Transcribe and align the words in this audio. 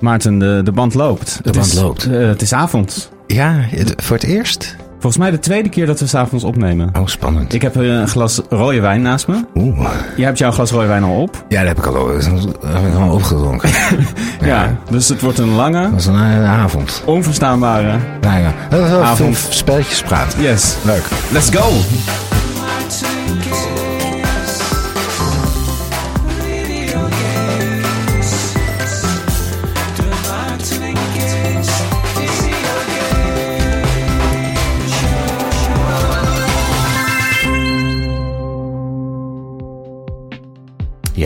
Maarten, 0.00 0.38
de, 0.38 0.60
de 0.64 0.72
band 0.72 0.94
loopt. 0.94 1.26
De 1.26 1.40
Het 1.42 1.52
band 1.52 1.66
is, 1.66 1.74
loopt. 1.80 2.04
eh, 2.10 2.26
het 2.26 2.42
is 2.42 2.52
avond. 2.52 3.10
Ja, 3.26 3.54
voor 3.96 4.16
het 4.16 4.24
eerst? 4.24 4.76
Volgens 5.00 5.16
mij 5.22 5.30
de 5.30 5.38
tweede 5.38 5.68
keer 5.68 5.86
dat 5.86 6.00
we 6.00 6.06
s'avonds 6.06 6.44
opnemen. 6.44 6.90
Oh, 6.98 7.06
spannend. 7.06 7.54
Ik 7.54 7.62
heb 7.62 7.76
eh, 7.76 7.82
een 7.82 8.08
glas 8.08 8.40
rode 8.48 8.80
wijn 8.80 9.02
naast 9.02 9.26
me. 9.28 9.44
Oeh. 9.54 9.90
Jij 10.16 10.24
hebt 10.26 10.38
jouw 10.38 10.50
glas 10.50 10.70
rode 10.70 10.86
wijn 10.86 11.02
al 11.02 11.20
op. 11.22 11.44
Ja, 11.48 11.58
dat 11.58 11.68
heb 11.68 11.78
ik 11.78 11.86
al, 11.86 12.06
dat 12.06 12.24
heb 12.66 12.86
ik 12.92 12.94
al 12.98 13.12
opgedronken. 13.12 13.70
Ja. 14.40 14.76
dus 14.90 15.08
het 15.08 15.20
wordt 15.20 15.38
een 15.38 15.54
lange, 15.54 15.82
Dat 15.82 15.90
was 15.92 16.06
een 16.06 16.14
eh, 16.14 16.50
avond. 16.60 17.02
onverstaanbare... 17.06 17.98
Nou 18.20 18.40
ja, 18.40 18.52
dat 18.70 18.88
wel 18.88 19.02
Avond. 19.02 19.36
spelletjes 19.50 20.02
praten. 20.02 20.42
Yes. 20.42 20.76
Leuk. 20.84 21.04
Let's 21.32 21.50
go! 21.50 21.70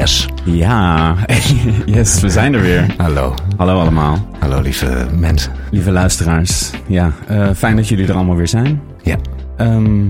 Yes. 0.03 0.29
Ja, 0.45 1.15
yes, 1.87 2.21
we 2.21 2.31
zijn 2.31 2.55
er 2.55 2.61
weer. 2.61 2.95
Hallo. 2.97 3.35
Hallo 3.57 3.79
allemaal, 3.81 4.29
Hallo, 4.39 4.61
lieve 4.61 5.07
mensen. 5.19 5.53
lieve 5.71 5.91
luisteraars. 5.91 6.71
Ja, 6.87 7.13
eh, 7.27 7.49
fijn 7.57 7.77
dat 7.77 7.89
jullie 7.89 8.07
er 8.07 8.15
allemaal 8.15 8.37
weer 8.37 8.49
zijn. 8.49 8.81
Ja. 9.03 9.17
Ehm, 9.57 10.05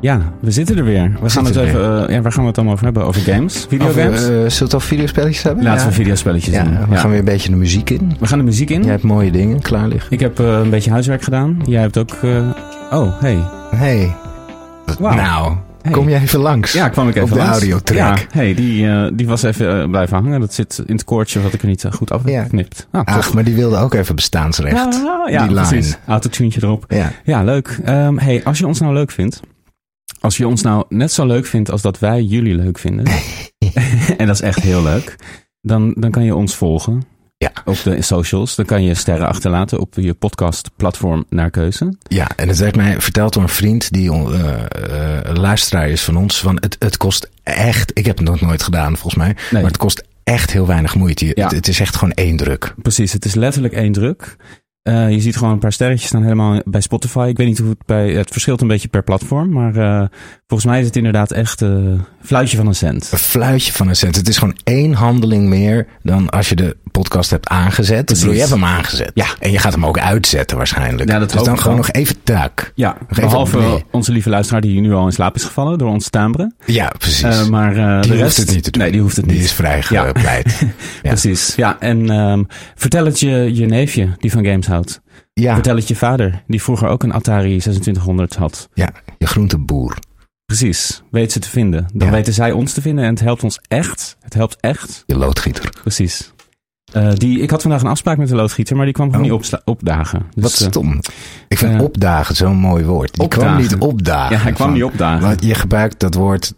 ja, 0.00 0.20
we 0.40 0.50
zitten 0.50 0.76
er 0.76 0.84
weer. 0.84 1.12
We 1.22 1.30
gaan 1.30 1.44
het 1.44 1.56
even, 1.56 2.08
eh, 2.08 2.14
ja, 2.14 2.22
waar 2.22 2.32
gaan 2.32 2.42
we 2.42 2.48
het 2.48 2.56
allemaal 2.56 2.74
over 2.74 2.84
hebben? 2.84 3.04
Over 3.04 3.20
games? 3.20 3.66
Videogames? 3.68 4.20
Over, 4.20 4.44
eh, 4.44 4.50
zullen 4.50 4.70
we 4.70 4.76
over 4.76 4.88
videospelletjes 4.88 5.42
hebben? 5.42 5.64
Laten 5.64 5.82
ja. 5.82 5.88
we 5.88 5.94
videospelletjes 5.94 6.54
Ja, 6.54 6.64
doen. 6.64 6.88
we 6.88 6.96
gaan 6.96 7.10
weer 7.10 7.18
een 7.18 7.24
beetje 7.24 7.50
de 7.50 7.56
muziek 7.56 7.90
in. 7.90 8.16
We 8.20 8.26
gaan 8.26 8.38
de 8.38 8.44
muziek 8.44 8.70
in. 8.70 8.82
Jij 8.82 8.90
hebt 8.90 9.02
mooie 9.02 9.30
dingen 9.30 9.60
klaar 9.60 9.88
liggen. 9.88 10.12
Ik 10.12 10.20
heb 10.20 10.38
een 10.38 10.70
beetje 10.70 10.90
huiswerk 10.90 11.22
gedaan. 11.22 11.62
Jij 11.64 11.80
hebt 11.80 11.98
ook... 11.98 12.16
Oh, 12.90 13.20
hey. 13.20 13.38
Hey. 13.70 14.14
Wauw. 14.98 15.14
Nou, 15.14 15.56
Hey. 15.86 15.94
kom 15.94 16.08
jij 16.08 16.20
even 16.20 16.40
langs? 16.40 16.72
Ja, 16.72 16.88
kwam 16.88 17.08
ik 17.08 17.14
even 17.14 17.22
Op 17.28 17.34
de 17.34 17.36
langs. 17.36 17.50
audiotrack. 17.50 17.96
Ja, 17.96 18.16
hey, 18.30 18.54
die, 18.54 18.88
eh, 18.88 19.06
die 19.14 19.26
was 19.26 19.42
even 19.42 19.80
eh, 19.82 19.88
blijven 19.88 20.16
hangen. 20.16 20.40
Dat 20.40 20.54
zit 20.54 20.82
in 20.86 20.94
het 20.94 21.04
koordje 21.04 21.40
wat 21.42 21.52
ik 21.52 21.62
er 21.62 21.68
niet 21.68 21.84
eh, 21.84 21.92
goed 21.92 22.10
af 22.10 22.22
heb 22.22 22.30
Ja. 22.30 22.42
geknipt. 22.42 22.86
Ah, 22.90 23.02
Ach, 23.04 23.34
maar 23.34 23.44
die 23.44 23.54
wilde 23.54 23.76
ook 23.76 23.94
even 23.94 24.14
bestaansrecht. 24.14 24.74
Ja, 24.76 25.26
ja 25.30 25.46
die 25.46 25.54
line. 25.56 25.66
precies. 25.68 25.96
Autotuntje 26.06 26.62
erop. 26.62 26.84
Ja. 26.88 27.12
Ja, 27.24 27.42
leuk. 27.42 27.78
Ehm, 27.84 28.16
hey, 28.18 28.44
als 28.44 28.58
je 28.58 28.66
ons 28.66 28.80
nou 28.80 28.92
leuk 28.94 29.10
vindt. 29.10 29.40
Als 30.20 30.36
je 30.36 30.46
ons 30.46 30.62
nou 30.62 30.84
net 30.88 31.12
zo 31.12 31.26
leuk 31.26 31.46
vindt 31.46 31.70
als 31.70 31.82
dat 31.82 31.98
wij 31.98 32.22
jullie 32.22 32.54
leuk 32.54 32.78
vinden. 32.78 33.06
en 34.18 34.26
dat 34.26 34.34
is 34.34 34.40
echt 34.40 34.60
heel 34.62 34.82
leuk. 34.82 35.16
Dan, 35.60 35.94
dan 35.98 36.10
kan 36.10 36.24
je 36.24 36.34
ons 36.34 36.54
volgen. 36.56 37.02
Ja. 37.38 37.52
Op 37.64 37.82
de 37.82 38.02
socials. 38.02 38.54
Dan 38.54 38.64
kan 38.64 38.82
je 38.82 38.94
sterren 38.94 39.28
achterlaten 39.28 39.78
op 39.80 39.94
je 39.94 40.14
podcast 40.14 40.70
platform 40.76 41.24
naar 41.28 41.50
keuze. 41.50 41.96
Ja, 42.08 42.28
en 42.36 42.48
het 42.48 42.58
werd 42.58 42.76
mij 42.76 43.00
verteld 43.00 43.32
door 43.32 43.42
een 43.42 43.48
vriend 43.48 43.92
die 43.92 44.10
een 44.10 45.38
luisteraar 45.38 45.88
is 45.88 46.02
van 46.02 46.16
ons. 46.16 46.40
Van 46.40 46.56
het, 46.60 46.76
het 46.78 46.96
kost 46.96 47.30
echt, 47.42 47.90
ik 47.94 48.06
heb 48.06 48.18
het 48.18 48.28
nog 48.28 48.40
nooit 48.40 48.62
gedaan 48.62 48.92
volgens 48.96 49.14
mij, 49.14 49.26
Nee. 49.26 49.62
maar 49.62 49.70
het 49.70 49.76
kost 49.76 50.04
echt 50.24 50.52
heel 50.52 50.66
weinig 50.66 50.94
moeite. 50.94 51.26
Ja. 51.34 51.44
Het, 51.44 51.52
het 51.52 51.68
is 51.68 51.80
echt 51.80 51.96
gewoon 51.96 52.14
één 52.14 52.36
druk. 52.36 52.74
Precies, 52.82 53.12
het 53.12 53.24
is 53.24 53.34
letterlijk 53.34 53.74
één 53.74 53.92
druk. 53.92 54.36
Eh, 54.82 55.10
je 55.10 55.20
ziet 55.20 55.36
gewoon 55.36 55.52
een 55.52 55.58
paar 55.58 55.72
sterretjes 55.72 56.08
staan 56.08 56.22
helemaal 56.22 56.60
bij 56.64 56.80
Spotify. 56.80 57.26
Ik 57.30 57.36
weet 57.36 57.46
niet 57.46 57.58
hoe 57.58 57.68
het 57.68 57.86
bij. 57.86 58.12
Het 58.12 58.30
verschilt 58.30 58.60
een 58.60 58.68
beetje 58.68 58.88
per 58.88 59.02
platform. 59.02 59.52
Maar 59.52 60.10
volgens 60.46 60.70
mij 60.70 60.80
is 60.80 60.86
het 60.86 60.96
inderdaad 60.96 61.30
echt 61.32 61.60
een 61.60 62.04
fluitje 62.22 62.56
van 62.56 62.66
een 62.66 62.74
cent. 62.74 63.08
Een 63.12 63.18
fluitje 63.18 63.72
van 63.72 63.88
een 63.88 63.96
cent. 63.96 64.16
Het 64.16 64.28
is 64.28 64.38
gewoon 64.38 64.56
één 64.64 64.92
handeling 64.92 65.48
meer 65.48 65.86
dan 66.02 66.30
als 66.30 66.48
je 66.48 66.56
de 66.56 66.76
podcast 66.90 67.30
hebt 67.30 67.48
aangezet. 67.48 68.06
Bedoel, 68.06 68.32
je 68.32 68.38
hebt 68.38 68.50
hem 68.50 68.64
aangezet. 68.64 69.10
Ja. 69.14 69.26
En 69.40 69.50
je 69.50 69.58
gaat 69.58 69.72
hem 69.72 69.86
ook 69.86 69.98
uitzetten 69.98 70.56
waarschijnlijk. 70.56 71.10
Ja, 71.10 71.18
dat 71.18 71.30
dus 71.32 71.42
dan 71.42 71.58
gewoon 71.58 71.76
wel. 71.76 71.86
nog 71.86 71.90
even 71.90 72.22
tak. 72.22 72.72
Ja, 72.74 72.96
behalve 73.08 73.84
onze 73.90 74.12
lieve 74.12 74.28
luisteraar 74.30 74.60
die 74.60 74.80
nu 74.80 74.92
al 74.92 75.06
in 75.06 75.12
slaap 75.12 75.34
is 75.34 75.44
gevallen 75.44 75.78
door 75.78 75.88
ons 75.90 76.08
timbre. 76.10 76.52
Ja, 76.64 76.92
precies. 76.98 77.22
Eh, 77.22 77.46
maar 77.46 77.76
eh, 77.76 78.00
die 78.00 78.10
de 78.10 78.16
rest, 78.16 78.22
hoeft 78.22 78.36
het 78.36 78.54
niet 78.54 78.64
te 78.64 78.70
doen. 78.70 78.82
Nee, 78.82 78.92
die 78.92 79.00
hoeft 79.00 79.16
het 79.16 79.26
niet. 79.26 79.34
Die 79.34 79.44
is 79.44 79.52
vrij 79.52 79.82
Ja. 79.90 80.12
Precies. 81.02 81.54
Ja, 81.54 81.80
en 81.80 82.10
ehm, 82.10 82.42
vertel 82.74 83.04
het 83.04 83.20
je, 83.20 83.54
je 83.54 83.66
neefje 83.66 84.08
die 84.18 84.30
van 84.30 84.44
games 84.46 84.66
houdt. 84.66 85.00
ja, 85.32 85.54
Vertel 85.54 85.76
het 85.76 85.88
je 85.88 85.96
vader 85.96 86.42
die 86.46 86.62
vroeger 86.62 86.88
ook 86.88 87.02
een 87.02 87.12
Atari 87.12 87.58
2600 87.58 88.36
had. 88.36 88.68
ja, 88.74 88.90
je 89.18 89.26
groenteboer. 89.26 89.96
Precies. 90.46 91.02
Weet 91.10 91.32
ze 91.32 91.38
te 91.38 91.48
vinden. 91.48 91.86
Dan 91.94 92.06
Ja. 92.08 92.12
weten 92.14 92.32
zij 92.32 92.52
ons 92.52 92.72
te 92.72 92.80
vinden 92.80 93.04
en 93.04 93.10
het 93.10 93.20
helpt 93.20 93.42
ons 93.42 93.58
echt. 93.68 94.16
Het 94.20 94.34
helpt 94.34 94.56
echt. 94.60 95.02
Je 95.06 95.16
loodgieter. 95.16 95.70
Precies. 95.82 96.32
Eh, 96.92 97.12
die, 97.14 97.40
ik 97.40 97.50
had 97.50 97.62
vandaag 97.62 97.80
een 97.80 97.86
afspraak 97.88 98.16
met 98.18 98.28
de 98.28 98.34
loodgieter, 98.34 98.76
maar 98.76 98.84
die 98.84 98.94
kwam 98.94 99.10
gewoon 99.12 99.30
Oh. 99.30 99.40
niet 99.40 99.60
opdagen. 99.64 100.22
Dus, 100.34 100.42
Wat 100.42 100.60
eh, 100.60 100.66
stom. 100.68 101.00
Ik 101.48 101.58
vind 101.58 101.74
eh, 101.74 101.82
opdagen 101.82 102.34
zo'n 102.36 102.56
mooi 102.56 102.84
woord. 102.84 103.14
Die 103.14 103.28
kwam 103.28 103.56
niet 103.56 103.76
opdagen. 103.76 104.36
ja, 104.36 104.42
hij 104.42 104.52
kwam 104.52 104.66
van- 104.66 104.74
niet 104.76 104.84
opdagen. 104.84 105.26
Want 105.26 105.42
je 105.44 105.54
gebruikt 105.54 106.00
dat 106.00 106.14
woord 106.14 106.54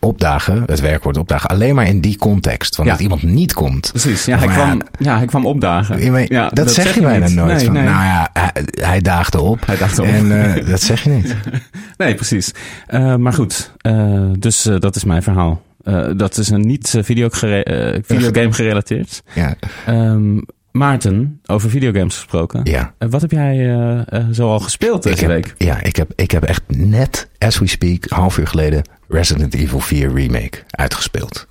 opdagen, 0.00 0.62
het 0.66 0.80
werkwoord 0.80 1.16
opdagen, 1.16 1.48
alleen 1.50 1.74
maar 1.74 1.86
in 1.86 2.00
die 2.00 2.16
context. 2.18 2.74
Van 2.74 2.84
Ja. 2.84 2.90
dat 2.90 3.00
iemand 3.00 3.22
niet 3.22 3.52
komt. 3.52 3.88
Precies. 3.90 4.24
Ja, 4.24 4.38
hij, 4.38 4.46
Maar 4.46 4.54
kwam, 4.56 4.80
ja, 4.98 5.16
hij 5.16 5.26
kwam 5.26 5.46
opdagen. 5.46 6.04
Ja, 6.04 6.10
maar 6.10 6.32
Ja, 6.32 6.48
dat, 6.48 6.72
zeg 6.72 6.94
je 6.94 7.00
bijna 7.00 7.26
niet. 7.26 7.34
nooit. 7.34 7.56
Nee, 7.56 7.64
van, 7.64 7.72
nee. 7.74 7.82
Nou 7.82 7.94
ja, 8.04 8.30
hij, 8.32 8.52
hij 8.80 9.00
daagde 9.00 9.40
op. 9.40 9.66
Hij 9.66 9.76
dacht 9.76 9.98
op. 9.98 10.06
En 10.06 10.54
eh, 10.54 10.66
dat 10.68 10.80
zeg 10.80 11.02
je 11.04 11.10
niet. 11.10 11.34
Nee, 11.96 12.14
precies. 12.14 12.52
Eh, 12.86 13.16
maar 13.16 13.32
goed, 13.32 13.72
eh, 13.78 14.20
dus 14.38 14.62
dat 14.78 14.96
is 14.96 15.04
mijn 15.04 15.22
verhaal. 15.22 15.62
Dat 16.16 16.36
is 16.38 16.48
een 16.48 16.66
niet 16.66 16.94
video 17.02 17.28
gere- 17.30 18.00
videogame 18.06 18.52
gerelateerd. 18.52 19.22
Ja, 19.34 19.54
Ehm, 19.86 20.36
Maarten, 20.78 21.40
over 21.46 21.70
videogames 21.70 22.14
gesproken. 22.14 22.60
ja. 22.64 22.94
Eh, 22.98 23.08
wat 23.08 23.20
heb 23.20 23.30
jij 23.30 23.58
eh 23.58 24.00
eh, 24.20 24.24
zo 24.32 24.48
al 24.50 24.60
gespeeld 24.60 25.02
deze 25.02 25.20
heb, 25.24 25.28
week? 25.28 25.54
ja 25.58 25.82
ik, 25.82 25.96
heb, 25.96 26.12
ik 26.16 26.30
heb 26.30 26.42
echt 26.42 26.62
net, 26.66 27.28
as 27.38 27.58
we 27.58 27.66
speak, 27.66 28.04
half 28.08 28.38
uur 28.38 28.46
geleden 28.46 28.82
Resident 29.08 29.54
Evil 29.54 29.80
4 29.80 30.14
Remake 30.14 30.58
uitgespeeld. 30.70 31.46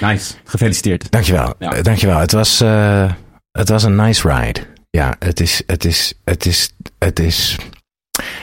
Nice, 0.00 0.34
gefeliciteerd. 0.44 1.10
Dankjewel. 1.10 1.54
Ja. 1.58 1.72
Eh, 1.72 1.82
Dankjewel. 1.82 2.18
Het 2.18 2.32
was, 2.32 2.60
eh, 2.60 3.12
het 3.52 3.68
was 3.68 3.82
een 3.82 3.96
nice 3.96 4.28
ride. 4.28 4.60
Ja, 4.90 5.16
het 5.18 5.40
is, 5.40 5.62
het 5.66 5.84
is, 5.84 6.14
het 6.24 6.46
is, 6.46 6.72
het 6.98 7.18
is, 7.20 7.56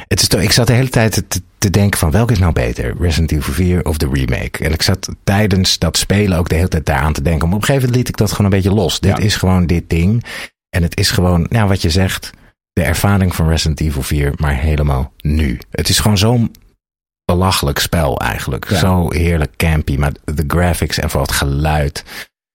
het 0.08 0.22
is 0.22 0.28
toch, 0.28 0.42
ik 0.42 0.52
zat 0.52 0.68
de 0.68 0.74
hele 0.74 0.90
tijd 0.90 1.24
te, 1.28 1.42
te 1.66 1.72
denken 1.80 2.00
van 2.00 2.12
welke 2.12 2.34
is 2.34 2.40
nou 2.40 2.54
beter? 2.54 2.96
Resident 3.00 3.32
Evil 3.32 3.54
4 3.54 3.86
of 3.86 3.98
de 3.98 4.10
remake? 4.12 4.64
En 4.66 4.72
ik 4.74 4.82
zat 4.82 5.10
tijdens 5.24 5.80
dat 5.80 5.98
spelen 5.98 6.38
ook 6.38 6.50
de 6.50 6.56
hele 6.56 6.68
tijd 6.68 6.86
daaraan 6.86 7.14
te 7.14 7.22
denken. 7.22 7.48
Maar 7.48 7.56
op 7.58 7.62
een 7.62 7.68
gegeven 7.68 7.88
moment 7.90 7.98
liet 7.98 8.08
ik 8.10 8.18
dat 8.18 8.32
gewoon 8.32 8.46
een 8.52 8.58
beetje 8.58 8.74
los. 8.76 9.00
Dit 9.00 9.18
Ja. 9.18 9.24
is 9.24 9.36
gewoon 9.36 9.66
dit 9.66 9.90
ding. 9.90 10.24
En 10.70 10.84
het 10.84 11.00
is 11.00 11.12
gewoon, 11.12 11.46
nou 11.50 11.68
wat 11.68 11.82
je 11.82 11.90
zegt, 11.90 12.30
de 12.74 12.82
ervaring 12.84 13.36
van 13.36 13.48
Resident 13.48 13.80
Evil 13.82 14.02
4, 14.02 14.34
maar 14.38 14.56
helemaal 14.56 15.14
nu. 15.18 15.60
Het 15.72 15.90
is 15.90 16.00
gewoon 16.00 16.18
zo'n 16.18 16.52
belachelijk 17.26 17.80
spel 17.80 18.20
eigenlijk. 18.20 18.70
Ja. 18.70 18.78
Zo 18.78 19.12
heerlijk 19.12 19.56
campy, 19.56 19.98
maar 19.98 20.12
de 20.24 20.44
graphics 20.48 21.00
en 21.00 21.10
vooral 21.10 21.28
het 21.28 21.36
geluid 21.38 22.04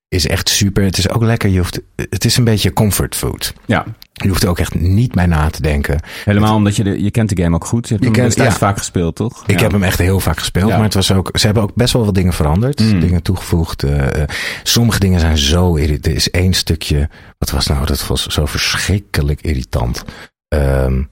is 0.08 0.26
echt 0.26 0.48
super. 0.48 0.84
Het 0.84 0.98
is 0.98 1.10
ook 1.10 1.22
lekker. 1.22 1.50
Je 1.50 1.58
hoeft, 1.58 1.80
het 1.96 2.24
is 2.24 2.36
een 2.36 2.44
beetje 2.44 2.72
comfort 2.72 3.16
food. 3.16 3.54
Ja, 3.66 3.84
Je 4.22 4.28
hoeft 4.28 4.42
er 4.42 4.48
ook 4.48 4.58
echt 4.58 4.74
niet 4.80 5.12
bij 5.14 5.26
na 5.26 5.50
te 5.50 5.62
denken. 5.62 6.00
Helemaal 6.24 6.54
omdat 6.56 6.76
je, 6.76 6.84
de, 6.84 7.02
je 7.02 7.10
kent 7.10 7.36
de 7.36 7.42
game 7.42 7.54
ook 7.54 7.64
goed. 7.64 7.88
Je 7.88 7.94
hebt 7.94 8.06
Je 8.06 8.10
hem 8.20 8.20
kent- 8.34 8.46
ja. 8.48 8.52
vaak 8.52 8.78
gespeeld, 8.78 9.14
toch? 9.16 9.42
Ik 9.46 9.56
Ja. 9.56 9.62
heb 9.62 9.72
hem 9.72 9.82
echt 9.82 9.98
heel 9.98 10.20
vaak 10.20 10.38
gespeeld, 10.38 10.68
Ja. 10.68 10.74
maar 10.74 10.84
het 10.84 10.94
was 10.94 11.12
ook, 11.12 11.30
ze 11.38 11.44
hebben 11.44 11.62
ook 11.62 11.74
best 11.74 11.92
wel 11.92 12.04
wat 12.04 12.14
dingen 12.14 12.32
veranderd. 12.32 12.80
Mm. 12.80 13.00
Dingen 13.00 13.22
toegevoegd. 13.22 13.82
eh, 13.82 14.22
eh, 14.22 14.28
sommige 14.62 14.98
dingen 14.98 15.20
zijn 15.20 15.38
zo 15.38 15.74
irritant. 15.74 16.06
Er 16.06 16.14
is 16.14 16.30
één 16.30 16.52
stukje, 16.52 17.08
wat 17.38 17.50
was 17.50 17.66
nou, 17.66 17.86
dat 17.86 18.06
was 18.06 18.26
zo 18.26 18.46
verschrikkelijk 18.46 19.40
irritant. 19.40 20.04
Ehm, 20.48 21.02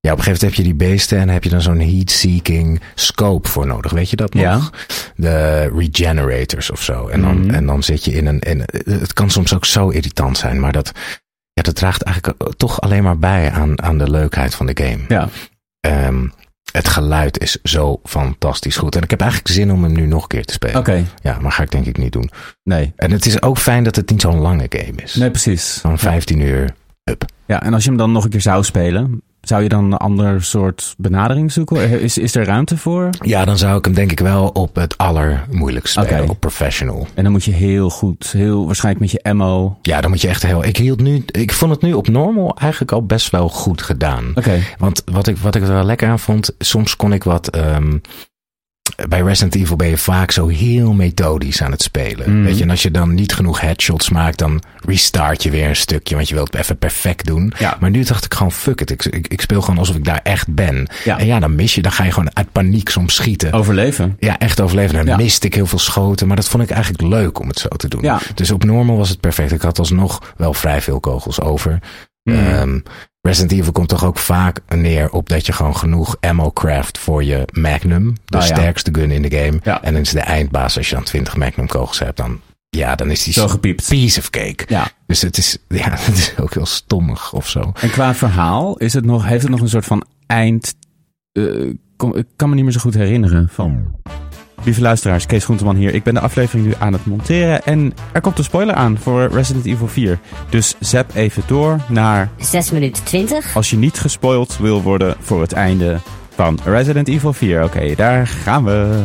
ja, 0.00 0.12
op 0.12 0.18
een 0.18 0.24
gegeven 0.24 0.24
moment 0.24 0.40
heb 0.42 0.54
je 0.54 0.62
die 0.62 0.74
beesten 0.88 1.18
en 1.18 1.28
heb 1.28 1.44
je 1.44 1.50
dan 1.50 1.62
zo'n 1.62 1.80
heat-seeking 1.80 2.80
scope 2.94 3.48
voor 3.48 3.66
nodig. 3.66 3.92
Weet 3.92 4.10
je 4.10 4.16
dat 4.16 4.34
nog? 4.34 4.42
Ja. 4.42 4.60
De 5.16 5.70
regenerators 5.76 6.70
of 6.70 6.82
zo. 6.82 7.06
En 7.08 7.20
dan, 7.20 7.40
Mhm. 7.40 7.54
en 7.54 7.66
dan 7.66 7.82
zit 7.82 8.04
je 8.04 8.12
in 8.12 8.26
een, 8.26 8.38
in, 8.40 8.64
het 8.84 9.12
kan 9.12 9.30
soms 9.30 9.54
ook 9.54 9.64
zo 9.64 9.88
irritant 9.88 10.38
zijn, 10.38 10.60
maar 10.60 10.72
dat, 10.72 10.92
ja, 11.56 11.62
dat 11.62 11.74
draagt 11.74 12.02
eigenlijk 12.02 12.56
toch 12.56 12.80
alleen 12.80 13.02
maar 13.02 13.18
bij 13.18 13.50
aan, 13.50 13.82
aan 13.82 13.98
de 13.98 14.10
leukheid 14.10 14.54
van 14.54 14.66
de 14.66 14.84
game. 14.84 14.98
Ja. 15.08 15.28
Ehm, 15.80 16.28
het 16.72 16.88
geluid 16.88 17.38
is 17.40 17.58
zo 17.62 18.00
fantastisch 18.04 18.76
goed. 18.76 18.96
En 18.96 19.02
ik 19.02 19.10
heb 19.10 19.20
eigenlijk 19.20 19.50
zin 19.52 19.72
om 19.72 19.82
hem 19.82 19.92
nu 19.92 20.06
nog 20.06 20.22
een 20.22 20.28
keer 20.28 20.44
te 20.44 20.52
spelen. 20.52 20.76
Oké, 20.78 21.04
Ja, 21.22 21.38
maar 21.40 21.52
ga 21.52 21.62
ik 21.62 21.70
denk 21.70 21.86
ik 21.86 21.98
niet 21.98 22.12
doen. 22.12 22.30
nee. 22.62 22.92
En 22.96 23.10
het 23.10 23.26
is 23.26 23.42
ook 23.42 23.58
fijn 23.58 23.84
dat 23.84 23.96
het 23.96 24.10
niet 24.10 24.20
zo'n 24.20 24.38
lange 24.40 24.66
game 24.68 25.02
is. 25.02 25.14
Nee, 25.14 25.30
precies. 25.30 25.80
Zo'n 25.80 25.98
15 25.98 26.40
uur. 26.40 26.74
Ja, 27.46 27.62
en 27.62 27.74
als 27.74 27.82
je 27.82 27.88
hem 27.88 27.98
dan 27.98 28.12
nog 28.12 28.24
een 28.24 28.30
keer 28.30 28.40
zou 28.40 28.64
spelen, 28.64 29.22
zou 29.48 29.62
je 29.62 29.68
dan 29.68 29.84
een 29.84 29.96
ander 29.96 30.42
soort 30.44 30.94
benadering 30.98 31.52
zoeken? 31.52 32.00
Is, 32.00 32.18
is 32.18 32.34
er 32.34 32.44
ruimte 32.44 32.76
voor? 32.76 33.10
Ja, 33.20 33.44
dan 33.44 33.58
zou 33.58 33.78
ik 33.78 33.84
hem 33.84 33.94
denk 33.94 34.12
ik 34.12 34.20
wel 34.20 34.48
op 34.48 34.74
het 34.74 34.98
allermoeilijkst 34.98 35.92
spelen. 36.00 36.28
Op 36.28 36.40
professional. 36.40 37.06
En 37.14 37.22
dan 37.22 37.32
moet 37.32 37.44
je 37.44 37.52
heel 37.52 37.90
goed, 37.90 38.32
heel 38.32 38.66
waarschijnlijk 38.66 39.04
met 39.04 39.22
je 39.22 39.30
ammo. 39.30 39.78
Ja, 39.82 40.00
dan 40.00 40.10
moet 40.10 40.20
je 40.20 40.28
echt 40.28 40.42
heel... 40.42 40.64
Ik, 40.64 40.76
hield 40.76 41.00
nu, 41.00 41.24
ik 41.26 41.52
vond 41.52 41.70
het 41.70 41.82
nu 41.82 41.92
op 41.92 42.08
normal 42.08 42.56
eigenlijk 42.58 42.92
al 42.92 43.06
best 43.06 43.30
wel 43.30 43.48
goed 43.48 43.82
gedaan. 43.82 44.32
Oké, 44.34 44.58
Want 44.78 45.02
wat 45.04 45.26
ik, 45.26 45.36
wat 45.38 45.54
ik 45.54 45.62
er 45.62 45.68
wel 45.72 45.84
lekker 45.84 46.08
aan 46.08 46.18
vond, 46.18 46.54
soms 46.58 46.96
kon 46.96 47.12
ik 47.12 47.24
wat. 47.24 47.48
ehm, 47.48 47.98
bij 49.08 49.20
Resident 49.20 49.54
Evil 49.54 49.76
ben 49.76 49.88
je 49.88 49.96
vaak 49.98 50.30
zo 50.30 50.46
heel 50.48 50.92
methodisch 50.92 51.62
aan 51.62 51.70
het 51.70 51.82
spelen. 51.82 52.30
Mm. 52.36 52.44
Weet 52.44 52.56
je, 52.56 52.62
en 52.62 52.70
als 52.70 52.82
je 52.82 52.90
dan 52.90 53.14
niet 53.14 53.32
genoeg 53.32 53.60
headshots 53.60 54.10
maakt, 54.10 54.38
dan 54.38 54.62
restart 54.84 55.42
je 55.42 55.50
weer 55.50 55.68
een 55.68 55.76
stukje, 55.76 56.14
want 56.14 56.28
je 56.28 56.34
wilt 56.34 56.52
het 56.52 56.60
even 56.62 56.78
perfect 56.78 57.26
doen. 57.26 57.52
Ja. 57.58 57.76
Maar 57.80 57.90
nu 57.90 58.02
dacht 58.04 58.24
ik 58.24 58.34
gewoon, 58.34 58.52
fuck 58.52 58.80
it. 58.80 58.90
Ik, 58.90 59.04
ik, 59.04 59.28
ik 59.28 59.40
speel 59.40 59.60
gewoon 59.60 59.78
alsof 59.78 59.96
ik 59.96 60.04
daar 60.04 60.20
echt 60.22 60.54
ben. 60.54 60.88
Ja. 61.04 61.18
En 61.18 61.26
ja, 61.26 61.40
dan 61.40 61.54
mis 61.54 61.74
je, 61.74 61.82
dan 61.82 61.92
ga 61.92 62.04
je 62.04 62.12
gewoon 62.12 62.36
uit 62.36 62.52
paniek 62.52 62.88
soms 62.88 63.14
schieten. 63.14 63.52
overleven. 63.52 64.16
Ja, 64.18 64.38
echt 64.38 64.60
overleven. 64.60 64.94
Dan 64.94 65.06
Ja. 65.06 65.16
miste 65.16 65.46
ik 65.46 65.54
heel 65.54 65.66
veel 65.66 65.78
schoten. 65.78 66.26
Maar 66.26 66.36
dat 66.36 66.48
vond 66.48 66.62
ik 66.62 66.70
eigenlijk 66.70 67.02
leuk 67.02 67.38
om 67.38 67.48
het 67.48 67.58
zo 67.58 67.68
te 67.68 67.88
doen. 67.88 68.10
Dus 68.34 68.50
op 68.50 68.64
normal 68.64 68.96
was 68.96 69.08
het 69.08 69.20
perfect. 69.20 69.52
Ik 69.52 69.62
had 69.62 69.78
alsnog 69.78 70.32
wel 70.36 70.54
vrij 70.54 70.80
veel 70.80 71.00
kogels 71.00 71.40
over. 71.40 71.78
Mm. 72.34 72.34
Ehm, 72.34 72.78
Resident 73.20 73.52
Evil 73.52 73.72
komt 73.72 73.88
toch 73.88 74.04
ook 74.04 74.18
vaak 74.18 74.60
neer 74.74 75.10
op 75.10 75.28
dat 75.28 75.46
je 75.46 75.52
gewoon 75.52 75.76
genoeg 75.76 76.16
ammo 76.20 76.50
craft 76.52 76.98
voor 76.98 77.24
je 77.24 77.44
Magnum. 77.52 78.14
De 78.24 78.36
Ah, 78.36 78.46
ja. 78.46 78.54
sterkste 78.54 78.94
gun 78.94 79.10
in 79.10 79.22
de 79.22 79.36
game. 79.36 79.58
Ja. 79.62 79.82
En 79.82 79.92
dan 79.92 80.02
is 80.02 80.10
de 80.10 80.20
eindbaas, 80.20 80.76
als 80.76 80.88
je 80.88 80.94
dan 80.94 81.04
20 81.04 81.36
Magnum 81.36 81.66
kogels 81.66 81.98
hebt, 81.98 82.16
dan, 82.16 82.40
ja, 82.68 82.94
dan 82.94 83.10
is 83.10 83.24
die 83.24 83.32
Zo 83.32 83.48
gepiept. 83.48 83.88
piece 83.88 84.18
of 84.20 84.30
cake. 84.30 84.64
Ja. 84.68 84.88
Dus 85.06 85.22
het 85.22 85.36
is, 85.38 85.58
ja, 85.68 85.90
het 85.90 86.16
is 86.16 86.32
ook 86.40 86.54
heel 86.54 86.66
stommig 86.66 87.32
of 87.32 87.48
zo. 87.48 87.72
En 87.80 87.90
qua 87.90 88.14
verhaal, 88.14 88.76
is 88.76 88.92
het 88.92 89.04
nog, 89.04 89.24
heeft 89.26 89.42
het 89.42 89.50
nog 89.50 89.60
een 89.60 89.68
soort 89.68 89.84
van 89.86 90.04
eind... 90.26 90.74
eh, 91.32 91.44
kom- 91.96 92.16
ik 92.16 92.26
kan 92.36 92.48
me 92.48 92.54
niet 92.54 92.64
meer 92.64 92.72
zo 92.72 92.80
goed 92.80 92.94
herinneren 92.94 93.48
van... 93.52 93.94
Lieve 94.66 94.80
luisteraars, 94.80 95.26
Kees 95.26 95.44
Groenteman 95.44 95.76
hier. 95.76 95.94
Ik 95.94 96.02
ben 96.02 96.14
de 96.14 96.20
aflevering 96.20 96.66
nu 96.66 96.74
aan 96.78 96.92
het 96.92 97.06
monteren 97.06 97.64
en 97.64 97.94
er 98.12 98.20
komt 98.20 98.38
een 98.38 98.44
spoiler 98.44 98.74
aan 98.74 98.98
voor 98.98 99.28
Resident 99.32 99.64
Evil 99.64 99.88
4. 99.88 100.18
Dus 100.48 100.74
zap 100.80 101.14
even 101.14 101.42
door 101.46 101.80
naar 101.88 102.28
6 102.38 102.70
minuten 102.70 103.04
20. 103.04 103.56
als 103.56 103.70
je 103.70 103.76
niet 103.76 103.98
gespoild 103.98 104.56
wil 104.58 104.82
worden 104.82 105.16
voor 105.20 105.40
het 105.40 105.52
einde 105.52 106.00
van 106.34 106.58
Resident 106.64 107.08
Evil 107.08 107.32
4. 107.32 107.64
Oké, 107.64 107.94
daar 107.94 108.26
gaan 108.26 108.64
we. 108.64 109.04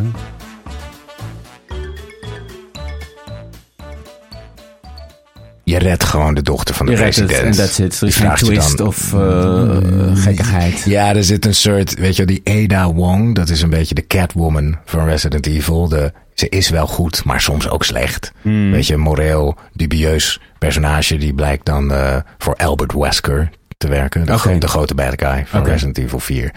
Je 5.71 5.77
redt 5.79 6.03
gewoon 6.03 6.33
de 6.33 6.41
dochter 6.41 6.75
van 6.75 6.85
de 6.85 6.91
Je 6.91 6.97
president. 6.97 7.31
en 7.43 7.51
that's 7.51 7.79
it. 7.79 8.01
Er 8.01 8.07
is 8.07 8.15
Je 8.15 8.21
geen 8.21 8.25
vraagt 8.25 8.39
je 8.39 8.45
twist 8.45 8.77
dan- 8.77 8.87
of 8.87 9.13
eh, 9.13 9.77
gekkigheid. 10.13 10.83
Ja, 10.85 11.15
er 11.15 11.23
zit 11.23 11.45
een 11.45 11.55
soort, 11.55 11.93
weet 11.99 12.15
je, 12.15 12.25
wel, 12.25 12.35
die 12.43 12.63
Ada 12.63 12.93
Wong, 12.93 13.35
dat 13.35 13.49
is 13.49 13.61
een 13.61 13.69
beetje 13.69 13.95
de 13.95 14.07
Catwoman 14.07 14.77
van 14.85 15.05
Resident 15.05 15.45
Evil. 15.47 15.87
De, 15.87 16.13
ze 16.33 16.49
is 16.49 16.69
wel 16.69 16.87
goed, 16.87 17.23
maar 17.23 17.41
soms 17.41 17.69
ook 17.69 17.83
slecht. 17.83 18.31
Hmm. 18.41 18.71
Weet 18.71 18.87
je, 18.87 18.93
een 18.93 18.99
moreel, 18.99 19.55
dubieus 19.73 20.39
personage, 20.59 21.17
die 21.17 21.33
blijkt 21.33 21.65
dan 21.65 21.91
eh, 21.93 22.15
voor 22.37 22.55
Albert 22.55 22.93
Wesker 22.93 23.49
te 23.77 23.87
werken. 23.87 24.25
De, 24.25 24.37
gro- 24.37 24.57
de 24.57 24.67
grote 24.67 24.95
bad 24.95 25.13
guy 25.21 25.43
van. 25.47 25.63
Resident 25.65 25.97
Evil 25.97 26.19
4. 26.19 26.51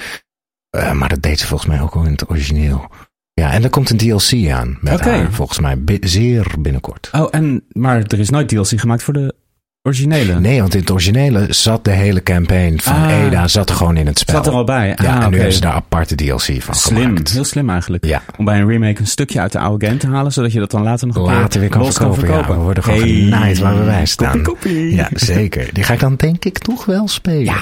Eh, 0.71 0.93
maar 0.93 1.09
dat 1.09 1.23
deed 1.23 1.41
ze 1.41 1.47
volgens 1.47 1.71
mij 1.71 1.81
ook 1.81 1.95
al 1.95 2.05
in 2.05 2.13
het 2.13 2.31
origineel. 2.31 2.91
Ja, 3.35 3.53
en 3.53 3.63
er 3.65 3.71
komt 3.71 3.91
een 3.91 3.97
DLC 3.97 4.49
aan 4.51 4.79
met 4.81 4.93
Oké. 4.95 5.09
haar, 5.11 5.33
volgens 5.33 5.59
mij 5.59 5.79
zeer 6.01 6.47
binnenkort. 6.59 7.09
Oh, 7.13 7.29
en, 7.31 7.63
maar 7.73 8.03
er 8.07 8.19
is 8.19 8.31
nooit 8.31 8.49
DLC 8.49 8.81
gemaakt 8.81 9.03
voor 9.03 9.15
de 9.15 9.35
originele. 9.83 10.41
Nee, 10.41 10.61
want 10.61 10.75
in 10.75 10.81
het 10.81 10.91
originele 10.91 11.47
zat 11.49 11.85
de 11.85 11.91
hele 11.91 12.23
campaign 12.23 12.79
van 12.81 12.93
Ah. 12.95 13.25
Ada 13.27 13.49
zat 13.49 13.71
gewoon 13.71 13.97
in 13.97 14.07
het 14.07 14.19
spel. 14.19 14.35
Zat 14.35 14.47
er 14.47 14.53
al 14.53 14.65
bij. 14.65 14.89
Ja, 15.03 15.17
ah, 15.17 15.25
en 15.25 15.31
nu 15.31 15.37
hebben 15.37 15.55
ze 15.55 15.61
daar 15.61 15.73
aparte 15.73 16.15
DLC 16.15 16.63
van 16.63 16.75
Slim, 16.75 16.97
gemaakt. 17.03 17.33
heel 17.33 17.45
slim 17.45 17.71
eigenlijk. 17.71 18.05
Ja. 18.07 18.23
Om 18.39 18.45
bij 18.45 18.61
een 18.61 18.69
remake 18.69 19.01
een 19.01 19.07
stukje 19.07 19.41
uit 19.41 19.53
de 19.53 19.59
oude 19.59 19.87
game 19.87 19.99
te 19.99 20.07
halen, 20.09 20.33
zodat 20.33 20.53
je 20.53 20.59
dat 20.59 20.71
dan 20.71 20.83
later 20.83 21.07
nog 21.07 21.17
Later 21.17 21.61
weer 21.61 21.69
kan 21.69 21.93
verkopen. 21.93 22.29
Ja, 22.29 22.47
we 22.47 22.55
worden 22.55 22.83
gewoon 22.83 22.99
Hey. 22.99 23.09
genaaid 23.09 23.59
waar 23.59 23.79
we 23.79 23.85
bij 23.85 24.07
staan. 24.07 24.43
Koppie, 24.43 24.73
koppie. 24.73 24.95
Ja, 24.95 25.09
zeker. 25.15 25.69
Die 25.73 25.85
ga 25.85 25.93
ik 25.93 26.01
dan 26.01 26.15
denk 26.17 26.45
ik 26.45 26.59
toch 26.59 26.85
wel 26.85 27.09
spelen. 27.09 27.45
Ja. 27.45 27.59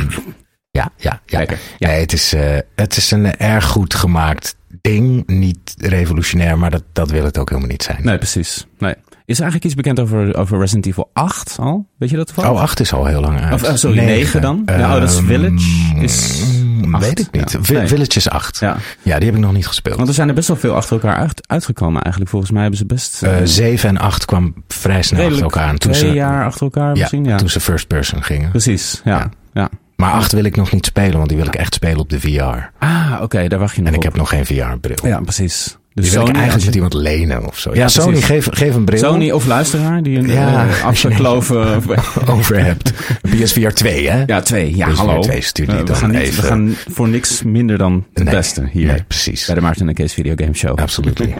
Ja, 0.73 0.91
ja. 0.97 1.21
ja. 1.27 1.39
Lekker. 1.39 1.59
Ja. 1.79 1.89
Nee, 1.89 2.01
het, 2.01 2.13
is, 2.13 2.33
eh, 2.33 2.59
het 2.77 2.97
is 2.97 3.11
een 3.11 3.37
erg 3.37 3.65
goed 3.65 3.95
gemaakt 3.95 4.57
ding. 4.81 5.27
Niet 5.27 5.75
revolutionair, 5.79 6.59
maar 6.59 6.71
dat, 6.71 6.83
dat 6.93 7.11
wil 7.11 7.25
het 7.25 7.39
ook 7.39 7.49
helemaal 7.49 7.71
niet 7.71 7.83
zijn. 7.83 7.99
Nee, 8.03 8.19
precies. 8.19 8.67
Nee. 8.79 8.95
Is 9.25 9.37
er 9.37 9.43
eigenlijk 9.43 9.65
iets 9.65 9.75
bekend 9.75 10.01
over, 10.01 10.37
over 10.37 10.59
Resident 10.59 10.87
Evil 10.87 11.11
8 11.13 11.57
al? 11.61 11.87
Weet 11.99 12.11
je 12.11 12.17
dat 12.17 12.27
toevallig? 12.27 12.51
Oh, 12.51 12.61
8 12.61 12.81
is 12.81 12.93
al 12.93 13.07
heel 13.07 13.21
lang 13.21 13.41
uit. 13.41 13.53
Of, 13.55 13.63
eh, 13.63 13.75
sorry, 13.75 13.97
Negen. 13.97 14.13
negen 14.15 14.41
dan? 14.41 14.63
Ja, 14.67 14.95
oh, 14.95 15.01
dat 15.01 15.11
is 15.11 15.17
Ehm, 15.17 15.27
Village 15.27 15.95
is 16.01 16.43
mm. 16.55 16.99
Weet 16.99 17.19
ik 17.19 17.31
niet. 17.31 17.53
Ja. 17.53 17.59
Vi- 17.63 17.75
Nee. 17.75 17.87
Village 17.87 18.17
is 18.17 18.29
8. 18.29 18.59
Ja. 18.59 18.77
Ja, 19.03 19.17
die 19.17 19.27
heb 19.27 19.35
ik 19.35 19.41
nog 19.41 19.53
niet 19.53 19.67
gespeeld. 19.67 19.97
want 19.97 20.09
er 20.09 20.15
zijn 20.15 20.29
er 20.29 20.35
best 20.35 20.49
wel 20.49 20.57
veel 20.57 20.75
achter 20.75 20.93
elkaar 20.93 21.17
uit, 21.17 21.49
uitgekomen 21.49 22.01
eigenlijk. 22.01 22.31
Volgens 22.31 22.53
mij 22.53 22.61
hebben 22.61 22.79
ze 22.79 22.87
best... 22.87 23.23
Eh 23.23 23.39
eh, 23.41 23.47
7 23.47 23.89
en 23.89 23.99
8 23.99 24.25
kwam 24.25 24.55
vrij 24.69 25.03
snel 25.03 25.27
achter 25.27 25.43
elkaar. 25.43 25.69
Toen 25.77 25.93
twee 25.93 25.95
ze, 26.11 26.15
jaar 26.15 26.45
achter 26.45 26.63
elkaar 26.63 26.87
ja, 26.95 27.01
misschien, 27.01 27.25
ja. 27.25 27.37
toen 27.37 27.49
ze 27.49 27.61
first 27.61 27.87
person 27.87 28.23
gingen. 28.23 28.51
Precies, 28.51 29.01
ja. 29.05 29.31
Ja. 29.53 29.69
Maar 30.02 30.12
8 30.12 30.32
wil 30.32 30.44
ik 30.44 30.56
nog 30.56 30.72
niet 30.72 30.87
spelen, 30.87 31.16
want 31.16 31.28
die 31.28 31.37
wil 31.38 31.46
ik 31.46 31.54
echt 31.54 31.75
spelen 31.75 31.99
op 31.99 32.10
de 32.10 32.20
VR. 32.20 32.84
Ah, 32.84 33.19
oké, 33.22 33.49
daar 33.49 33.58
wacht 33.58 33.75
je 33.75 33.81
nog 33.82 33.90
En 33.90 33.96
ik 33.96 34.02
heb 34.02 34.16
nog 34.16 34.28
geen 34.28 34.46
VR-bril. 34.46 34.96
Ja, 35.02 35.20
precies. 35.20 35.76
Die 35.94 36.04
Dus 36.04 36.12
wil 36.12 36.28
ik 36.28 36.37
eigenlijk 36.37 36.75
iemand 36.75 36.94
lenen 36.94 37.46
of 37.46 37.58
zo. 37.58 37.70
Ja, 37.70 37.76
Ja, 37.81 37.88
Sony, 37.88 38.20
geef, 38.20 38.46
geef 38.50 38.75
een 38.75 38.84
bril 38.84 38.99
Sony 38.99 39.31
of 39.31 39.46
luisteraar 39.46 40.02
die 40.02 40.19
een 40.19 40.26
Ja. 40.28 40.66
afgekloven... 40.84 41.82
over 42.37 42.64
hebt. 42.64 42.92
PSVR 43.23 43.68
2, 43.68 44.11
hè? 44.11 44.23
ja, 44.26 44.40
twee. 44.40 44.76
Ja, 44.76 44.87
PSVR 44.88 44.99
hallo. 44.99 45.21
2 45.21 45.40
stuur 45.40 45.66
die 45.66 45.75
Eh, 45.75 45.80
we, 45.80 45.87
dan 45.87 45.97
gaan 45.97 46.11
niet, 46.11 46.21
even. 46.21 46.42
we 46.42 46.49
gaan 46.49 46.75
voor 46.90 47.09
niks 47.09 47.42
minder 47.42 47.78
dan 47.78 48.06
het 48.14 48.25
Nee, 48.25 48.35
beste 48.35 48.68
hier. 48.73 48.87
Nee, 48.87 49.02
precies. 49.02 49.47
Bij 49.47 49.54
de 49.54 49.61
Maarten 49.61 49.88
en 49.88 49.94
Kees 49.94 50.12
Video 50.14 50.32
Game 50.37 50.54
Show. 50.54 50.78
Absoluut. 50.78 51.21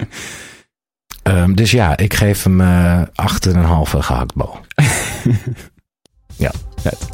Ehm, 1.23 1.55
dus 1.55 1.71
ja, 1.71 1.97
ik 1.97 2.15
geef 2.15 2.43
hem 2.43 2.61
eh 2.61 3.01
8,5 3.15 3.99
gehaktbal. 3.99 4.61
ja. 6.37 6.51
Vet. 6.83 7.09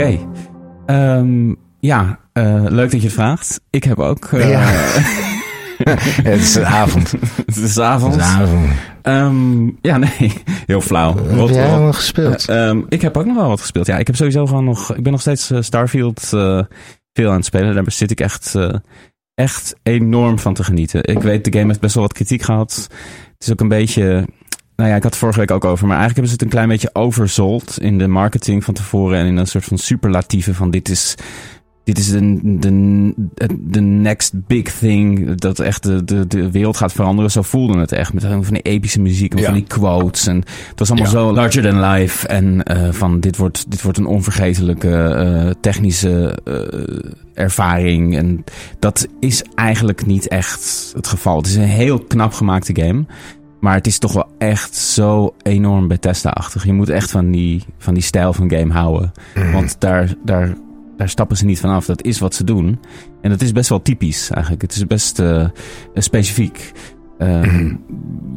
Oké. 0.00 0.18
Ehm, 0.86 1.54
ja, 1.80 2.18
eh, 2.32 2.64
leuk 2.68 2.90
dat 2.90 3.00
je 3.00 3.06
het 3.06 3.16
vraagt. 3.16 3.60
Ik 3.70 3.84
heb 3.84 3.98
ook... 3.98 4.24
eh, 4.32 4.50
Ja. 4.50 4.60
het 6.22 6.40
is 6.40 6.58
avond. 6.58 7.10
het 7.46 7.56
is 7.56 7.74
Het 7.74 7.78
avond. 7.80 8.16
is 8.16 8.22
avond. 8.22 8.68
Ehm, 9.02 9.64
ja, 9.80 9.96
nee. 9.96 10.32
Heel 10.66 10.80
flauw. 10.80 11.16
Heb 11.16 11.30
Rot 11.36 11.48
jij 11.54 11.68
allemaal 11.68 11.92
gespeeld? 11.92 12.48
Eh, 12.48 12.68
ehm, 12.68 12.80
ik 12.88 13.02
heb 13.02 13.16
ook 13.16 13.26
nog 13.26 13.36
wel 13.36 13.48
wat 13.48 13.60
gespeeld. 13.60 13.86
Ja, 13.86 13.98
ik 13.98 14.06
heb 14.06 14.16
sowieso 14.16 14.46
gewoon 14.46 14.64
nog. 14.64 14.94
Ik 14.96 15.02
ben 15.02 15.12
nog 15.12 15.20
steeds 15.20 15.52
Starfield 15.60 16.20
veel 17.12 17.28
aan 17.30 17.36
het 17.36 17.44
spelen. 17.44 17.74
Daar 17.74 17.84
zit 17.86 18.10
ik 18.10 18.20
echt, 18.20 18.54
echt 19.34 19.74
enorm 19.82 20.38
van 20.38 20.54
te 20.54 20.64
genieten. 20.64 21.04
Ik 21.04 21.22
weet, 21.22 21.44
de 21.44 21.52
game 21.52 21.66
heeft 21.66 21.80
best 21.80 21.94
wel 21.94 22.02
wat 22.02 22.12
kritiek 22.12 22.42
gehad. 22.42 22.86
Het 23.32 23.46
is 23.46 23.52
ook 23.52 23.60
een 23.60 23.68
beetje. 23.68 24.26
Nou 24.80 24.92
ja, 24.92 24.98
ik 24.98 25.02
had 25.02 25.12
het 25.12 25.20
vorige 25.20 25.38
week 25.38 25.50
ook 25.50 25.64
over. 25.64 25.86
Maar 25.86 25.96
eigenlijk 25.98 26.16
hebben 26.16 26.26
ze 26.26 26.32
het 26.32 26.42
een 26.42 26.48
klein 26.58 26.68
beetje 26.68 26.90
overzold 26.92 27.80
in 27.80 27.98
de 27.98 28.06
marketing 28.06 28.64
van 28.64 28.74
tevoren. 28.74 29.18
En 29.18 29.26
in 29.26 29.36
een 29.36 29.46
soort 29.46 29.64
van 29.64 29.78
superlatieve 29.78 30.54
van 30.54 30.70
dit 30.70 30.88
is. 30.88 31.14
Dit 31.84 31.98
is 31.98 32.10
de, 32.10 32.38
de, 32.58 33.12
de 33.60 33.80
next 33.80 34.46
big 34.46 34.72
thing. 34.72 35.34
Dat 35.40 35.58
echt 35.58 35.82
de, 35.82 36.04
de, 36.04 36.26
de 36.26 36.50
wereld 36.50 36.76
gaat 36.76 36.92
veranderen. 36.92 37.30
Zo 37.30 37.42
voelde 37.42 37.78
het 37.78 37.92
echt. 37.92 38.12
Met 38.12 38.22
van 38.24 38.42
die 38.48 38.62
epische 38.62 39.00
muziek 39.00 39.32
en 39.32 39.38
Ja. 39.38 39.44
van 39.44 39.54
die 39.54 39.64
quotes. 39.66 40.26
En 40.26 40.36
het 40.68 40.78
was 40.78 40.90
allemaal 40.90 41.12
Ja. 41.12 41.18
zo 41.18 41.32
larger 41.32 41.62
than 41.62 41.90
life. 41.90 42.26
En 42.28 42.62
eh, 42.62 42.92
van 42.92 43.20
dit 43.20 43.36
wordt, 43.36 43.70
dit 43.70 43.82
wordt 43.82 43.98
een 43.98 44.06
onvergetelijke 44.06 44.96
eh, 45.02 45.50
technische 45.60 46.38
eh, 46.44 47.44
ervaring. 47.44 48.16
En 48.16 48.44
dat 48.78 49.06
is 49.20 49.42
eigenlijk 49.54 50.06
niet 50.06 50.28
echt 50.28 50.92
het 50.96 51.06
geval. 51.06 51.36
Het 51.36 51.46
is 51.46 51.54
een 51.56 51.62
heel 51.62 51.98
knap 51.98 52.32
gemaakte 52.32 52.82
game. 52.82 53.04
Maar 53.60 53.74
het 53.74 53.86
is 53.86 53.98
toch 53.98 54.12
wel 54.12 54.28
echt 54.38 54.74
zo 54.74 55.34
enorm 55.42 55.88
Bethesda-achtig. 55.88 56.64
Je 56.64 56.72
moet 56.72 56.88
echt 56.88 57.10
van 57.10 57.30
die, 57.30 57.62
van 57.78 57.94
die 57.94 58.02
stijl 58.02 58.32
van 58.32 58.50
game 58.50 58.72
houden. 58.72 59.12
Mhm. 59.34 59.52
Want 59.52 59.76
daar, 59.78 60.14
daar, 60.24 60.54
daar 60.96 61.08
stappen 61.08 61.36
ze 61.36 61.44
niet 61.44 61.60
vanaf. 61.60 61.86
Dat 61.86 62.02
is 62.02 62.18
wat 62.18 62.34
ze 62.34 62.44
doen. 62.44 62.78
En 63.22 63.30
dat 63.30 63.40
is 63.40 63.52
best 63.52 63.68
wel 63.68 63.82
typisch 63.82 64.30
eigenlijk. 64.30 64.62
Het 64.62 64.72
is 64.74 64.86
best 64.86 65.18
eh, 65.18 65.48
specifiek. 65.94 66.72
Eh, 67.18 67.40
Mhm. 67.40 67.74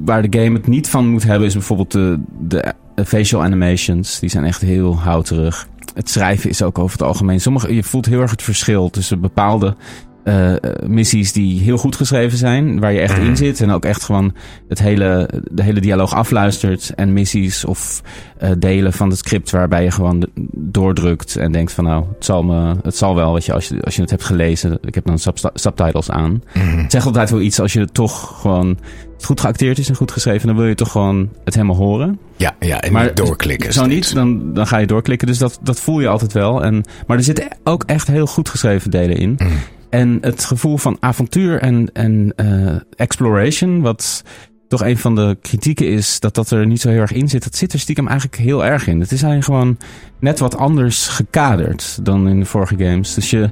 Waar 0.05 0.29
de 0.29 0.39
game 0.39 0.57
het 0.57 0.67
niet 0.67 0.89
van 0.89 1.07
moet 1.07 1.23
hebben 1.23 1.47
is 1.47 1.53
bijvoorbeeld 1.53 1.91
de, 1.91 2.19
de, 2.39 2.73
de 2.95 3.05
facial 3.05 3.43
animations. 3.43 4.19
Die 4.19 4.29
zijn 4.29 4.45
echt 4.45 4.61
heel 4.61 4.97
houterig. 4.99 5.67
Het 5.93 6.09
schrijven 6.09 6.49
is 6.49 6.61
ook 6.61 6.79
over 6.79 6.97
het 6.97 7.07
algemeen. 7.07 7.41
Sommige, 7.41 7.75
je 7.75 7.83
voelt 7.83 8.05
heel 8.05 8.21
erg 8.21 8.31
het 8.31 8.41
verschil 8.41 8.89
tussen 8.89 9.21
bepaalde 9.21 9.75
eh, 10.23 10.51
eh, 10.51 10.59
missies 10.87 11.31
die 11.31 11.59
heel 11.61 11.77
goed 11.77 11.95
geschreven 11.95 12.37
zijn. 12.37 12.79
Waar 12.79 12.93
je 12.93 12.99
echt 12.99 13.17
Mhm. 13.17 13.25
in 13.27 13.37
zit. 13.37 13.61
En 13.61 13.71
ook 13.71 13.85
echt 13.85 14.03
gewoon 14.03 14.33
het 14.67 14.79
hele, 14.79 15.29
de 15.51 15.63
hele 15.63 15.79
dialoog 15.81 16.13
afluistert. 16.13 16.91
En 16.95 17.13
missies 17.13 17.65
of 17.65 18.01
eh, 18.37 18.49
delen 18.57 18.93
van 18.93 19.09
het 19.09 19.17
script 19.17 19.51
waarbij 19.51 19.83
je 19.83 19.91
gewoon 19.91 20.27
doordrukt. 20.55 21.35
En 21.35 21.51
denkt 21.51 21.71
van 21.71 21.83
nou, 21.83 22.05
het 22.15 22.25
zal, 22.25 22.43
me, 22.43 22.75
het 22.83 22.97
zal 22.97 23.15
wel. 23.15 23.33
Weet 23.33 23.45
je, 23.45 23.53
als, 23.53 23.67
je, 23.67 23.81
als 23.81 23.95
je 23.95 24.01
het 24.01 24.09
hebt 24.09 24.23
gelezen. 24.23 24.77
Ik 24.81 24.95
heb 24.95 25.05
dan 25.05 25.19
subtitles 25.53 26.09
aan. 26.09 26.43
Mhm. 26.53 26.77
Het 26.77 26.91
zegt 26.91 27.05
altijd 27.05 27.29
wel 27.29 27.41
iets 27.41 27.59
als 27.59 27.73
je 27.73 27.79
het 27.79 27.93
toch 27.93 28.39
gewoon 28.41 28.77
het 29.15 29.25
goed 29.25 29.41
geacteerd 29.41 29.77
is 29.79 29.89
en 29.89 29.95
goed 29.95 30.11
geschreven. 30.11 30.47
Dan 30.47 30.55
wil 30.55 30.65
je 30.65 30.75
toch 30.75 30.91
gewoon 30.91 31.29
het 31.43 31.53
helemaal 31.53 31.75
horen. 31.75 32.19
Ja, 32.37 32.55
ja, 32.59 32.81
en 32.81 32.91
Maar 32.91 33.15
doorklikken. 33.15 33.73
Zo 33.73 33.85
niet, 33.85 34.13
dan, 34.15 34.53
dan 34.53 34.67
ga 34.67 34.77
je 34.77 34.87
doorklikken. 34.87 35.27
Dus 35.27 35.37
dat, 35.37 35.59
dat 35.61 35.79
voel 35.79 35.99
je 35.99 36.07
altijd 36.07 36.33
wel. 36.33 36.63
En, 36.63 36.83
maar 37.07 37.17
er 37.17 37.23
zitten 37.23 37.47
ook 37.63 37.83
echt 37.83 38.07
heel 38.07 38.25
goed 38.27 38.49
geschreven 38.49 38.91
delen 38.91 39.17
in. 39.17 39.35
Mhm. 39.37 39.49
En 39.93 40.17
het 40.21 40.43
gevoel 40.43 40.77
van 40.77 40.97
avontuur 40.99 41.59
en, 41.59 41.89
en 41.93 42.33
eh, 42.35 42.75
exploration, 42.95 43.81
wat 43.81 44.23
toch 44.67 44.83
een 44.83 44.97
van 44.97 45.15
de 45.15 45.37
kritieken 45.41 45.87
is 45.87 46.19
dat 46.19 46.35
dat 46.35 46.51
er 46.51 46.67
niet 46.67 46.81
zo 46.81 46.89
heel 46.89 46.99
erg 46.99 47.11
in 47.11 47.29
zit, 47.29 47.43
dat 47.43 47.55
zit 47.55 47.73
er 47.73 47.79
stiekem 47.79 48.07
eigenlijk 48.07 48.37
heel 48.37 48.65
erg 48.65 48.87
in. 48.87 48.99
Het 48.99 49.11
is 49.11 49.23
eigenlijk 49.23 49.45
gewoon 49.45 49.77
net 50.19 50.39
wat 50.39 50.57
anders 50.57 51.07
gekaderd 51.07 52.05
dan 52.05 52.27
in 52.27 52.39
de 52.39 52.45
vorige 52.45 52.77
games. 52.77 53.13
Dus 53.13 53.29
je, 53.29 53.49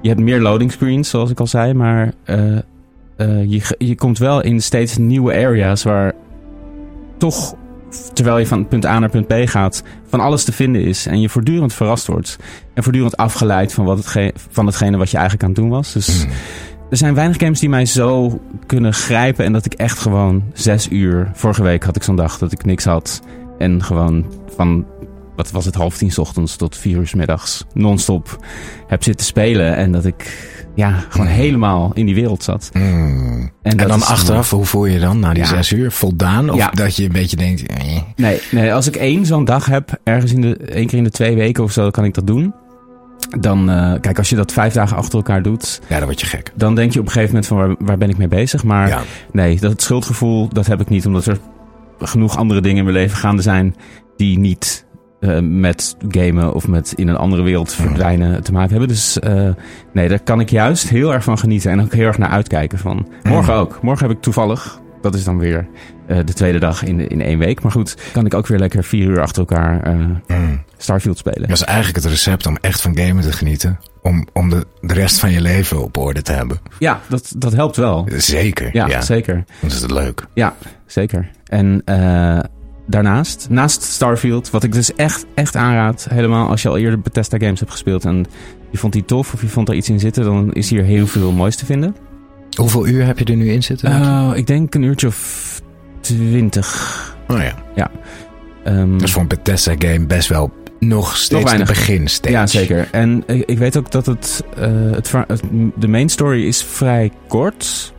je 0.00 0.08
hebt 0.08 0.20
meer 0.20 0.40
loading 0.40 0.72
screens, 0.72 1.08
zoals 1.08 1.30
ik 1.30 1.40
al 1.40 1.46
zei, 1.46 1.74
maar 1.74 2.12
eh, 2.24 2.56
eh, 3.16 3.50
je, 3.50 3.74
je 3.78 3.94
komt 3.94 4.18
wel 4.18 4.42
in 4.42 4.62
steeds 4.62 4.96
nieuwe 4.96 5.32
areas 5.32 5.82
waar 5.82 6.12
toch, 7.18 7.54
terwijl 8.12 8.38
je 8.38 8.46
van 8.46 8.68
punt 8.68 8.84
A 8.86 8.98
naar 8.98 9.10
punt 9.10 9.26
B 9.26 9.32
gaat, 9.44 9.82
van 10.08 10.20
alles 10.20 10.44
te 10.44 10.52
vinden 10.52 10.82
is. 10.82 11.06
En 11.06 11.20
je 11.20 11.28
voortdurend 11.28 11.74
verrast 11.74 12.06
wordt. 12.06 12.36
En 12.74 12.82
voortdurend 12.82 13.16
afgeleid 13.16 13.72
van, 13.72 13.84
wat 13.84 13.96
hetge 13.96 14.32
van 14.50 14.66
hetgene 14.66 14.96
wat 14.96 15.10
je 15.10 15.16
eigenlijk 15.16 15.44
aan 15.48 15.52
het 15.52 15.60
doen 15.60 15.70
was. 15.70 15.92
Dus 15.92 16.24
Mhm. 16.24 16.32
er 16.90 16.96
zijn 16.96 17.14
weinig 17.14 17.38
games 17.38 17.60
die 17.60 17.68
mij 17.68 17.84
zo 17.86 18.40
kunnen 18.66 18.92
grijpen. 18.94 19.44
En 19.44 19.52
dat 19.52 19.64
ik 19.64 19.74
echt 19.74 19.98
gewoon 19.98 20.42
zes 20.52 20.88
uur. 20.90 21.30
Vorige 21.34 21.62
week 21.62 21.84
had 21.84 21.96
ik 21.96 22.02
zo'n 22.02 22.16
dag 22.16 22.38
dat 22.38 22.52
ik 22.52 22.64
niks 22.64 22.84
had. 22.84 23.20
En 23.58 23.82
gewoon 23.82 24.24
van. 24.56 24.86
Wat 25.36 25.50
was 25.50 25.64
het, 25.64 25.74
half 25.74 25.96
tien 25.96 26.10
's 26.12 26.18
ochtends 26.18 26.56
tot 26.56 26.76
vier 26.76 26.96
uur 26.96 27.06
's 27.06 27.14
middags 27.14 27.64
non-stop 27.72 28.38
heb 28.86 29.02
zitten 29.02 29.26
spelen. 29.26 29.76
En 29.76 29.92
dat 29.92 30.04
ik 30.04 30.54
ja, 30.76 31.04
gewoon 31.08 31.26
helemaal 31.26 31.90
in 31.94 32.06
die 32.06 32.14
wereld 32.14 32.42
zat. 32.42 32.70
Mm. 32.72 33.50
En, 33.62 33.76
dan 33.76 34.02
achteraf, 34.02 34.50
hoe 34.50 34.64
voel 34.64 34.84
je 34.86 34.98
dan 34.98 35.18
na 35.20 35.32
die 35.32 35.42
Ja. 35.42 35.48
zes 35.48 35.72
uur? 35.72 35.90
Voldaan? 35.92 36.50
Of 36.50 36.56
Ja. 36.56 36.70
dat 36.74 36.96
je 36.96 37.04
een 37.04 37.12
beetje 37.12 37.36
denkt... 37.36 37.66
eh, 37.66 37.76
Nee, 38.16 38.40
nee, 38.50 38.72
als 38.74 38.86
ik 38.86 38.96
één 38.96 39.26
zo'n 39.26 39.44
dag 39.44 39.66
heb, 39.66 39.98
ergens 40.04 40.32
in 40.32 40.40
de, 40.40 40.56
één 40.56 40.86
keer 40.86 40.98
in 40.98 41.04
de 41.04 41.10
twee 41.10 41.34
weken 41.34 41.64
of 41.64 41.72
zo, 41.72 41.82
dan 41.82 41.90
kan 41.90 42.04
ik 42.04 42.14
dat 42.14 42.26
doen. 42.26 42.54
Dan, 43.40 43.70
eh, 43.70 43.92
kijk, 44.00 44.18
als 44.18 44.28
je 44.28 44.36
dat 44.36 44.52
vijf 44.52 44.72
dagen 44.72 44.96
achter 44.96 45.14
elkaar 45.14 45.42
doet, 45.42 45.80
ja, 45.88 45.96
dan 45.96 46.04
word 46.06 46.20
je 46.20 46.26
gek. 46.26 46.52
dan 46.54 46.74
denk 46.74 46.92
je 46.92 46.98
op 47.00 47.06
een 47.06 47.12
gegeven 47.12 47.34
moment 47.34 47.46
van 47.46 47.56
waar, 47.58 47.74
waar 47.78 47.98
ben 47.98 48.10
ik 48.10 48.16
mee 48.18 48.28
bezig. 48.28 48.64
Maar 48.64 48.88
Ja. 48.88 49.00
nee, 49.32 49.60
dat 49.60 49.82
schuldgevoel, 49.82 50.48
dat 50.48 50.66
heb 50.66 50.80
ik 50.80 50.88
niet, 50.88 51.06
omdat 51.06 51.26
er 51.26 51.38
genoeg 51.98 52.36
andere 52.36 52.60
dingen 52.60 52.78
in 52.78 52.84
mijn 52.84 52.96
leven 52.96 53.16
gaande 53.16 53.42
zijn 53.42 53.74
die 54.16 54.38
niet 54.38 54.84
eh, 55.26 55.38
met 55.40 55.96
gamen 56.08 56.54
of 56.54 56.68
met 56.68 56.92
in 56.96 57.08
een 57.08 57.16
andere 57.16 57.42
wereld 57.42 57.72
verdwijnen 57.72 58.42
te 58.42 58.52
maken 58.52 58.70
hebben. 58.70 58.88
Dus 58.88 59.18
eh, 59.18 59.48
nee, 59.92 60.08
daar 60.08 60.20
kan 60.20 60.40
ik 60.40 60.50
juist 60.50 60.88
heel 60.88 61.12
erg 61.12 61.24
van 61.24 61.38
genieten 61.38 61.70
en 61.70 61.80
ook 61.80 61.92
heel 61.92 62.06
erg 62.06 62.18
naar 62.18 62.28
uitkijken 62.28 62.78
van. 62.78 63.08
Morgen 63.22 63.54
ook. 63.54 63.78
Morgen 63.82 64.06
heb 64.06 64.16
ik 64.16 64.22
toevallig, 64.22 64.80
dat 65.02 65.14
is 65.14 65.24
dan 65.24 65.38
weer 65.38 65.68
eh, 66.06 66.18
de 66.24 66.32
tweede 66.32 66.58
dag 66.58 66.84
in, 66.84 67.08
in 67.08 67.20
één 67.20 67.38
week. 67.38 67.62
Maar 67.62 67.72
goed, 67.72 67.96
kan 68.12 68.26
ik 68.26 68.34
ook 68.34 68.46
weer 68.46 68.58
lekker 68.58 68.84
vier 68.84 69.06
uur 69.06 69.20
achter 69.20 69.38
elkaar 69.38 69.94
Mm. 70.26 70.64
Starfield 70.76 71.18
spelen. 71.18 71.48
Dat 71.48 71.56
is 71.56 71.62
eigenlijk 71.62 71.96
het 71.96 72.06
recept 72.06 72.46
om 72.46 72.56
echt 72.60 72.80
van 72.80 72.98
gamen 72.98 73.22
te 73.22 73.32
genieten. 73.32 73.78
Om, 74.02 74.26
om 74.32 74.50
de, 74.50 74.66
de 74.80 74.94
rest 74.94 75.18
van 75.18 75.30
je 75.30 75.40
leven 75.40 75.82
op 75.82 75.96
orde 75.96 76.22
te 76.22 76.32
hebben. 76.32 76.58
Ja, 76.78 77.00
dat, 77.08 77.32
dat 77.36 77.52
helpt 77.52 77.76
wel. 77.76 78.08
Zeker. 78.16 78.70
Ja, 78.72 78.86
Ja, 78.86 79.00
zeker. 79.00 79.44
Dat 79.60 79.72
is 79.72 79.82
het 79.82 79.90
leuk. 79.90 80.26
Ja, 80.34 80.54
zeker. 80.86 81.30
En 81.44 81.82
eh, 81.84 82.38
daarnaast, 82.86 83.46
naast 83.50 83.82
Starfield, 83.82 84.50
wat 84.50 84.62
ik 84.62 84.72
dus 84.72 84.94
echt, 84.94 85.26
echt 85.34 85.56
aanraad, 85.56 86.06
helemaal 86.10 86.48
als 86.48 86.62
je 86.62 86.68
al 86.68 86.76
eerder 86.78 87.00
Bethesda 87.00 87.38
games 87.38 87.58
hebt 87.60 87.72
gespeeld 87.72 88.04
en 88.04 88.26
je 88.70 88.78
vond 88.78 88.92
die 88.92 89.04
tof 89.04 89.32
of 89.34 89.40
je 89.40 89.48
vond 89.48 89.68
er 89.68 89.74
iets 89.74 89.88
in 89.88 90.00
zitten, 90.00 90.24
dan 90.24 90.52
is 90.52 90.70
hier 90.70 90.82
heel 90.82 91.06
veel 91.06 91.32
moois 91.32 91.56
te 91.56 91.64
vinden. 91.66 91.96
Hoeveel 92.56 92.86
uur 92.86 93.04
heb 93.06 93.18
je 93.18 93.24
er 93.24 93.36
nu 93.36 93.50
in 93.50 93.62
zitten? 93.62 93.90
Eh, 93.90 94.30
ik 94.34 94.46
denk 94.46 94.74
een 94.74 94.82
uurtje 94.82 95.06
of 95.06 95.60
twintig. 96.00 97.16
oh 97.28 97.38
ja. 97.74 97.90
Ehm, 98.64 98.92
Dat 98.92 99.02
is 99.02 99.12
voor 99.12 99.22
een 99.22 99.28
Bethesda 99.28 99.74
game 99.78 100.06
best 100.06 100.28
wel 100.28 100.52
nog 100.78 101.16
steeds 101.16 101.42
de 101.42 101.46
weinig. 101.48 101.68
beginstage. 101.68 102.30
ja, 102.34 102.46
zeker. 102.46 102.88
En 102.92 103.22
ik, 103.26 103.42
ik 103.46 103.58
weet 103.58 103.76
ook 103.76 103.90
dat 103.90 104.06
het, 104.06 104.44
eh, 104.56 104.90
het, 104.90 105.12
het- 105.12 105.42
de 105.76 105.88
main 105.88 106.08
story 106.08 106.46
is 106.46 106.64
vrij 106.64 107.10
kort. 107.28 107.94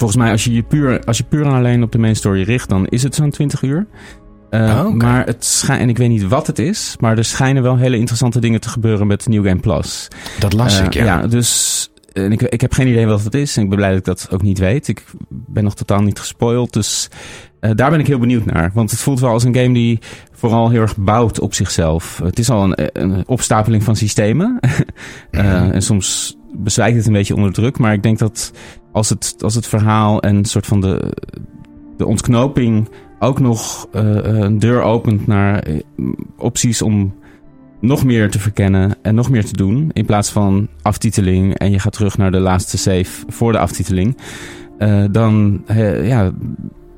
Volgens 0.00 0.20
mij, 0.20 0.30
als 0.30 0.44
je 0.44 0.52
je 0.52 0.62
puur, 0.62 1.04
als 1.04 1.16
je 1.18 1.24
puur 1.24 1.44
en 1.46 1.52
alleen 1.52 1.82
op 1.82 1.92
de 1.92 1.98
main 1.98 2.16
story 2.16 2.42
richt, 2.42 2.68
dan 2.68 2.86
is 2.86 3.02
het 3.02 3.14
zo'n 3.14 3.30
20 3.30 3.62
uur. 3.62 3.86
Eh, 4.50 4.82
Oh. 4.86 4.94
Maar 4.94 5.26
het 5.26 5.44
schijnt, 5.44 5.82
en 5.82 5.88
ik 5.88 5.98
weet 5.98 6.08
niet 6.08 6.28
wat 6.28 6.46
het 6.46 6.58
is, 6.58 6.96
maar 7.00 7.18
er 7.18 7.24
schijnen 7.24 7.62
wel 7.62 7.76
hele 7.76 7.96
interessante 7.96 8.40
dingen 8.40 8.60
te 8.60 8.68
gebeuren 8.68 9.06
met 9.06 9.26
New 9.28 9.46
Game 9.46 9.60
Plus. 9.60 10.08
Dat 10.38 10.52
las 10.52 10.78
Eh, 10.78 10.84
ik, 10.84 10.94
ja. 10.94 11.26
dus 11.26 11.88
en 12.12 12.32
ik, 12.32 12.42
ik 12.42 12.60
heb 12.60 12.72
geen 12.72 12.86
idee 12.88 13.06
wat 13.06 13.24
het 13.24 13.34
is. 13.34 13.56
En 13.56 13.62
ik 13.62 13.68
ben 13.68 13.78
blij 13.78 13.88
dat 13.90 13.98
ik 13.98 14.04
dat 14.04 14.28
ook 14.30 14.42
niet 14.42 14.58
weet. 14.58 14.88
Ik 14.88 15.04
ben 15.28 15.64
nog 15.64 15.74
totaal 15.74 16.02
niet 16.02 16.18
gespoild. 16.18 16.72
Dus 16.72 17.08
eh, 17.60 17.70
daar 17.74 17.90
ben 17.90 18.00
ik 18.00 18.06
heel 18.06 18.18
benieuwd 18.18 18.44
naar. 18.44 18.70
Want 18.74 18.90
het 18.90 19.00
voelt 19.00 19.20
wel 19.20 19.30
als 19.30 19.44
een 19.44 19.54
game 19.54 19.74
die 19.74 19.98
vooral 20.32 20.70
heel 20.70 20.80
erg 20.80 20.96
bouwt 20.96 21.40
op 21.40 21.54
zichzelf. 21.54 22.20
Het 22.24 22.38
is 22.38 22.50
al 22.50 22.62
een, 22.64 22.88
een 22.92 23.22
opstapeling 23.26 23.82
van 23.82 23.96
systemen. 23.96 24.58
Eh, 25.30 25.74
en 25.74 25.82
soms 25.82 26.36
bezwijkt 26.56 26.96
het 26.96 27.06
een 27.06 27.12
beetje 27.12 27.34
onder 27.34 27.52
druk. 27.52 27.78
Maar 27.78 27.92
ik 27.92 28.02
denk 28.02 28.18
dat 28.18 28.52
als 28.92 29.08
het, 29.08 29.36
als 29.40 29.54
het 29.54 29.66
verhaal 29.66 30.20
en 30.22 30.36
een 30.36 30.44
soort 30.44 30.66
van 30.66 30.80
de, 30.80 31.12
de 31.96 32.06
ontknoping 32.06 32.88
ook 33.18 33.40
nog 33.40 33.86
eh, 33.92 34.02
een 34.22 34.58
deur 34.58 34.82
opent 34.82 35.26
naar 35.26 35.58
eh, 35.58 35.78
opties 36.38 36.82
om 36.82 37.14
nog 37.80 38.04
meer 38.04 38.30
te 38.30 38.38
verkennen 38.38 38.94
en 39.02 39.14
nog 39.14 39.30
meer 39.30 39.44
te 39.44 39.52
doen. 39.56 39.90
In 39.92 40.06
plaats 40.06 40.30
van 40.30 40.68
aftiteling 40.82 41.54
en 41.58 41.70
je 41.70 41.78
gaat 41.78 41.92
terug 41.92 42.18
naar 42.18 42.30
de 42.30 42.40
laatste 42.40 42.78
save 42.78 43.24
voor 43.28 43.52
de 43.52 43.58
aftiteling. 43.58 44.16
eh, 44.78 45.04
dan, 45.10 45.62
eh, 45.66 46.08
ja, 46.08 46.30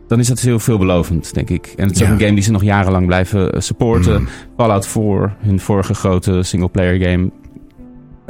dan 0.09 0.19
is 0.19 0.29
dat 0.29 0.41
heel 0.41 0.59
veelbelovend, 0.59 1.35
denk 1.35 1.51
ik. 1.51 1.73
En 1.77 1.85
het 1.87 1.95
is 1.95 1.99
Ja. 2.01 2.07
ook 2.07 2.13
een 2.13 2.21
game 2.21 2.35
die 2.35 2.43
ze 2.43 2.51
nog 2.51 2.63
jarenlang 2.63 3.07
blijven 3.07 3.53
eh, 3.53 3.61
supporten. 3.61 4.21
Mm. 4.21 4.29
Fallout 4.57 4.87
4, 4.87 5.37
hun 5.39 5.61
vorige 5.61 5.95
grote 5.95 6.43
singleplayer 6.43 7.09
game, 7.11 7.31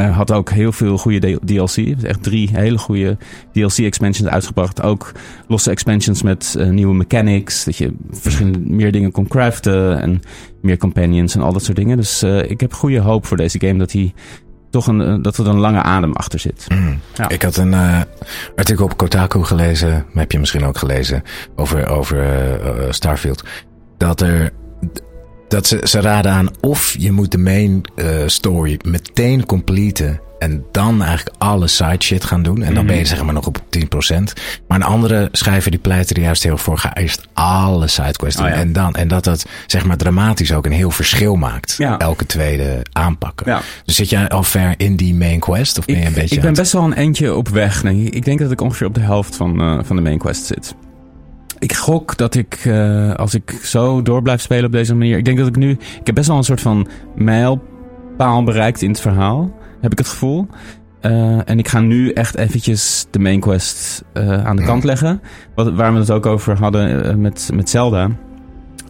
eh, 0.02 0.16
had 0.16 0.32
ook 0.32 0.50
heel 0.50 0.72
veel 0.72 0.98
goede 0.98 1.38
DLC. 1.44 1.76
Is 1.76 2.02
echt 2.02 2.22
drie 2.22 2.48
hele 2.52 2.78
goede 2.78 3.16
DLC-expansions 3.52 4.28
uitgebracht. 4.28 4.82
Ook 4.82 5.12
losse 5.48 5.70
expansions 5.70 6.22
met 6.22 6.54
eh, 6.58 6.68
nieuwe 6.68 6.94
mechanics. 6.94 7.64
Dat 7.64 7.76
je 7.76 7.94
verschillende 8.10 8.58
meer 8.58 8.92
dingen 8.92 9.12
kon 9.12 9.28
craften. 9.28 10.00
En 10.00 10.22
meer 10.60 10.76
companions 10.76 11.34
en 11.34 11.42
al 11.42 11.52
dat 11.52 11.64
soort 11.64 11.76
dingen. 11.76 11.96
Dus 11.96 12.22
eh, 12.22 12.50
ik 12.50 12.60
heb 12.60 12.72
goede 12.72 13.00
hoop 13.00 13.26
voor 13.26 13.36
deze 13.36 13.60
game 13.60 13.78
dat 13.78 13.92
hij 13.92 14.14
toch 14.70 14.86
een, 14.86 15.22
dat 15.22 15.36
er 15.36 15.48
een 15.48 15.58
lange 15.58 15.82
adem 15.82 16.12
achter 16.12 16.38
zit. 16.38 16.66
Mm. 16.68 17.00
Ja. 17.14 17.28
Ik 17.28 17.42
had 17.42 17.56
een 17.56 17.74
artikel 18.56 18.84
op 18.84 18.96
Kotaku 18.96 19.44
gelezen, 19.44 20.06
heb 20.14 20.32
je 20.32 20.38
misschien 20.38 20.64
ook 20.64 20.78
gelezen, 20.78 21.22
over, 21.56 21.88
over 21.88 22.46
Starfield. 22.90 23.44
Dat 23.96 24.20
er. 24.20 24.52
Dat 25.52 25.66
ze, 25.66 25.80
ze 25.84 26.00
raden 26.00 26.32
aan 26.32 26.48
of 26.60 26.94
je 26.98 27.12
moet 27.12 27.30
de 27.30 27.38
main 27.38 27.82
eh, 27.94 28.06
story 28.26 28.80
meteen 28.84 29.46
completen. 29.46 30.20
En 30.38 30.64
dan 30.70 31.02
eigenlijk 31.02 31.36
alle 31.38 31.68
side 31.68 32.02
shit 32.02 32.24
gaan 32.24 32.42
doen. 32.42 32.62
En 32.62 32.74
dan 32.74 32.86
ben 32.86 32.96
je 32.96 33.04
zeg 33.04 33.22
maar 33.22 33.34
nog 33.34 33.46
op 33.46 33.58
10%. 33.58 33.60
Maar 34.68 34.78
een 34.78 34.86
andere 34.86 35.28
schrijver 35.32 35.70
die 35.70 35.80
pleit 35.80 36.10
er 36.10 36.20
juist 36.20 36.42
heel 36.42 36.58
voor. 36.58 36.78
Ga 36.78 36.94
eerst 36.94 37.28
alle 37.32 37.88
sidequests 37.88 38.36
doen. 38.36 38.46
Oh 38.46 38.52
ja. 38.52 38.58
En 38.60 38.72
dan. 38.72 38.94
En 38.94 39.08
dat 39.08 39.24
dat 39.24 39.46
zeg 39.66 39.84
maar 39.84 39.96
dramatisch 39.96 40.52
ook 40.52 40.66
een 40.66 40.72
heel 40.72 40.90
verschil 40.90 41.36
maakt. 41.36 41.74
Ja. 41.78 41.98
Elke 41.98 42.26
tweede 42.26 42.86
aanpakken. 42.92 43.50
Ja. 43.50 43.60
Dus 43.84 43.96
zit 43.96 44.08
jij 44.08 44.28
al 44.28 44.42
ver 44.42 44.74
in 44.76 44.96
die 44.96 45.14
main 45.14 45.40
quest? 45.40 45.78
Of 45.78 45.84
ben 45.84 45.94
je 45.94 46.00
Ik, 46.00 46.08
een 46.08 46.14
beetje 46.14 46.36
ik 46.36 46.42
ben 46.42 46.54
best 46.54 46.72
wel 46.72 46.84
een 46.84 46.94
eindje 46.94 47.34
op 47.34 47.48
weg. 47.48 47.82
Nee, 47.82 48.10
ik 48.10 48.24
denk 48.24 48.38
dat 48.38 48.50
ik 48.50 48.60
ongeveer 48.60 48.86
op 48.86 48.94
de 48.94 49.00
helft 49.00 49.36
van, 49.36 49.60
eh, 49.60 49.78
van 49.82 49.96
de 49.96 50.02
main 50.02 50.18
quest 50.18 50.44
zit. 50.44 50.74
Ik 51.62 51.74
gok 51.74 52.16
dat 52.16 52.34
ik, 52.34 52.54
eh, 52.54 53.14
als 53.14 53.34
ik 53.34 53.58
zo 53.62 54.02
door 54.02 54.22
blijf 54.22 54.40
spelen 54.40 54.64
op 54.64 54.72
deze 54.72 54.94
manier... 54.94 55.18
Ik 55.18 55.24
denk 55.24 55.38
dat 55.38 55.46
ik 55.46 55.56
nu... 55.56 55.70
Ik 55.70 56.06
heb 56.06 56.14
best 56.14 56.28
wel 56.28 56.36
een 56.36 56.44
soort 56.44 56.60
van 56.60 56.88
mijlpaal 57.16 58.44
bereikt 58.44 58.82
in 58.82 58.90
het 58.90 59.00
verhaal. 59.00 59.56
Heb 59.80 59.92
ik 59.92 59.98
het 59.98 60.08
gevoel. 60.08 60.46
Eh, 61.00 61.48
en 61.48 61.58
ik 61.58 61.68
ga 61.68 61.80
nu 61.80 62.10
echt 62.10 62.36
eventjes 62.36 63.06
de 63.10 63.18
main 63.18 63.40
quest 63.40 64.04
eh, 64.12 64.44
aan 64.44 64.56
de 64.56 64.64
kant 64.64 64.84
leggen. 64.84 65.20
Wat, 65.54 65.72
waar 65.72 65.92
we 65.92 65.98
het 65.98 66.10
ook 66.10 66.26
over 66.26 66.58
hadden 66.58 67.20
met, 67.20 67.50
met 67.54 67.70
Zelda. 67.70 68.04
Op 68.04 68.10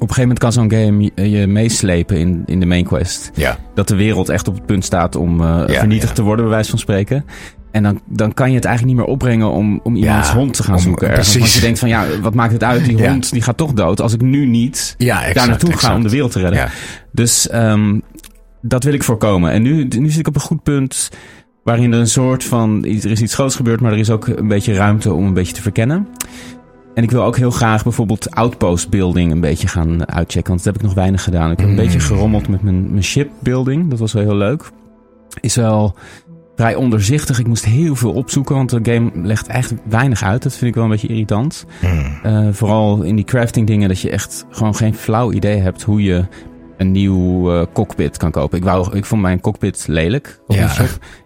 een 0.08 0.14
gegeven 0.14 0.20
moment 0.20 0.38
kan 0.38 0.52
zo'n 0.52 0.70
game 0.70 1.10
je, 1.14 1.30
je 1.30 1.46
meeslepen 1.46 2.16
in, 2.16 2.42
in 2.46 2.60
de 2.60 2.66
main 2.66 2.84
quest. 2.84 3.30
Ja. 3.34 3.56
Dat 3.74 3.88
de 3.88 3.96
wereld 3.96 4.28
echt 4.28 4.48
op 4.48 4.54
het 4.54 4.66
punt 4.66 4.84
staat 4.84 5.16
om 5.16 5.42
Ja, 5.42 5.66
vernietigd 5.66 6.08
ja. 6.08 6.14
te 6.14 6.22
worden, 6.22 6.44
bij 6.44 6.54
wijze 6.54 6.70
van 6.70 6.78
spreken. 6.78 7.24
En 7.72 7.82
dan, 7.82 8.00
dan 8.06 8.34
kan 8.34 8.48
je 8.48 8.54
het 8.54 8.64
eigenlijk 8.64 8.96
niet 8.96 9.04
meer 9.06 9.14
opbrengen 9.14 9.50
om, 9.50 9.80
om 9.82 9.96
iemands 9.96 10.28
Ja, 10.28 10.34
hond 10.34 10.54
te 10.54 10.62
gaan 10.62 10.74
om- 10.74 10.80
zoeken. 10.80 11.08
Ergens. 11.08 11.26
precies. 11.28 11.40
Want 11.42 11.52
je 11.54 11.60
denkt 11.60 11.78
van, 11.78 11.88
ja, 11.88 12.04
wat 12.22 12.34
maakt 12.34 12.52
het 12.52 12.64
uit? 12.64 12.84
Die 12.84 12.96
Ja. 12.96 13.10
hond 13.10 13.30
die 13.32 13.42
gaat 13.42 13.56
toch 13.56 13.72
dood. 13.72 14.00
Als 14.00 14.12
ik 14.14 14.20
nu 14.20 14.46
niet 14.46 14.94
exact, 14.98 15.34
daar 15.34 15.48
naartoe 15.48 15.72
ga 15.72 15.94
om 15.94 16.02
de 16.02 16.08
wereld 16.10 16.32
te 16.32 16.40
redden. 16.40 16.68
Dus 17.12 17.48
ehm, 17.48 17.98
dat 18.62 18.84
wil 18.84 18.92
ik 18.92 19.02
voorkomen. 19.02 19.50
En 19.50 19.62
nu, 19.62 19.84
nu 19.84 20.08
zit 20.10 20.18
ik 20.20 20.28
op 20.28 20.34
een 20.34 20.40
goed 20.40 20.62
punt 20.62 21.10
waarin 21.64 21.92
er 21.92 21.98
een 21.98 22.06
soort 22.08 22.44
van... 22.44 22.84
Er 22.84 23.10
is 23.10 23.20
iets 23.22 23.34
groots 23.34 23.56
gebeurd, 23.56 23.80
maar 23.80 23.92
er 23.92 23.98
is 23.98 24.10
ook 24.10 24.26
een 24.26 24.48
beetje 24.48 24.74
ruimte 24.74 25.12
om 25.12 25.24
een 25.26 25.34
beetje 25.34 25.54
te 25.54 25.62
verkennen. 25.62 26.08
En 26.94 27.02
ik 27.02 27.10
wil 27.10 27.22
ook 27.24 27.36
heel 27.36 27.50
graag 27.50 27.82
bijvoorbeeld 27.82 28.30
outpost 28.30 28.90
building 28.90 29.32
een 29.32 29.40
beetje 29.40 29.68
gaan 29.68 30.08
uitchecken. 30.08 30.50
Want 30.52 30.64
dat 30.64 30.72
heb 30.74 30.82
ik 30.82 30.88
nog 30.88 30.96
weinig 30.96 31.22
gedaan. 31.22 31.50
Ik 31.50 31.58
heb 31.58 31.66
een 31.66 31.72
Mm. 31.74 31.80
beetje 31.80 32.00
gerommeld 32.00 32.48
met 32.48 32.62
mijn, 32.62 32.90
mijn 32.90 33.04
ship 33.04 33.30
building. 33.38 33.90
Dat 33.90 33.98
was 33.98 34.12
wel 34.12 34.22
heel 34.22 34.36
leuk. 34.36 34.70
Is 35.40 35.54
wel 35.56 35.94
vrij 36.62 36.74
onderzichtig. 36.74 37.38
Ik 37.38 37.46
moest 37.46 37.64
heel 37.64 37.94
veel 37.96 38.12
opzoeken, 38.12 38.54
want 38.54 38.70
de 38.70 38.92
game 38.92 39.10
legt 39.14 39.46
eigenlijk 39.46 39.82
weinig 39.88 40.22
uit. 40.22 40.42
Dat 40.42 40.52
vind 40.52 40.64
ik 40.70 40.74
wel 40.74 40.84
een 40.84 40.90
beetje 40.90 41.08
irritant. 41.08 41.64
Hmm. 41.80 42.18
Eh, 42.22 42.48
vooral 42.52 43.02
in 43.02 43.16
die 43.16 43.24
crafting 43.24 43.66
dingen 43.66 43.88
dat 43.88 44.00
je 44.00 44.10
echt 44.10 44.44
gewoon 44.50 44.74
geen 44.74 44.94
flauw 44.94 45.32
idee 45.32 45.60
hebt 45.60 45.82
hoe 45.82 46.02
je 46.02 46.24
een 46.76 46.92
nieuw 46.92 47.52
eh, 47.52 47.66
cockpit 47.72 48.16
kan 48.16 48.30
kopen. 48.30 48.58
Ik, 48.58 48.64
wou, 48.64 48.96
ik 48.96 49.04
vond 49.04 49.22
mijn 49.22 49.40
cockpit 49.40 49.84
lelijk. 49.88 50.40
Op 50.46 50.56
Ja. 50.56 50.70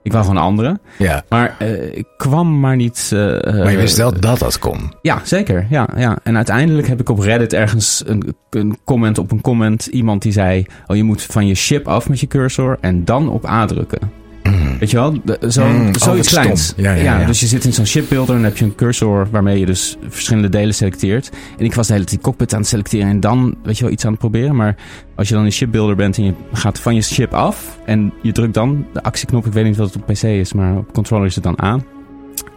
Ik 0.02 0.12
wou 0.12 0.24
gewoon 0.24 0.40
een 0.40 0.46
andere. 0.48 0.78
Ja. 0.98 1.24
Maar 1.28 1.54
eh, 1.58 1.96
ik 1.96 2.06
kwam 2.16 2.60
maar 2.60 2.76
niet... 2.76 3.10
eh, 3.12 3.18
Maar 3.18 3.70
je 3.70 3.76
wist 3.76 3.96
wel 3.96 4.20
dat 4.20 4.38
dat 4.38 4.58
kon. 4.58 4.92
ja, 5.02 5.20
zeker. 5.24 5.66
Ja, 5.70 5.88
ja. 5.96 6.18
En 6.22 6.36
uiteindelijk 6.36 6.86
heb 6.88 7.00
ik 7.00 7.08
op 7.08 7.18
Reddit 7.18 7.52
ergens 7.52 8.02
een, 8.06 8.34
een 8.50 8.78
comment 8.84 9.18
op 9.18 9.30
een 9.32 9.40
comment. 9.40 9.86
Iemand 9.86 10.22
die 10.22 10.32
zei: 10.32 10.66
Oh, 10.86 10.96
je 10.96 11.02
moet 11.02 11.22
van 11.22 11.46
je 11.46 11.54
ship 11.54 11.88
af 11.88 12.08
met 12.08 12.20
je 12.20 12.26
cursor 12.26 12.78
en 12.80 13.04
dan 13.04 13.28
op 13.28 13.46
A 13.46 13.66
drukken. 13.66 14.10
Hmm. 14.52 14.78
Weet 14.78 14.90
je 14.90 14.96
wel? 14.96 15.14
Zo, 15.50 15.66
Mm, 15.66 15.94
zoiets 15.94 16.28
kleins. 16.28 16.72
Ja, 16.76 16.92
ja, 16.92 17.20
ja. 17.20 17.26
Dus 17.26 17.40
je 17.40 17.46
zit 17.46 17.64
in 17.64 17.72
zo'n 17.72 17.86
shipbuilder 17.86 18.34
en 18.34 18.40
dan 18.40 18.50
heb 18.50 18.58
je 18.58 18.64
een 18.64 18.74
cursor 18.74 19.28
waarmee 19.30 19.58
je 19.58 19.66
dus 19.66 19.96
verschillende 20.08 20.48
delen 20.48 20.74
selecteert. 20.74 21.30
En 21.58 21.64
ik 21.64 21.74
was 21.74 21.86
de 21.86 21.92
hele 21.92 22.04
tijd 22.04 22.16
die 22.20 22.26
cockpit 22.30 22.52
aan 22.54 22.60
het 22.60 22.68
selecteren 22.68 23.08
en 23.08 23.20
dan, 23.20 23.54
weet 23.62 23.76
je 23.78 23.84
wel, 23.84 23.92
iets 23.92 24.04
aan 24.04 24.10
het 24.10 24.20
proberen. 24.20 24.56
Maar 24.56 24.76
als 25.16 25.28
je 25.28 25.34
dan 25.34 25.44
in 25.44 25.52
shipbuilder 25.52 25.96
bent 25.96 26.16
en 26.18 26.24
je 26.24 26.32
gaat 26.52 26.80
van 26.80 26.94
je 26.94 27.02
ship 27.02 27.34
af 27.34 27.78
en 27.86 28.12
je 28.22 28.32
drukt 28.32 28.54
dan 28.54 28.86
de 28.92 29.02
actieknop, 29.02 29.46
ik 29.46 29.52
weet 29.52 29.64
niet 29.64 29.76
wat 29.76 29.92
het 29.92 30.02
op 30.02 30.06
PC 30.06 30.22
is, 30.22 30.52
maar 30.52 30.76
op 30.76 30.92
controller 30.92 31.26
is 31.26 31.34
het 31.34 31.44
dan 31.44 31.58
A. 31.62 31.78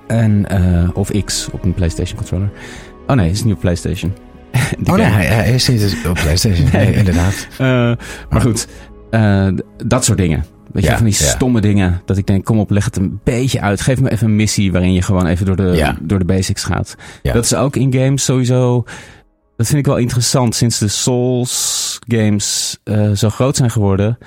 En, 0.07 0.45
eh, 0.49 0.89
of 0.93 1.11
X 1.25 1.47
op 1.51 1.63
een 1.63 1.73
PlayStation 1.73 2.17
controller. 2.17 2.49
Oh 3.07 3.15
nee, 3.15 3.25
het 3.27 3.35
is 3.35 3.43
niet 3.43 3.53
op 3.53 3.59
PlayStation. 3.59 4.13
Oh 4.89 4.95
nee, 4.95 5.05
hij, 5.05 5.25
hij 5.25 5.53
is 5.53 5.67
niet 5.67 5.95
op 6.07 6.13
PlayStation. 6.21 6.67
Nee, 6.73 6.93
inderdaad. 6.93 7.47
Eh, 7.51 7.57
maar 8.29 8.41
goed, 8.41 8.67
eh, 9.09 9.47
dat 9.85 10.05
soort 10.05 10.17
dingen. 10.17 10.45
Weet 10.71 10.83
je, 10.83 10.89
Ja, 10.89 10.95
van 10.95 11.05
die 11.05 11.15
ja. 11.19 11.25
stomme 11.25 11.61
dingen. 11.61 12.01
Dat 12.05 12.17
ik 12.17 12.25
denk, 12.27 12.45
kom 12.45 12.59
op, 12.59 12.69
leg 12.69 12.85
het 12.85 12.97
een 12.97 13.19
beetje 13.23 13.61
uit. 13.61 13.81
Geef 13.81 14.01
me 14.01 14.11
even 14.11 14.27
een 14.27 14.35
missie 14.35 14.71
waarin 14.71 14.93
je 14.93 15.01
gewoon 15.01 15.25
even 15.25 15.45
door 15.45 15.55
de, 15.55 15.63
Ja. 15.75 15.97
door 16.01 16.19
de 16.19 16.25
basics 16.25 16.63
gaat. 16.63 16.95
Dat 17.23 17.43
is 17.43 17.53
ook 17.55 17.75
in 17.75 17.93
games 17.93 18.23
sowieso... 18.23 18.83
Dat 19.55 19.67
vind 19.67 19.79
ik 19.79 19.85
wel 19.85 19.97
interessant 19.97 20.55
sinds 20.55 20.79
de 20.79 20.87
Souls 20.87 21.99
games 22.07 22.77
eh, 22.83 23.11
zo 23.11 23.29
groot 23.29 23.55
zijn 23.55 23.71
geworden. 23.71 24.17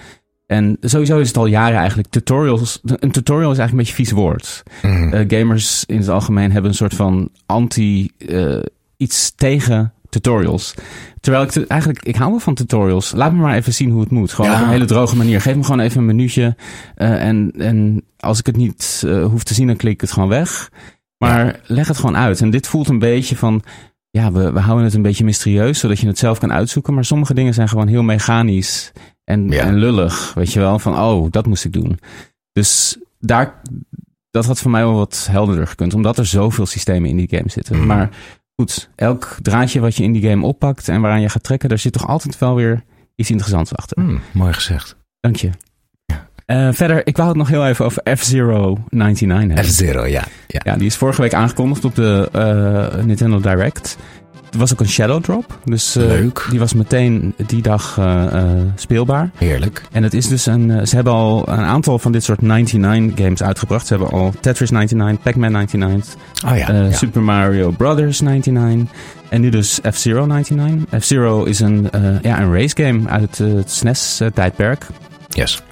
En 0.46 0.76
sowieso 0.80 1.18
is 1.18 1.28
het 1.28 1.37
al 1.37 1.46
jaren 1.46 1.78
eigenlijk 1.78 2.08
tutorials. 2.08 2.80
Een 2.84 3.11
tutorial 3.11 3.50
is 3.52 3.58
eigenlijk 3.58 3.70
een 3.70 3.76
beetje 3.76 3.90
een 3.90 4.04
vies 4.04 4.11
woord. 4.11 4.62
Hmm. 4.80 5.12
Eh, 5.12 5.38
gamers 5.38 5.84
in 5.87 5.96
het 5.99 6.08
algemeen 6.08 6.52
hebben 6.52 6.70
een 6.70 6.76
soort 6.76 6.94
van 6.94 7.28
anti 7.46 8.11
eh, 8.28 8.58
iets 8.96 9.32
tegen 9.34 9.92
tutorials. 10.12 10.75
Terwijl 11.21 11.45
ik 11.45 11.50
te- 11.50 11.66
eigenlijk, 11.66 12.02
ik 12.04 12.16
hou 12.16 12.31
wel 12.31 12.40
van 12.40 12.54
tutorials. 12.54 13.12
Laat 13.12 13.33
me 13.33 13.38
maar 13.40 13.54
even 13.57 13.75
zien 13.75 13.90
hoe 13.90 14.00
het 14.00 14.11
moet. 14.11 14.33
Gewoon 14.33 14.50
Ja. 14.50 14.57
op 14.57 14.62
een 14.64 14.71
hele 14.73 14.85
droge 14.85 15.16
manier. 15.16 15.40
Geef 15.40 15.57
me 15.57 15.64
gewoon 15.64 15.81
even 15.81 15.99
een 16.00 16.07
minuutje. 16.07 16.57
eh, 16.95 17.26
en, 17.28 17.52
en 17.59 18.02
als 18.19 18.38
ik 18.38 18.47
het 18.47 18.57
niet 18.57 19.02
eh, 19.07 19.25
hoef 19.25 19.42
te 19.45 19.54
zien, 19.54 19.66
dan 19.66 19.76
klik 19.76 19.92
ik 19.92 20.00
het 20.00 20.12
gewoon 20.12 20.28
weg. 20.28 20.71
Maar 21.19 21.61
leg 21.66 21.88
het 21.88 21.97
gewoon 21.97 22.16
uit. 22.16 22.40
En 22.40 22.50
dit 22.50 22.66
voelt 22.66 22.88
een 22.88 22.99
beetje 22.99 23.37
van, 23.37 23.62
ja, 24.11 24.33
we, 24.33 24.52
we 24.52 24.61
houden 24.61 24.85
het 24.85 24.95
een 24.95 25.02
beetje 25.02 25.25
mysterieus, 25.25 25.78
zodat 25.78 25.99
je 25.99 26.06
het 26.06 26.19
zelf 26.19 26.39
kan 26.39 26.52
uitzoeken. 26.52 26.95
Maar 26.95 27.04
sommige 27.04 27.34
dingen 27.34 27.54
zijn 27.54 27.69
gewoon 27.69 27.86
heel 27.89 28.02
mechanisch 28.02 28.93
en, 29.25 29.49
Ja. 29.49 29.63
en 29.65 29.75
lullig. 29.75 30.32
Weet 30.34 30.52
je 30.52 30.58
wel, 30.60 30.78
van, 30.78 30.99
oh, 30.99 31.26
dat 31.30 31.47
moest 31.47 31.65
ik 31.65 31.73
doen. 31.73 31.99
Dus 32.52 32.99
daar, 33.21 33.60
dat 34.30 34.45
had 34.47 34.58
voor 34.60 34.71
mij 34.71 34.82
wel 34.84 34.95
wat 34.95 35.28
helderder 35.30 35.67
gekund. 35.67 35.95
Omdat 35.95 36.19
er 36.19 36.26
zoveel 36.26 36.67
systemen 36.67 37.10
in 37.10 37.17
die 37.17 37.28
game 37.36 37.50
zitten. 37.50 37.76
Mhm. 37.76 37.86
Maar 37.86 38.08
goed, 38.56 38.91
elk 38.95 39.36
draadje 39.43 39.80
wat 39.80 39.97
je 39.97 40.02
in 40.02 40.12
die 40.12 40.28
game 40.28 40.47
oppakt 40.47 40.88
en 40.88 41.00
waaraan 41.00 41.21
je 41.21 41.28
gaat 41.28 41.43
trekken, 41.43 41.69
daar 41.69 41.78
zit 41.78 41.93
toch 41.93 42.08
altijd 42.08 42.38
wel 42.38 42.54
weer 42.54 42.82
iets 43.15 43.30
interessants 43.30 43.75
achter. 43.75 44.02
Hmm, 44.02 44.21
mooi 44.32 44.52
gezegd. 44.52 44.97
Dank 45.21 45.36
je. 45.36 45.50
Eh, 46.47 46.69
verder, 46.73 47.06
ik 47.06 47.17
wou 47.17 47.28
het 47.28 47.38
nog 47.38 47.49
heel 47.49 47.67
even 47.67 47.84
over 47.84 48.17
F-Zero 48.17 48.78
99 48.88 49.56
hebben. 49.56 49.75
F-Zero, 49.75 50.06
ja. 50.06 50.25
ja. 50.47 50.60
Ja, 50.65 50.76
die 50.76 50.86
is 50.86 50.97
vorige 50.97 51.21
week 51.21 51.34
aangekondigd 51.34 51.84
op 51.84 51.95
de 51.95 52.28
eh, 52.32 53.04
Nintendo 53.04 53.41
Direct. 53.41 53.97
Er 54.52 54.58
was 54.58 54.73
ook 54.73 54.80
een 54.80 54.88
Shadow 54.88 55.23
Drop. 55.23 55.58
Dus 55.65 55.97
eh, 55.97 56.04
Leuk. 56.06 56.47
die 56.50 56.58
was 56.58 56.75
meteen 56.75 57.34
die 57.47 57.62
dag 57.62 57.97
eh, 57.99 58.25
eh, 58.41 58.49
speelbaar. 58.75 59.30
Heerlijk. 59.34 59.82
En 59.93 60.02
het 60.02 60.15
is 60.15 60.28
dus 60.28 60.47
een. 60.47 60.86
ze 60.86 60.95
hebben 60.95 61.12
al 61.12 61.49
een 61.49 61.58
aantal 61.65 61.99
van 61.99 62.12
dit 62.12 62.25
soort 62.25 62.41
99 62.43 63.25
games 63.25 63.43
uitgebracht. 63.43 63.86
Ze 63.86 63.95
hebben 63.97 64.12
al 64.12 64.32
Tetris 64.41 64.71
99, 64.71 65.23
Pac-Man 65.25 65.52
99, 65.52 66.15
Oh 66.47 66.56
ja. 66.56 66.69
eh, 66.69 66.91
ja. 66.91 66.97
Super 66.97 67.23
Mario 67.23 67.71
Brothers 67.71 68.21
99. 68.21 68.97
En 69.28 69.41
nu 69.41 69.49
dus 69.49 69.80
F-Zero 69.93 70.26
99. 70.26 71.00
F-Zero 71.02 71.45
is 71.45 71.60
een, 71.60 71.88
ja, 72.23 72.41
een 72.41 72.52
race 72.54 72.82
game 72.84 73.08
uit 73.08 73.38
het 73.38 73.71
SNES-tijdperk. 73.71 74.86
Yes. 75.28 75.62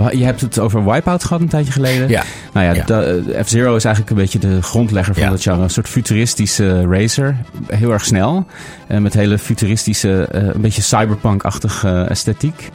Eh, 0.00 0.18
je 0.18 0.24
hebt 0.24 0.40
het 0.40 0.58
over 0.58 0.84
Wipeout 0.92 1.24
gehad 1.24 1.40
een 1.40 1.48
tijdje 1.48 1.72
geleden. 1.72 2.08
Ja. 2.08 2.22
Nou 2.52 2.74
ja, 2.76 2.84
de 2.84 3.40
F-Zero 3.44 3.76
is 3.76 3.84
eigenlijk 3.84 4.16
een 4.16 4.22
beetje 4.22 4.38
de 4.38 4.62
grondlegger 4.62 5.14
van 5.14 5.22
Ja. 5.22 5.30
dat 5.30 5.42
genre. 5.42 5.62
Een 5.62 5.70
soort 5.70 5.88
futuristische 5.88 6.86
racer. 6.86 7.36
Heel 7.66 7.92
erg 7.92 8.04
snel. 8.04 8.46
eh, 8.86 8.98
met 8.98 9.14
hele 9.14 9.38
futuristische, 9.38 10.24
eh, 10.24 10.42
een 10.42 10.60
beetje 10.60 10.82
cyberpunk-achtige 10.82 12.06
esthetiek. 12.08 12.70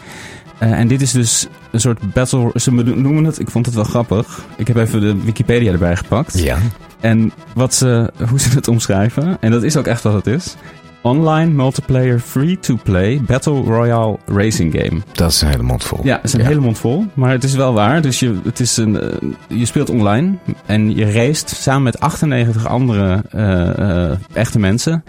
Eh, 0.57 0.71
en 0.71 0.88
dit 0.88 1.01
is 1.01 1.11
dus 1.11 1.47
een 1.71 1.79
soort 1.79 2.13
battle... 2.13 2.51
Ze 2.53 2.71
noemen 2.71 3.23
het... 3.23 3.39
Ik 3.39 3.49
vond 3.49 3.65
het 3.65 3.75
wel 3.75 3.83
grappig. 3.83 4.45
Ik 4.57 4.67
heb 4.67 4.77
even 4.77 5.01
de 5.01 5.15
Wikipedia 5.23 5.71
erbij 5.71 5.95
gepakt. 5.95 6.39
Ja. 6.39 6.57
En 6.99 7.31
wat 7.53 7.73
ze, 7.73 8.11
hoe 8.29 8.39
ze 8.39 8.49
het 8.49 8.67
omschrijven. 8.67 9.38
En 9.39 9.51
dat 9.51 9.63
is 9.63 9.77
ook 9.77 9.88
echt 9.88 10.03
wat 10.03 10.13
het 10.13 10.27
is. 10.27 10.55
Online 11.05 11.51
multiplayer 11.51 12.19
free-to-play 12.19 13.21
battle 13.21 13.61
royale 13.61 14.17
racing 14.25 14.73
game. 14.73 15.01
Dat 15.11 15.31
is 15.31 15.41
een 15.41 15.47
hele 15.47 15.63
mond 15.63 15.83
vol. 15.83 15.99
Ja, 16.03 16.15
het 16.15 16.23
is 16.23 16.33
een 16.33 16.39
Ja. 16.39 16.45
hele 16.47 16.59
mond 16.59 16.77
vol. 16.77 17.05
Maar 17.13 17.31
het 17.31 17.43
is 17.43 17.55
wel 17.55 17.73
waar. 17.73 18.01
Dus 18.01 18.19
je, 18.19 18.39
het 18.43 18.59
is 18.59 18.77
een, 18.77 18.99
eh, 18.99 19.29
je 19.47 19.65
speelt 19.65 19.89
online. 19.89 20.37
En 20.65 20.95
je 20.95 21.11
raced 21.11 21.49
samen 21.49 21.83
met 21.83 21.99
98 21.99 22.67
andere 22.67 23.21
eh, 23.29 24.09
eh, 24.11 24.17
echte 24.33 24.59
mensen. 24.59 25.03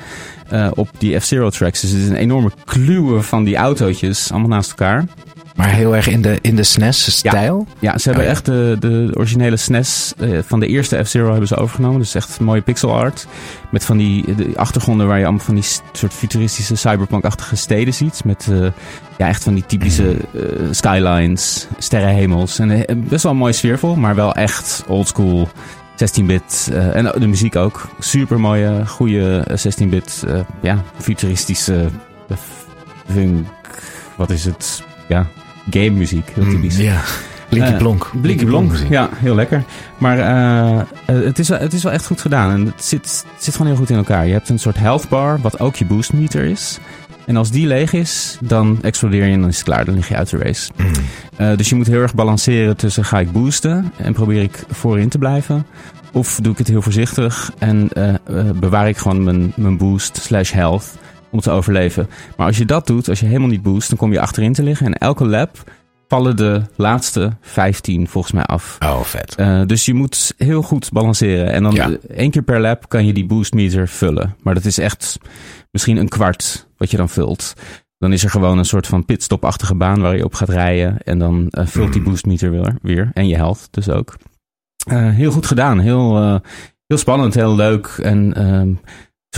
op 0.74 0.88
die 0.98 1.20
F-Zero 1.20 1.50
tracks. 1.50 1.80
Dus 1.80 1.90
het 1.90 2.00
is 2.00 2.08
een 2.08 2.14
enorme 2.16 2.50
kluwe 2.64 3.22
van 3.22 3.44
die 3.44 3.56
autootjes. 3.56 4.30
Allemaal 4.32 4.48
naast 4.48 4.70
elkaar. 4.70 5.04
Maar 5.56 5.68
heel 5.68 5.96
erg 5.96 6.08
in 6.08 6.22
de, 6.22 6.38
in 6.40 6.56
de 6.56 6.62
SNES-stijl? 6.62 7.66
Ja, 7.78 7.98
ze 7.98 8.08
hebben 8.08 8.24
Oh 8.24 8.30
ja. 8.30 8.34
echt 8.36 8.44
de, 8.44 8.76
de 8.80 9.10
originele 9.14 9.56
SNES 9.56 10.12
eh, 10.18 10.38
van 10.46 10.60
de 10.60 10.66
eerste 10.66 11.04
F-Zero 11.04 11.30
hebben 11.30 11.48
ze 11.48 11.56
overgenomen. 11.56 11.98
Dus 11.98 12.14
echt 12.14 12.40
mooie 12.40 12.60
pixel 12.60 12.94
art. 12.94 13.26
Met 13.70 13.84
van 13.84 13.96
die 13.96 14.34
de 14.34 14.50
achtergronden 14.56 15.06
waar 15.06 15.18
je 15.18 15.24
allemaal 15.24 15.44
van 15.44 15.54
die 15.54 15.64
soort 15.92 16.12
futuristische 16.14 16.76
cyberpunk-achtige 16.76 17.56
steden 17.56 17.94
ziet. 17.94 18.24
Met 18.24 18.48
eh, 18.50 18.66
ja, 19.18 19.28
echt 19.28 19.42
van 19.42 19.54
die 19.54 19.66
typische 19.66 20.10
eh, 20.10 20.40
skylines, 20.70 21.66
sterrenhemels. 21.78 22.58
En 22.58 23.04
best 23.08 23.22
wel 23.22 23.34
mooi 23.34 23.52
sfeervol, 23.52 23.94
maar 23.94 24.14
wel 24.14 24.34
echt 24.34 24.84
oldschool 24.86 25.48
16-bit. 25.96 26.68
eh, 26.72 26.94
en 26.96 27.20
de 27.20 27.26
muziek 27.26 27.56
ook. 27.56 27.88
Super 27.98 28.40
mooie, 28.40 28.86
goede 28.86 29.46
16-bit, 29.50 30.24
eh, 30.26 30.40
ja, 30.62 30.82
futuristische 30.98 31.88
funk. 33.12 33.46
Wat 34.16 34.30
is 34.30 34.44
het? 34.44 34.82
Ja, 35.08 35.26
game 35.70 35.90
muziek. 35.90 36.30
Heel 36.34 36.44
Mm, 36.44 36.50
typisch. 36.50 36.76
ja. 36.76 37.00
Blinky 37.48 37.70
Eh, 37.70 37.76
Blonk. 37.78 38.10
Blinky 38.20 38.44
Blonk, 38.44 38.72
ja, 38.90 39.08
heel 39.14 39.34
lekker. 39.34 39.62
Maar 39.98 40.18
eh, 40.18 40.80
eh, 40.80 40.86
het, 41.24 41.38
is 41.38 41.48
wel, 41.48 41.58
het 41.58 41.72
is 41.72 41.82
wel 41.82 41.92
echt 41.92 42.06
goed 42.06 42.20
gedaan. 42.20 42.50
En 42.52 42.66
het 42.66 42.84
zit, 42.84 43.24
het 43.34 43.44
zit 43.44 43.52
gewoon 43.54 43.70
heel 43.70 43.80
goed 43.80 43.90
in 43.90 43.96
elkaar. 43.96 44.26
Je 44.26 44.32
hebt 44.32 44.48
een 44.48 44.58
soort 44.58 44.78
health 44.78 45.08
bar, 45.08 45.40
wat 45.40 45.60
ook 45.60 45.76
je 45.76 45.84
boost 45.84 46.12
meter 46.12 46.44
is. 46.44 46.78
En 47.26 47.36
als 47.36 47.50
die 47.50 47.66
leeg 47.66 47.92
is, 47.92 48.38
dan 48.40 48.78
explodeer 48.82 49.24
je 49.26 49.32
en 49.32 49.40
dan 49.40 49.48
is 49.48 49.56
het 49.56 49.64
klaar. 49.64 49.84
Dan 49.84 49.94
lig 49.94 50.08
je 50.08 50.16
uit 50.16 50.30
de 50.30 50.36
race. 50.38 50.70
Mm. 50.76 51.56
Dus 51.56 51.68
je 51.68 51.74
moet 51.74 51.86
heel 51.86 52.00
erg 52.00 52.14
balanceren 52.14 52.76
tussen 52.76 53.04
ga 53.04 53.20
ik 53.20 53.32
boosten 53.32 53.92
en 53.96 54.12
probeer 54.12 54.42
ik 54.42 54.64
voorin 54.70 55.08
te 55.08 55.18
blijven. 55.18 55.66
Of 56.12 56.38
doe 56.42 56.52
ik 56.52 56.58
het 56.58 56.68
heel 56.68 56.82
voorzichtig 56.82 57.52
en 57.58 57.88
bewaar 58.60 58.88
ik 58.88 58.96
gewoon 58.96 59.24
mijn, 59.24 59.52
mijn 59.56 59.76
boost 59.76 60.16
slash 60.16 60.52
health 60.52 60.84
om 61.36 61.42
te 61.42 61.50
overleven. 61.50 62.08
Maar 62.36 62.46
als 62.46 62.58
je 62.58 62.64
dat 62.64 62.86
doet, 62.86 63.08
als 63.08 63.20
je 63.20 63.26
helemaal 63.26 63.48
niet 63.48 63.62
boost, 63.62 63.88
dan 63.88 63.98
kom 63.98 64.12
je 64.12 64.20
achterin 64.20 64.52
te 64.52 64.62
liggen. 64.62 64.86
En 64.86 64.94
elke 64.94 65.26
lap 65.26 65.70
vallen 66.08 66.36
de 66.36 66.62
laatste 66.76 67.32
15 67.40 68.08
volgens 68.08 68.32
mij 68.32 68.44
af. 68.44 68.76
Oh, 68.84 69.00
vet. 69.00 69.34
Uh, 69.40 69.62
dus 69.66 69.84
je 69.84 69.94
moet 69.94 70.34
heel 70.36 70.62
goed 70.62 70.92
balanceren. 70.92 71.50
En 71.52 71.62
dan 71.62 71.72
Ja. 71.74 71.88
uh, 71.88 71.94
één 72.08 72.30
keer 72.30 72.42
per 72.42 72.60
lap 72.60 72.88
kan 72.88 73.06
je 73.06 73.12
die 73.12 73.26
boost 73.26 73.52
meter 73.54 73.88
vullen. 73.88 74.36
Maar 74.42 74.54
dat 74.54 74.64
is 74.64 74.78
echt 74.78 75.18
misschien 75.70 75.96
een 75.96 76.08
kwart 76.08 76.68
wat 76.76 76.90
je 76.90 76.96
dan 76.96 77.08
vult. 77.08 77.52
Dan 77.98 78.12
is 78.12 78.24
er 78.24 78.30
gewoon 78.30 78.58
een 78.58 78.64
soort 78.64 78.86
van 78.86 79.04
pitstopachtige 79.04 79.74
baan 79.74 80.00
waar 80.00 80.16
je 80.16 80.24
op 80.24 80.34
gaat 80.34 80.48
rijden. 80.48 80.98
En 81.02 81.18
dan 81.18 81.48
uh, 81.50 81.66
vult 81.66 81.92
die 81.92 82.00
Mhm. 82.00 82.10
boost 82.10 82.26
meter 82.26 82.50
weer. 82.50 82.76
weer. 82.82 83.10
En 83.14 83.28
je 83.28 83.36
health 83.36 83.68
dus 83.70 83.88
ook. 83.90 84.16
Uh, 84.92 85.10
heel 85.10 85.30
goed 85.30 85.46
gedaan. 85.46 85.78
Heel, 85.78 86.40
heel 86.86 86.98
spannend, 86.98 87.34
heel 87.34 87.54
leuk. 87.56 87.86
En 88.02 88.40
een 88.44 88.78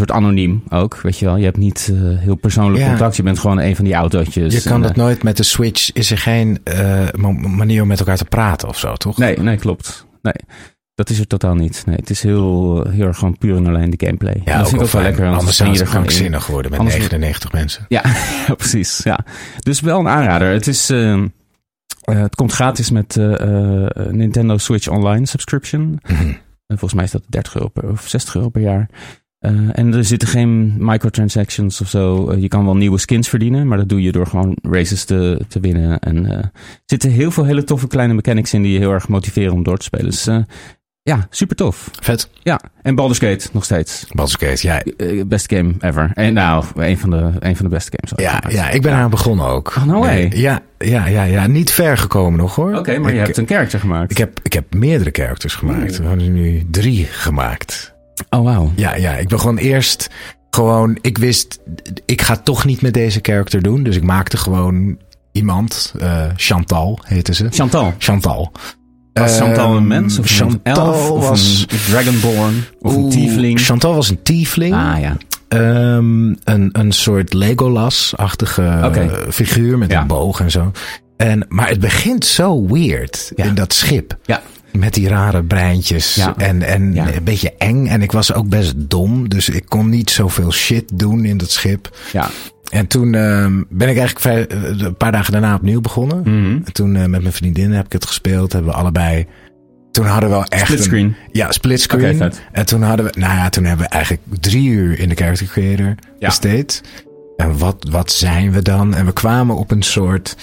soort 0.06 0.10
anoniem 0.10 0.62
ook, 0.68 1.00
weet 1.00 1.18
je 1.18 1.24
wel. 1.24 1.36
Je 1.36 1.44
hebt 1.44 1.56
niet 1.56 1.90
uh, 1.92 2.18
heel 2.18 2.34
persoonlijk 2.34 2.82
Ja. 2.82 2.88
contact. 2.88 3.16
Je 3.16 3.22
bent 3.22 3.38
gewoon 3.38 3.58
een 3.58 3.76
van 3.76 3.84
die 3.84 3.94
autootjes. 3.94 4.54
Je 4.54 4.62
kan 4.62 4.72
En, 4.74 4.82
dat 4.82 4.90
eh, 4.90 4.96
nooit 4.96 5.22
met 5.22 5.36
de 5.36 5.42
Switch. 5.42 5.92
Is 5.92 6.10
er 6.10 6.18
geen 6.18 6.58
eh, 6.64 7.12
manier 7.40 7.82
om 7.82 7.88
met 7.88 7.98
elkaar 7.98 8.16
te 8.16 8.24
praten 8.24 8.68
of 8.68 8.78
zo, 8.78 8.94
toch? 8.94 9.18
Nee, 9.18 9.38
nee, 9.38 9.56
klopt. 9.56 10.06
Nee, 10.22 10.34
dat 10.94 11.10
is 11.10 11.18
er 11.18 11.26
totaal 11.26 11.54
niet. 11.54 11.82
Nee, 11.86 11.96
het 11.96 12.10
is 12.10 12.22
heel, 12.22 12.84
heel 12.88 13.06
erg 13.06 13.18
gewoon 13.18 13.38
puur 13.38 13.56
en 13.56 13.66
alleen 13.66 13.90
de 13.90 14.06
gameplay. 14.06 14.40
Ja, 14.44 14.56
dat 14.56 14.60
ook, 14.62 14.68
vind 14.68 14.80
ik 14.80 14.86
ook 14.86 14.92
wel 14.92 15.02
lekker. 15.02 15.26
Anders 15.28 15.56
zou 15.56 15.70
het 15.70 15.80
er 15.80 15.86
krankzinnig 15.86 16.46
worden 16.46 16.70
met 16.70 16.80
Anders- 16.80 16.96
99 16.98 17.52
mensen. 17.52 17.84
Ja, 17.88 18.02
ja, 18.46 18.54
precies. 18.54 19.00
Ja. 19.04 19.18
Dus 19.58 19.80
wel 19.80 19.98
een 19.98 20.08
aanrader. 20.08 20.52
Het, 20.52 20.66
is, 20.66 20.90
uh, 20.90 21.24
het 22.04 22.34
komt 22.34 22.52
gratis 22.52 22.90
met 22.90 23.16
Nintendo 24.10 24.58
Switch 24.58 24.88
Online 24.88 25.26
subscription. 25.26 26.00
Mhm. 26.06 26.32
volgens 26.66 26.94
mij 26.94 27.04
is 27.04 27.10
dat 27.10 27.22
30 27.28 27.54
euro 27.54 27.68
per, 27.68 27.90
of 27.90 28.08
60 28.08 28.34
euro 28.34 28.48
per 28.48 28.62
jaar. 28.62 28.88
Uh, 29.40 29.68
en 29.72 29.94
er 29.94 30.04
zitten 30.04 30.28
geen 30.28 30.74
microtransactions 30.78 31.80
of 31.80 31.88
zo. 31.88 32.30
Uh, 32.30 32.40
je 32.42 32.48
kan 32.48 32.64
wel 32.64 32.76
nieuwe 32.76 32.98
skins 32.98 33.28
verdienen, 33.28 33.68
maar 33.68 33.78
dat 33.78 33.88
doe 33.88 34.02
je 34.02 34.12
door 34.12 34.26
gewoon 34.26 34.56
races 34.62 35.04
te, 35.04 35.40
te 35.48 35.60
winnen. 35.60 35.98
En 35.98 36.24
uh, 36.24 36.32
er 36.32 36.50
zitten 36.84 37.10
heel 37.10 37.30
veel 37.30 37.44
hele 37.44 37.64
toffe 37.64 37.86
kleine 37.86 38.14
mechanics 38.14 38.54
in 38.54 38.62
die 38.62 38.72
je 38.72 38.78
heel 38.78 38.92
erg 38.92 39.08
motiveren 39.08 39.52
om 39.52 39.62
door 39.62 39.78
te 39.78 39.84
spelen. 39.84 40.06
Dus 40.06 40.28
ja, 41.02 41.26
super 41.30 41.56
tof. 41.56 41.90
Vet. 42.00 42.30
Ja, 42.42 42.60
en 42.82 42.94
Baldur's 42.94 43.18
Gate 43.18 43.48
nog 43.52 43.64
steeds. 43.64 44.06
Baldur's 44.08 44.36
Gate, 44.38 44.66
ja. 44.66 44.82
Best 45.24 45.52
game 45.52 45.74
ever. 45.80 46.10
En 46.14 46.34
nou, 46.34 46.64
een 46.74 46.98
van 46.98 47.10
de, 47.10 47.30
een 47.38 47.56
van 47.56 47.64
de 47.64 47.70
beste 47.70 47.98
games. 47.98 48.32
Ja, 48.32 48.50
ja, 48.50 48.70
ik 48.70 48.82
ben 48.82 48.92
eraan 48.92 49.10
begonnen 49.10 49.46
ook. 49.46 49.74
Oh, 49.76 49.84
no 49.84 50.00
way. 50.00 50.14
Nee, 50.14 50.40
ja, 50.40 50.60
ja, 50.78 51.06
ja, 51.06 51.22
ja, 51.22 51.46
niet 51.46 51.70
ver 51.70 51.98
gekomen 51.98 52.38
nog 52.38 52.54
hoor. 52.54 52.68
Oké, 52.68 52.78
okay, 52.78 52.96
maar 52.96 53.10
ik, 53.10 53.16
je 53.16 53.22
hebt 53.22 53.36
een 53.36 53.46
character 53.46 53.80
gemaakt. 53.80 54.10
Ik 54.10 54.18
heb, 54.18 54.40
ik 54.42 54.52
heb 54.52 54.74
meerdere 54.74 55.10
characters 55.12 55.54
gemaakt. 55.54 55.98
We 55.98 56.04
hebben 56.04 56.24
er 56.24 56.30
nu 56.30 56.66
drie 56.70 57.04
gemaakt. 57.04 57.96
Oh, 58.30 58.44
wauw. 58.44 58.72
Ja, 58.76 58.94
ja, 58.94 59.12
ik 59.12 59.28
begon 59.28 59.56
eerst 59.56 60.08
gewoon, 60.50 60.98
ik 61.00 61.18
wist, 61.18 61.58
ik 62.06 62.22
ga 62.22 62.36
toch 62.36 62.64
niet 62.64 62.82
met 62.82 62.94
deze 62.94 63.18
character 63.22 63.62
doen. 63.62 63.82
Dus 63.82 63.96
ik 63.96 64.02
maakte 64.02 64.36
gewoon 64.36 64.98
iemand, 65.32 65.94
uh, 66.02 66.24
Chantal 66.36 66.98
heette 67.02 67.34
ze. 67.34 67.46
Chantal. 67.50 67.94
Chantal. 67.98 68.52
Was 69.12 69.38
Chantal 69.38 69.76
een 69.76 69.86
mens? 69.86 70.18
Of 70.18 70.26
Chantal 70.26 70.60
een 70.62 70.74
elf, 70.74 71.10
of 71.10 71.28
was 71.28 71.66
een 71.68 71.78
Dragonborn? 71.86 72.64
Of 72.80 72.94
een 72.94 73.08
tiefling? 73.08 73.60
Chantal 73.60 73.94
was 73.94 74.08
een 74.08 74.22
tiefling. 74.22 74.74
Ah 74.74 75.00
ja. 75.00 75.16
Um, 75.48 76.36
een, 76.44 76.68
een 76.72 76.92
soort 76.92 77.32
Legolas-achtige 77.32 78.80
okay. 78.84 79.10
figuur 79.30 79.78
met 79.78 79.90
ja. 79.90 80.00
een 80.00 80.06
boog 80.06 80.40
en 80.40 80.50
zo. 80.50 80.72
En, 81.16 81.46
maar 81.48 81.68
het 81.68 81.80
begint 81.80 82.24
zo 82.24 82.66
weird 82.66 83.32
ja. 83.36 83.44
in 83.44 83.54
dat 83.54 83.72
schip. 83.72 84.16
Ja. 84.24 84.42
Met 84.78 84.94
die 84.94 85.08
rare 85.08 85.42
breintjes 85.42 86.14
ja. 86.14 86.34
en, 86.36 86.62
en 86.62 86.94
ja. 86.94 87.14
een 87.14 87.24
beetje 87.24 87.52
eng. 87.58 87.86
En 87.86 88.02
ik 88.02 88.12
was 88.12 88.32
ook 88.32 88.48
best 88.48 88.74
dom, 88.76 89.28
dus 89.28 89.48
ik 89.48 89.64
kon 89.68 89.88
niet 89.88 90.10
zoveel 90.10 90.52
shit 90.52 90.98
doen 90.98 91.24
in 91.24 91.36
dat 91.36 91.50
schip. 91.50 91.96
Ja. 92.12 92.30
En 92.70 92.86
toen 92.86 93.12
uh, 93.12 93.46
ben 93.68 93.88
ik 93.88 93.98
eigenlijk 93.98 94.20
vrij, 94.20 94.46
uh, 94.52 94.80
een 94.80 94.96
paar 94.96 95.12
dagen 95.12 95.32
daarna 95.32 95.54
opnieuw 95.54 95.80
begonnen. 95.80 96.18
Mm 96.18 96.24
-hmm. 96.24 96.62
En 96.64 96.72
toen 96.72 96.94
uh, 96.94 97.04
met 97.04 97.22
mijn 97.22 97.32
vriendin 97.32 97.72
heb 97.72 97.84
ik 97.84 97.92
het 97.92 98.06
gespeeld. 98.06 98.52
Hebben 98.52 98.70
we 98.70 98.78
allebei. 98.78 99.26
Toen 99.90 100.06
hadden 100.06 100.28
we 100.28 100.34
wel 100.34 100.44
echt. 100.44 100.66
Splitscreen. 100.66 101.04
Een, 101.04 101.16
ja, 101.32 101.52
splitscreen. 101.52 102.14
Okay, 102.14 102.32
en 102.52 102.66
toen 102.66 102.82
hadden 102.82 103.06
we. 103.06 103.12
Nou 103.18 103.34
ja, 103.34 103.48
toen 103.48 103.64
hebben 103.64 103.86
we 103.86 103.92
eigenlijk 103.92 104.22
drie 104.40 104.68
uur 104.68 104.98
in 104.98 105.08
de 105.08 105.14
Character 105.14 105.46
Creator 105.46 105.94
ja. 106.18 106.26
besteed. 106.26 106.82
En 107.36 107.58
wat, 107.58 107.86
wat 107.90 108.12
zijn 108.12 108.52
we 108.52 108.62
dan? 108.62 108.94
En 108.94 109.06
we 109.06 109.12
kwamen 109.12 109.56
op 109.56 109.70
een 109.70 109.82
soort. 109.82 110.36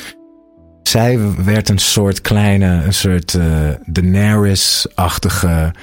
Zij 0.87 1.19
werd 1.43 1.69
een 1.69 1.77
soort 1.77 2.21
kleine, 2.21 2.83
een 2.83 2.93
soort 2.93 3.33
uh, 3.33 3.69
Daenerys-achtige 3.85 5.73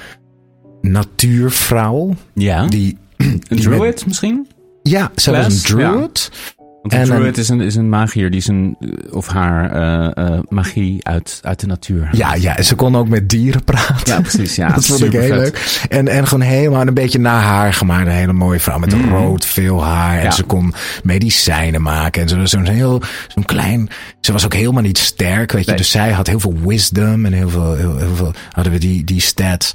natuurvrouw. 0.81 2.15
Ja. 2.33 2.65
Die, 2.65 2.97
een 3.17 3.41
druid 3.47 3.79
met, 3.79 4.05
misschien? 4.05 4.47
Ja, 4.83 5.11
ze 5.15 5.31
was 5.31 5.45
een 5.45 5.61
druid. 5.61 6.31
Ja. 6.31 6.62
Want 6.83 6.93
een 6.93 7.15
druid 7.15 7.37
is 7.37 7.49
een, 7.49 7.61
is 7.61 7.75
een 7.75 7.89
magier 7.89 8.31
die 8.31 8.41
zijn 8.41 8.77
of 9.11 9.27
haar 9.27 9.75
uh, 9.75 10.29
uh, 10.29 10.39
magie 10.49 11.07
uit, 11.07 11.39
uit 11.41 11.59
de 11.59 11.67
natuur 11.67 12.03
haalt. 12.03 12.17
Ja, 12.17 12.35
ja, 12.35 12.61
ze 12.61 12.75
kon 12.75 12.95
ook 12.95 13.07
met 13.07 13.29
dieren 13.29 13.63
praten. 13.63 14.13
Ja, 14.13 14.21
precies. 14.21 14.55
Ja, 14.55 14.67
dat 14.73 14.85
vond 14.85 15.03
ik 15.03 15.11
heel 15.11 15.35
leuk. 15.35 15.85
En, 15.89 16.07
en 16.07 16.27
gewoon 16.27 16.47
helemaal 16.47 16.87
een 16.87 16.93
beetje 16.93 17.19
naar 17.19 17.41
haar 17.41 17.73
gemaakt. 17.73 18.07
Een 18.07 18.13
hele 18.13 18.33
mooie 18.33 18.59
vrouw 18.59 18.77
met 18.77 18.95
mm. 18.95 19.09
rood, 19.09 19.45
veel 19.45 19.83
haar. 19.83 20.17
En 20.17 20.23
ja. 20.23 20.31
ze 20.31 20.43
kon 20.43 20.73
medicijnen 21.03 21.81
maken. 21.81 22.21
En 22.21 22.27
ze 22.27 22.37
was 22.37 22.49
zo'n 22.49 22.67
heel, 22.67 23.01
zo'n 23.27 23.45
klein... 23.45 23.89
Ze 24.19 24.31
was 24.31 24.45
ook 24.45 24.53
helemaal 24.53 24.81
niet 24.81 24.97
sterk, 24.97 25.51
weet 25.51 25.63
je. 25.63 25.69
Nee. 25.69 25.79
Dus 25.79 25.91
zij 25.91 26.11
had 26.11 26.27
heel 26.27 26.39
veel 26.39 26.55
wisdom 26.65 27.25
en 27.25 27.33
heel 27.33 27.49
veel, 27.49 27.75
heel, 27.75 27.97
heel 27.97 28.15
veel 28.15 28.33
hadden 28.51 28.73
we 28.73 28.79
die, 28.79 29.03
die 29.03 29.21
stats. 29.21 29.73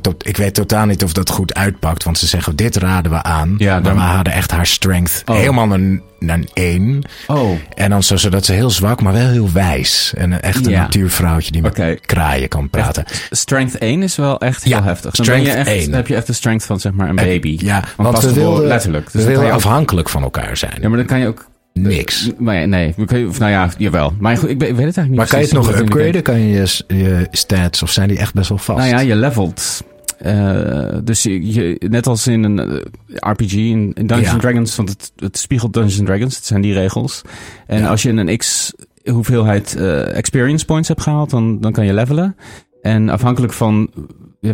Tot, 0.00 0.28
ik 0.28 0.36
weet 0.36 0.54
totaal 0.54 0.86
niet 0.86 1.04
of 1.04 1.12
dat 1.12 1.30
goed 1.30 1.54
uitpakt. 1.54 2.04
Want 2.04 2.18
ze 2.18 2.26
zeggen, 2.26 2.56
dit 2.56 2.76
raden 2.76 3.12
we 3.12 3.22
aan. 3.22 3.54
Ja, 3.58 3.80
dan... 3.80 3.96
Maar 3.96 4.08
we 4.08 4.14
hadden 4.14 4.32
echt 4.32 4.50
haar 4.50 4.66
strength 4.66 5.22
oh. 5.24 5.36
helemaal 5.36 5.72
een, 5.72 6.02
een 6.18 6.48
één. 6.52 7.02
Oh. 7.26 7.58
En 7.74 7.90
dan 7.90 8.02
zo, 8.02 8.16
zodat 8.16 8.44
ze 8.44 8.52
heel 8.52 8.70
zwak, 8.70 9.02
maar 9.02 9.12
wel 9.12 9.28
heel 9.28 9.52
wijs. 9.52 10.12
En 10.16 10.42
echt 10.42 10.66
een 10.66 10.72
ja. 10.72 10.80
natuurvrouwtje 10.80 11.52
die 11.52 11.62
met 11.62 12.00
kraaien 12.00 12.48
kan 12.48 12.70
praten. 12.70 13.04
Echt, 13.04 13.28
strength 13.30 13.78
1 13.78 14.02
is 14.02 14.16
wel 14.16 14.40
echt 14.40 14.64
heel 14.64 14.76
ja, 14.76 14.82
heftig. 14.82 15.14
Dan, 15.14 15.24
strength 15.24 15.44
ben 15.44 15.52
je 15.52 15.58
echt, 15.58 15.68
1. 15.68 15.84
dan 15.84 15.94
heb 15.94 16.06
je 16.06 16.14
echt 16.14 16.26
de 16.26 16.32
strength 16.32 16.64
van 16.64 16.80
zeg 16.80 16.92
maar 16.92 17.08
een 17.08 17.16
baby. 17.16 17.58
Ja, 17.60 17.84
want, 17.96 18.12
want 18.12 18.24
we 18.24 18.32
wilden, 18.32 18.66
letterlijk. 18.66 19.12
Dus 19.12 19.24
we 19.24 19.30
wilden 19.30 19.52
afhankelijk 19.52 20.08
van 20.08 20.22
elkaar 20.22 20.56
zijn. 20.56 20.78
Ja, 20.80 20.88
maar 20.88 20.98
dan 20.98 21.06
kan 21.06 21.18
je 21.18 21.26
ook 21.26 21.46
Niks. 21.78 22.30
Maar 22.38 22.68
nee, 22.68 22.94
nou 22.96 23.50
ja, 23.50 23.70
jawel. 23.78 24.12
Maar 24.18 24.36
goed, 24.36 24.48
ik, 24.48 24.58
weet 24.58 24.70
het 24.70 24.78
eigenlijk 24.78 25.08
niet. 25.08 25.16
Maar 25.16 25.28
kan 25.28 25.38
je 25.38 25.44
het 25.44 25.54
nog 25.54 25.78
upgraden? 25.78 26.22
Kan 26.22 26.40
je 26.40 26.48
je, 26.48 26.84
je 26.86 27.28
stats 27.30 27.82
of 27.82 27.90
zijn 27.90 28.08
die 28.08 28.18
echt 28.18 28.34
best 28.34 28.48
wel 28.48 28.58
vast? 28.58 28.78
Nou 28.78 28.90
ja, 28.90 29.00
je 29.00 29.16
levelt. 29.16 29.84
Uh, 30.26 30.98
dus 31.04 31.22
je, 31.22 31.52
je, 31.52 31.80
net 31.88 32.06
als 32.06 32.26
in 32.26 32.42
een 32.42 32.70
uh, 32.70 32.80
RPG, 33.14 33.52
in, 33.52 33.92
in 33.94 34.06
Dungeons 34.06 34.30
ja. 34.30 34.38
Dragons, 34.38 34.76
want 34.76 34.88
het, 34.88 35.12
het 35.16 35.38
spiegelt 35.38 35.72
Dungeons 35.72 36.06
Dragons, 36.06 36.36
het 36.36 36.44
zijn 36.44 36.60
die 36.60 36.72
regels. 36.72 37.22
En 37.66 37.80
ja. 37.80 37.88
als 37.88 38.02
je 38.02 38.10
een 38.10 38.36
x 38.36 38.72
hoeveelheid 39.04 39.76
uh, 39.78 40.16
experience 40.16 40.64
points 40.64 40.88
hebt 40.88 41.02
gehaald, 41.02 41.30
dan, 41.30 41.60
dan 41.60 41.72
kan 41.72 41.86
je 41.86 41.94
levelen. 41.94 42.36
En 42.82 43.08
afhankelijk 43.08 43.52
van 43.52 43.90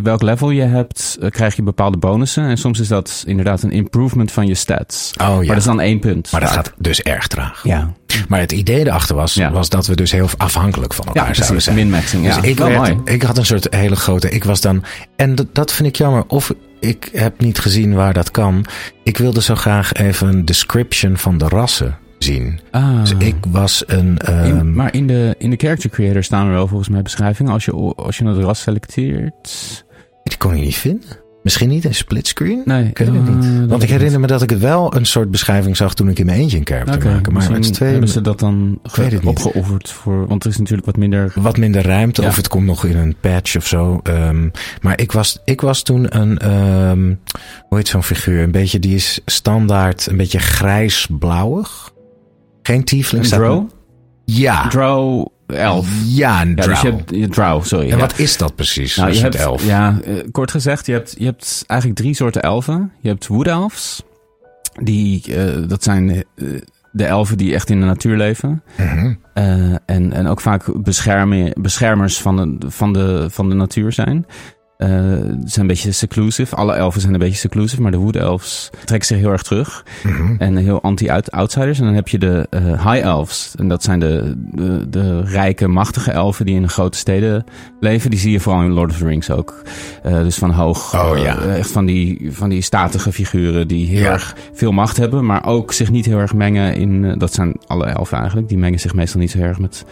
welk 0.01 0.21
level 0.21 0.49
je 0.49 0.61
hebt, 0.61 1.17
uh, 1.21 1.29
krijg 1.29 1.55
je 1.55 1.63
bepaalde 1.63 1.97
bonussen. 1.97 2.43
En 2.43 2.57
soms 2.57 2.79
is 2.79 2.87
dat 2.87 3.23
inderdaad 3.27 3.63
een 3.63 3.71
improvement 3.71 4.31
van 4.31 4.47
je 4.47 4.55
stats. 4.55 5.11
Oh, 5.21 5.27
ja. 5.27 5.35
Maar 5.35 5.45
dat 5.45 5.57
is 5.57 5.63
dan 5.63 5.81
één 5.81 5.99
punt. 5.99 6.31
Maar 6.31 6.41
dat 6.41 6.49
gaat 6.49 6.73
dus 6.77 7.01
erg 7.01 7.27
traag. 7.27 7.63
Ja. 7.63 7.93
Maar 8.27 8.39
het 8.39 8.51
idee 8.51 8.79
erachter 8.79 9.15
was, 9.15 9.33
ja. 9.33 9.51
was 9.51 9.69
dat 9.69 9.87
we 9.87 9.95
dus 9.95 10.11
heel 10.11 10.29
afhankelijk 10.37 10.93
van 10.93 11.05
elkaar 11.05 11.27
ja, 11.27 11.33
zouden 11.33 11.61
zijn. 11.61 11.75
Min-maxing, 11.75 12.25
dus 12.25 12.35
ja. 12.35 12.41
ik, 12.41 12.57
werd, 12.57 13.09
ik 13.09 13.21
had 13.21 13.37
een 13.37 13.45
soort 13.45 13.75
hele 13.75 13.95
grote... 13.95 14.29
Ik 14.29 14.43
was 14.43 14.61
dan... 14.61 14.83
En 15.15 15.35
dat, 15.35 15.47
dat 15.55 15.71
vind 15.71 15.87
ik 15.87 15.95
jammer. 15.95 16.23
Of 16.27 16.53
ik 16.79 17.09
heb 17.13 17.41
niet 17.41 17.59
gezien 17.59 17.93
waar 17.93 18.13
dat 18.13 18.31
kan. 18.31 18.65
Ik 19.03 19.17
wilde 19.17 19.41
zo 19.41 19.55
graag 19.55 19.93
even 19.93 20.27
een 20.27 20.45
description 20.45 21.17
van 21.17 21.37
de 21.37 21.47
rassen 21.47 21.97
zien. 22.17 22.59
Ah. 22.71 22.99
Dus 22.99 23.13
ik 23.17 23.35
was 23.47 23.83
een... 23.87 24.19
Um, 24.29 24.43
in, 24.43 24.73
maar 24.73 24.93
in 24.93 25.07
de, 25.07 25.35
in 25.37 25.49
de 25.49 25.57
character 25.57 25.89
creator 25.89 26.23
staan 26.23 26.45
er 26.45 26.53
wel 26.53 26.67
volgens 26.67 26.89
mij 26.89 27.01
beschrijvingen. 27.01 27.51
Als 27.51 27.65
je, 27.65 27.71
als 27.95 28.17
je 28.17 28.27
het 28.27 28.37
ras 28.37 28.61
selecteert... 28.61 29.82
Kon 30.43 30.55
ik 30.55 30.61
niet 30.63 30.75
vinden. 30.75 31.09
Misschien 31.43 31.69
niet 31.69 31.85
een 31.85 31.95
splitscreen? 31.95 32.61
Nee. 32.65 32.85
Ik 32.87 32.97
weet 32.97 33.07
het 33.07 33.15
uh, 33.15 33.35
niet. 33.35 33.69
Want 33.69 33.83
ik 33.83 33.89
herinner 33.89 34.19
me 34.19 34.27
dat 34.27 34.41
ik 34.41 34.49
het 34.49 34.59
wel 34.59 34.95
een 34.95 35.05
soort 35.05 35.31
beschrijving 35.31 35.77
zag 35.77 35.93
toen 35.93 36.09
ik 36.09 36.19
in 36.19 36.25
mijn 36.25 36.39
eentje 36.39 36.57
een 36.57 36.65
character 36.65 36.95
okay, 36.95 37.13
maken. 37.13 37.33
Maar 37.33 37.51
met 37.51 37.73
twee 37.73 37.91
hebben 37.91 38.09
ze 38.09 38.21
dat 38.21 38.39
dan 38.39 38.79
opgeofferd 39.23 39.89
voor... 39.89 40.27
Want 40.27 40.43
er 40.43 40.49
is 40.49 40.57
natuurlijk 40.57 40.85
wat 40.85 40.97
minder... 40.97 41.31
Wat 41.35 41.57
minder 41.57 41.85
ruimte. 41.85 42.21
Ja. 42.21 42.27
Of 42.27 42.35
het 42.35 42.47
komt 42.47 42.65
nog 42.65 42.85
in 42.85 42.97
een 42.97 43.15
patch 43.19 43.57
of 43.57 43.67
zo. 43.67 43.99
Um, 44.03 44.51
maar 44.81 45.01
ik 45.01 45.11
was, 45.11 45.39
ik 45.45 45.61
was 45.61 45.83
toen 45.83 46.17
een... 46.19 46.51
Um, 46.89 47.19
hoe 47.67 47.77
heet 47.77 47.87
zo'n 47.87 48.03
figuur? 48.03 48.43
Een 48.43 48.51
beetje, 48.51 48.79
die 48.79 48.95
is 48.95 49.21
standaard 49.25 50.07
een 50.07 50.17
beetje 50.17 50.39
grijs-blauwig. 50.39 51.93
Geen 52.61 52.83
tiefling. 52.83 53.31
Een? 53.31 53.71
Ja. 54.25 54.67
Drow 54.67 55.27
elf. 55.47 55.87
Ja, 56.05 56.41
een 56.41 56.55
drow. 56.55 56.65
Ja, 56.65 56.73
dus 56.73 56.81
je 56.81 56.87
hebt 56.87 57.09
je 57.15 57.27
drow, 57.27 57.63
sorry. 57.63 57.85
En 57.89 57.97
ja. 57.97 57.97
wat 57.97 58.19
is 58.19 58.37
dat 58.37 58.55
precies? 58.55 58.95
Nou, 58.95 59.11
je 59.11 59.19
hebt, 59.19 59.35
elf? 59.35 59.65
Ja, 59.65 59.99
uh, 60.07 60.21
kort 60.31 60.51
gezegd, 60.51 60.85
je 60.85 60.91
hebt, 60.91 61.15
je 61.17 61.25
hebt 61.25 61.63
eigenlijk 61.67 61.99
drie 61.99 62.13
soorten 62.13 62.41
elfen. 62.41 62.91
Je 63.01 63.09
hebt 63.09 63.27
wood 63.27 63.47
elves. 63.47 64.01
Die, 64.81 65.23
uh, 65.27 65.67
dat 65.67 65.83
zijn 65.83 66.09
uh, 66.35 66.61
de 66.91 67.05
elfen 67.05 67.37
die 67.37 67.53
echt 67.53 67.69
in 67.69 67.79
de 67.79 67.85
natuur 67.85 68.17
leven. 68.17 68.63
Mm 68.77 68.87
-hmm. 68.87 69.19
en, 69.85 70.13
en 70.13 70.27
ook 70.27 70.41
vaak 70.41 70.83
beschermen, 70.83 71.53
beschermers 71.61 72.21
van 72.21 72.35
de, 72.35 72.71
van, 72.71 72.93
de, 72.93 73.29
van 73.29 73.49
de 73.49 73.55
natuur 73.55 73.91
zijn. 73.91 74.25
Eh, 74.77 74.89
zijn 74.89 75.51
een 75.55 75.67
beetje 75.67 75.91
seclusive. 75.91 76.55
Alle 76.55 76.73
elfen 76.73 77.01
zijn 77.01 77.13
een 77.13 77.19
beetje 77.19 77.35
seclusive, 77.37 77.81
maar 77.81 77.91
de 77.91 77.97
wood 77.97 78.15
elves 78.15 78.69
trekken 78.85 79.07
zich 79.07 79.17
heel 79.17 79.31
erg 79.31 79.43
terug. 79.43 79.85
Mhm. 80.03 80.35
En 80.37 80.55
heel 80.55 80.81
anti-outsiders. 80.81 81.79
En 81.79 81.85
dan 81.85 81.93
heb 81.93 82.07
je 82.07 82.17
de 82.17 82.47
eh, 82.49 82.91
high 82.91 83.05
elves. 83.05 83.53
En 83.57 83.67
dat 83.67 83.83
zijn 83.83 83.99
de, 83.99 84.33
de, 84.51 84.89
de 84.89 85.21
rijke, 85.21 85.67
machtige 85.67 86.11
elfen 86.11 86.45
die 86.45 86.55
in 86.55 86.61
de 86.61 86.67
grote 86.67 86.97
steden 86.97 87.43
leven. 87.79 88.09
Die 88.09 88.19
zie 88.19 88.31
je 88.31 88.39
vooral 88.39 88.61
in 88.63 88.71
Lord 88.71 88.91
of 88.91 88.97
the 88.97 89.05
Rings 89.05 89.29
ook. 89.29 89.61
Eh, 90.03 90.13
dus 90.13 90.35
van 90.37 90.51
hoog. 90.51 90.93
Oh, 90.95 91.17
ja. 91.17 91.37
echt 91.41 91.71
van 91.71 91.85
die, 91.85 92.29
van 92.31 92.49
die 92.49 92.61
statige 92.61 93.11
figuren 93.11 93.67
die 93.67 93.87
heel 93.87 94.01
Ja. 94.03 94.11
erg 94.11 94.35
veel 94.53 94.71
macht 94.71 94.97
hebben. 94.97 95.25
Maar 95.25 95.45
ook 95.45 95.73
zich 95.73 95.91
niet 95.91 96.05
heel 96.05 96.19
erg 96.19 96.33
mengen 96.33 96.75
in... 96.75 97.17
dat 97.17 97.33
zijn 97.33 97.55
alle 97.67 97.85
elfen 97.85 98.17
eigenlijk. 98.17 98.49
Die 98.49 98.57
mengen 98.57 98.79
zich 98.79 98.93
meestal 98.93 99.19
niet 99.19 99.31
zo 99.31 99.37
erg 99.37 99.59
met 99.59 99.85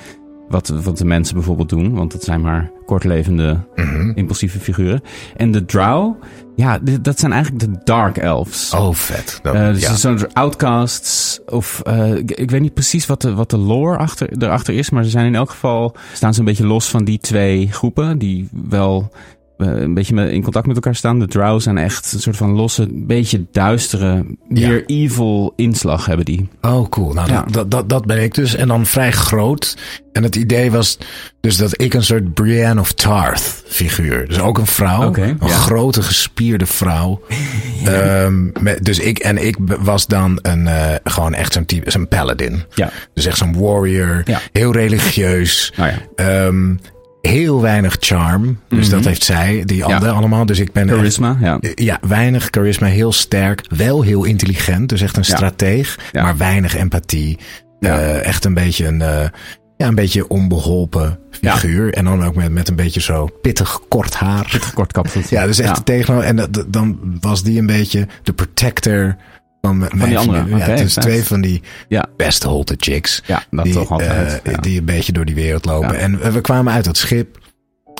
wat, 0.51 0.67
wat 0.67 0.97
de 0.97 1.05
mensen 1.05 1.35
bijvoorbeeld 1.35 1.69
doen. 1.69 1.93
Want 1.93 2.11
dat 2.11 2.23
zijn 2.23 2.41
maar 2.41 2.71
kortlevende 2.85 3.57
Mhm. 3.75 4.11
impulsieve 4.15 4.59
figuren. 4.59 5.01
En 5.37 5.51
de 5.51 5.65
drow, 5.65 6.15
ja, 6.55 6.79
dat 7.01 7.19
zijn 7.19 7.31
eigenlijk 7.31 7.63
de 7.71 7.79
dark 7.83 8.17
elves. 8.17 8.73
Oh, 8.73 8.93
vet. 8.93 9.39
Dat, 9.41 9.53
Eh, 9.55 9.67
dus 9.67 9.81
ja. 9.81 9.95
zo'n 9.95 10.19
soort 10.19 10.33
outcasts. 10.33 11.39
Of 11.45 11.79
eh, 11.83 12.15
ik, 12.15 12.31
ik 12.31 12.51
weet 12.51 12.61
niet 12.61 12.73
precies 12.73 13.05
wat 13.05 13.21
de, 13.21 13.33
wat 13.33 13.49
de 13.49 13.57
lore 13.57 13.97
achter, 13.97 14.29
erachter 14.43 14.73
is. 14.73 14.89
Maar 14.89 15.03
ze 15.03 15.09
zijn 15.09 15.25
in 15.25 15.35
elk 15.35 15.49
geval. 15.49 15.95
staan 16.13 16.33
ze 16.33 16.39
een 16.39 16.45
beetje 16.45 16.67
los 16.67 16.89
van 16.89 17.03
die 17.03 17.19
twee 17.19 17.67
groepen. 17.71 18.17
Die 18.17 18.49
wel 18.69 19.11
een 19.61 19.93
beetje 19.93 20.31
in 20.31 20.43
contact 20.43 20.65
met 20.65 20.75
elkaar 20.75 20.95
staan. 20.95 21.19
De 21.19 21.27
drow 21.27 21.61
zijn 21.61 21.77
echt 21.77 22.13
een 22.13 22.19
soort 22.19 22.37
van 22.37 22.51
losse, 22.51 22.87
beetje 22.91 23.45
duistere, 23.51 24.25
meer 24.47 24.85
evil 24.85 25.53
inslag 25.55 26.05
hebben 26.05 26.25
die. 26.25 26.49
Oh, 26.61 26.89
cool. 26.89 27.13
Nou, 27.13 27.31
Ja. 27.31 27.45
dat, 27.51 27.71
dat, 27.71 27.89
dat, 27.89 28.05
ben 28.05 28.23
ik 28.23 28.33
dus. 28.33 28.55
En 28.55 28.67
dan 28.67 28.85
vrij 28.85 29.11
groot. 29.11 29.77
En 30.11 30.23
het 30.23 30.35
idee 30.35 30.71
was 30.71 30.97
dus 31.39 31.57
dat 31.57 31.81
ik 31.81 31.93
een 31.93 32.03
soort 32.03 32.33
Brienne 32.33 32.79
of 32.79 32.91
Tarth 32.91 33.63
figuur. 33.67 34.27
Dus 34.27 34.39
ook 34.39 34.57
een 34.57 34.65
vrouw. 34.65 35.15
Een 35.15 35.37
ja. 35.41 35.47
grote 35.47 36.01
gespierde 36.01 36.65
vrouw. 36.65 37.21
Ehm, 37.85 38.49
met, 38.59 38.83
dus 38.85 38.99
ik, 38.99 39.19
en 39.19 39.45
ik 39.45 39.55
was 39.79 40.07
dan 40.07 40.39
een, 40.41 40.67
eh, 40.67 40.95
gewoon 41.03 41.33
echt 41.33 41.53
zo'n 41.53 41.65
type, 41.65 41.91
zo'n 41.91 42.07
paladin. 42.07 42.63
Ja. 42.75 42.89
Dus 43.13 43.25
echt 43.25 43.37
zo'n 43.37 43.59
warrior. 43.59 44.21
Ja. 44.25 44.39
Heel 44.51 44.71
religieus. 44.73 45.73
Nou 45.75 45.91
ja. 45.91 46.45
Heel 47.21 47.61
weinig 47.61 47.97
charm. 47.99 48.59
Dus 48.69 48.89
dat 48.89 49.05
heeft 49.05 49.23
zij, 49.23 49.63
die 49.65 49.85
anderen 49.85 50.13
allemaal. 50.15 50.45
Dus 50.45 50.59
ik 50.59 50.71
ben 50.71 50.87
echt- 50.87 50.97
Charisma, 50.97 51.37
ja. 51.41 51.59
ja, 51.75 51.99
weinig 52.07 52.47
charisma, 52.51 52.87
heel 52.87 53.11
sterk. 53.11 53.61
Wel 53.75 54.01
heel 54.01 54.23
intelligent, 54.23 54.89
dus 54.89 55.01
echt 55.01 55.17
een 55.17 55.23
Ja. 55.27 55.35
strateeg. 55.35 55.97
Ja. 56.11 56.23
Maar 56.23 56.37
weinig 56.37 56.75
empathie. 56.75 57.37
Ja. 57.79 57.99
Eh, 57.99 58.25
echt 58.25 58.45
een 58.45 58.53
beetje 58.53 58.85
een, 58.87 59.01
eh, 59.01 59.25
ja, 59.77 59.87
een 59.87 59.95
beetje 59.95 60.27
onbeholpen 60.27 61.19
Ja. 61.41 61.53
figuur. 61.57 61.93
En 61.93 62.05
dan 62.05 62.23
ook 62.23 62.35
met, 62.35 62.51
met 62.51 62.67
een 62.69 62.75
beetje 62.75 63.01
zo 63.01 63.27
pittig 63.41 63.79
kort 63.87 64.13
haar. 64.15 64.71
Kort 64.73 64.91
kapsel. 64.91 65.21
Ja, 65.29 65.45
dus 65.45 65.59
echt 65.59 65.77
Ja. 65.77 65.83
tegenover. 65.83 66.25
En 66.27 66.35
dat- 66.35 66.65
dan 66.67 66.99
was 67.19 67.43
die 67.43 67.59
een 67.59 67.65
beetje 67.65 68.07
de 68.23 68.33
protector 68.33 69.15
van, 69.61 69.77
mijn 69.77 70.09
die 70.09 70.17
andere. 70.17 70.57
Ja, 70.57 70.75
dus 70.75 70.93
twee 70.93 71.23
van 71.23 71.41
die 71.41 71.61
Ja. 71.87 72.05
best 72.17 72.43
holte 72.43 72.75
chicks. 72.77 73.21
Ja, 73.25 73.43
dat 73.51 73.63
die, 73.65 73.73
toch 73.73 73.91
altijd. 73.91 74.41
eh, 74.43 74.51
ja. 74.53 74.57
Die 74.59 74.79
een 74.79 74.85
beetje 74.85 75.11
door 75.11 75.25
die 75.25 75.35
wereld 75.35 75.65
lopen. 75.65 75.97
En 75.99 76.19
we, 76.19 76.31
we 76.31 76.41
kwamen 76.41 76.73
uit 76.73 76.85
dat 76.85 76.97
schip. 76.97 77.39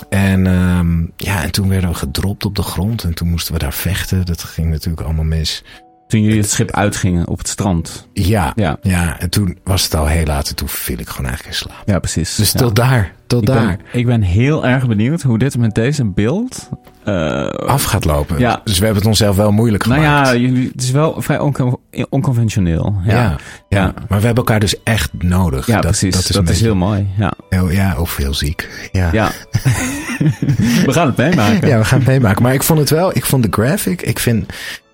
En, 0.08 0.46
ehm, 0.46 1.00
ja, 1.16 1.42
en 1.42 1.50
toen 1.52 1.68
werden 1.68 1.88
we 1.90 1.94
gedropt 1.96 2.44
op 2.44 2.56
de 2.56 2.62
grond. 2.62 3.04
En 3.04 3.14
toen 3.14 3.28
moesten 3.28 3.52
we 3.52 3.58
daar 3.58 3.72
vechten. 3.72 4.26
Dat 4.26 4.42
ging 4.42 4.70
natuurlijk 4.70 5.02
allemaal 5.02 5.24
mis. 5.24 5.64
Toen 6.12 6.22
jullie 6.22 6.40
het 6.40 6.50
schip 6.50 6.70
uitgingen 6.70 7.28
op 7.28 7.38
het 7.38 7.48
strand. 7.48 8.08
Ja, 8.12 8.52
Ja, 8.54 8.76
ja. 8.82 9.18
en 9.20 9.30
toen 9.30 9.58
was 9.64 9.84
het 9.84 9.94
al 9.94 10.06
heel 10.06 10.24
laat. 10.24 10.48
En 10.48 10.54
toen 10.54 10.68
viel 10.68 10.98
ik 10.98 11.08
gewoon 11.08 11.26
eigenlijk 11.26 11.56
in 11.56 11.62
slaap. 11.68 11.82
ja 11.86 11.98
precies. 11.98 12.34
Dus 12.34 12.52
Ja. 12.52 12.58
tot 12.58 12.76
daar, 12.76 13.12
tot 13.26 13.40
Ik 13.40 13.46
daar 13.46 13.66
ben, 13.66 13.78
ik 14.00 14.06
ben 14.06 14.22
heel 14.22 14.66
erg 14.66 14.86
benieuwd 14.86 15.22
hoe 15.22 15.38
dit 15.38 15.58
met 15.58 15.74
deze 15.74 16.04
beeld. 16.04 16.68
eh, 17.04 17.46
af 17.48 17.82
gaat 17.84 18.04
lopen. 18.04 18.38
Ja. 18.38 18.60
Dus 18.64 18.78
we 18.78 18.84
hebben 18.84 19.02
het 19.02 19.10
onszelf 19.10 19.36
wel 19.36 19.50
moeilijk 19.52 19.86
nou 19.86 20.00
gemaakt. 20.02 20.28
ja, 20.28 20.36
jullie, 20.36 20.68
het 20.72 20.82
is 20.82 20.90
wel 20.90 21.22
vrij 21.22 21.38
onco- 21.38 21.80
onconventioneel. 22.08 22.96
Ja, 23.04 23.36
ja. 23.68 23.84
Maar 24.08 24.18
we 24.20 24.26
hebben 24.26 24.34
elkaar 24.44 24.60
dus 24.60 24.82
echt 24.82 25.10
nodig. 25.18 25.66
Ja, 25.66 25.72
dat, 25.74 25.82
precies. 25.84 26.14
Dat 26.14 26.22
is, 26.28 26.28
Dat 26.36 26.48
is, 26.48 26.60
heel 26.60 26.74
mooi. 26.74 27.08
Ja. 27.18 27.32
heel- 27.48 27.70
ja, 27.70 27.96
of 27.98 28.16
heel 28.16 28.34
ziek. 28.34 28.88
Ja. 28.92 29.08
ja. 29.12 29.30
We 30.86 30.92
gaan 30.92 31.06
het 31.06 31.16
meemaken. 31.16 31.68
Ja, 31.68 31.78
we 31.78 31.84
gaan 31.84 31.98
het 31.98 32.08
meemaken. 32.08 32.42
Maar 32.42 32.54
ik 32.54 32.62
vond 32.62 32.78
het 32.78 32.90
wel, 32.90 33.16
ik 33.16 33.24
vond 33.24 33.42
de 33.42 33.48
graphic, 33.50 34.02
ik 34.02 34.18
vind, 34.18 34.52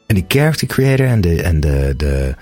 en 0.08 0.14
die 0.14 0.24
character 0.28 0.66
creator 0.66 1.06
en 1.06 1.20
de, 1.20 1.42
en 1.42 1.60
de, 1.60 1.94
de, 1.96 2.34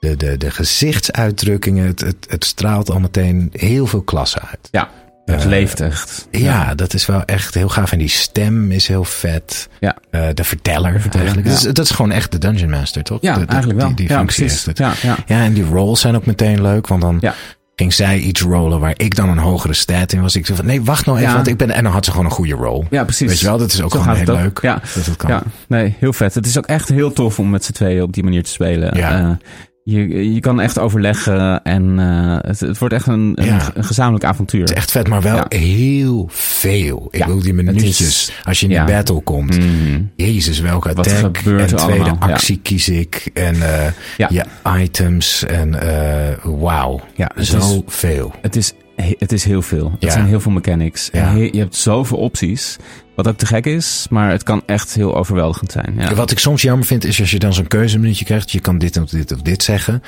de, 0.00 0.16
de, 0.16 0.36
de 0.36 0.50
gezichtsuitdrukkingen, 0.50 1.86
het, 1.86 2.00
het, 2.00 2.26
het 2.28 2.44
straalt 2.44 2.90
al 2.90 3.00
meteen 3.00 3.48
heel 3.52 3.86
veel 3.86 4.02
klasse 4.02 4.40
uit. 4.40 4.68
Ja, 4.70 4.90
het 5.24 5.40
Eh, 5.40 5.46
leeft 5.46 5.80
echt. 5.80 6.28
Ja, 6.30 6.74
dat 6.74 6.94
is 6.94 7.06
wel 7.06 7.24
echt 7.24 7.54
heel 7.54 7.68
gaaf. 7.68 7.92
En 7.92 7.98
die 7.98 8.08
stem 8.08 8.70
is 8.70 8.86
heel 8.88 9.04
vet. 9.04 9.68
Ja. 9.80 9.96
Eh, 10.10 10.28
de 10.34 10.44
verteller, 10.44 11.00
verteller, 11.00 11.26
eigenlijk. 11.26 11.46
ja. 11.46 11.52
Dat, 11.54 11.64
is, 11.66 11.72
dat 11.74 11.84
is 11.84 11.90
gewoon 11.90 12.10
echt 12.12 12.32
de 12.32 12.38
Dungeon 12.38 12.70
Master, 12.70 13.02
toch? 13.02 13.18
Ja, 13.20 13.34
De- 13.34 13.40
de- 13.40 13.46
eigenlijk 13.46 13.78
wel. 13.80 13.88
Die, 13.88 13.96
die 13.96 14.08
ja, 14.08 14.16
functie 14.18 14.44
heeft 14.44 14.66
het. 14.66 14.78
Ja, 14.78 14.92
ja. 15.02 15.16
Ja, 15.26 15.44
en 15.44 15.52
die 15.52 15.64
rolls 15.64 16.00
zijn 16.00 16.16
ook 16.16 16.26
meteen 16.26 16.62
leuk, 16.62 16.86
want 16.86 17.00
dan 17.02 17.18
Ja. 17.20 17.34
Ging 17.78 17.92
zij 17.92 18.18
iets 18.18 18.40
rollen 18.42 18.80
waar 18.80 18.94
ik 18.96 19.14
dan 19.16 19.28
een 19.28 19.38
hogere 19.38 19.74
stat 19.74 20.12
in 20.12 20.20
was. 20.20 20.36
Ik 20.36 20.46
zei 20.46 20.58
van, 20.58 20.66
nee, 20.66 20.82
wacht 20.82 21.06
nou 21.06 21.18
even, 21.18 21.30
Ja. 21.30 21.36
want 21.36 21.46
ik 21.48 21.56
ben... 21.56 21.70
En 21.70 21.82
dan 21.82 21.92
had 21.92 22.04
ze 22.04 22.10
gewoon 22.10 22.26
een 22.26 22.32
goede 22.32 22.54
roll. 22.54 22.84
ja, 22.90 23.04
precies. 23.04 23.28
Weet 23.28 23.40
je 23.40 23.46
wel, 23.46 23.58
dat 23.58 23.72
is 23.72 23.82
ook 23.82 23.92
Zo 23.92 24.00
gewoon 24.00 24.16
heel 24.16 24.28
ook. 24.28 24.36
leuk. 24.40 24.58
Ja. 24.62 24.80
Dat 24.94 25.06
het 25.06 25.16
kan. 25.16 25.30
Ja, 25.30 25.42
nee, 25.68 25.94
heel 25.98 26.12
vet. 26.12 26.34
Het 26.34 26.46
is 26.46 26.58
ook 26.58 26.66
echt 26.66 26.88
heel 26.88 27.12
tof 27.12 27.38
om 27.38 27.50
met 27.50 27.64
z'n 27.64 27.72
tweeën 27.72 28.02
op 28.02 28.12
die 28.12 28.22
manier 28.24 28.42
te 28.42 28.50
spelen. 28.50 28.96
Ja. 28.96 29.20
Eh, 29.20 29.30
je, 29.88 30.32
je 30.34 30.40
kan 30.40 30.60
echt 30.60 30.78
overleggen 30.78 31.62
en 31.62 31.98
eh, 31.98 32.36
het, 32.50 32.60
het 32.60 32.78
wordt 32.78 32.94
echt 32.94 33.06
een, 33.06 33.32
een, 33.34 33.44
Ja. 33.44 33.70
een 33.74 33.84
gezamenlijk 33.84 34.24
avontuur. 34.24 34.60
Het 34.60 34.70
is 34.70 34.76
echt 34.76 34.90
vet, 34.90 35.08
maar 35.08 35.22
wel 35.22 35.36
Ja. 35.36 35.46
heel 35.48 36.26
veel. 36.30 37.08
Ik 37.10 37.20
bedoel, 37.20 37.42
die 37.42 37.54
minuutjes. 37.54 38.00
is- 38.00 38.32
als 38.44 38.60
je 38.60 38.66
in 38.68 38.72
die 38.84 38.84
battle 38.94 39.20
komt. 39.20 39.58
Mhm. 39.58 40.00
Jezus, 40.16 40.60
welke 40.60 40.92
Wat 40.94 40.98
attack. 41.12 41.36
en 41.36 41.66
tweede 41.66 41.76
allemaal, 42.04 42.16
actie 42.18 42.58
kies 42.62 42.88
ik. 42.88 43.30
En 43.34 43.54
eh, 43.84 43.92
Ja. 44.16 44.28
je 44.30 44.44
items. 44.82 45.44
En 45.44 45.80
eh 45.80 46.36
wauw. 46.44 47.00
Ja, 47.14 47.30
Zo 47.40 47.56
is- 47.58 47.80
veel. 47.86 48.32
Het 48.42 48.56
is, 48.56 48.72
het 48.96 49.32
is 49.32 49.44
heel 49.44 49.62
veel. 49.62 49.90
Het 49.90 50.02
Ja. 50.02 50.10
zijn 50.10 50.26
heel 50.26 50.40
veel 50.40 50.52
mechanics. 50.52 51.08
Ja. 51.12 51.20
En 51.20 51.28
he- 51.34 51.48
je 51.52 51.58
hebt 51.58 51.76
zoveel 51.76 52.18
opties. 52.18 52.76
Wat 53.14 53.28
ook 53.28 53.36
te 53.36 53.46
gek 53.46 53.66
is, 53.66 54.06
maar 54.10 54.30
het 54.30 54.42
kan 54.42 54.62
echt 54.66 54.94
heel 54.94 55.16
overweldigend 55.16 55.72
zijn. 55.72 55.94
Ja. 55.98 56.14
Wat 56.14 56.30
ik 56.30 56.38
soms 56.38 56.62
jammer 56.62 56.86
vind, 56.86 57.04
is 57.04 57.20
als 57.20 57.30
je 57.30 57.38
dan 57.38 57.54
zo'n 57.54 57.66
keuzeminuutje 57.66 58.24
krijgt. 58.24 58.50
Je 58.50 58.60
kan 58.60 58.78
dit 58.78 58.96
of 58.96 59.08
dit 59.10 59.32
of 59.32 59.42
dit 59.42 59.62
zeggen. 59.62 60.02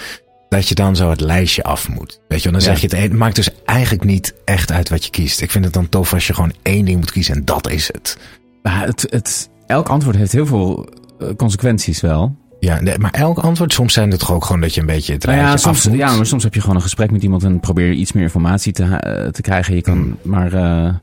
Dat 0.48 0.68
je 0.68 0.74
dan 0.74 0.96
zo 0.96 1.10
het 1.10 1.20
lijstje 1.20 1.62
af 1.62 1.88
moet. 1.88 2.20
Weet 2.28 2.42
je, 2.42 2.50
dan 2.50 2.60
zeg 2.60 2.80
je 2.80 2.86
het. 2.86 2.98
Het 2.98 3.12
maakt 3.12 3.36
dus 3.36 3.50
eigenlijk 3.64 4.04
niet 4.04 4.34
echt 4.44 4.72
uit 4.72 4.88
wat 4.88 5.04
je 5.04 5.10
kiest. 5.10 5.40
Ik 5.40 5.50
vind 5.50 5.64
het 5.64 5.74
dan 5.74 5.88
tof 5.88 6.12
als 6.12 6.26
je 6.26 6.34
gewoon 6.34 6.52
één 6.62 6.84
ding 6.84 6.96
moet 6.98 7.10
kiezen. 7.12 7.34
En 7.34 7.44
dat 7.44 7.70
is 7.70 7.86
het. 7.92 8.16
Maar 8.62 8.86
het, 8.86 9.06
het, 9.10 9.48
elk 9.66 9.88
antwoord 9.88 10.16
heeft 10.16 10.32
heel 10.32 10.46
veel 10.46 10.88
eh, 11.20 11.28
consequenties 11.36 12.00
wel. 12.00 12.36
Ja, 12.60 12.80
nee, 12.80 12.98
maar 12.98 13.10
elk 13.10 13.38
antwoord, 13.38 13.72
soms 13.72 13.92
zijn 13.92 14.10
het 14.10 14.20
toch 14.20 14.32
ook 14.32 14.44
gewoon 14.44 14.60
dat 14.60 14.74
je 14.74 14.80
een 14.80 14.86
beetje 14.86 15.12
het 15.12 15.24
Nou 15.24 15.36
rijtje 15.38 15.68
ja, 15.68 15.74
soms, 15.74 15.96
ja, 15.96 16.16
maar 16.16 16.26
soms 16.26 16.42
heb 16.42 16.54
je 16.54 16.60
gewoon 16.60 16.76
een 16.76 16.82
gesprek 16.82 17.10
met 17.10 17.22
iemand 17.22 17.44
en 17.44 17.60
probeer 17.60 17.86
je 17.86 17.94
iets 17.94 18.12
meer 18.12 18.22
informatie 18.22 18.72
te, 18.72 18.82
eh, 18.84 19.28
te 19.28 19.40
krijgen. 19.42 19.74
Je 19.74 19.80
kan, 19.82 19.96
Hmm. 19.98 20.16
maar 20.22 20.52
eh, 20.52 20.94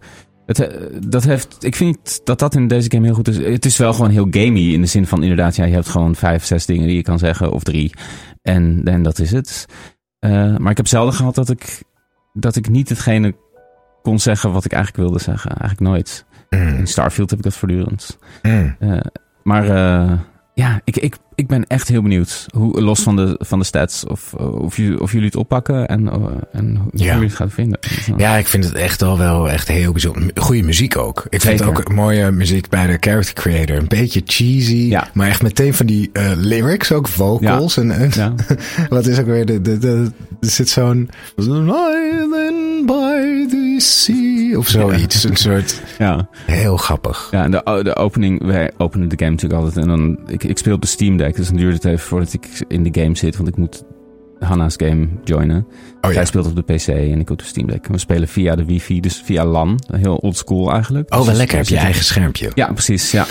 het, 0.46 0.60
eh, 0.60 0.86
dat 1.08 1.24
heeft, 1.24 1.56
ik 1.60 1.76
vind 1.76 2.22
dat 2.24 2.40
dat 2.40 2.56
in 2.56 2.68
deze 2.68 2.92
game 2.92 3.06
heel 3.06 3.16
goed 3.16 3.28
is. 3.28 3.38
Het 3.38 3.66
is 3.66 3.78
wel 3.78 3.94
gewoon 3.94 4.10
heel 4.10 4.28
gamey 4.30 4.62
in 4.72 4.82
de 4.82 4.88
zin 4.88 5.08
van 5.08 5.22
inderdaad, 5.22 5.56
ja, 5.56 5.66
je 5.66 5.74
hebt 5.74 5.88
gewoon 5.90 6.16
vijf, 6.16 6.46
zes 6.46 6.66
dingen 6.66 6.88
die 6.88 6.96
je 6.96 7.02
kan 7.02 7.20
zeggen 7.20 7.52
of 7.52 7.64
drie. 7.64 7.94
En, 8.42 8.82
en 8.84 9.04
dat 9.04 9.20
is 9.20 9.32
het. 9.32 9.66
Maar 10.60 10.72
ik 10.72 10.78
heb 10.78 10.88
zelden 10.88 11.14
gehad 11.14 11.36
dat 11.36 11.50
ik, 11.50 11.84
dat 12.34 12.56
ik 12.56 12.70
niet 12.70 12.90
hetgene 12.90 13.36
kon 14.02 14.20
zeggen 14.20 14.52
wat 14.52 14.66
ik 14.66 14.72
eigenlijk 14.74 15.04
wilde 15.04 15.24
zeggen. 15.24 15.50
Eigenlijk 15.52 15.80
nooit. 15.92 16.26
Mm, 16.50 16.68
In 16.68 16.88
Starfield 16.88 17.30
heb 17.30 17.40
ik 17.40 17.46
dat 17.46 17.56
voortdurend. 17.56 18.18
mm. 18.42 18.76
Eh, 18.80 18.98
maar 19.44 19.66
ja, 20.54 20.82
ik, 20.84 20.98
ik, 20.98 21.16
ik 21.36 21.48
ben 21.48 21.68
echt 21.68 21.88
heel 21.88 22.02
benieuwd. 22.02 22.46
Hoe, 22.56 22.82
los 22.82 23.00
van 23.02 23.16
de, 23.16 23.36
van 23.40 23.60
de 23.60 23.66
stats. 23.66 24.06
Of, 24.06 24.34
eh, 24.38 24.62
of, 24.62 24.78
jullie, 24.78 25.02
of 25.02 25.12
jullie 25.12 25.26
het 25.26 25.36
oppakken 25.36 25.88
en, 25.88 26.10
eh, 26.10 26.16
en 26.52 26.76
hoe 26.76 26.92
Ja. 26.94 27.14
jullie 27.14 27.28
het 27.28 27.36
gaan 27.38 27.50
vinden. 27.50 27.80
Ja, 28.18 28.36
ik 28.36 28.48
vind 28.48 28.64
het 28.64 28.74
echt 28.74 29.02
al 29.02 29.18
wel 29.18 29.50
echt 29.50 29.68
heel 29.68 29.92
bijzonder. 29.92 30.32
Goede 30.36 30.64
muziek 30.64 30.98
ook. 30.98 31.26
Ik 31.30 31.42
vind 31.42 31.64
ook 31.64 31.92
mooie 31.92 32.32
muziek 32.32 32.70
bij 32.70 32.88
de 32.88 32.98
character 33.00 33.34
creator. 33.34 33.78
Een 33.78 33.88
beetje 33.88 34.22
cheesy. 34.26 34.76
Ja. 34.76 35.08
Maar 35.14 35.28
echt 35.28 35.42
meteen 35.42 35.74
van 35.74 35.86
die 35.86 36.10
eh, 36.14 36.32
lyrics, 36.36 36.92
ook 36.92 37.08
vocals. 37.08 37.78
En, 37.78 37.92
en 37.92 38.12
Ja. 38.14 38.34
wat 38.90 39.08
is 39.08 39.20
ook 39.20 39.26
weer 39.26 39.46
de, 39.46 39.62
de, 39.62 39.78
de, 39.78 40.12
er 40.42 40.50
zit 40.50 40.70
zo'n 40.70 41.10
Island 41.36 42.86
by 42.86 43.46
the 43.50 43.76
sea 43.78 44.58
of 44.58 44.68
zoiets. 44.68 45.24
Een 45.24 45.36
soort 45.36 45.82
ja. 45.98 46.28
heel 46.46 46.78
grappig. 46.78 47.28
Ja, 47.32 47.44
en 47.44 47.52
de, 47.52 47.80
de 47.84 47.96
opening, 47.96 48.44
wij 48.46 48.72
openen 48.78 49.10
de 49.10 49.16
game 49.18 49.32
natuurlijk 49.32 49.62
altijd. 49.64 49.84
En 49.86 49.90
dan, 49.90 50.20
ik, 50.28 50.44
ik 50.44 50.58
speel 50.58 50.74
op 50.74 50.82
de 50.82 50.88
Steam 50.88 51.18
Dus 51.34 51.48
dan 51.48 51.58
duurt 51.58 51.74
het 51.74 51.86
even 51.86 52.00
voordat 52.00 52.34
ik 52.34 52.48
in 52.68 52.84
de 52.84 53.02
game 53.02 53.18
zit. 53.18 53.36
Want 53.36 53.50
ik 53.50 53.58
moet 53.58 53.84
Hanna's 54.46 54.74
game 54.78 55.08
joinen. 55.24 55.68
Oh 56.02 56.12
ja. 56.12 56.18
Zij 56.18 56.26
speelt 56.26 56.48
op 56.48 56.56
de 56.56 56.74
PC 56.74 56.88
en 56.88 57.20
ik 57.20 57.30
op 57.30 57.38
de 57.38 57.46
Steam 57.46 57.68
Deck. 57.68 57.86
En 57.86 57.92
we 57.92 57.98
spelen 57.98 58.28
via 58.28 58.56
de 58.56 58.66
wifi, 58.66 59.00
dus 59.00 59.22
via 59.26 59.46
LAN. 59.46 59.80
Heel 59.96 60.16
oldschool 60.16 60.72
eigenlijk. 60.72 61.14
Oh, 61.14 61.18
Dus 61.18 61.26
wel 61.26 61.34
we 61.34 61.40
lekker. 61.40 61.58
Heb 61.58 61.68
je 61.68 61.78
eigen 61.78 62.04
schermpje. 62.04 62.52
Ja, 62.54 62.72
precies. 62.74 63.12
Ja. 63.12 63.26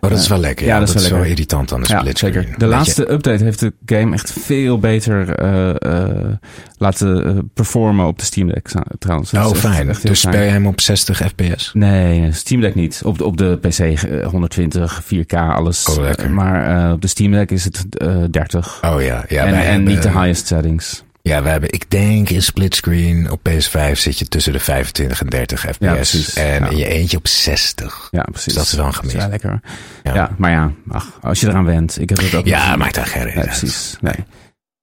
Oh, 0.00 0.10
dat 0.10 0.18
is 0.18 0.28
wel 0.28 0.38
lekker. 0.38 0.66
Ja, 0.66 0.78
dat, 0.78 0.94
is, 0.94 1.08
wel 1.08 1.22
irritant 1.22 1.72
aan 1.72 1.82
de 1.82 1.88
ja, 1.88 1.98
split. 1.98 2.18
Zeker. 2.18 2.54
De 2.56 2.66
laatste 2.66 3.12
update 3.12 3.44
heeft 3.44 3.60
de 3.60 3.72
game 3.86 4.12
echt 4.12 4.32
veel 4.32 4.78
beter 4.78 5.42
uh, 5.42 6.32
laten 6.78 7.50
performen 7.54 8.06
op 8.06 8.18
de 8.18 8.24
Steam 8.24 8.48
Deck 8.48 8.70
trouwens. 8.98 9.32
oh, 9.32 9.52
fijn. 9.52 9.96
dus 10.02 10.20
speel 10.20 10.42
je 10.42 10.48
hem 10.48 10.66
op 10.66 10.80
60 10.80 11.18
fps? 11.18 11.70
Nee, 11.74 12.32
Steam 12.32 12.60
Deck 12.60 12.74
niet. 12.74 13.00
Op 13.04 13.18
de, 13.18 13.24
op 13.24 13.36
de 13.36 13.58
PC 13.60 14.00
120, 14.24 15.02
4K, 15.02 15.34
alles. 15.36 15.86
Oh, 15.86 15.96
lekker. 15.96 16.30
maar 16.30 16.92
op 16.92 17.02
de 17.02 17.08
Steam 17.08 17.32
Deck 17.32 17.50
is 17.50 17.64
het 17.64 17.86
30. 18.30 18.80
Oh 18.84 19.02
ja. 19.02 19.24
ja 19.28 19.44
en, 19.44 19.54
en 19.54 19.82
niet 19.82 20.02
de 20.02 20.10
highest 20.10 20.45
settings. 20.46 21.04
Ja, 21.26 21.42
we 21.42 21.48
hebben, 21.48 21.72
ik 21.72 21.90
denk 21.90 22.30
in 22.30 22.42
splitscreen 22.42 23.30
op 23.30 23.48
PS5 23.48 23.92
zit 23.92 24.18
je 24.18 24.28
tussen 24.28 24.52
de 24.52 24.60
25 24.60 25.20
en 25.20 25.26
30 25.26 25.60
fps. 25.60 25.76
Ja, 25.78 25.94
precies. 25.94 26.34
En 26.34 26.70
in 26.70 26.76
je 26.76 26.88
eentje 26.88 27.16
op 27.16 27.26
60. 27.26 28.08
Ja, 28.10 28.22
precies. 28.22 28.44
Dus 28.44 28.54
dat 28.54 28.64
is 28.64 28.72
wel 28.72 28.86
een 28.86 28.94
gemis. 28.94 29.12
Ja, 29.12 29.28
lekker. 29.28 29.60
Ja. 30.02 30.14
ja. 30.14 30.30
maar 30.38 30.50
ja, 30.50 30.72
ach, 30.88 31.18
als 31.22 31.40
je 31.40 31.48
eraan 31.48 31.64
went. 31.64 32.00
Ik 32.00 32.08
heb 32.08 32.18
het 32.18 32.34
ook 32.34 32.46
Ja, 32.46 32.76
maakt 32.76 32.94
daar 32.94 33.06
geen 33.06 33.22
reden 33.22 33.40
ja, 33.40 33.46
Precies. 33.46 33.96
Nee. 34.00 34.14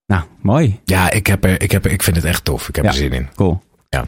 Nou, 0.06 0.24
mooi. 0.42 0.80
Ja, 0.86 1.12
ik, 1.12 1.28
heb 1.28 1.44
er, 1.44 1.62
ik, 1.62 1.72
heb 1.72 1.86
er, 1.86 1.92
ik 1.92 2.04
vind 2.04 2.16
het 2.16 2.26
echt 2.26 2.46
tof. 2.46 2.70
Ik 2.70 2.76
heb 2.76 2.86
er 2.86 2.94
zin 2.94 3.12
in. 3.12 3.30
Cool. 3.36 3.64
Ja. 3.90 4.06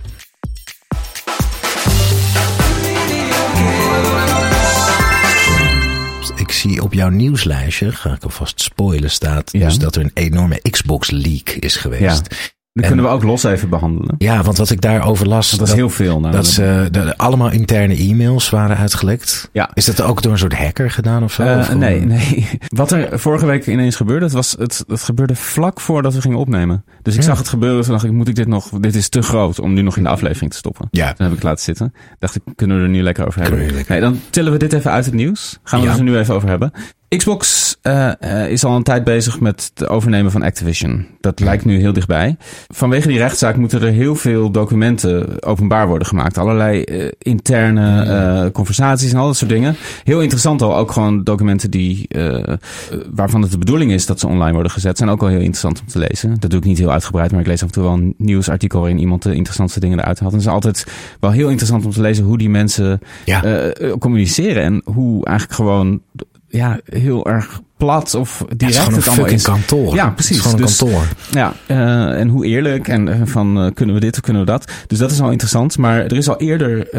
Zie 6.56 6.84
op 6.84 6.94
jouw 6.94 7.10
nieuwslijstje, 7.10 7.92
ga 7.92 8.14
ik 8.14 8.24
alvast 8.24 8.62
spoilen, 8.62 9.12
staat 9.12 9.52
dus 9.52 9.78
dat 9.78 9.96
er 9.96 10.04
een 10.04 10.12
enorme 10.14 10.62
Xbox 10.70 11.12
leak 11.12 11.50
is 11.50 11.76
geweest. 11.76 12.54
Dat 12.76 12.86
kunnen 12.86 13.06
we 13.06 13.12
ook 13.12 13.24
los 13.24 13.44
even 13.44 13.70
behandelen. 13.70 14.16
Ja, 14.18 14.44
want 14.44 14.58
wat 14.58 14.70
ik 14.70 14.82
daarover 14.82 15.28
las. 15.28 15.52
Dat, 15.52 15.68
is 15.68 15.74
heel 15.74 15.90
veel. 15.90 16.20
Nou, 16.20 16.34
dat 16.34 16.48
ze 16.48 16.88
de, 16.92 17.18
allemaal 17.18 17.52
interne 17.52 17.96
e-mails 17.96 18.50
waren 18.50 18.78
uitgelekt. 18.78 19.50
Ja. 19.52 19.70
Is 19.74 19.86
dat 19.86 20.02
ook 20.02 20.22
door 20.22 20.32
een 20.32 20.38
soort 20.38 20.58
hacker 20.58 20.92
gedaan 20.92 21.24
of 21.24 21.34
zo? 21.34 21.44
Uh, 21.44 21.70
nee, 21.70 22.02
nee. 22.02 22.50
Wat 22.68 22.92
er 22.92 23.20
vorige 23.20 23.46
week 23.46 23.68
ineens 23.68 23.96
gebeurde, 23.96 24.26
het, 24.26 24.34
was, 24.34 24.56
het, 24.60 24.84
het 24.88 25.02
gebeurde 25.02 25.36
vlak 25.36 25.82
voordat 25.82 26.14
we 26.14 26.22
gingen 26.22 26.38
opnemen. 26.38 26.84
Dus 27.02 27.16
ik 27.16 27.22
zag 27.22 27.38
het 27.38 27.50
gebeuren. 27.50 27.82
Toen 27.84 27.92
dacht 27.92 28.04
ik, 28.04 28.12
moet 28.12 28.28
ik 28.28 28.36
dit 28.36 28.48
nog. 28.48 28.70
Dit 28.70 28.96
is 28.96 29.10
te 29.10 29.22
groot 29.22 29.60
om 29.60 29.74
nu 29.74 29.82
nog 29.82 29.98
in 29.98 30.04
de 30.04 30.10
aflevering 30.10 30.52
te 30.52 30.58
stoppen. 30.58 30.88
Ja. 30.92 31.14
Toen 31.14 31.28
heb 31.28 31.36
ik 31.36 31.44
laten 31.44 31.64
zitten. 31.64 31.94
Dacht 32.20 32.36
ik, 32.36 32.42
kunnen 32.56 32.78
we 32.78 32.84
er 32.84 32.90
nu 32.90 33.02
lekker 33.02 33.28
over 33.28 33.42
hebben? 33.42 33.86
Nee, 33.88 34.00
dan 34.00 34.20
tillen 34.30 34.52
we 34.52 34.58
dit 34.58 34.74
even 34.74 34.92
uit 34.92 35.06
het 35.06 35.14
nieuws. 35.14 35.60
Gaan 35.64 35.82
we 35.82 35.88
het 35.88 35.98
er 35.98 36.04
nu 36.04 36.18
even 36.18 36.36
over 36.36 36.50
hebben. 36.50 36.72
Xbox 37.18 37.76
uh, 37.84 38.12
is 38.50 38.64
al 38.64 38.76
een 38.76 38.84
tijd 38.84 39.04
bezig 39.04 39.40
met 39.40 39.72
het 39.74 39.88
overnemen 39.90 40.32
van 40.32 40.44
Activision. 40.44 41.08
Dat 41.22 41.40
lijkt 41.40 41.66
nu 41.66 41.80
heel 41.80 41.94
dichtbij. 41.94 42.36
Vanwege 42.68 43.08
die 43.08 43.18
rechtszaak 43.18 43.56
moeten 43.56 43.82
er 43.82 43.92
heel 43.92 44.16
veel 44.16 44.52
documenten 44.52 45.44
openbaar 45.44 45.88
worden 45.88 46.08
gemaakt. 46.08 46.38
Allerlei 46.38 46.84
uh, 46.86 47.12
interne 47.18 48.50
conversaties 48.54 49.12
en 49.12 49.20
al 49.20 49.26
dat 49.26 49.38
soort 49.38 49.52
dingen. 49.52 49.76
Heel 50.04 50.22
interessant 50.22 50.62
al, 50.62 50.78
ook 50.78 50.92
gewoon 50.92 51.24
documenten 51.24 51.72
die, 51.72 52.08
waarvan 53.10 53.42
het 53.42 53.52
de 53.52 53.58
bedoeling 53.58 53.92
is 53.92 54.06
dat 54.06 54.20
ze 54.20 54.28
online 54.28 54.54
worden 54.54 54.72
gezet. 54.72 54.98
Zijn 54.98 55.10
ook 55.10 55.22
al 55.22 55.28
heel 55.28 55.38
interessant 55.38 55.82
om 55.82 55.88
te 55.88 56.00
lezen. 56.00 56.36
Dat 56.40 56.50
doe 56.50 56.60
ik 56.60 56.66
niet 56.66 56.78
heel 56.78 56.92
uitgebreid, 56.92 57.32
maar 57.32 57.40
ik 57.40 57.48
lees 57.48 57.62
af 57.62 57.68
en 57.68 57.74
toe 57.74 57.84
wel 57.84 57.94
een 57.94 58.14
nieuwsartikel 58.18 58.80
waarin 58.80 59.00
iemand 59.00 59.24
de 59.24 59.36
interessantste 59.36 59.80
dingen 59.80 60.00
eruit 60.00 60.20
haalt. 60.20 60.32
En 60.32 60.38
het 60.38 60.48
is 60.48 60.54
altijd 60.54 60.86
wel 61.20 61.32
heel 61.32 61.48
interessant 61.48 61.86
om 61.86 61.92
te 61.92 62.02
lezen 62.02 62.24
hoe 62.24 62.38
die 62.38 62.50
mensen 62.50 63.00
ja. 63.26 63.72
communiceren. 64.00 64.64
En 64.64 64.82
hoe 64.86 65.26
eigenlijk 65.26 65.58
gewoon 65.58 66.02
ja, 66.56 66.80
heel 66.86 67.26
erg 67.26 67.62
plat 67.78 68.14
of 68.14 68.46
direct. 68.58 68.86
het, 68.86 68.96
het 68.96 69.08
allemaal 69.08 69.26
is. 69.26 69.44
kantoor. 69.44 69.96
Ja, 69.96 70.10
precies. 70.10 70.36
Het 70.36 70.46
is 70.46 70.52
gewoon 70.52 70.62
een 70.62 70.68
dus, 70.68 70.78
kantoor. 70.78 71.08
Ja, 71.32 71.54
uh, 71.68 72.20
en 72.20 72.28
hoe 72.28 72.46
eerlijk 72.46 72.88
en 72.88 73.08
uh, 73.08 73.22
van 73.24 73.66
uh, 73.66 73.72
kunnen 73.74 73.96
we 73.96 74.02
dit 74.02 74.16
of 74.16 74.22
kunnen 74.22 74.42
we 74.42 74.48
dat. 74.48 74.72
Dus 74.88 74.98
dat 74.98 75.12
is 75.12 75.22
al 75.22 75.32
interessant. 75.32 75.78
Maar 75.78 76.00
er 76.00 76.18
is 76.18 76.30
al 76.30 76.38
eerder, 76.38 76.94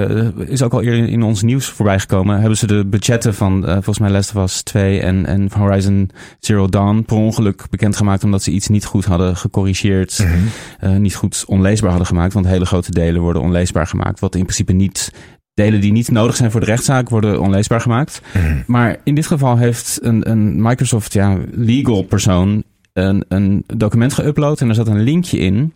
is 0.49 0.63
ook 0.63 0.73
al 0.73 0.83
eerder 0.83 1.09
in 1.09 1.23
ons 1.23 1.43
nieuws 1.43 1.67
voorbij 1.67 1.99
gekomen. 1.99 2.41
Hebben 2.41 2.59
ze 2.59 2.67
de 2.67 2.87
budgetten 2.87 3.35
van 3.35 3.63
volgens 3.65 3.99
mij 3.99 4.11
Last 4.11 4.37
of 4.37 4.43
Us 4.43 4.63
2 4.63 5.01
en, 5.01 5.27
en 5.27 5.49
Horizon 5.53 6.11
Zero 6.41 6.69
Dawn 6.69 7.03
per 7.07 7.17
ongeluk 7.17 7.65
bekendgemaakt. 7.71 8.25
Omdat 8.25 8.43
ze 8.43 8.51
iets 8.51 8.69
niet 8.69 8.85
goed 8.85 9.05
hadden 9.05 9.37
gecorrigeerd. 9.37 10.19
Mm 10.19 10.51
-hmm. 10.79 11.01
niet 11.01 11.15
goed 11.15 11.45
onleesbaar 11.47 11.91
hadden 11.91 12.09
gemaakt. 12.09 12.33
Want 12.33 12.47
hele 12.47 12.67
grote 12.67 12.91
delen 12.91 13.21
worden 13.21 13.43
onleesbaar 13.43 13.87
gemaakt. 13.87 14.21
Wat 14.21 14.35
in 14.35 14.43
principe 14.43 14.73
niet 14.73 15.13
delen 15.57 15.81
die 15.81 15.93
niet 15.93 16.11
nodig 16.11 16.37
zijn 16.37 16.51
voor 16.51 16.61
de 16.61 16.67
rechtszaak 16.67 17.09
worden 17.09 17.41
onleesbaar 17.41 17.81
gemaakt. 17.81 18.21
Mhm. 18.35 18.63
Maar 18.67 18.97
in 19.05 19.15
dit 19.15 19.27
geval 19.27 19.57
heeft 19.57 19.99
een, 20.03 20.31
een 20.31 20.63
Microsoft 20.63 21.13
ja, 21.13 21.39
legal 21.51 22.03
persoon 22.03 22.65
een, 22.93 23.25
een 23.29 23.65
document 23.67 24.21
geüpload 24.21 24.61
en 24.61 24.69
er 24.69 24.75
zat 24.75 24.89
een 24.89 25.03
linkje 25.03 25.39
in 25.39 25.75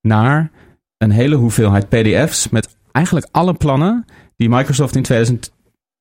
naar 0.00 0.50
een 0.98 1.10
hele 1.10 1.36
hoeveelheid 1.36 1.88
PDF's 1.88 2.48
met 2.48 2.76
eigenlijk 2.92 3.26
alle 3.30 3.54
plannen 3.54 4.04
die 4.36 4.48
Microsoft 4.48 4.96
in 4.96 5.02
2020, 5.02 5.52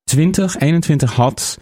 2021 0.03 1.13
had 1.13 1.57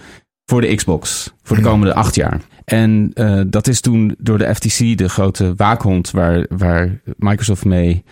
voor 0.45 0.61
de 0.61 0.75
Xbox 0.75 1.33
voor 1.43 1.55
de 1.55 1.61
mhm. 1.61 1.71
komende 1.71 1.93
acht 1.93 2.15
jaar. 2.15 2.41
En 2.65 3.11
uh, 3.13 3.41
dat 3.47 3.67
is 3.67 3.81
toen 3.81 4.15
door 4.17 4.37
de 4.37 4.55
FTC, 4.55 4.97
de 4.97 5.09
grote 5.09 5.53
waakhond 5.55 6.11
waar, 6.11 6.45
waar 6.49 7.01
Microsoft 7.17 7.65
mee 7.65 8.03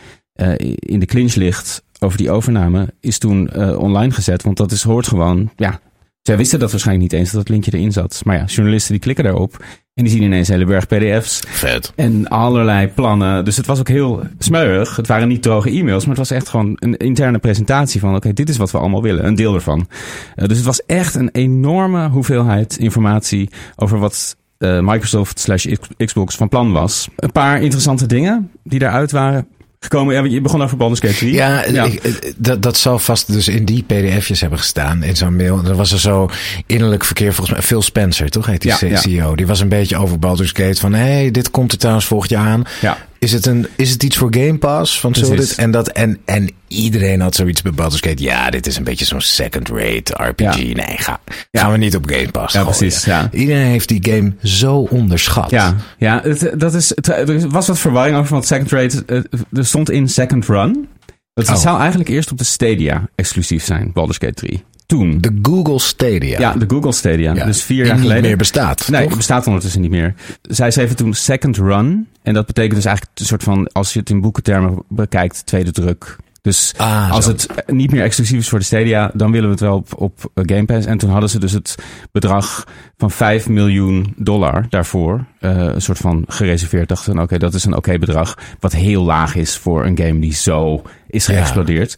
uh, 0.41 0.54
in 0.76 1.00
de 1.00 1.06
clinch 1.06 1.36
ligt, 1.36 1.84
over 1.99 2.17
die 2.17 2.31
overname 2.31 2.93
is 2.99 3.17
toen 3.17 3.49
uh, 3.55 3.79
online 3.79 4.12
gezet. 4.12 4.43
Want 4.43 4.57
dat 4.57 4.71
is, 4.71 4.83
hoort 4.83 5.07
gewoon, 5.07 5.51
ja, 5.55 5.79
zij 6.21 6.38
wisten 6.38 6.60
dat 6.60 6.71
waarschijnlijk 6.71 7.12
niet 7.12 7.19
eens 7.19 7.31
dat 7.31 7.39
het 7.39 7.49
linkje 7.49 7.73
erin 7.73 7.91
zat. 7.91 8.21
Maar 8.25 8.38
ja, 8.38 8.45
journalisten 8.45 8.91
die 8.91 9.01
klikken 9.01 9.23
daarop 9.23 9.65
en 9.93 10.03
die 10.03 10.13
zien 10.13 10.21
ineens 10.23 10.47
een 10.47 10.53
hele 10.53 10.65
berg 10.65 10.88
pdf's. 10.88 11.41
Vet. 11.47 11.93
En 11.95 12.27
allerlei 12.27 12.88
plannen. 12.88 13.45
Dus 13.45 13.57
het 13.57 13.65
was 13.65 13.79
ook 13.79 13.88
heel 13.88 14.23
smeuig. 14.39 14.95
Het 14.95 15.07
waren 15.07 15.27
niet 15.27 15.41
droge 15.41 15.69
e-mails, 15.69 16.05
maar 16.05 16.15
het 16.15 16.27
was 16.27 16.38
echt 16.38 16.49
gewoon 16.49 16.77
een 16.79 16.97
interne 16.97 17.39
presentatie 17.39 17.99
van... 17.99 18.15
oké, 18.15 18.33
dit 18.33 18.49
is 18.49 18.57
wat 18.57 18.71
we 18.71 18.77
allemaal 18.77 19.01
willen. 19.01 19.25
Een 19.25 19.36
deel 19.36 19.53
ervan. 19.53 19.88
Uh, 20.36 20.45
dus 20.47 20.57
het 20.57 20.65
was 20.65 20.86
echt 20.86 21.15
een 21.15 21.29
enorme 21.31 22.10
hoeveelheid 22.10 22.77
informatie 22.77 23.49
over 23.75 23.99
wat 23.99 24.38
uh, 24.57 24.79
Microsoft 24.79 25.39
slash 25.39 25.67
Xbox 25.97 26.36
van 26.36 26.49
plan 26.49 26.71
was. 26.71 27.07
Een 27.15 27.31
paar 27.31 27.62
interessante 27.62 28.05
dingen 28.05 28.51
die 28.63 28.79
daaruit 28.79 29.12
waren 29.12 29.47
gekomen. 29.80 30.16
Ja, 30.16 30.24
je 30.24 30.42
begon 30.42 30.62
over 30.62 30.78
Gate 30.80 31.13
3. 31.13 31.34
Ja, 31.34 31.63
Ik, 31.63 32.34
dat, 32.38 32.62
dat 32.62 32.78
zal 32.78 33.00
vast 33.00 33.34
dus 33.34 33.48
in 33.48 33.66
die 33.66 33.84
pdf'jes 33.84 34.42
hebben 34.42 34.60
gestaan 34.60 35.04
in 35.04 35.16
zo'n 35.16 35.36
mail. 35.36 35.66
Er 35.66 35.76
was 35.76 35.92
er 35.92 36.00
zo 36.00 36.30
innerlijk 36.66 37.04
verkeer 37.04 37.34
volgens 37.34 37.56
mij. 37.56 37.66
Phil 37.66 37.82
Spencer, 37.82 38.30
toch 38.30 38.46
heet 38.46 38.62
die 38.62 38.72
ja, 38.88 38.98
CEO. 38.98 39.36
Die 39.36 39.48
was 39.48 39.60
een 39.60 39.70
beetje 39.70 39.98
over 39.98 40.20
Baldur's 40.20 40.52
Gate 40.52 40.80
van... 40.80 40.94
hé, 40.94 41.12
hey, 41.12 41.32
dit 41.32 41.52
komt 41.52 41.72
er 41.72 41.78
trouwens 41.78 42.06
volgend 42.06 42.32
jaar 42.32 42.48
aan. 42.48 42.63
Ja. 42.82 42.98
Is 43.19 43.32
het, 43.32 43.45
een, 43.45 43.67
is 43.75 43.91
het 43.91 44.03
iets 44.03 44.17
voor 44.17 44.34
Game 44.34 44.58
Pass? 44.58 44.99
Van 44.99 45.15
zo 45.15 45.36
dit, 45.36 45.56
en, 45.56 45.71
dat, 45.71 45.88
en, 45.88 46.17
en 46.25 46.49
iedereen 46.67 47.21
had 47.21 47.36
zoiets 47.36 47.62
bij 47.62 47.71
Baldur's 47.71 48.01
Gate. 48.01 48.23
Ja, 48.23 48.49
dit 48.49 48.67
is 48.67 48.77
een 48.77 48.84
beetje 48.84 49.06
zo'n 49.06 49.21
second-rate 49.21 50.23
RPG. 50.23 50.56
Nee, 50.56 50.97
ga, 50.97 51.19
gaan 51.51 51.71
we 51.71 51.77
niet 51.77 51.95
op 51.95 52.10
Game 52.10 52.32
Pass 52.32 52.53
Ja, 52.53 52.63
precies. 52.63 53.06
Ja. 53.06 53.30
Iedereen 53.32 53.65
heeft 53.65 53.88
die 53.88 54.13
game 54.13 54.34
zo 54.43 54.77
onderschat. 54.77 55.49
Ja, 55.49 55.75
ja 55.97 56.21
het, 56.23 56.53
dat 56.58 56.73
is, 56.73 56.89
het, 56.89 57.08
er 57.08 57.49
was 57.49 57.67
wat 57.67 57.80
verwarring 57.80 58.17
over, 58.17 58.32
want 58.32 58.45
second-rate... 58.45 59.25
Er 59.53 59.65
stond 59.65 59.89
in 59.89 60.10
second 60.10 60.45
run. 60.45 60.88
Dat 61.34 61.49
oh. 61.49 61.56
zou 61.56 61.80
eigenlijk 61.80 62.10
eerst 62.10 62.32
op 62.32 62.38
de 62.38 62.43
Stadia 62.43 63.10
exclusief 63.15 63.63
zijn, 63.63 63.91
Baldur's 63.93 64.17
Gate 64.17 64.34
3 64.34 64.63
toen. 64.88 65.17
De 65.21 65.39
Google 65.41 65.80
Stadia. 65.80 66.39
Ja, 66.39 66.54
de 66.54 66.65
Google 66.67 66.91
Stadia. 66.91 67.34
dus 67.34 67.63
vier 67.63 67.86
jaar 67.86 67.95
geleden. 67.95 68.15
niet 68.15 68.26
meer 68.26 68.38
bestaat. 68.38 68.89
Nee, 68.89 69.08
het 69.08 69.15
bestaat 69.15 69.47
ondertussen 69.47 69.82
niet 69.82 69.89
meer. 69.89 70.13
Zij 70.41 70.71
schreven 70.71 70.95
toen 70.95 71.13
Second 71.13 71.58
Run. 71.58 72.08
En 72.21 72.34
dat 72.34 72.45
betekent 72.45 72.76
dus 72.76 72.86
eigenlijk 72.86 73.19
een 73.19 73.26
soort 73.26 73.43
van, 73.43 73.67
als 73.71 73.93
je 73.93 74.00
het 74.00 74.10
in 74.10 74.21
boekentermen 74.21 74.84
bekijkt, 74.88 75.45
tweede 75.45 75.71
druk. 75.71 76.17
Dus 76.47 76.73
ah, 76.78 77.12
als 77.12 77.26
het 77.26 77.47
niet 77.65 77.91
meer 77.91 78.04
exclusief 78.04 78.39
is 78.39 78.50
voor 78.50 78.60
de 78.60 78.65
Stadia, 78.65 79.12
dan 79.13 79.32
willen 79.32 79.45
we 79.45 79.52
het 79.52 79.63
wel 79.63 79.76
op, 79.76 79.93
op 79.97 80.45
Game 80.45 80.65
Pass. 80.65 80.86
En 80.86 80.97
toen 80.97 81.10
hadden 81.10 81.30
ze 81.30 81.39
dus 81.39 81.52
het 81.52 81.76
bedrag 82.12 82.67
van 82.97 83.12
5 83.12 83.50
miljoen 83.50 84.13
dollar 84.17 84.65
daarvoor. 84.69 85.26
Uh, 85.39 85.52
een 85.52 85.82
soort 85.82 85.97
van 85.97 86.23
gereserveerd. 86.28 86.88
Dachten 86.88 87.13
oké, 87.13 87.21
okay, 87.21 87.38
dat 87.38 87.54
is 87.54 87.65
een 87.65 87.76
oké 87.76 87.97
bedrag. 87.97 88.38
Wat 88.60 88.73
heel 88.73 89.04
laag 89.04 89.36
is 89.36 89.58
voor 89.58 89.86
een 89.86 89.97
game 89.97 90.19
die 90.19 90.34
zo 90.34 90.82
is 91.08 91.26
geëxplodeerd. 91.26 91.95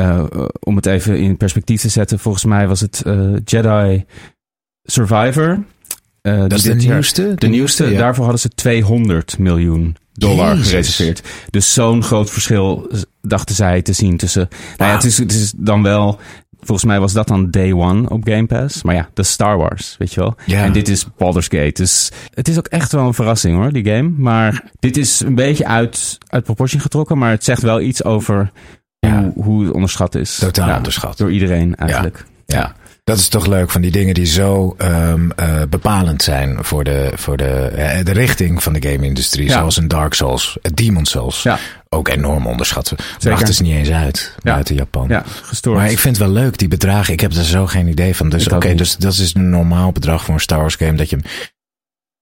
Uh, 0.00 0.24
om 0.60 0.76
het 0.76 0.86
even 0.86 1.18
in 1.18 1.36
perspectief 1.36 1.80
te 1.80 1.88
zetten. 1.88 2.18
Volgens 2.18 2.44
mij 2.44 2.68
was 2.68 2.80
het 2.80 3.02
uh, 3.06 3.36
Jedi 3.44 4.04
Survivor. 4.82 5.64
dat 6.22 6.52
is 6.52 6.62
de 6.62 6.74
nieuwste? 6.74 7.34
De, 7.34 7.48
nieuwste. 7.48 7.92
Daarvoor 7.92 8.22
hadden 8.22 8.40
ze 8.40 8.48
200 8.48 9.38
miljoen 9.38 9.96
dollar 10.12 10.56
gereserveerd. 10.56 11.22
Dus 11.50 11.72
zo'n 11.72 12.02
groot 12.02 12.30
verschil 12.30 12.90
dachten 13.22 13.54
zij 13.54 13.82
te 13.82 13.92
zien 13.92 14.16
tussen. 14.16 14.48
Nou 14.76 14.90
ja, 14.90 14.96
het 14.96 15.04
is, 15.04 15.18
het 15.18 15.32
is 15.32 15.52
dan 15.56 15.82
wel. 15.82 16.18
Volgens 16.60 16.86
mij 16.86 17.00
was 17.00 17.12
dat 17.12 17.28
dan 17.28 17.50
day 17.50 17.72
one 17.72 18.08
op 18.08 18.24
Game 18.24 18.46
Pass. 18.46 18.82
Maar 18.82 18.94
ja, 18.94 19.08
de 19.14 19.22
Star 19.22 19.56
Wars, 19.56 19.96
weet 19.98 20.14
je 20.14 20.20
wel. 20.20 20.34
Ja. 20.46 20.64
En 20.64 20.72
dit 20.72 20.88
is 20.88 21.06
Baldur's 21.16 21.46
Gate. 21.48 21.72
Dus 21.72 22.10
het 22.34 22.48
is 22.48 22.58
ook 22.58 22.66
echt 22.66 22.92
wel 22.92 23.06
een 23.06 23.14
verrassing 23.14 23.56
hoor, 23.56 23.72
die 23.72 23.84
game. 23.84 24.08
Maar 24.16 24.70
dit 24.78 24.96
is 24.96 25.20
een 25.20 25.34
beetje 25.34 25.66
uit, 25.66 26.18
uit 26.26 26.44
proportie 26.44 26.80
getrokken. 26.80 27.18
Maar 27.18 27.30
het 27.30 27.44
zegt 27.44 27.62
wel 27.62 27.80
iets 27.80 28.04
over 28.04 28.50
hoe, 29.00 29.32
hoe 29.34 29.64
het 29.64 29.74
onderschat 29.74 30.14
is. 30.14 30.38
Totaal 30.38 30.76
onderschat. 30.76 31.18
Door 31.18 31.32
iedereen 31.32 31.74
eigenlijk. 31.74 32.24
ja. 32.46 32.74
Dat 33.04 33.18
is 33.18 33.28
toch 33.28 33.46
leuk 33.46 33.70
van 33.70 33.80
die 33.80 33.90
dingen 33.90 34.14
die 34.14 34.26
zo 34.26 34.76
um, 34.78 35.30
uh, 35.40 35.62
bepalend 35.68 36.22
zijn 36.22 36.64
voor 36.64 36.84
de, 36.84 37.12
voor 37.14 37.36
de, 37.36 37.72
uh, 37.76 38.04
de 38.04 38.12
richting 38.12 38.62
van 38.62 38.72
de 38.72 38.88
game-industrie. 38.88 39.48
Ja. 39.48 39.52
Zoals 39.52 39.76
een 39.76 39.88
Dark 39.88 40.14
Souls, 40.14 40.58
een 40.62 40.74
Demon 40.74 41.04
Souls. 41.04 41.42
Ja. 41.42 41.58
Ook 41.88 42.08
enorm 42.08 42.46
onderschat. 42.46 42.94
Brachten 43.18 43.54
ze 43.54 43.62
niet 43.62 43.74
eens 43.74 43.90
uit 43.90 44.34
ja. 44.42 44.52
buiten 44.52 44.74
Japan. 44.74 45.08
Ja, 45.08 45.24
gestoord. 45.42 45.76
Maar 45.76 45.90
ik 45.90 45.98
vind 45.98 46.16
het 46.16 46.26
wel 46.26 46.34
leuk, 46.34 46.58
die 46.58 46.68
bedragen. 46.68 47.12
Ik 47.12 47.20
heb 47.20 47.32
er 47.32 47.44
zo 47.44 47.66
geen 47.66 47.88
idee 47.88 48.16
van. 48.16 48.28
Dus 48.28 48.46
oké, 48.46 48.54
okay, 48.54 48.74
dus 48.74 48.96
dat 48.96 49.12
is 49.12 49.34
een 49.34 49.50
normaal 49.50 49.92
bedrag 49.92 50.24
voor 50.24 50.34
een 50.34 50.40
Star 50.40 50.60
Wars 50.60 50.74
game. 50.74 50.94
Dat 50.94 51.10
je 51.10 51.18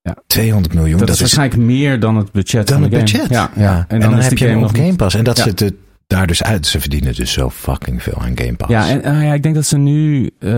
ja. 0.03 0.15
200 0.27 0.75
miljoen. 0.75 0.99
Dat, 0.99 1.07
dat 1.07 1.15
is 1.15 1.21
waarschijnlijk 1.21 1.61
meer 1.61 2.01
dan 2.01 2.17
het 2.17 2.33
budget 2.33 2.67
dan 2.67 2.81
van 2.81 2.91
het 2.91 3.01
budget. 3.05 3.29
Ja, 3.31 3.51
ja. 3.57 3.77
En, 3.77 3.85
en 3.89 4.01
dan, 4.01 4.11
dan 4.11 4.21
heb 4.21 4.39
je 4.39 4.57
op 4.57 4.75
Game 4.77 4.97
Pass. 4.97 5.15
En 5.15 5.25
dat 5.25 5.39
zit 5.39 5.73
daar 6.09 6.27
dus 6.27 6.43
uit. 6.43 6.67
Ze 6.67 6.81
verdienen 6.81 7.15
dus 7.15 7.33
zo 7.33 7.51
fucking 7.51 8.03
veel 8.03 8.19
aan 8.19 8.39
Game 8.39 8.55
Pass. 8.55 8.71
Ja, 8.71 8.89
en 8.89 9.15
uh, 9.15 9.27
ja, 9.27 9.33
ik 9.33 9.43
denk 9.43 9.55
dat 9.55 9.67
ze 9.67 9.79
nu... 9.79 10.31
Uh, 10.41 10.51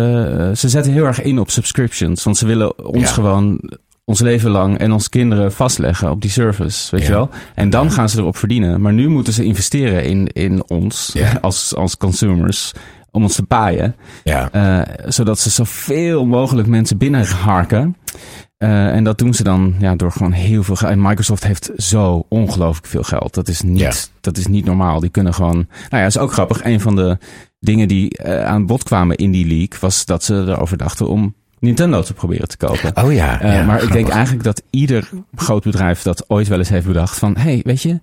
ze 0.55 0.68
zetten 0.68 0.92
heel 0.92 1.07
erg 1.07 1.22
in 1.22 1.38
op 1.38 1.51
subscriptions. 1.51 2.24
Want 2.24 2.36
ze 2.36 2.46
willen 2.46 2.84
ons 2.86 3.03
ja. 3.03 3.12
gewoon 3.12 3.61
ons 4.05 4.20
leven 4.20 4.51
lang 4.51 4.78
en 4.78 4.92
onze 4.92 5.09
kinderen 5.09 5.53
vastleggen 5.53 6.11
op 6.11 6.20
die 6.20 6.30
service, 6.30 6.90
weet 6.90 7.01
ja. 7.01 7.07
je 7.07 7.14
wel? 7.14 7.30
En 7.55 7.70
dan 7.70 7.90
gaan 7.90 8.09
ze 8.09 8.18
erop 8.18 8.36
verdienen. 8.36 8.80
Maar 8.80 8.92
nu 8.92 9.09
moeten 9.09 9.32
ze 9.32 9.44
investeren 9.44 10.05
in, 10.05 10.26
in 10.26 10.68
ons 10.68 11.16
als, 11.40 11.74
als 11.74 11.96
consumers 11.96 12.72
om 13.11 13.22
ons 13.22 13.34
te 13.34 13.42
paaien. 13.42 13.96
Ja. 14.24 14.48
Uh, 14.53 14.94
zodat 15.07 15.38
ze 15.38 15.51
zoveel 15.51 16.26
mogelijk 16.26 16.68
mensen 16.68 16.98
binnenharken. 16.98 17.96
Uh, 18.62 18.94
en 18.94 19.04
dat 19.04 19.18
doen 19.18 19.34
ze 19.34 19.42
dan 19.42 19.74
ja, 19.78 19.96
door 19.96 20.12
gewoon 20.12 20.32
heel 20.32 20.62
veel 20.62 20.76
geld. 20.76 20.92
En 20.92 21.02
Microsoft 21.02 21.44
heeft 21.44 21.70
zo 21.76 22.26
ongelooflijk 22.28 22.86
veel 22.86 23.02
geld. 23.02 23.34
Dat 23.34 23.48
is 23.48 23.62
niet, 23.62 23.78
ja. 23.78 23.92
dat 24.20 24.36
is 24.36 24.46
niet 24.46 24.64
normaal. 24.64 25.00
Die 25.00 25.11
kunnen 25.11 25.34
gewoon. 25.34 25.54
Nou 25.88 26.02
ja, 26.02 26.04
is 26.04 26.18
ook 26.18 26.32
grappig. 26.32 26.64
Een 26.64 26.80
van 26.80 26.96
de 26.96 27.18
dingen 27.58 27.88
die 27.88 28.18
uh, 28.24 28.44
aan 28.44 28.66
bod 28.66 28.82
kwamen 28.82 29.16
in 29.16 29.30
die 29.30 29.46
leak 29.46 29.76
was 29.76 30.04
dat 30.04 30.24
ze 30.24 30.34
erover 30.34 30.76
dachten 30.76 31.08
om 31.08 31.34
Nintendo 31.58 32.02
te 32.02 32.14
proberen 32.14 32.48
te 32.48 32.56
kopen. 32.56 32.96
Oh 33.04 33.12
ja. 33.12 33.42
Uh, 33.42 33.54
ja 33.54 33.64
maar 33.64 33.64
grappig. 33.64 33.86
ik 33.86 33.92
denk 33.92 34.08
eigenlijk 34.08 34.44
dat 34.44 34.62
ieder 34.70 35.11
groot 35.34 35.62
bedrijf 35.62 36.02
dat 36.02 36.24
ooit 36.30 36.48
wel 36.48 36.58
eens 36.58 36.68
heeft 36.68 36.86
bedacht 36.86 37.18
van, 37.18 37.36
hey, 37.36 37.61
weet 37.64 37.82
je, 37.82 38.00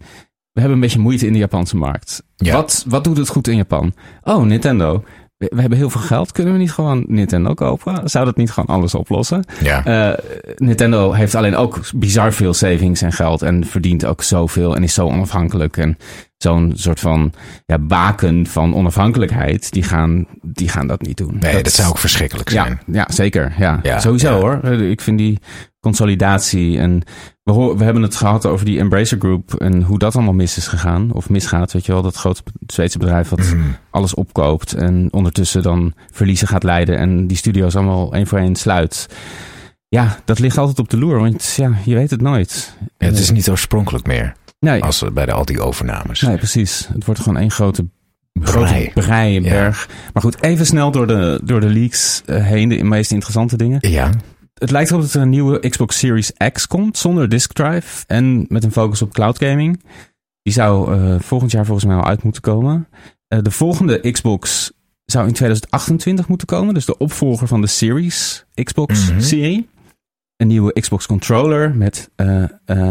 we 0.52 0.60
hebben 0.60 0.74
een 0.74 0.80
beetje 0.80 1.00
moeite 1.00 1.26
in 1.26 1.34
de 1.34 1.40
Japanse 1.40 1.78
markt. 1.78 2.24
Ja. 2.36 2.54
Wat, 2.54 2.86
wat 2.88 3.04
doet 3.04 3.18
het 3.18 3.30
goed 3.30 3.48
in 3.48 3.56
Japan? 3.56 3.94
Oh, 4.24 4.44
Nintendo. 4.44 5.04
We, 5.38 5.52
we 5.54 5.60
hebben 5.60 5.78
heel 5.78 5.90
veel 5.90 6.02
geld. 6.02 6.32
Kunnen 6.32 6.54
we 6.54 6.60
niet 6.60 6.72
gewoon 6.72 7.06
Nintendo 7.08 7.54
kopen? 7.54 8.10
Zou 8.10 8.26
dat 8.26 8.36
niet 8.36 8.52
gewoon 8.52 8.76
alles 8.76 8.96
oplossen? 8.96 9.44
Ja. 9.64 10.10
Uh, 10.12 10.18
Nintendo 10.56 11.12
heeft 11.12 11.36
alleen 11.36 11.56
ook 11.56 11.80
bizar 11.96 12.34
veel 12.34 12.54
savings 12.54 13.02
en 13.02 13.12
geld. 13.12 13.42
En 13.42 13.66
verdient 13.66 14.06
ook 14.06 14.24
zoveel. 14.24 14.76
En 14.76 14.84
is 14.84 14.94
zo 14.94 15.06
onafhankelijk. 15.06 15.78
En 15.78 15.98
zo'n 16.38 16.72
soort 16.76 17.00
van 17.00 17.34
ja, 17.66 17.78
baken 17.80 18.48
van 18.48 18.74
onafhankelijkheid. 18.76 19.72
Die 19.72 19.84
gaan, 19.84 20.26
die 20.42 20.70
gaan 20.70 20.88
dat 20.88 21.02
niet 21.02 21.18
doen. 21.18 21.38
Nee, 21.40 21.54
dat, 21.54 21.64
dat 21.64 21.74
zou 21.74 21.90
ook 21.90 21.98
verschrikkelijk 21.98 22.50
zijn. 22.50 22.80
Ja, 22.86 22.94
ja 22.94 23.06
zeker. 23.12 23.54
Ja. 23.58 23.80
Ja, 23.84 24.00
Sowieso 24.00 24.34
ja. 24.34 24.40
hoor. 24.40 24.72
Ik 24.82 25.02
vind 25.02 25.18
die 25.18 25.40
consolidatie 25.80 26.80
en 26.80 27.02
we, 27.44 27.52
hoor, 27.52 27.78
we 27.78 27.84
hebben 27.84 28.04
het 28.04 28.16
gehad 28.16 28.46
over 28.46 28.66
die 28.66 28.80
Embracer 28.80 29.18
Group 29.20 29.54
en 29.54 29.82
hoe 29.84 30.00
dat 30.00 30.16
allemaal 30.16 30.34
mis 30.34 30.58
is 30.58 30.68
gegaan. 30.68 31.12
Of 31.14 31.30
misgaat, 31.30 31.74
weet 31.74 31.86
je 31.86 31.92
wel. 31.92 32.02
Dat 32.02 32.16
grote 32.16 32.42
Zweedse 32.68 32.98
bedrijf 32.98 33.30
wat 33.30 33.40
Mhm. 33.40 33.58
alles 33.90 34.14
opkoopt 34.14 34.74
en 34.74 35.08
ondertussen 35.12 35.62
dan 35.62 35.94
verliezen 36.12 36.48
gaat 36.48 36.64
leiden 36.64 36.98
en 36.98 37.28
die 37.28 37.38
studio's 37.38 37.76
allemaal 37.76 38.14
één 38.14 38.28
voor 38.28 38.40
één 38.40 38.56
sluit. 38.56 39.08
Ja, 39.90 40.20
dat 40.26 40.40
ligt 40.40 40.58
altijd 40.58 40.80
op 40.80 40.90
de 40.90 40.98
loer, 40.98 41.20
want 41.20 41.54
ja, 41.58 41.72
je 41.86 41.96
weet 41.96 42.12
het 42.12 42.22
nooit. 42.22 42.76
Het 42.98 43.20
is 43.20 43.32
niet 43.32 43.50
oorspronkelijk 43.50 44.08
meer. 44.08 44.34
Nee, 44.60 44.84
Als 44.84 45.04
bij 45.14 45.26
de, 45.26 45.32
al 45.32 45.46
die 45.46 45.62
overnames. 45.62 46.22
nee 46.22 46.38
precies. 46.38 46.88
Het 46.94 47.06
wordt 47.06 47.22
gewoon 47.22 47.38
één 47.38 47.52
grote 47.52 47.86
Brei. 48.32 48.54
grote 48.56 48.92
brei, 48.94 49.42
berg. 49.42 49.90
Maar 50.14 50.24
goed, 50.24 50.42
even 50.44 50.66
snel 50.66 50.92
door 50.92 51.08
de, 51.08 51.40
door 51.44 51.60
de 51.60 51.70
leaks 51.70 52.22
eh, 52.26 52.46
heen, 52.46 52.70
de 52.70 52.84
meest 52.84 53.12
interessante 53.12 53.58
dingen. 53.58 53.90
Ja. 53.90 54.10
Het 54.54 54.72
lijkt 54.72 54.90
erop 54.90 55.02
dat 55.02 55.14
er 55.14 55.22
een 55.22 55.30
nieuwe 55.30 55.70
Xbox 55.70 55.98
Series 55.98 56.32
X 56.54 56.68
komt 56.68 56.98
zonder 56.98 57.30
disk 57.30 57.54
drive 57.54 58.04
en 58.08 58.46
met 58.50 58.64
een 58.64 58.72
focus 58.72 59.02
op 59.02 59.14
cloud 59.14 59.38
gaming. 59.38 59.84
Die 60.42 60.54
zou 60.54 60.96
uh, 61.00 61.16
volgend 61.20 61.52
jaar 61.52 61.66
volgens 61.66 61.86
mij 61.88 61.96
al 61.96 62.06
uit 62.06 62.24
moeten 62.24 62.42
komen. 62.42 62.88
Uh, 63.34 63.40
de 63.42 63.52
volgende 63.52 64.12
Xbox 64.12 64.72
zou 65.06 65.28
in 65.28 65.34
2028 65.34 66.28
moeten 66.28 66.48
komen, 66.48 66.74
dus 66.74 66.86
de 66.86 66.98
opvolger 66.98 67.48
van 67.48 67.62
de 67.62 67.68
Series 67.68 68.46
Xbox 68.64 69.10
Mhm. 69.12 69.20
serie. 69.22 69.68
Een 70.38 70.48
nieuwe 70.48 70.74
Xbox 70.80 71.06
controller 71.06 71.76
met 71.76 72.10
uh, 72.16 72.44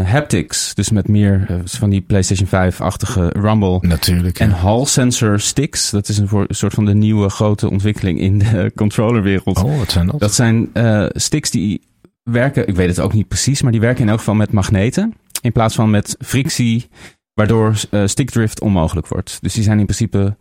haptics, 0.03 0.73
dus 0.73 0.89
met 0.89 1.07
meer 1.07 1.61
van 1.63 1.89
die 1.89 2.01
PlayStation 2.01 2.47
5-achtige 2.47 3.27
rumble 3.27 3.77
Natuurlijk. 3.81 4.39
en 4.39 4.51
hall 4.51 4.85
sensor 4.85 5.39
sticks. 5.39 5.89
Dat 5.89 6.07
is 6.07 6.17
een, 6.17 6.27
voor, 6.27 6.45
een 6.47 6.55
soort 6.55 6.73
van 6.73 6.85
de 6.85 6.93
nieuwe 6.93 7.29
grote 7.29 7.69
ontwikkeling 7.69 8.19
in 8.19 8.37
de 8.37 8.71
controllerwereld. 8.75 9.63
Oh, 9.63 9.77
wat 9.77 9.91
zijn 9.91 10.07
dat? 10.07 10.19
Dat 10.19 10.33
zijn 10.33 10.69
sticks 11.13 11.49
die 11.49 11.81
werken, 12.23 12.67
ik 12.67 12.75
weet 12.75 12.89
het 12.89 12.99
ook 12.99 13.13
niet 13.13 13.27
precies, 13.27 13.61
maar 13.61 13.71
die 13.71 13.81
werken 13.81 14.03
in 14.03 14.09
elk 14.09 14.19
geval 14.19 14.35
met 14.35 14.51
magneten. 14.51 15.13
In 15.41 15.51
plaats 15.51 15.75
van 15.75 15.89
met 15.89 16.15
frictie, 16.19 16.89
waardoor 17.33 17.75
stickdrift 18.05 18.61
onmogelijk 18.61 19.07
wordt. 19.07 19.37
Dus 19.41 19.53
die 19.53 19.63
zijn 19.63 19.79
in 19.79 19.85
principe 19.85 20.37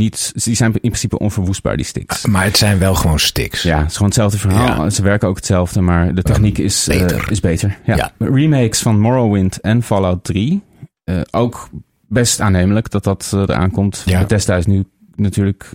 niet, 0.00 0.44
die 0.44 0.54
zijn 0.54 0.72
in 0.72 0.80
principe 0.80 1.18
onverwoestbaar, 1.18 1.76
die 1.76 1.86
sticks. 1.86 2.26
Maar 2.26 2.44
het 2.44 2.56
zijn 2.56 2.78
wel 2.78 2.94
gewoon 2.94 3.18
sticks. 3.18 3.62
Ja, 3.62 3.78
het 3.78 3.86
is 3.86 3.92
gewoon 3.92 4.08
hetzelfde 4.08 4.38
verhaal. 4.38 4.84
Ja. 4.84 4.90
Ze 4.90 5.02
werken 5.02 5.28
ook 5.28 5.36
hetzelfde, 5.36 5.80
maar 5.80 6.14
de 6.14 6.22
techniek 6.22 6.58
um, 6.58 6.64
is 6.64 6.84
beter. 6.88 7.22
Uh, 7.24 7.30
is 7.30 7.40
beter. 7.40 7.78
Ja. 7.84 7.96
ja. 7.96 8.12
Remakes 8.18 8.82
van 8.82 9.00
Morrowind 9.00 9.60
en 9.60 9.82
Fallout 9.82 10.24
3. 10.24 10.62
Uh, 11.04 11.20
ook 11.30 11.68
best 12.08 12.40
aannemelijk 12.40 12.90
dat 12.90 13.04
dat 13.04 13.32
uh, 13.34 13.40
eraan 13.40 13.70
komt. 13.70 14.02
Ja. 14.04 14.20
Bethesda 14.20 14.56
is 14.56 14.66
nu 14.66 14.84
natuurlijk 15.14 15.74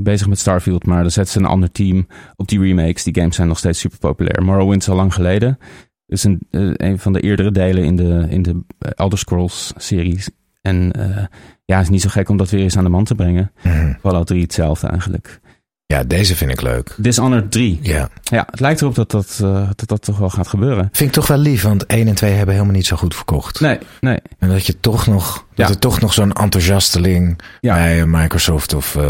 bezig 0.00 0.28
met 0.28 0.38
Starfield, 0.38 0.86
maar 0.86 1.02
dan 1.02 1.10
zetten 1.10 1.32
ze 1.32 1.38
een 1.38 1.44
ander 1.44 1.72
team 1.72 2.06
op 2.36 2.48
die 2.48 2.60
remakes. 2.60 3.02
Die 3.02 3.14
games 3.14 3.36
zijn 3.36 3.48
nog 3.48 3.58
steeds 3.58 3.78
super 3.78 3.98
populair. 3.98 4.42
Morrowind 4.42 4.82
is 4.82 4.88
al 4.88 4.96
lang 4.96 5.14
geleden. 5.14 5.58
Het 6.06 6.18
is 6.18 6.24
een, 6.24 6.40
een 6.76 6.98
van 6.98 7.12
de 7.12 7.20
eerdere 7.20 7.52
delen 7.52 7.84
in 7.84 7.96
de, 7.96 8.26
in 8.28 8.42
de 8.42 8.60
Elder 8.78 9.18
Scrolls 9.18 9.72
series. 9.76 10.30
En 10.62 10.92
uh, 10.98 11.16
ja, 11.64 11.76
het 11.76 11.82
is 11.82 11.88
niet 11.88 12.02
zo 12.02 12.08
gek 12.08 12.28
om 12.28 12.36
dat 12.36 12.50
weer 12.50 12.60
eens 12.60 12.76
aan 12.76 12.84
de 12.84 12.90
man 12.90 13.04
te 13.04 13.14
brengen. 13.14 13.52
Mm. 13.62 13.96
Fallout 14.00 14.26
3 14.26 14.42
hetzelfde 14.42 14.86
eigenlijk. 14.86 15.40
Ja, 15.86 16.04
deze 16.04 16.36
vind 16.36 16.50
ik 16.50 16.60
leuk. 16.60 16.94
Dishonored 16.96 17.50
3. 17.50 17.78
Ja. 17.82 18.08
Ja, 18.22 18.46
het 18.50 18.60
lijkt 18.60 18.80
erop 18.80 18.94
dat 18.94 19.10
dat, 19.10 19.40
uh, 19.42 19.68
dat 19.74 19.88
dat 19.88 20.02
toch 20.02 20.18
wel 20.18 20.30
gaat 20.30 20.48
gebeuren. 20.48 20.88
Vind 20.92 21.08
ik 21.08 21.14
toch 21.14 21.26
wel 21.26 21.38
lief, 21.38 21.62
want 21.62 21.86
1 21.86 22.08
en 22.08 22.14
2 22.14 22.32
hebben 22.32 22.54
helemaal 22.54 22.76
niet 22.76 22.86
zo 22.86 22.96
goed 22.96 23.14
verkocht. 23.14 23.60
Nee, 23.60 23.78
nee. 24.00 24.18
En 24.38 24.48
dat 24.48 24.66
je 24.66 24.80
toch 24.80 25.06
nog, 25.06 25.46
ja. 25.54 25.66
dat 25.66 25.68
er 25.68 25.78
toch 25.78 26.00
nog 26.00 26.12
zo'n 26.12 26.32
enthousiasteling 26.32 27.40
ja. 27.60 27.74
bij 27.74 28.06
Microsoft 28.06 28.74
of 28.74 28.94
uh, 28.94 29.02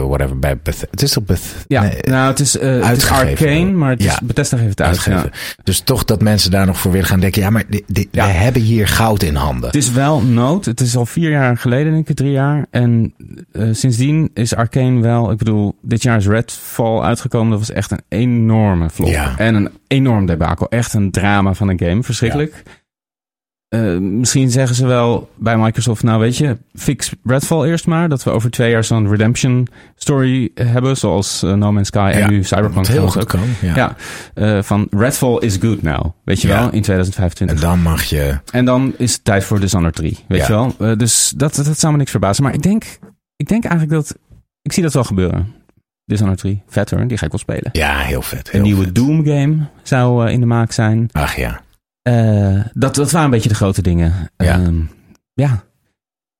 whatever, 0.00 0.38
bij 0.38 0.58
Beth. 0.62 0.86
Het 0.90 1.02
is 1.02 1.12
toch 1.12 1.24
Beth? 1.24 1.64
Ja, 1.66 1.82
nee, 1.82 1.98
nou 2.02 2.30
het 2.30 2.40
is, 2.40 2.56
uh, 2.56 2.86
het 2.86 2.96
is 2.96 3.10
Arcane, 3.10 3.70
maar 3.70 3.90
het 3.90 4.00
is, 4.00 4.04
ja. 4.04 4.18
Bethesda 4.22 4.56
heeft 4.56 4.70
het 4.70 4.82
uitgegeven. 4.82 5.30
Dus 5.62 5.80
toch 5.80 6.04
dat 6.04 6.22
mensen 6.22 6.50
daar 6.50 6.66
nog 6.66 6.78
voor 6.78 6.92
willen 6.92 7.06
gaan 7.06 7.20
denken, 7.20 7.42
ja, 7.42 7.50
maar 7.50 7.64
die, 7.86 8.08
wij 8.12 8.30
hebben 8.30 8.62
hier 8.62 8.88
goud 8.88 9.22
in 9.22 9.34
handen. 9.34 9.66
Het 9.66 9.76
is 9.76 9.90
wel 9.90 10.20
nood. 10.20 10.64
Het 10.64 10.80
is 10.80 10.96
al 10.96 11.06
vier 11.06 11.30
jaar 11.30 11.56
geleden, 11.56 11.92
denk 11.92 12.08
ik, 12.08 12.16
drie 12.16 12.32
jaar. 12.32 12.66
En 12.70 13.14
sindsdien 13.70 14.30
is 14.34 14.54
Arcane 14.54 15.00
wel, 15.00 15.30
ik 15.30 15.38
bedoel, 15.38 15.78
dit 15.82 16.02
jaar 16.02 16.16
is 16.16 16.26
Redfall 16.26 17.00
uitgekomen. 17.00 17.50
Dat 17.50 17.58
was 17.58 17.70
echt 17.70 17.90
een 17.90 18.02
enorme 18.08 18.90
flop. 18.90 19.14
En 19.36 19.54
een 19.54 19.70
enorm 19.86 20.26
debakel. 20.26 20.68
Echt 20.68 20.94
een 20.94 21.10
drama 21.10 21.54
van 21.54 21.68
een 21.68 21.78
game. 21.78 22.02
Verschrikkelijk. 22.02 22.62
Uh, 23.74 23.98
misschien 23.98 24.50
zeggen 24.50 24.76
ze 24.76 24.86
wel 24.86 25.30
bij 25.34 25.58
Microsoft, 25.58 26.02
nou 26.02 26.20
weet 26.20 26.36
je, 26.36 26.56
fix 26.74 27.12
Redfall 27.24 27.68
eerst 27.68 27.86
maar. 27.86 28.08
Dat 28.08 28.22
we 28.22 28.30
over 28.30 28.50
twee 28.50 28.70
jaar 28.70 28.84
zo'n 28.84 29.10
redemption 29.10 29.68
story 29.94 30.50
hebben. 30.54 30.96
Zoals 30.96 31.42
uh, 31.44 31.52
No 31.52 31.72
Man's 31.72 31.86
Sky 31.86 32.10
ja, 32.14 32.20
en 32.20 32.30
nu 32.30 32.44
Cyberpunk. 32.44 32.86
Heel 32.86 33.08
goed 33.08 33.24
kan, 33.24 33.40
ja. 33.60 33.74
ja 33.74 33.96
uh, 34.34 34.62
van 34.62 34.86
Redfall 34.90 35.38
is 35.38 35.56
good 35.56 35.82
now. 35.82 36.04
Weet 36.24 36.40
je 36.40 36.48
ja. 36.48 36.54
wel, 36.54 36.64
in 36.64 36.82
2025. 36.82 37.56
En 37.56 37.62
dan 37.62 37.82
mag 37.82 38.04
je... 38.04 38.38
En 38.52 38.64
dan 38.64 38.94
is 38.96 39.12
het 39.12 39.24
tijd 39.24 39.44
voor 39.44 39.60
Dishonored 39.60 39.94
3. 39.94 40.18
Weet 40.28 40.46
je 40.46 40.52
wel. 40.52 40.96
dus 40.96 41.32
dat, 41.36 41.54
dat, 41.54 41.64
dat 41.64 41.78
zou 41.78 41.92
me 41.92 41.98
niks 41.98 42.10
verbazen. 42.10 42.42
Maar 42.42 42.54
ik 42.54 42.62
denk, 42.62 42.84
ik 43.36 43.48
denk 43.48 43.64
eigenlijk 43.64 43.92
dat... 43.92 44.16
Ik 44.62 44.72
zie 44.72 44.82
dat 44.82 44.92
wel 44.92 45.04
gebeuren. 45.04 45.54
Dishonored 46.04 46.40
3. 46.40 46.62
Vet 46.68 46.90
hoor, 46.90 47.06
die 47.06 47.18
ga 47.18 47.24
ik 47.24 47.30
wel 47.30 47.40
spelen. 47.40 47.68
Ja, 47.72 47.98
heel 47.98 48.22
vet. 48.22 48.50
Heel 48.50 48.60
een 48.60 48.66
nieuwe 48.66 48.84
vet. 48.84 48.94
Doom 48.94 49.24
game 49.24 49.56
zou 49.82 50.30
in 50.30 50.40
de 50.40 50.46
maak 50.46 50.72
zijn. 50.72 51.08
Ach 51.12 51.36
ja. 51.36 51.60
Uh, 52.02 52.64
dat, 52.72 52.94
dat 52.94 53.10
waren 53.10 53.24
een 53.24 53.30
beetje 53.30 53.48
de 53.48 53.54
grote 53.54 53.82
dingen. 53.82 54.30
Ja. 54.36 54.58
Um, 54.58 54.90
ja. 55.34 55.64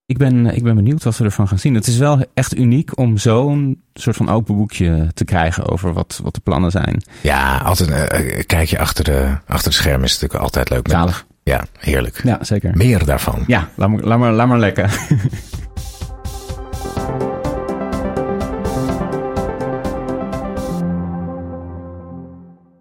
Ik 0.07 0.19
ben, 0.19 0.47
ik 0.47 0.63
ben 0.63 0.75
benieuwd 0.75 1.05
wat 1.05 1.17
we 1.17 1.25
ervan 1.25 1.49
gaan 1.49 1.59
zien. 1.59 1.75
Het 1.75 1.87
is 1.87 1.97
wel 1.99 2.25
echt 2.35 2.57
uniek 2.57 2.99
om 2.99 3.19
zo'n 3.19 3.83
soort 3.95 4.17
van 4.17 4.29
open 4.29 4.57
boekje 4.57 5.11
te 5.15 5.25
krijgen 5.25 5.69
over 5.69 5.93
wat, 5.93 6.21
wat 6.23 6.35
de 6.35 6.41
plannen 6.41 6.71
zijn. 6.71 7.03
Ja, 7.21 7.57
altijd 7.57 7.91
uh, 7.91 8.41
kijk 8.47 8.69
je 8.69 8.79
achter 8.79 9.05
de, 9.05 9.37
achter 9.47 9.71
de 9.71 9.77
scherm 9.77 10.03
is 10.03 10.13
natuurlijk 10.13 10.43
altijd 10.43 10.71
leuk. 10.71 10.89
Zalig. 10.89 11.27
Ja, 11.43 11.65
heerlijk. 11.79 12.21
Ja, 12.25 12.45
zeker. 12.45 12.77
Meer 12.77 13.05
daarvan. 13.05 13.45
Ja, 13.47 13.69
laat 13.75 13.89
maar, 13.89 14.01
laat 14.01 14.19
maar, 14.19 14.33
laat 14.33 14.49
maar 14.49 14.59
lekker. 14.59 14.91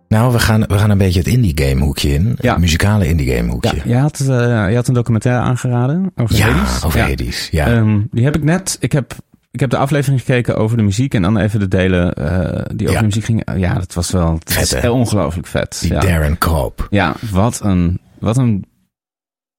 Nou, 0.10 0.32
we 0.32 0.40
gaan, 0.40 0.62
we 0.62 0.78
gaan 0.78 0.90
een 0.90 0.98
beetje 0.98 1.20
het 1.20 1.28
indie 1.28 1.62
game 1.64 1.82
hoekje 1.84 2.14
in. 2.14 2.36
Ja. 2.40 2.52
Het 2.52 2.60
muzikale 2.60 3.08
indie 3.08 3.36
game 3.36 3.52
hoekje. 3.52 3.76
Ja, 3.76 3.82
je 3.86 3.96
had, 3.96 4.20
uh, 4.22 4.28
je 4.70 4.76
had 4.76 4.88
een 4.88 4.94
documentaire 4.94 5.42
aangeraden 5.42 6.12
over 6.16 6.36
ja, 6.36 6.50
Hades. 6.50 6.84
over 6.84 7.00
ja. 7.00 7.08
Hades. 7.08 7.48
Ja. 7.52 7.72
Um, 7.78 8.08
die 8.12 8.24
heb 8.24 8.36
ik 8.36 8.44
net, 8.44 8.78
ik 8.80 8.92
heb 8.92 9.14
ik 9.52 9.60
heb 9.60 9.70
de 9.70 9.78
aflevering 9.78 10.20
gekeken 10.20 10.58
over 10.58 10.78
de 10.78 10.84
muziek 10.84 11.14
en 11.14 11.22
dan 11.22 11.38
even 11.38 11.60
de 11.60 11.68
delen 11.68 12.14
eh, 12.14 12.66
die 12.76 12.88
over 12.88 12.92
Ja. 12.92 13.00
de 13.00 13.06
muziek 13.06 13.24
gingen. 13.24 13.60
Ja, 13.60 13.74
dat 13.74 13.94
was 13.94 14.12
wel 14.12 14.34
het 14.34 14.54
Vet, 14.54 14.82
hè? 14.82 14.90
ongelooflijk 14.90 15.48
vet. 15.48 15.78
Die. 15.82 15.90
Darren 15.92 16.38
Cobb. 16.38 16.88
ja, 16.90 17.16
wat 17.32 17.60
een, 17.64 18.00
wat 18.20 18.38
een, 18.38 18.66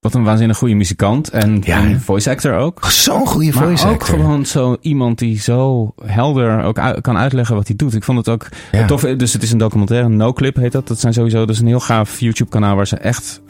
wat 0.01 0.13
een 0.13 0.23
waanzinnig 0.23 0.57
goede 0.57 0.73
muzikant 0.73 1.29
en, 1.29 1.61
Ja, 1.63 1.77
en 1.83 2.01
voice 2.01 2.29
actor 2.29 2.55
ook. 2.57 2.85
Zo'n 2.85 3.27
goede 3.27 3.51
Maar 3.53 3.63
voice 3.63 3.87
ook 3.87 3.93
actor. 4.01 4.19
gewoon 4.19 4.45
zo 4.45 4.77
iemand 4.81 5.19
die 5.19 5.39
zo 5.39 5.93
helder 6.05 6.63
ook 6.63 6.79
uit- 6.79 7.01
kan 7.01 7.17
uitleggen 7.17 7.55
wat 7.55 7.67
hij 7.67 7.75
doet. 7.75 7.93
Ik 7.95 8.03
vond 8.03 8.17
het 8.17 8.29
ook 8.29 8.47
Ja. 8.71 8.85
tof. 8.85 9.01
Dus 9.01 9.33
het 9.33 9.43
is 9.43 9.51
een 9.51 9.57
documentaire, 9.57 10.09
No 10.09 10.33
Clip 10.33 10.55
heet 10.55 10.71
dat. 10.71 10.87
Dat 10.87 10.99
zijn 10.99 11.13
sowieso, 11.13 11.39
dat 11.39 11.49
is 11.49 11.59
een 11.59 11.67
heel 11.67 11.79
gaaf 11.79 12.19
YouTube 12.19 12.49
kanaal 12.49 12.75
waar 12.75 12.87
ze 12.87 12.95
echt, 12.97 13.41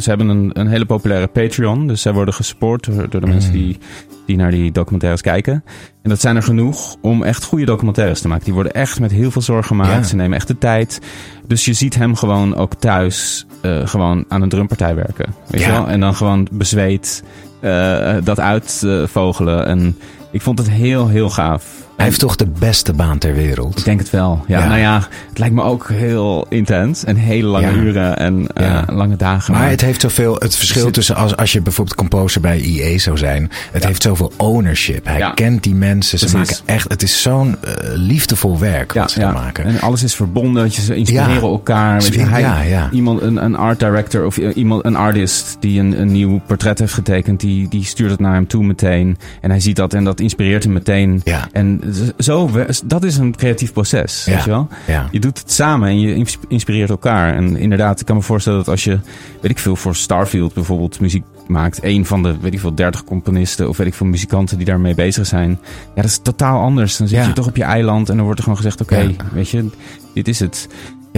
ze 0.00 0.08
hebben 0.08 0.28
een, 0.28 0.50
een 0.52 0.66
hele 0.66 0.86
populaire 0.86 1.26
Patreon. 1.26 1.86
Dus 1.86 2.02
zij 2.02 2.12
worden 2.12 2.34
gesupport 2.34 2.84
door, 2.84 3.08
door 3.10 3.20
de 3.20 3.26
mensen 3.26 3.50
Mm. 3.50 3.56
die, 3.56 3.78
die 4.26 4.36
naar 4.36 4.50
die 4.50 4.72
documentaires 4.72 5.20
kijken. 5.20 5.64
En 6.02 6.10
dat 6.10 6.20
zijn 6.20 6.36
er 6.36 6.42
genoeg 6.42 6.96
om 7.00 7.22
echt 7.22 7.44
goede 7.44 7.64
documentaires 7.64 8.20
te 8.20 8.28
maken. 8.28 8.44
Die 8.44 8.54
worden 8.54 8.72
echt 8.74 9.00
met 9.00 9.10
heel 9.10 9.30
veel 9.30 9.42
zorg 9.42 9.66
gemaakt. 9.66 9.90
Ja. 9.92 10.02
Ze 10.02 10.16
nemen 10.16 10.36
echt 10.36 10.48
de 10.48 10.58
tijd. 10.58 11.00
Dus 11.46 11.64
je 11.64 11.72
ziet 11.72 11.94
hem 11.94 12.14
gewoon 12.16 12.56
ook 12.56 12.74
thuis 12.74 13.46
eh, 13.62 13.86
gewoon 13.86 14.24
aan 14.28 14.42
een 14.42 14.48
drumpartij 14.48 14.94
werken. 14.94 15.34
Weet 15.48 15.60
Ja. 15.60 15.66
je 15.66 15.72
wel? 15.72 15.88
En 15.88 16.00
dan 16.00 16.14
gewoon 16.14 16.48
bezweet 16.52 17.22
eh, 17.60 18.14
dat 18.24 18.40
uitvogelen. 18.40 19.66
en 19.66 19.96
ik 20.30 20.42
vond 20.42 20.58
het 20.58 20.70
heel, 20.70 21.08
heel 21.08 21.30
gaaf. 21.30 21.64
Hij 21.96 22.04
heeft 22.04 22.18
toch 22.20 22.36
de 22.36 22.46
beste 22.58 22.92
baan 22.92 23.18
ter 23.18 23.34
wereld. 23.34 23.78
Ik 23.78 23.84
denk 23.84 23.98
het 24.00 24.10
wel. 24.10 24.44
Ja, 24.46 24.58
Ja. 24.58 24.66
nou 24.66 24.78
ja, 24.80 25.08
het 25.28 25.38
lijkt 25.38 25.54
me 25.54 25.62
ook 25.62 25.88
heel 25.88 26.46
intens. 26.48 27.04
En 27.04 27.16
hele 27.16 27.46
lange 27.48 27.66
Ja. 27.66 27.72
uren 27.72 28.18
en 28.18 28.46
eh, 28.54 28.82
lange 28.86 29.16
dagen. 29.16 29.52
Maar 29.54 29.70
het 29.70 29.80
heeft 29.80 30.00
zoveel, 30.00 30.34
het 30.38 30.56
verschil 30.56 30.90
tussen 30.90 31.16
als, 31.16 31.36
als 31.36 31.52
je 31.52 31.60
bijvoorbeeld 31.60 31.96
composer 31.96 32.40
bij 32.40 32.60
EA 32.62 32.98
zou 32.98 33.18
zijn. 33.18 33.50
Het 33.72 33.84
heeft 33.86 34.02
zoveel 34.02 34.32
ownership. 34.36 35.06
Hij 35.06 35.32
kent 35.34 35.62
die 35.62 35.74
mensen. 35.74 36.18
Ze 36.18 36.26
Precies. 36.26 36.50
maken 36.62 36.74
echt, 36.74 36.88
het 36.90 37.02
is 37.02 37.22
zo'n 37.22 37.56
eh, 37.60 37.70
liefdevol 37.94 38.58
werk 38.58 38.92
wat 38.92 39.10
ze 39.10 39.18
daar 39.20 39.32
maken. 39.32 39.64
En 39.64 39.80
alles 39.80 40.02
is 40.02 40.14
verbonden. 40.14 40.70
Ze 40.70 40.94
inspireren 40.96 41.42
elkaar. 41.42 42.00
Weet 42.00 42.14
je, 42.14 42.20
Ja, 42.20 42.26
hij. 42.54 42.88
Iemand, 42.92 43.22
een, 43.22 43.44
een 43.44 43.56
art 43.56 43.78
director 43.78 44.26
of 44.26 44.36
i- 44.36 44.50
iemand, 44.52 44.84
een 44.84 44.96
artist 44.96 45.56
die 45.60 45.80
een, 45.80 46.00
een 46.00 46.12
nieuw 46.12 46.40
portret 46.46 46.78
heeft 46.78 46.92
getekend, 46.94 47.40
die, 47.40 47.68
die 47.68 47.84
stuurt 47.84 48.10
het 48.10 48.20
naar 48.20 48.34
hem 48.34 48.46
toe 48.46 48.64
meteen. 48.64 49.18
En 49.40 49.50
hij 49.50 49.60
ziet 49.60 49.76
dat 49.76 49.94
en 49.94 50.04
dat 50.04 50.20
inspireert 50.20 50.64
hem 50.64 50.72
meteen. 50.72 51.20
Ja. 51.24 51.48
En 51.52 51.80
zo, 52.18 52.50
dat 52.84 53.04
is 53.04 53.16
een 53.16 53.36
creatief 53.36 53.72
proces. 53.72 54.24
Ja. 54.24 54.34
Weet 54.34 54.44
je 54.44 54.50
wel? 54.50 54.68
Ja. 54.86 55.08
Je 55.10 55.20
doet 55.20 55.38
het 55.38 55.52
samen 55.52 55.88
en 55.88 56.00
je 56.00 56.14
ins- 56.14 56.38
inspireert 56.48 56.90
elkaar. 56.90 57.34
En 57.34 57.56
inderdaad, 57.56 58.00
ik 58.00 58.06
kan 58.06 58.16
me 58.16 58.22
voorstellen 58.22 58.58
dat 58.58 58.68
als 58.68 58.84
je, 58.84 58.98
weet 59.40 59.50
ik 59.50 59.58
veel, 59.58 59.76
voor 59.76 59.94
Starfield 59.94 60.54
bijvoorbeeld 60.54 61.00
muziek 61.00 61.24
maakt. 61.46 61.78
Een 61.82 62.06
van 62.06 62.22
de, 62.22 62.36
weet 62.40 62.52
ik 62.52 62.60
veel, 62.60 62.74
30 62.74 63.04
componisten 63.04 63.68
of 63.68 63.76
weet 63.76 63.86
ik 63.86 63.94
veel, 63.94 64.06
muzikanten 64.06 64.56
die 64.56 64.66
daarmee 64.66 64.94
bezig 64.94 65.26
zijn. 65.26 65.50
Ja, 65.94 66.02
dat 66.02 66.04
is 66.04 66.18
totaal 66.22 66.60
anders. 66.62 66.96
Dan 66.96 67.08
zit 67.08 67.18
Ja. 67.18 67.26
je 67.26 67.32
toch 67.32 67.46
op 67.46 67.56
je 67.56 67.62
eiland 67.64 68.08
en 68.08 68.14
dan 68.14 68.24
wordt 68.24 68.38
er 68.38 68.44
gewoon 68.44 68.60
gezegd, 68.62 68.80
oké, 68.80 69.14
weet 69.32 69.48
je, 69.50 69.70
dit 70.14 70.28
is 70.28 70.40
het. 70.40 70.68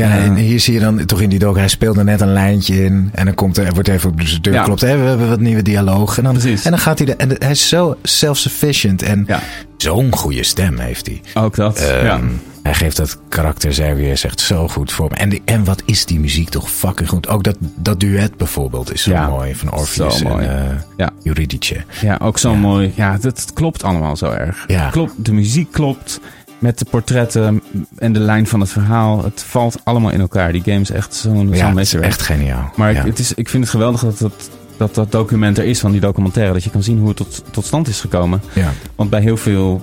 Ja, 0.00 0.18
en 0.18 0.34
hier 0.34 0.60
zie 0.60 0.74
je 0.74 0.80
dan 0.80 1.04
toch 1.04 1.20
in 1.20 1.28
die 1.28 1.38
doc, 1.38 1.56
hij 1.56 1.68
speelde 1.68 2.04
net 2.04 2.20
een 2.20 2.32
lijntje 2.32 2.84
in. 2.84 3.10
En 3.14 3.24
dan 3.24 3.34
komt 3.34 3.56
er, 3.56 3.66
er 3.66 3.74
wordt 3.74 3.88
even 3.88 4.10
op 4.10 4.20
zijn 4.24 4.42
deur 4.42 4.52
Ja. 4.52 4.60
geklopt. 4.60 4.80
Hé, 4.80 4.98
we 4.98 5.04
hebben 5.04 5.28
wat 5.28 5.40
nieuwe 5.40 5.62
dialoog. 5.62 6.18
En 6.18 6.24
dan, 6.24 6.32
Precies. 6.32 6.64
en 6.64 6.70
dan 6.70 6.80
gaat 6.80 6.98
hij, 6.98 7.06
de, 7.06 7.14
en 7.16 7.30
hij 7.38 7.50
is 7.50 7.68
zo 7.68 7.96
self-sufficient. 8.02 9.02
En 9.02 9.24
Ja. 9.26 9.40
zo'n 9.76 10.12
goede 10.16 10.42
stem 10.42 10.78
heeft 10.78 11.06
hij. 11.06 11.20
Ook 11.42 11.54
dat. 11.56 11.78
Ehm, 11.78 12.04
ja. 12.04 12.20
Hij 12.62 12.74
geeft 12.74 12.96
dat 12.96 13.18
karakter 13.28 13.70
Xavier 13.70 14.16
zegt 14.16 14.40
zo 14.40 14.68
goed 14.68 14.92
voor 14.92 15.08
me. 15.10 15.16
En, 15.16 15.28
die, 15.28 15.42
en 15.44 15.64
wat 15.64 15.82
is 15.84 16.04
die 16.06 16.20
muziek 16.20 16.48
toch 16.48 16.70
fucking 16.70 17.08
goed. 17.08 17.28
Ook 17.28 17.44
dat, 17.44 17.56
dat 17.60 18.00
duet 18.00 18.36
bijvoorbeeld 18.36 18.92
is 18.92 19.02
zo 19.02 19.10
Ja, 19.10 19.28
mooi. 19.28 19.54
Van 19.54 19.72
Orpheus 19.72 20.18
zo 20.18 20.28
mooi. 20.28 20.46
en 20.46 20.70
eh 20.70 20.76
Ja. 20.96 21.10
Eurydice. 21.22 21.84
ja, 22.02 22.18
ook 22.22 22.38
zo 22.38 22.50
Ja. 22.50 22.56
mooi. 22.56 22.92
Ja, 22.94 23.18
dat 23.20 23.50
klopt 23.54 23.82
allemaal 23.82 24.16
zo 24.16 24.30
erg. 24.30 24.64
Ja. 24.66 24.88
Klopt, 24.90 25.12
de 25.16 25.32
muziek 25.32 25.72
klopt. 25.72 26.20
Met 26.58 26.78
de 26.78 26.84
portretten 26.90 27.62
en 27.98 28.12
de 28.12 28.20
lijn 28.20 28.46
van 28.46 28.60
het 28.60 28.70
verhaal. 28.70 29.24
Het 29.24 29.42
valt 29.42 29.76
allemaal 29.84 30.10
in 30.10 30.20
elkaar. 30.20 30.52
Die 30.52 30.62
game 30.62 30.80
is 30.80 30.90
echt 30.90 31.14
zo'n 31.14 31.48
Ja, 31.48 31.58
het 31.58 31.68
is 31.68 31.74
meesterwerk. 31.74 32.12
echt 32.12 32.22
geniaal. 32.22 32.70
Maar 32.76 32.92
ja. 32.92 33.00
ik, 33.00 33.06
het 33.06 33.18
is, 33.18 33.34
ik 33.34 33.48
vind 33.48 33.62
het 33.62 33.72
geweldig 33.72 34.00
dat 34.00 34.18
dat, 34.18 34.50
dat 34.76 34.94
dat 34.94 35.12
document 35.12 35.58
er 35.58 35.64
is 35.64 35.80
van 35.80 35.90
die 35.90 36.00
documentaire. 36.00 36.52
Dat 36.52 36.64
je 36.64 36.70
kan 36.70 36.82
zien 36.82 36.98
hoe 36.98 37.08
het 37.08 37.16
tot, 37.16 37.42
tot 37.50 37.64
stand 37.64 37.88
is 37.88 38.00
gekomen. 38.00 38.40
ja. 38.52 38.72
Want 38.94 39.10
bij 39.10 39.20
heel 39.20 39.36
veel 39.36 39.82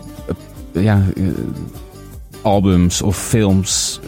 eh, 0.74 0.84
ja, 0.84 1.02
eh, 1.16 1.24
albums 2.44 3.02
of 3.02 3.18
films 3.28 4.00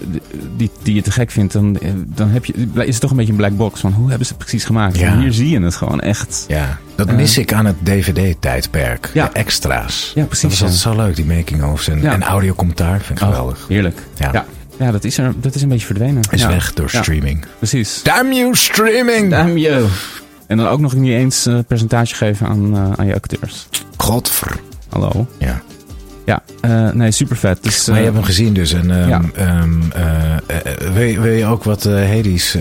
die, 0.58 0.72
die 0.84 0.96
je 0.96 1.02
te 1.02 1.12
gek 1.12 1.32
vindt, 1.32 1.54
dan, 1.54 1.78
dan 2.08 2.30
heb 2.30 2.46
je, 2.46 2.54
is 2.76 2.88
het 2.94 3.00
toch 3.00 3.10
een 3.12 3.18
beetje 3.18 3.32
een 3.32 3.38
black 3.38 3.58
box 3.58 3.80
van 3.80 3.92
hoe 3.94 4.10
hebben 4.10 4.28
ze 4.28 4.34
het 4.34 4.42
precies 4.42 4.66
gemaakt. 4.66 4.98
Ja. 5.00 5.18
Hier 5.20 5.34
zie 5.34 5.50
je 5.50 5.62
het 5.62 5.76
gewoon 5.76 6.00
echt. 6.02 6.46
Ja, 6.48 6.78
dat 6.96 7.08
Eh. 7.08 7.16
mis 7.16 7.38
ik 7.38 7.54
aan 7.54 7.66
het 7.66 7.76
DVD-tijdperk. 7.86 9.10
Ja. 9.14 9.26
De 9.26 9.32
extra's. 9.32 10.12
Ja, 10.16 10.24
precies, 10.26 10.42
Dat 10.42 10.52
is 10.52 10.62
altijd 10.62 10.82
ja. 10.84 10.90
zo 10.92 10.96
leuk, 10.96 11.16
die 11.16 11.26
making-ofs 11.26 11.88
en, 11.88 12.06
en 12.06 12.24
audiocommentaar. 12.24 13.02
Vind 13.02 13.20
ik 13.20 13.26
Oh, 13.26 13.32
geweldig. 13.32 13.66
heerlijk. 13.68 13.98
Ja. 14.18 14.46
Ja. 14.80 14.92
Dat, 14.92 15.04
is 15.04 15.18
er, 15.18 15.34
dat 15.40 15.56
is 15.56 15.62
een 15.62 15.70
beetje 15.70 15.86
verdwenen. 15.86 16.24
Is 16.32 16.42
ja. 16.42 16.48
weg 16.48 16.74
door 16.74 16.90
Ja. 16.92 17.02
streaming. 17.02 17.46
Precies. 17.58 18.04
Damn 18.04 18.34
you, 18.34 18.56
streaming! 18.56 19.30
Damn 19.30 19.58
you. 19.58 19.86
En 20.48 20.58
dan 20.58 20.68
ook 20.68 20.80
nog 20.80 20.94
niet 20.96 21.12
eens 21.14 21.46
eh 21.46 21.60
percentage 21.68 22.16
geven 22.16 22.48
aan, 22.48 22.76
eh, 22.76 22.92
aan 22.96 23.06
je 23.06 23.16
acteurs. 23.16 23.68
Godver. 23.98 24.60
Hallo. 24.90 25.28
Ja. 25.40 25.62
Ja, 26.26 26.44
eh, 26.62 26.90
nee, 26.92 27.12
super 27.12 27.38
vet. 27.38 27.64
Dus, 27.64 27.86
Maar 27.86 27.96
je 27.96 28.00
eh, 28.00 28.06
hebt 28.06 28.16
hem 28.18 28.26
gezien 28.26 28.54
dus. 28.54 28.74
En, 28.74 28.92
ehm, 28.92 29.10
Ja. 29.10 29.22
ehm, 29.36 29.82
eh, 29.92 30.94
wil, 30.94 31.04
je, 31.04 31.20
wil 31.20 31.32
je 31.32 31.46
ook 31.46 31.64
wat 31.64 31.84
Hades 31.84 32.58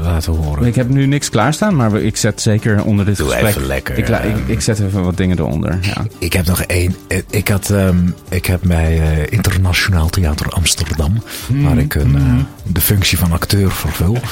laten 0.00 0.32
horen? 0.32 0.66
Ik 0.66 0.74
heb 0.74 0.88
nu 0.88 1.06
niks 1.06 1.28
klaarstaan, 1.30 1.76
maar 1.76 2.00
ik 2.00 2.16
zet 2.16 2.40
zeker 2.40 2.84
onder 2.84 3.04
dit 3.04 3.16
Doe 3.16 3.28
gesprek... 3.28 3.48
even 3.48 3.66
lekker, 3.66 3.98
Ik, 3.98 4.08
ehm. 4.08 4.38
ik 4.46 4.60
zet 4.60 4.80
even 4.80 5.02
wat 5.04 5.16
dingen 5.16 5.38
eronder, 5.38 5.78
ja. 5.80 6.06
Ik 6.18 6.32
heb 6.32 6.46
nog 6.46 6.62
één. 6.62 6.96
Ik, 7.30 7.48
had, 7.48 7.72
ik 8.28 8.46
heb 8.46 8.60
bij 8.62 9.26
Internationaal 9.28 10.08
Theater 10.08 10.48
Amsterdam, 10.48 11.22
waar 11.48 11.78
ik 11.78 11.94
een, 11.94 12.16
eh, 12.16 12.22
de 12.72 12.80
functie 12.80 13.18
van 13.18 13.32
acteur 13.32 13.72
vervul. 13.72 14.12
Daar 14.12 14.22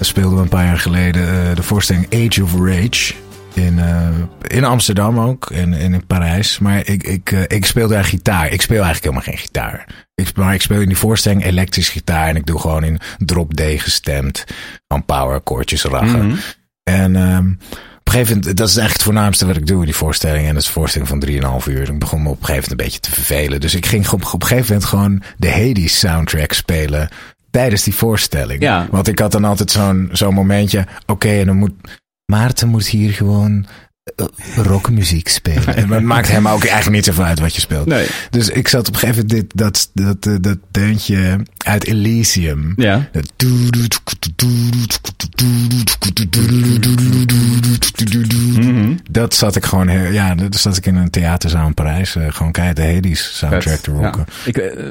speelden 0.00 0.34
we 0.36 0.42
een 0.42 0.48
paar 0.48 0.64
jaar 0.64 0.78
geleden 0.78 1.56
de 1.56 1.62
voorstelling 1.62 2.06
Age 2.14 2.42
of 2.42 2.52
Rage. 2.54 3.14
In, 3.58 3.78
eh, 3.78 4.08
in 4.46 4.64
Amsterdam 4.64 5.18
ook 5.18 5.50
en, 5.50 5.74
en 5.74 5.94
in 5.94 6.06
Parijs. 6.06 6.58
Maar 6.58 6.86
ik, 6.86 7.02
ik, 7.02 7.32
eh, 7.32 7.42
ik 7.46 7.66
speelde 7.66 7.94
daar 7.94 8.04
gitaar. 8.04 8.52
Ik 8.52 8.62
speel 8.62 8.82
eigenlijk 8.82 9.04
helemaal 9.04 9.34
geen 9.34 9.46
gitaar. 9.46 10.06
Ik, 10.14 10.36
maar 10.36 10.54
ik 10.54 10.62
speel 10.62 10.80
in 10.80 10.88
die 10.88 10.96
voorstelling 10.96 11.44
elektrisch 11.44 11.88
gitaar. 11.88 12.28
En 12.28 12.36
ik 12.36 12.46
doe 12.46 12.60
gewoon 12.60 12.84
in 12.84 12.98
drop 13.18 13.54
D 13.54 13.62
gestemd. 13.76 14.44
Gewoon 14.88 15.04
power 15.04 15.34
akkoordjes 15.34 15.84
rachen. 15.84 16.26
Mhm. 16.26 16.36
En 16.82 17.16
ehm, 17.16 17.50
op 17.98 18.06
een 18.06 18.12
gegeven 18.12 18.36
moment, 18.36 18.56
dat 18.56 18.68
is 18.68 18.76
eigenlijk 18.76 18.92
het 18.92 19.02
voornaamste 19.02 19.46
wat 19.46 19.56
ik 19.56 19.66
doe 19.66 19.78
in 19.78 19.84
die 19.84 19.94
voorstelling. 19.94 20.46
En 20.46 20.52
dat 20.52 20.62
is 20.62 20.68
een 20.68 20.74
voorstelling 20.74 21.08
van 21.08 21.20
3,5 21.60 21.66
uur. 21.66 21.90
Ik 21.90 21.98
begon 21.98 22.22
me 22.22 22.28
op 22.28 22.40
een 22.40 22.44
gegeven 22.44 22.70
moment 22.70 22.70
een 22.70 22.86
beetje 22.86 23.00
te 23.00 23.10
vervelen. 23.10 23.60
Dus 23.60 23.74
ik 23.74 23.86
ging 23.86 24.08
op, 24.08 24.24
op 24.24 24.42
een 24.42 24.48
gegeven 24.48 24.66
moment 24.66 24.84
gewoon 24.84 25.22
de 25.36 25.50
Hades 25.50 25.98
soundtrack 25.98 26.52
spelen. 26.52 27.08
Tijdens 27.50 27.82
die 27.82 27.94
voorstelling. 27.94 28.62
Ja. 28.62 28.86
Want 28.90 29.08
ik 29.08 29.18
had 29.18 29.32
dan 29.32 29.44
altijd 29.44 29.70
zo'n 29.70 30.08
zo'n 30.12 30.34
momentje. 30.34 30.86
Oké, 31.06 31.28
en 31.28 31.46
dan 31.46 31.56
moet. 31.56 31.72
Maarten 32.32 32.68
moet 32.68 32.86
hier 32.86 33.12
gewoon 33.12 33.66
eh, 34.16 34.26
rockmuziek 34.56 35.28
spelen. 35.28 35.76
En 35.76 35.90
het 35.90 36.02
maakt 36.02 36.28
hem 36.28 36.48
ook 36.48 36.64
eigenlijk 36.64 36.96
niet 36.96 37.04
zoveel 37.04 37.24
uit 37.24 37.38
wat 37.40 37.54
je 37.54 37.60
speelt. 37.60 37.86
Nee. 37.86 38.06
Dus 38.30 38.48
ik 38.48 38.68
zat 38.68 38.88
op 38.88 38.94
een 38.94 39.00
gegeven 39.00 39.26
moment 39.26 39.50
dit, 39.50 39.58
dat, 39.58 39.90
dat, 39.94 40.22
dat, 40.22 40.42
dat 40.42 40.58
deuntje 40.70 41.40
uit 41.68 41.84
Elysium. 41.84 42.72
Ja. 42.76 43.08
Dat 43.12 43.32
Mhm. 48.54 48.94
Dat 49.10 49.34
zat 49.34 49.56
ik 49.56 49.64
gewoon, 49.64 49.88
heel- 49.88 50.12
ja, 50.12 50.34
dat 50.34 50.56
zat 50.56 50.76
ik 50.76 50.86
in 50.86 50.96
een 50.96 51.10
theaterzaal 51.10 51.66
in 51.66 51.74
Parijs. 51.74 52.16
eh, 52.16 52.24
gewoon 52.28 52.52
keihard 52.52 52.76
de 52.78 52.92
Hades 52.94 53.36
soundtrack 53.38 53.62
Vet. 53.74 53.82
te 53.82 53.90
rocken. 53.90 54.24
Ja. 54.28 54.44
Ik, 54.44 54.56
eh, 54.56 54.86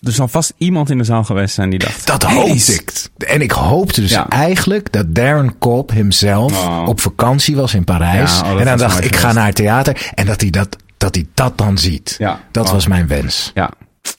er 0.00 0.12
zal 0.12 0.28
vast 0.28 0.52
iemand 0.58 0.90
in 0.90 0.98
de 0.98 1.04
zaal 1.04 1.24
geweest 1.24 1.54
zijn 1.54 1.70
die 1.70 1.78
dacht... 1.78 2.06
Dat 2.06 2.22
hoopte 2.22 2.72
ik. 2.74 2.92
En 3.18 3.40
ik 3.40 3.50
hoopte 3.50 4.00
dus 4.00 4.10
Ja. 4.10 4.28
eigenlijk 4.28 4.92
dat 4.92 5.14
Darren 5.14 5.58
Cobb 5.58 5.90
himself 5.90 6.52
Oh. 6.66 6.82
op 6.88 7.00
vakantie 7.00 7.56
was 7.56 7.74
in 7.74 7.84
Parijs. 7.84 8.40
Ja, 8.40 8.52
oh, 8.52 8.58
en 8.60 8.64
dan 8.66 8.78
dacht 8.78 9.04
ik, 9.04 9.16
ga 9.16 9.32
naar 9.32 9.46
het 9.46 9.54
theater. 9.54 10.10
En 10.14 10.26
dat 10.26 10.40
hij 10.40 10.50
dat, 10.50 10.76
dat, 10.96 11.14
hij 11.14 11.26
dat 11.34 11.58
dan 11.58 11.78
ziet. 11.78 12.14
Ja. 12.18 12.40
Dat 12.52 12.66
Oh. 12.66 12.72
was 12.72 12.86
mijn 12.86 13.06
wens. 13.06 13.50
Ja. 13.54 13.70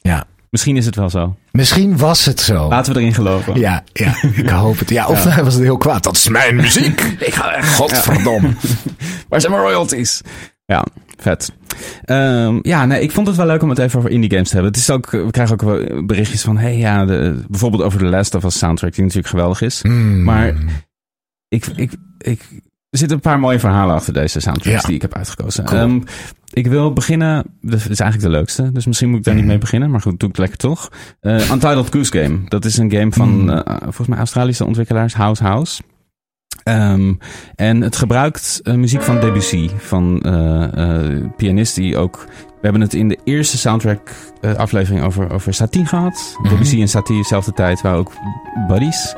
Ja. 0.02 0.24
Misschien 0.52 0.78
is 0.78 0.86
het 0.86 0.96
wel 0.96 1.10
zo. 1.10 1.36
Misschien 1.52 1.98
was 1.98 2.26
het 2.26 2.40
zo. 2.40 2.68
Laten 2.68 2.94
we 2.94 3.00
erin 3.00 3.14
geloven. 3.14 3.60
Ja, 3.60 3.84
ja, 3.94 4.24
ik 4.36 4.50
hoop 4.50 4.80
het. 4.80 4.90
Ja, 4.90 5.08
of 5.08 5.24
hij 5.24 5.44
was 5.44 5.54
het 5.54 5.64
heel 5.64 5.78
kwaad. 5.78 6.04
Dat 6.04 6.16
is 6.16 6.28
mijn 6.30 6.56
muziek. 6.62 7.02
Ik 7.02 7.34
ga 7.34 7.54
echt. 7.54 7.76
Godverdomme. 7.76 8.54
Waar 9.30 9.42
zijn 9.42 9.52
mijn 9.52 9.64
royalties? 9.64 10.22
Ja, 10.66 10.86
vet. 11.18 11.52
Ehm, 12.06 12.60
ja, 12.62 12.86
nee, 12.86 13.02
ik 13.02 13.12
vond 13.12 13.28
het 13.28 13.36
wel 13.36 13.46
leuk 13.46 13.62
om 13.64 13.70
het 13.70 13.78
even 13.80 14.00
over 14.00 14.12
indie 14.12 14.30
games 14.32 14.48
te 14.48 14.54
hebben. 14.54 14.72
Het 14.72 14.82
is 14.82 14.90
ook, 14.90 15.10
we 15.12 15.32
krijgen 15.32 15.62
ook 15.62 16.06
berichtjes 16.08 16.42
van, 16.42 16.58
hey, 16.58 16.78
ja, 16.78 17.06
de, 17.06 17.44
bijvoorbeeld 17.50 17.84
over 17.84 18.00
de 18.00 18.06
Last 18.06 18.36
of 18.36 18.44
Us 18.44 18.58
soundtrack, 18.58 18.94
die 18.94 19.02
natuurlijk 19.04 19.30
geweldig 19.30 19.62
is. 19.62 19.82
Hmm. 19.82 20.24
Maar 20.24 20.54
ik, 21.48 21.66
ik, 21.66 21.92
ik, 22.18 22.42
er 22.90 22.98
zitten 22.98 23.18
een 23.18 23.24
paar 23.24 23.40
mooie 23.40 23.60
verhalen 23.60 23.96
achter 23.96 24.14
deze 24.14 24.40
soundtracks 24.40 24.82
Ja. 24.82 24.88
die 24.88 24.96
ik 24.96 25.02
heb 25.02 25.16
uitgekozen. 25.16 25.64
Cool. 25.66 25.82
Ehm, 25.82 26.00
ik 26.54 26.68
wil 26.68 26.94
beginnen, 26.94 27.44
dit 27.62 27.90
is 27.90 28.00
eigenlijk 28.00 28.22
de 28.32 28.38
leukste, 28.38 28.72
dus 28.72 28.86
misschien 28.86 29.10
moet 29.10 29.18
ik 29.18 29.24
daar 29.24 29.34
niet 29.34 29.44
Mhm. 29.44 29.52
mee 29.52 29.62
beginnen, 29.62 29.90
maar 29.92 30.02
goed, 30.02 30.20
doe 30.20 30.30
ik 30.30 30.36
het 30.36 30.38
lekker 30.38 30.58
toch. 30.58 30.90
Eh, 31.20 31.50
Untitled 31.52 31.88
Goose 31.92 32.18
Game, 32.22 32.40
dat 32.48 32.66
is 32.66 32.78
een 32.78 32.92
game 32.92 33.12
van, 33.12 33.44
Mhm. 33.44 33.50
eh, 33.50 33.76
volgens 33.82 34.08
mij 34.08 34.18
Australische 34.18 34.66
ontwikkelaars, 34.66 35.14
House 35.14 35.44
House. 35.44 35.82
Ehm, 36.64 37.14
en 37.56 37.82
het 37.82 37.96
gebruikt 37.96 38.60
eh, 38.64 38.74
muziek 38.74 39.02
van 39.02 39.20
Debussy, 39.20 39.70
van 39.78 40.20
pianist 41.38 41.76
die 41.76 41.98
ook... 41.98 42.26
We 42.62 42.68
hebben 42.68 42.82
het 42.82 42.94
in 42.94 43.08
de 43.08 43.20
eerste 43.24 43.58
soundtrack 43.58 44.10
eh, 44.42 44.54
aflevering 44.56 45.04
over, 45.06 45.32
over 45.32 45.54
Satie 45.54 45.86
gehad. 45.86 46.36
Mhm. 46.42 46.50
Debussy 46.50 46.82
en 46.82 46.88
Satie 46.88 47.16
dezelfde 47.16 47.52
tijd 47.54 47.82
waren 47.82 48.00
ook 48.00 48.12
buddies. 48.68 49.16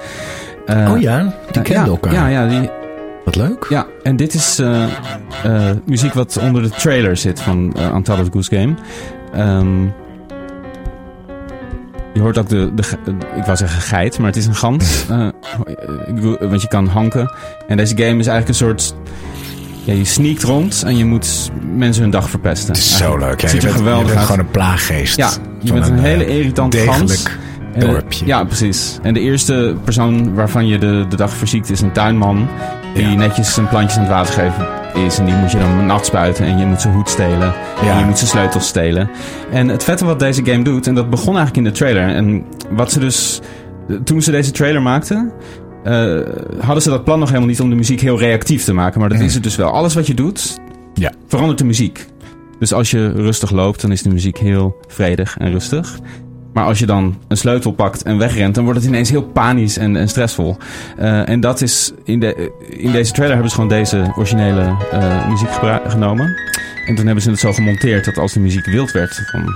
Oh 0.67 1.01
ja, 1.01 1.33
die 1.51 1.61
kenden 1.61 1.83
ja, 1.83 1.89
elkaar. 1.89 2.13
Ja, 2.13 2.27
ja, 2.27 2.47
die, 2.47 2.69
Wat 3.25 3.35
leuk. 3.35 3.65
ja, 3.69 3.87
en 4.03 4.15
dit 4.15 4.33
is 4.33 4.59
eh, 4.59 4.83
eh, 5.43 5.75
muziek 5.85 6.13
wat 6.13 6.37
onder 6.41 6.61
de 6.61 6.69
trailer 6.69 7.17
zit 7.17 7.41
van 7.41 7.73
uh, 7.77 7.93
Untitled 7.95 8.29
Goose 8.31 8.55
Game. 8.55 8.73
Ehm, 9.33 9.83
je 12.13 12.19
hoort 12.19 12.37
ook 12.37 12.49
de, 12.49 12.71
de, 12.75 12.83
ik 13.35 13.43
wou 13.43 13.57
zeggen 13.57 13.81
geit, 13.81 14.17
maar 14.17 14.27
het 14.27 14.35
is 14.35 14.45
een 14.45 14.55
gans. 14.55 15.05
Bedoel, 16.13 16.37
want 16.39 16.61
je 16.61 16.67
kan 16.67 16.87
hanken. 16.87 17.33
En 17.67 17.77
deze 17.77 17.97
game 17.97 18.19
is 18.19 18.27
eigenlijk 18.27 18.47
een 18.47 18.67
soort... 18.67 18.95
Ja, 19.83 19.93
je 19.93 20.05
sneakt 20.05 20.43
rond 20.43 20.83
en 20.85 20.97
je 20.97 21.05
moet 21.05 21.51
mensen 21.75 22.01
hun 22.01 22.11
dag 22.11 22.29
verpesten. 22.29 22.67
Het 22.67 22.77
is 22.77 22.97
zo 22.97 23.17
leuk. 23.17 23.41
Ja, 23.41 23.47
je 23.47 23.55
er 23.55 23.61
bent, 23.61 23.73
je 23.73 23.79
geweldig 23.79 24.05
bent 24.05 24.17
uit. 24.17 24.25
gewoon 24.25 24.45
een 24.45 24.51
plaaggeest. 24.51 25.15
Ja, 25.15 25.31
je 25.59 25.73
bent 25.73 25.87
een, 25.87 25.99
hele 25.99 26.27
irritante 26.27 26.77
gans. 26.77 27.23
Eh, 27.75 27.89
dorpje. 27.89 28.25
Ja, 28.25 28.43
precies. 28.43 28.99
En 29.01 29.13
de 29.13 29.19
eerste 29.19 29.75
persoon 29.83 30.33
waarvan 30.33 30.67
je 30.67 30.77
de, 30.77 31.05
de 31.09 31.15
dag 31.15 31.31
verziekt 31.33 31.69
is 31.69 31.81
een 31.81 31.91
tuinman. 31.91 32.47
Die 32.93 33.03
Ja. 33.07 33.13
netjes 33.15 33.53
zijn 33.53 33.67
plantjes 33.67 33.95
aan 33.97 34.03
het 34.03 34.11
water 34.11 34.33
geven 34.33 34.67
is. 35.05 35.17
En 35.19 35.25
die 35.25 35.35
moet 35.35 35.51
je 35.51 35.57
dan 35.57 35.85
nat 35.85 36.05
spuiten. 36.05 36.45
En 36.45 36.57
je 36.57 36.65
moet 36.65 36.81
zijn 36.81 36.93
hoed 36.93 37.09
stelen. 37.09 37.53
Ja. 37.83 37.91
En 37.93 37.99
je 37.99 38.05
moet 38.05 38.17
zijn 38.17 38.29
sleutels 38.29 38.67
stelen. 38.67 39.09
En 39.51 39.67
het 39.67 39.83
vette 39.83 40.05
wat 40.05 40.19
deze 40.19 40.45
game 40.45 40.63
doet. 40.63 40.87
En 40.87 40.95
dat 40.95 41.09
begon 41.09 41.35
eigenlijk 41.37 41.57
in 41.57 41.63
de 41.63 41.71
trailer. 41.71 42.07
En 42.15 42.43
wat 42.69 42.91
ze 42.91 42.99
dus... 42.99 43.41
Toen 44.03 44.21
ze 44.21 44.31
deze 44.31 44.51
trailer 44.51 44.81
maakten... 44.81 45.31
eh, 45.83 46.19
hadden 46.59 46.83
ze 46.83 46.89
dat 46.89 47.03
plan 47.03 47.19
nog 47.19 47.27
helemaal 47.27 47.49
niet 47.49 47.61
om 47.61 47.69
de 47.69 47.75
muziek 47.75 48.01
heel 48.01 48.19
reactief 48.19 48.63
te 48.63 48.73
maken. 48.73 48.99
Maar 48.99 49.09
dat 49.09 49.17
Mm. 49.17 49.25
is 49.25 49.33
het 49.33 49.43
dus 49.43 49.55
wel. 49.55 49.69
Alles 49.71 49.93
wat 49.93 50.07
je 50.07 50.13
doet, 50.13 50.59
Ja. 50.93 51.11
verandert 51.27 51.57
de 51.59 51.65
muziek. 51.65 52.05
Dus 52.59 52.73
als 52.73 52.91
je 52.91 53.11
rustig 53.11 53.51
loopt, 53.51 53.81
dan 53.81 53.91
is 53.91 54.01
de 54.01 54.09
muziek 54.09 54.37
heel 54.37 54.77
vredig 54.87 55.37
en 55.37 55.51
rustig. 55.51 55.97
Maar 56.53 56.65
als 56.65 56.79
je 56.79 56.85
dan 56.85 57.17
een 57.27 57.37
sleutel 57.37 57.71
pakt 57.71 58.03
en 58.03 58.17
wegrent, 58.17 58.55
dan 58.55 58.63
wordt 58.63 58.79
het 58.79 58.87
ineens 58.87 59.09
heel 59.09 59.23
panisch 59.23 59.77
en, 59.77 59.95
en 59.95 60.07
stressvol. 60.07 60.57
Eh, 60.97 61.29
en 61.29 61.39
dat 61.39 61.61
is 61.61 61.91
in, 62.03 62.19
de, 62.19 62.51
in 62.69 62.91
deze 62.91 63.11
trailer 63.11 63.33
hebben 63.33 63.49
ze 63.49 63.55
gewoon 63.55 63.69
deze 63.69 64.13
originele 64.17 64.75
eh, 64.91 65.29
muziek 65.29 65.49
genomen. 65.87 66.35
En 66.87 66.95
toen 66.95 67.05
hebben 67.05 67.23
ze 67.23 67.29
het 67.29 67.39
zo 67.39 67.53
gemonteerd 67.53 68.05
dat 68.05 68.17
als 68.17 68.33
de 68.33 68.39
muziek 68.39 68.65
wild 68.65 68.91
werd, 68.91 69.21
van 69.31 69.53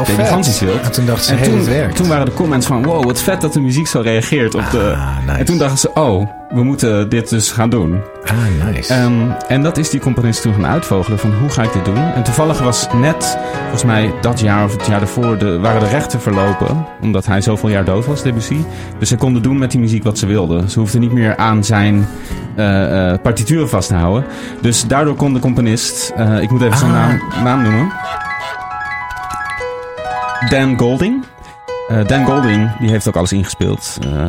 Oh, 0.00 0.04
de 0.06 0.16
wild. 0.16 0.82
En 0.82 0.92
toen 0.92 1.06
dachten 1.06 1.24
ze, 1.24 1.32
En 1.32 1.38
hey, 1.38 1.48
toen, 1.48 1.56
het 1.58 1.66
werkt. 1.68 1.96
toen 1.96 2.08
waren 2.08 2.26
de 2.26 2.32
comments 2.32 2.66
van, 2.66 2.82
wow, 2.84 3.04
wat 3.04 3.20
vet 3.22 3.40
dat 3.40 3.52
de 3.52 3.60
muziek 3.60 3.86
zo 3.86 4.00
reageert 4.00 4.54
op 4.54 4.70
de... 4.70 4.92
Ah, 4.96 5.16
nice. 5.26 5.38
En 5.38 5.44
toen 5.44 5.58
dachten 5.58 5.78
ze, 5.78 5.90
oh, 5.94 6.28
we 6.48 6.62
moeten 6.64 7.08
dit 7.08 7.28
dus 7.28 7.50
gaan 7.50 7.70
doen. 7.70 8.00
Ah, 8.24 8.66
nice. 8.72 8.94
Ehm, 8.94 9.12
en 9.48 9.62
dat 9.62 9.76
is 9.78 9.90
die 9.90 10.00
componist 10.00 10.42
toen 10.42 10.52
gaan 10.54 10.66
uitvogelen 10.66 11.18
van 11.18 11.32
hoe 11.40 11.48
ga 11.50 11.62
ik 11.62 11.72
dit 11.72 11.84
doen. 11.84 11.96
En 12.14 12.22
toevallig 12.22 12.58
was 12.58 12.86
net, 12.94 13.38
volgens 13.60 13.84
mij 13.84 14.12
dat 14.20 14.40
jaar 14.40 14.64
of 14.64 14.72
het 14.72 14.86
jaar 14.86 14.98
daarvoor, 14.98 15.38
de, 15.38 15.58
waren 15.58 15.80
de 15.80 15.88
rechten 15.88 16.20
verlopen. 16.20 16.86
Omdat 17.00 17.26
hij 17.26 17.40
zoveel 17.40 17.68
jaar 17.68 17.84
dood 17.84 18.06
was, 18.06 18.22
Debussy. 18.22 18.56
Dus 18.98 19.08
ze 19.08 19.16
konden 19.16 19.42
doen 19.42 19.58
met 19.58 19.70
die 19.70 19.80
muziek 19.80 20.04
wat 20.04 20.18
ze 20.18 20.26
wilden. 20.26 20.70
Ze 20.70 20.78
hoefden 20.78 21.00
niet 21.00 21.12
meer 21.12 21.36
aan 21.36 21.64
zijn 21.64 22.06
eh, 22.56 23.10
eh, 23.12 23.18
partituren 23.22 23.68
vast 23.68 23.88
te 23.88 23.94
houden. 23.94 24.24
Dus 24.60 24.86
daardoor 24.86 25.14
kon 25.14 25.32
de 25.32 25.40
componist, 25.40 26.12
eh, 26.16 26.40
ik 26.40 26.50
moet 26.50 26.62
even 26.62 26.78
zijn 26.78 26.90
Ah. 26.90 26.96
naam, 26.98 27.20
naam 27.44 27.62
noemen. 27.62 27.92
Dan 30.48 30.78
Golding. 30.78 31.24
Eh, 31.88 32.06
Dan 32.06 32.24
Golding, 32.24 32.76
die 32.78 32.90
heeft 32.90 33.08
ook 33.08 33.16
alles 33.16 33.32
ingespeeld. 33.32 33.98
Eh, 34.04 34.28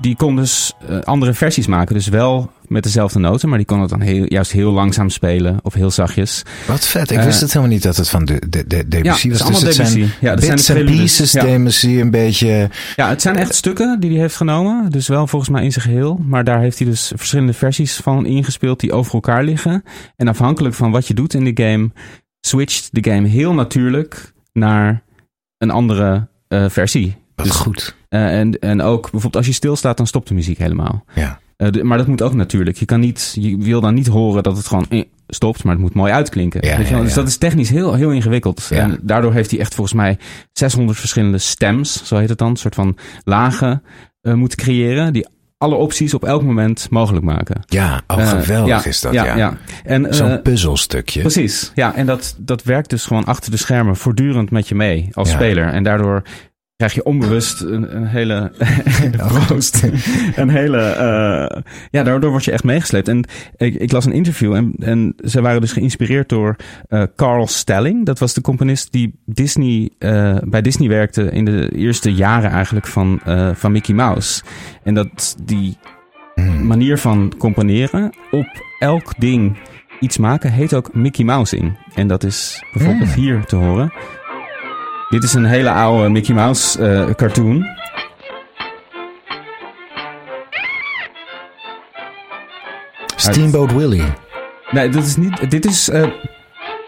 die 0.00 0.16
kon 0.16 0.36
dus 0.36 0.72
eh, 0.88 1.00
andere 1.00 1.34
versies 1.34 1.66
maken. 1.66 1.94
Dus 1.94 2.08
wel 2.08 2.50
met 2.66 2.82
dezelfde 2.82 3.18
noten, 3.18 3.48
maar 3.48 3.58
die 3.58 3.66
kon 3.66 3.80
het 3.80 3.90
dan 3.90 4.00
heel, 4.00 4.24
juist 4.28 4.52
heel 4.52 4.72
langzaam 4.72 5.10
spelen 5.10 5.58
of 5.62 5.74
heel 5.74 5.90
zachtjes. 5.90 6.42
Wat 6.66 6.86
vet. 6.86 7.10
Ik 7.10 7.20
wist 7.20 7.40
het 7.40 7.52
helemaal 7.52 7.74
niet 7.74 7.82
dat 7.82 7.96
het 7.96 8.08
van 8.08 8.24
de, 8.24 8.42
de, 8.48 8.66
de 8.66 8.88
Debussy 8.88 9.26
Ja, 9.28 9.32
het 9.32 9.42
was. 9.42 9.50
is 9.50 9.60
dus 9.60 9.66
het 9.66 9.74
zijn 9.74 9.92
Debussy. 9.94 10.16
Ja, 10.20 10.34
dat 10.34 10.44
zijn 10.44 10.56
bits 10.56 10.70
preludes. 10.70 10.96
pieces 10.96 11.32
Ja. 11.32 11.42
Debussy 11.42 12.00
een 12.00 12.10
beetje... 12.10 12.70
Ja, 12.96 13.08
het 13.08 13.22
zijn 13.22 13.36
echt 13.36 13.54
stukken 13.54 14.00
die 14.00 14.10
hij 14.10 14.20
heeft 14.20 14.36
genomen. 14.36 14.90
Dus 14.90 15.08
wel 15.08 15.26
volgens 15.26 15.50
mij 15.50 15.64
in 15.64 15.72
zijn 15.72 15.84
geheel. 15.84 16.20
Maar 16.26 16.44
daar 16.44 16.60
heeft 16.60 16.78
hij 16.78 16.88
dus 16.88 17.12
verschillende 17.14 17.52
versies 17.52 17.96
van 17.96 18.26
ingespeeld 18.26 18.80
die 18.80 18.92
over 18.92 19.14
elkaar 19.14 19.44
liggen. 19.44 19.82
En 20.16 20.28
afhankelijk 20.28 20.74
van 20.74 20.90
wat 20.90 21.06
je 21.06 21.14
doet 21.14 21.34
in 21.34 21.44
de 21.54 21.64
game, 21.64 21.90
switcht 22.40 22.88
de 22.92 23.10
game 23.10 23.28
heel 23.28 23.54
natuurlijk 23.54 24.32
naar 24.52 25.02
een 25.58 25.70
andere 25.70 26.28
eh, 26.48 26.68
versie. 26.68 27.16
Wat 27.34 27.46
Dus, 27.46 27.54
goed. 27.56 27.96
eh, 28.08 28.38
en, 28.38 28.58
en 28.58 28.82
ook 28.82 29.02
bijvoorbeeld 29.02 29.36
als 29.36 29.46
je 29.46 29.52
stilstaat, 29.52 29.96
dan 29.96 30.06
stopt 30.06 30.28
de 30.28 30.34
muziek 30.34 30.58
helemaal. 30.58 31.04
Ja. 31.14 31.40
Eh, 31.56 31.70
de- 31.70 31.84
maar 31.84 31.98
dat 31.98 32.06
moet 32.06 32.22
ook 32.22 32.34
natuurlijk. 32.34 32.76
Je, 32.76 32.84
kan 32.84 33.00
niet, 33.00 33.36
je 33.40 33.56
wil 33.58 33.80
dan 33.80 33.94
niet 33.94 34.06
horen 34.06 34.42
dat 34.42 34.56
het 34.56 34.66
gewoon 34.66 34.86
eh, 34.88 35.02
stopt, 35.28 35.64
maar 35.64 35.72
het 35.72 35.82
moet 35.82 35.94
mooi 35.94 36.12
uitklinken. 36.12 36.66
Ja, 36.66 36.76
Dus 37.02 37.14
dat 37.14 37.28
is 37.28 37.36
technisch 37.36 37.70
heel, 37.70 37.94
heel 37.94 38.10
ingewikkeld. 38.10 38.68
En 38.70 38.98
daardoor 39.02 39.32
heeft 39.32 39.50
hij 39.50 39.60
echt 39.60 39.74
volgens 39.74 39.96
mij 39.96 40.18
600 40.52 40.98
verschillende 40.98 41.38
stems, 41.38 42.04
zo 42.06 42.16
heet 42.16 42.28
het 42.28 42.38
dan, 42.38 42.50
een 42.50 42.56
soort 42.56 42.74
van 42.74 42.96
lagen 43.24 43.82
moeten 44.22 44.58
creëren, 44.58 45.12
die 45.12 45.26
alle 45.58 45.74
opties 45.74 46.14
op 46.14 46.24
elk 46.24 46.42
moment 46.42 46.86
mogelijk 46.90 47.24
maken. 47.24 47.62
Ja, 47.66 48.02
oh, 48.06 48.20
Eh, 48.20 48.28
geweldig 48.28 48.82
ja, 48.84 48.88
is 48.88 49.00
dat, 49.00 49.12
ja. 49.12 49.24
ja. 49.24 49.36
ja. 49.36 49.56
En, 49.84 50.06
eh, 50.06 50.12
Zo'n 50.12 50.42
puzzelstukje. 50.42 51.20
Precies, 51.20 51.72
ja. 51.74 51.94
En 51.94 52.06
dat, 52.06 52.36
dat 52.38 52.62
werkt 52.62 52.90
dus 52.90 53.04
gewoon 53.04 53.24
achter 53.24 53.50
de 53.50 53.56
schermen 53.56 53.96
voortdurend 53.96 54.50
met 54.50 54.68
je 54.68 54.74
mee 54.74 55.08
als 55.12 55.28
Ja. 55.30 55.34
speler. 55.34 55.68
En 55.68 55.82
daardoor 55.82 56.22
krijg 56.76 56.94
je 56.94 57.04
onbewust 57.04 57.60
een, 57.60 57.96
een 57.96 58.06
hele... 58.06 58.52
Proost. 59.16 59.82
een 60.36 60.48
hele... 60.48 60.78
eh, 60.80 61.62
ja, 61.90 62.02
daardoor 62.02 62.30
word 62.30 62.44
je 62.44 62.52
echt 62.52 62.64
meegesleept. 62.64 63.08
En 63.08 63.24
ik, 63.56 63.74
ik 63.74 63.92
las 63.92 64.04
een 64.04 64.12
interview 64.12 64.54
en, 64.54 64.74
en 64.78 65.14
ze 65.24 65.40
waren 65.40 65.60
dus 65.60 65.72
geïnspireerd 65.72 66.28
door 66.28 66.56
eh, 66.88 67.02
Carl 67.16 67.46
Stelling. 67.46 68.06
Dat 68.06 68.18
was 68.18 68.34
de 68.34 68.40
componist 68.40 68.92
die 68.92 69.20
Disney, 69.24 69.90
eh, 69.98 70.36
bij 70.44 70.62
Disney 70.62 70.88
werkte 70.88 71.30
in 71.30 71.44
de 71.44 71.70
eerste 71.76 72.14
jaren 72.14 72.50
eigenlijk 72.50 72.86
van, 72.86 73.20
van 73.54 73.72
Mickey 73.72 73.94
Mouse. 73.94 74.42
En 74.82 74.94
dat 74.94 75.36
die 75.44 75.76
Hmm. 76.34 76.66
manier 76.66 76.98
van 76.98 77.32
componeren 77.38 78.12
op 78.30 78.46
elk 78.78 79.12
ding 79.18 79.56
iets 80.00 80.18
maken 80.18 80.52
heet 80.52 80.74
ook 80.74 80.94
Mickey 80.94 81.24
Mousing. 81.24 81.78
En 81.94 82.06
dat 82.08 82.24
is 82.24 82.64
bijvoorbeeld 82.72 83.12
Hmm. 83.12 83.22
hier 83.22 83.44
te 83.44 83.56
horen. 83.56 83.92
Dit 85.14 85.22
is 85.22 85.34
een 85.34 85.44
hele 85.44 85.70
oude 85.70 86.08
Mickey 86.08 86.34
Mouse 86.34 86.86
eh, 86.86 87.14
cartoon. 87.14 87.66
Steamboat 93.16 93.72
Willie. 93.72 94.02
Nee, 94.70 94.88
dit 94.88 95.04
is 95.04 95.16
niet. 95.16 95.50
Dit 95.50 95.64
is 95.64 95.88
eh 95.88 96.08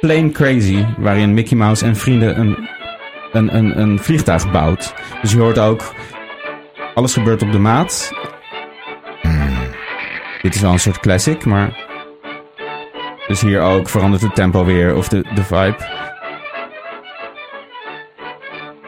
Plain 0.01 0.33
Crazy, 0.33 0.85
waarin 0.99 1.35
Mickey 1.35 1.57
Mouse 1.57 1.85
en 1.85 1.97
vrienden 1.97 2.41
een, 2.41 2.69
een, 3.33 3.57
een, 3.57 3.81
een 3.81 3.99
vliegtuig 3.99 4.51
bouwt. 4.51 4.95
Dus 5.23 5.33
je 5.33 5.39
hoort 5.39 5.59
ook. 5.59 5.95
Alles 6.95 7.13
gebeurt 7.13 7.43
op 7.43 7.53
de 7.53 7.59
maat. 7.59 8.13
Hmm. 9.23 9.57
Dit 10.43 10.55
is 10.55 10.61
wel 10.61 10.73
een 10.73 10.79
soort 10.79 11.01
classic, 11.01 11.45
maar. 11.45 11.85
Dus 13.27 13.41
hier 13.41 13.61
ook 13.61 13.89
verandert 13.89 14.23
het 14.23 14.35
tempo 14.35 14.65
weer 14.65 14.97
of 14.97 15.09
de, 15.09 15.25
de 15.35 15.45
vibe. 15.45 16.06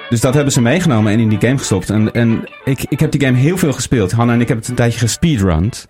Dus 0.09 0.21
dat 0.21 0.35
hebben 0.35 0.53
ze 0.53 0.61
meegenomen 0.61 1.13
en 1.13 1.19
in 1.19 1.29
die 1.29 1.41
game 1.41 1.59
gestopt. 1.59 1.91
En, 1.91 2.13
en 2.13 2.49
ik, 2.65 2.85
ik 2.89 3.01
heb 3.01 3.11
die 3.11 3.21
game 3.21 3.39
heel 3.39 3.57
veel 3.57 3.73
gespeeld. 3.73 4.13
Hanna 4.13 4.33
en 4.33 4.41
ik 4.41 4.49
hebben 4.49 4.65
het 4.65 4.69
een 4.69 4.85
tijdje 4.85 4.99
gespeedrund. 4.99 5.87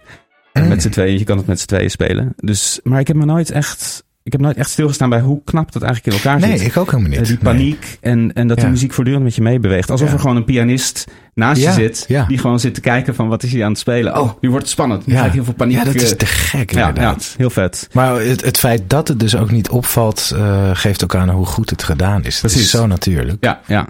Hmm. 0.52 0.68
Met 0.68 0.82
z'n 0.82 0.88
tweeën, 0.88 1.18
je 1.18 1.24
kan 1.24 1.36
het 1.36 1.46
met 1.46 1.60
z'n 1.60 1.66
tweeën 1.66 1.90
spelen. 1.90 2.32
Dus, 2.36 2.80
maar 2.82 3.00
ik 3.00 3.06
heb 3.06 3.16
me 3.16 3.24
nooit 3.24 3.50
echt. 3.50 4.04
Ik 4.28 4.34
heb 4.34 4.42
nooit 4.42 4.56
echt 4.56 4.70
stilgestaan 4.70 5.08
bij 5.10 5.20
hoe 5.20 5.40
knap 5.44 5.72
dat 5.72 5.82
eigenlijk 5.82 6.16
in 6.16 6.22
elkaar 6.22 6.40
Nee, 6.48 6.58
zit. 6.58 6.66
ik 6.66 6.76
ook 6.76 6.90
helemaal 6.90 7.12
Eh, 7.12 7.18
niet. 7.18 7.26
die 7.28 7.38
Nee. 7.42 7.52
paniek 7.54 7.98
en, 8.00 8.32
en 8.32 8.46
dat 8.48 8.56
Ja. 8.58 8.64
de 8.64 8.70
muziek 8.70 8.92
voortdurend 8.92 9.24
met 9.24 9.34
je 9.34 9.42
meebeweegt. 9.42 9.90
Alsof 9.90 10.06
Ja. 10.08 10.12
er 10.14 10.20
gewoon 10.20 10.36
een 10.36 10.44
pianist 10.44 11.04
naast 11.34 11.60
Ja, 11.60 11.68
je 11.68 11.74
zit. 11.74 12.06
Die 12.28 12.38
gewoon 12.38 12.60
zit 12.60 12.74
te 12.74 12.80
kijken 12.80 13.14
van 13.14 13.28
wat 13.28 13.42
is 13.42 13.52
hij 13.52 13.64
aan 13.64 13.70
het 13.70 13.78
spelen. 13.78 14.20
Oh, 14.20 14.30
nu 14.40 14.48
wordt 14.48 14.64
het 14.64 14.72
spannend. 14.74 15.06
Nu 15.06 15.14
Ja. 15.14 15.24
ik 15.24 15.32
heel 15.32 15.44
veel 15.44 15.52
paniek. 15.54 15.76
Ja, 15.76 15.84
dat 15.84 15.94
is 15.94 16.10
eh, 16.12 16.16
te 16.16 16.26
gek 16.26 16.70
inderdaad. 16.72 17.34
heel 17.36 17.50
vet. 17.50 17.88
Maar 17.92 18.20
het, 18.20 18.44
het 18.44 18.58
feit 18.58 18.82
dat 18.90 19.08
het 19.08 19.20
dus 19.20 19.36
ook 19.36 19.50
niet 19.50 19.68
opvalt, 19.68 20.32
eh, 20.36 20.70
geeft 20.72 21.04
ook 21.04 21.14
aan 21.14 21.28
hoe 21.30 21.46
goed 21.46 21.70
het 21.70 21.82
gedaan 21.82 22.24
is. 22.24 22.42
Het 22.42 22.54
is 22.54 22.70
zo 22.70 22.86
natuurlijk. 22.86 23.36
Ja, 23.44 23.60
ja. 23.66 23.88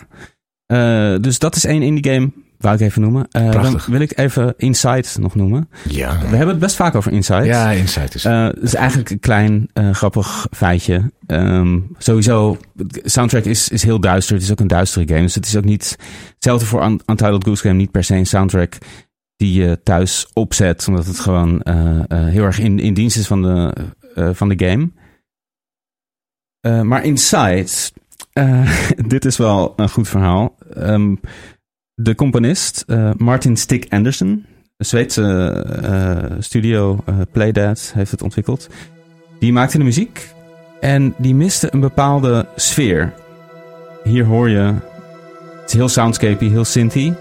Eh, 0.66 1.14
dus 1.20 1.38
dat 1.38 1.56
is 1.56 1.64
één 1.64 1.82
indie 1.82 2.12
game, 2.12 2.30
wou 2.58 2.74
ik 2.74 2.80
even 2.80 3.00
noemen. 3.02 3.26
Eh, 3.30 3.50
dan 3.50 3.80
wil 3.86 4.00
ik 4.00 4.18
even 4.18 4.54
Inside 4.56 5.08
nog 5.20 5.34
noemen. 5.34 5.68
Ja, 5.88 6.18
We 6.18 6.26
hebben 6.26 6.48
het 6.48 6.58
best 6.58 6.76
vaak 6.76 6.94
over 6.94 7.12
Inside. 7.12 7.44
ja 7.44 7.70
Insight 7.70 8.14
is... 8.14 8.24
Eh, 8.24 8.44
het 8.44 8.62
is 8.62 8.74
eigenlijk 8.74 9.10
een 9.10 9.18
klein 9.20 9.68
eh, 9.72 9.90
grappig 9.90 10.46
feitje. 10.50 11.12
Ehm, 11.26 11.78
sowieso, 11.98 12.58
soundtrack 13.04 13.44
is, 13.44 13.68
is 13.68 13.82
heel 13.82 14.00
duister. 14.00 14.34
Het 14.34 14.44
is 14.44 14.50
ook 14.50 14.60
een 14.60 14.66
duistere 14.66 15.08
game. 15.08 15.20
Dus 15.22 15.34
het 15.34 15.46
is 15.46 15.56
ook 15.56 15.64
niet 15.64 15.96
hetzelfde 16.34 16.66
voor 16.66 16.82
Un- 16.84 17.00
Untitled 17.06 17.44
Goose 17.44 17.62
Game. 17.62 17.74
Niet 17.74 17.90
per 17.90 18.04
se 18.04 18.14
een 18.14 18.26
soundtrack 18.26 18.76
die 19.36 19.52
je 19.62 19.80
thuis 19.82 20.28
opzet. 20.32 20.88
Omdat 20.88 21.06
het 21.06 21.20
gewoon 21.20 21.62
eh, 21.62 21.98
eh, 22.08 22.26
heel 22.26 22.44
erg 22.44 22.58
in, 22.58 22.78
in 22.78 22.94
dienst 22.94 23.16
is 23.16 23.26
van 23.26 23.42
de, 23.42 23.72
eh, 24.14 24.28
van 24.32 24.48
de 24.48 24.66
game. 24.66 24.90
Eh, 26.60 26.80
maar 26.80 27.04
Inside, 27.04 27.66
eh, 28.32 28.70
dit 29.08 29.24
is 29.24 29.36
wel 29.36 29.72
een 29.76 29.88
goed 29.88 30.08
verhaal. 30.08 30.56
Ehm, 30.74 31.14
de 32.00 32.14
componist, 32.14 32.84
eh, 32.86 33.10
Martin 33.16 33.56
Stick 33.56 33.86
Anderson, 33.88 34.44
een 34.76 34.86
Zweedse 34.86 35.22
eh, 35.82 36.36
studio, 36.38 36.98
eh, 37.04 37.14
Playdad, 37.32 37.92
heeft 37.94 38.10
het 38.10 38.22
ontwikkeld. 38.22 38.68
Die 39.38 39.52
maakte 39.52 39.78
de 39.78 39.84
muziek 39.84 40.34
en 40.80 41.14
die 41.16 41.34
miste 41.34 41.68
een 41.70 41.80
bepaalde 41.80 42.46
sfeer. 42.56 43.12
Hier 44.04 44.24
hoor 44.24 44.48
je, 44.48 44.74
het 45.60 45.68
is 45.68 45.72
heel 45.72 45.88
soundscapey, 45.88 46.48
heel 46.48 46.64
synthy. 46.64 47.12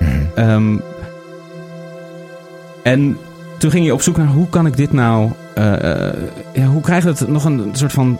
Mhm. 0.00 0.10
Ehm, 0.34 0.78
en 2.82 3.16
toen 3.58 3.70
ging 3.70 3.84
je 3.84 3.92
op 3.92 4.02
zoek 4.02 4.16
naar 4.16 4.26
hoe 4.26 4.48
kan 4.48 4.66
ik 4.66 4.76
dit 4.76 4.92
nou, 4.92 5.30
ja, 6.52 6.66
hoe 6.66 6.82
krijg 6.82 7.02
je 7.02 7.08
het 7.08 7.28
nog 7.28 7.44
een 7.44 7.70
soort 7.72 7.92
van, 7.92 8.18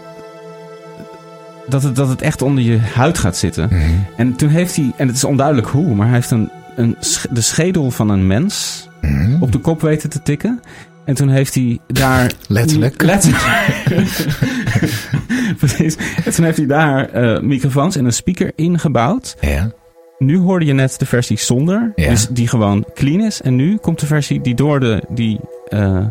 dat 1.69 1.83
het, 1.83 1.97
dat 1.97 2.09
het 2.09 2.23
echt 2.23 2.43
onder 2.43 2.64
je 2.64 2.79
huid 2.79 3.19
gaat 3.19 3.37
zitten. 3.37 3.69
Mhm. 3.71 3.83
En 4.17 4.37
toen 4.37 4.49
heeft 4.49 4.77
hij, 4.77 4.93
en 4.97 5.07
het 5.07 5.17
is 5.17 5.25
onduidelijk 5.25 5.67
hoe, 5.69 5.95
maar 5.95 6.07
hij 6.07 6.14
heeft 6.14 6.31
een, 6.31 6.51
een, 6.77 6.97
de 7.31 7.41
schedel 7.41 7.91
van 7.91 8.09
een 8.09 8.27
mens 8.27 8.85
Mhm. 9.01 9.43
op 9.43 9.53
de 9.53 9.59
kop 9.59 9.81
weten 9.81 10.11
te 10.11 10.23
tikken. 10.23 10.61
En 11.05 11.14
toen 11.14 11.29
heeft 11.29 11.55
hij 11.55 11.79
daar... 11.87 12.33
Letterlijk. 12.49 13.03
Letterlijk. 13.12 13.87
Precies. 15.59 15.97
En 16.25 16.33
toen 16.35 16.45
heeft 16.45 16.57
hij 16.57 16.67
daar 16.67 17.09
eh, 17.11 17.41
microfoons 17.41 17.97
en 17.97 18.05
een 18.05 18.12
speaker 18.12 18.53
ingebouwd. 18.55 19.37
Ja. 19.41 19.71
Nu 20.19 20.39
hoorde 20.39 20.64
je 20.64 20.73
net 20.73 20.99
de 20.99 21.07
versie 21.07 21.39
zonder, 21.39 21.93
Ja. 21.95 22.09
dus 22.11 22.27
die 22.29 22.49
gewoon 22.49 22.85
clean 22.95 23.21
is. 23.21 23.43
En 23.43 23.57
nu 23.57 23.77
komt 23.77 24.01
de 24.01 24.07
versie 24.07 24.41
die 24.41 24.55
door, 24.55 24.81
de, 24.81 25.03
die, 25.09 25.41
eh, 25.69 26.05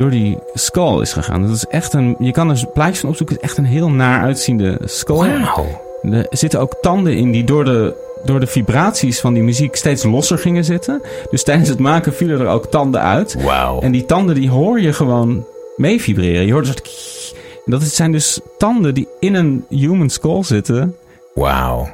door 0.00 0.10
die 0.10 0.38
skull 0.54 1.00
is 1.00 1.12
gegaan. 1.12 1.42
Dat 1.42 1.56
is 1.56 1.66
echt 1.66 1.92
een, 1.92 2.16
je 2.18 2.32
kan 2.32 2.50
er 2.50 2.66
plaatjes 2.72 3.00
van 3.00 3.08
opzoeken, 3.08 3.34
het 3.34 3.44
is 3.44 3.50
echt 3.50 3.58
een 3.58 3.64
heel 3.64 3.90
naar 3.90 4.22
uitziende 4.22 4.78
skull. 4.84 5.40
Wauw. 5.40 5.66
Er 6.02 6.26
zitten 6.30 6.60
ook 6.60 6.76
tanden 6.80 7.16
in 7.16 7.30
die 7.30 7.44
door 7.44 7.64
de, 7.64 7.94
door 8.24 8.40
de 8.40 8.46
vibraties 8.46 9.20
van 9.20 9.34
die 9.34 9.42
muziek 9.42 9.76
steeds 9.76 10.02
losser 10.02 10.38
gingen 10.38 10.64
zitten. 10.64 11.02
Dus 11.30 11.42
tijdens 11.42 11.68
het 11.68 11.78
maken 11.78 12.14
vielen 12.14 12.40
er 12.40 12.46
ook 12.46 12.66
tanden 12.66 13.00
uit. 13.00 13.42
Wauw. 13.42 13.80
En 13.80 13.92
die 13.92 14.06
tanden 14.06 14.34
die 14.34 14.50
hoor 14.50 14.80
je 14.80 14.92
gewoon 14.92 15.46
mee 15.76 16.00
vibreren. 16.00 16.46
Je 16.46 16.52
hoort 16.52 16.66
een 16.66 16.72
soort... 16.72 17.34
En 17.64 17.70
dat 17.72 17.82
zijn 17.82 18.12
dus 18.12 18.40
tanden 18.58 18.94
die 18.94 19.08
in 19.20 19.34
een 19.34 19.64
human 19.68 20.10
skull 20.10 20.42
zitten. 20.42 20.96
Wauw. 21.34 21.88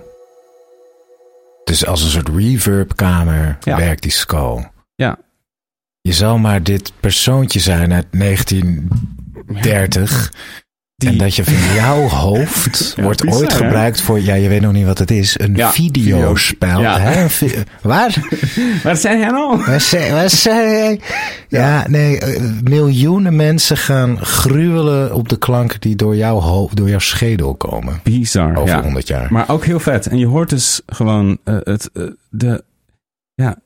Dus 1.64 1.86
als 1.86 2.02
een 2.02 2.10
soort 2.10 2.28
reverbkamer 2.28 3.58
Ja. 3.60 3.76
werkt 3.76 4.02
die 4.02 4.10
skull. 4.12 4.70
Ja. 4.94 5.18
Je 6.06 6.12
zal 6.12 6.38
maar 6.38 6.62
dit 6.62 6.92
persoontje 7.00 7.60
zijn 7.60 7.92
uit 7.92 8.06
1930. 8.10 10.32
Die, 10.96 11.08
En 11.08 11.18
dat 11.18 11.34
je 11.36 11.44
van 11.44 11.74
jouw 11.74 12.08
hoofd 12.08 12.92
Ja, 12.96 13.02
wordt 13.02 13.22
bizar, 13.24 13.40
ooit 13.40 13.52
hè? 13.52 13.58
gebruikt 13.64 14.00
voor, 14.00 14.20
ja, 14.20 14.34
je 14.34 14.48
weet 14.48 14.60
nog 14.60 14.72
niet 14.72 14.86
wat 14.86 14.98
het 14.98 15.10
is, 15.10 15.38
een 15.38 15.54
Ja, 15.54 15.72
videospel. 15.72 16.68
video. 16.68 16.80
Ja. 16.82 16.98
Hè? 17.00 17.28
Vi- 17.28 17.62
Waar? 17.82 18.14
Wat 18.82 18.98
zei 18.98 19.18
hij 19.20 19.30
nou? 19.30 19.64
Waar 19.64 19.80
zei, 20.30 20.44
hij? 20.48 21.00
Ja, 21.48 21.88
nee, 21.88 22.18
eh, 22.20 22.42
miljoenen 22.62 23.36
mensen 23.36 23.76
gaan 23.76 24.18
gruwelen 24.24 25.14
op 25.14 25.28
de 25.28 25.38
klanken 25.38 25.80
die 25.80 25.96
door 25.96 26.16
jouw 26.16 26.38
hoofd, 26.40 26.76
door 26.76 26.88
jouw 26.88 26.98
schedel 26.98 27.54
komen. 27.54 28.00
Bizar, 28.02 28.56
Over 28.56 28.76
ja. 28.76 28.82
100 28.82 29.08
jaar. 29.08 29.32
Maar 29.32 29.48
ook 29.48 29.64
heel 29.64 29.80
vet. 29.80 30.06
En 30.06 30.18
je 30.18 30.26
hoort 30.26 30.50
dus 30.50 30.80
gewoon 30.86 31.38
eh, 31.44 31.56
het, 31.62 31.90
eh, 31.92 32.02
de, 32.30 32.64
ja, 33.34 33.56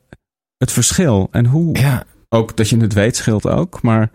het 0.57 0.72
verschil. 0.72 1.28
En 1.30 1.47
hoe, 1.47 1.78
ja, 1.78 2.05
ook 2.35 2.57
dat 2.57 2.68
je 2.68 2.76
het 2.76 2.93
weet 2.93 3.16
scheelt 3.16 3.47
ook. 3.47 3.83
Maar 3.83 4.11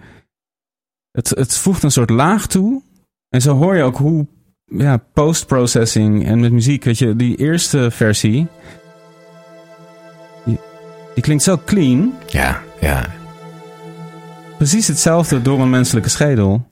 het, 1.11 1.30
het 1.30 1.57
voegt 1.57 1.84
een 1.84 1.91
soort 1.91 2.09
laag 2.09 2.47
toe. 2.47 2.82
En 3.30 3.41
zo 3.41 3.55
hoor 3.55 3.76
je 3.76 3.84
ook 3.84 3.97
hoe 3.97 4.28
ja, 4.66 4.97
post-processing 4.97 6.26
en 6.26 6.39
met 6.39 6.51
muziek, 6.51 6.84
weet 6.84 6.97
je, 6.97 7.16
die 7.16 7.36
eerste 7.38 7.91
versie, 7.91 8.47
die, 10.45 10.59
die 11.13 11.24
klinkt 11.24 11.43
zo 11.43 11.61
clean. 11.66 12.13
ja, 12.28 12.61
ja. 12.80 13.05
Precies 14.57 14.88
hetzelfde 14.88 15.41
door 15.41 15.59
een 15.59 15.70
menselijke 15.70 16.09
schedel. 16.09 16.66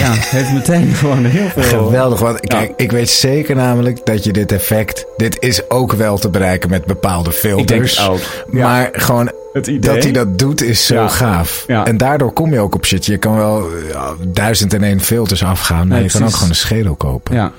Ja, 0.00 0.12
heeft 0.14 0.52
meteen 0.52 0.86
gewoon 0.94 1.24
heel 1.24 1.48
veel... 1.48 1.62
Geweldig, 1.84 2.20
want 2.20 2.40
kijk, 2.40 2.72
ik 2.76 2.90
weet 2.90 3.08
zeker 3.10 3.56
namelijk 3.56 4.06
dat 4.06 4.24
je 4.24 4.32
dit 4.32 4.52
effect, 4.52 5.04
dit 5.16 5.36
is 5.42 5.70
ook 5.70 5.92
wel 5.92 6.18
te 6.18 6.28
bereiken 6.30 6.70
met 6.70 6.84
bepaalde 6.84 7.30
Ik 7.30 7.42
denk 7.42 7.56
filters. 7.88 8.08
ook. 8.08 8.18
Ja, 8.52 8.62
Maar 8.66 8.88
gewoon 8.92 9.30
het 9.52 9.66
idee. 9.66 9.94
dat 9.94 10.02
hij 10.02 10.12
dat 10.12 10.38
doet 10.38 10.62
is 10.62 10.86
zo 10.86 10.94
Ja. 10.94 11.08
gaaf. 11.08 11.64
Ja. 11.66 11.86
En 11.86 11.96
daardoor 11.96 12.32
kom 12.32 12.52
je 12.52 12.58
ook 12.60 12.74
op 12.74 12.84
shit. 12.86 13.06
Je 13.06 13.18
kan 13.18 13.36
wel 13.36 13.68
ja, 13.92 14.12
duizend 14.32 14.74
en 14.74 14.82
één 14.82 15.00
filters 15.00 15.44
afgaan, 15.44 15.88
maar 15.88 15.96
Nee, 15.96 16.06
je 16.06 16.10
kan 16.12 16.22
ook 16.24 16.32
gewoon 16.32 16.48
een 16.48 16.54
schedel 16.54 16.94
kopen. 16.94 17.34
Ja, 17.34 17.52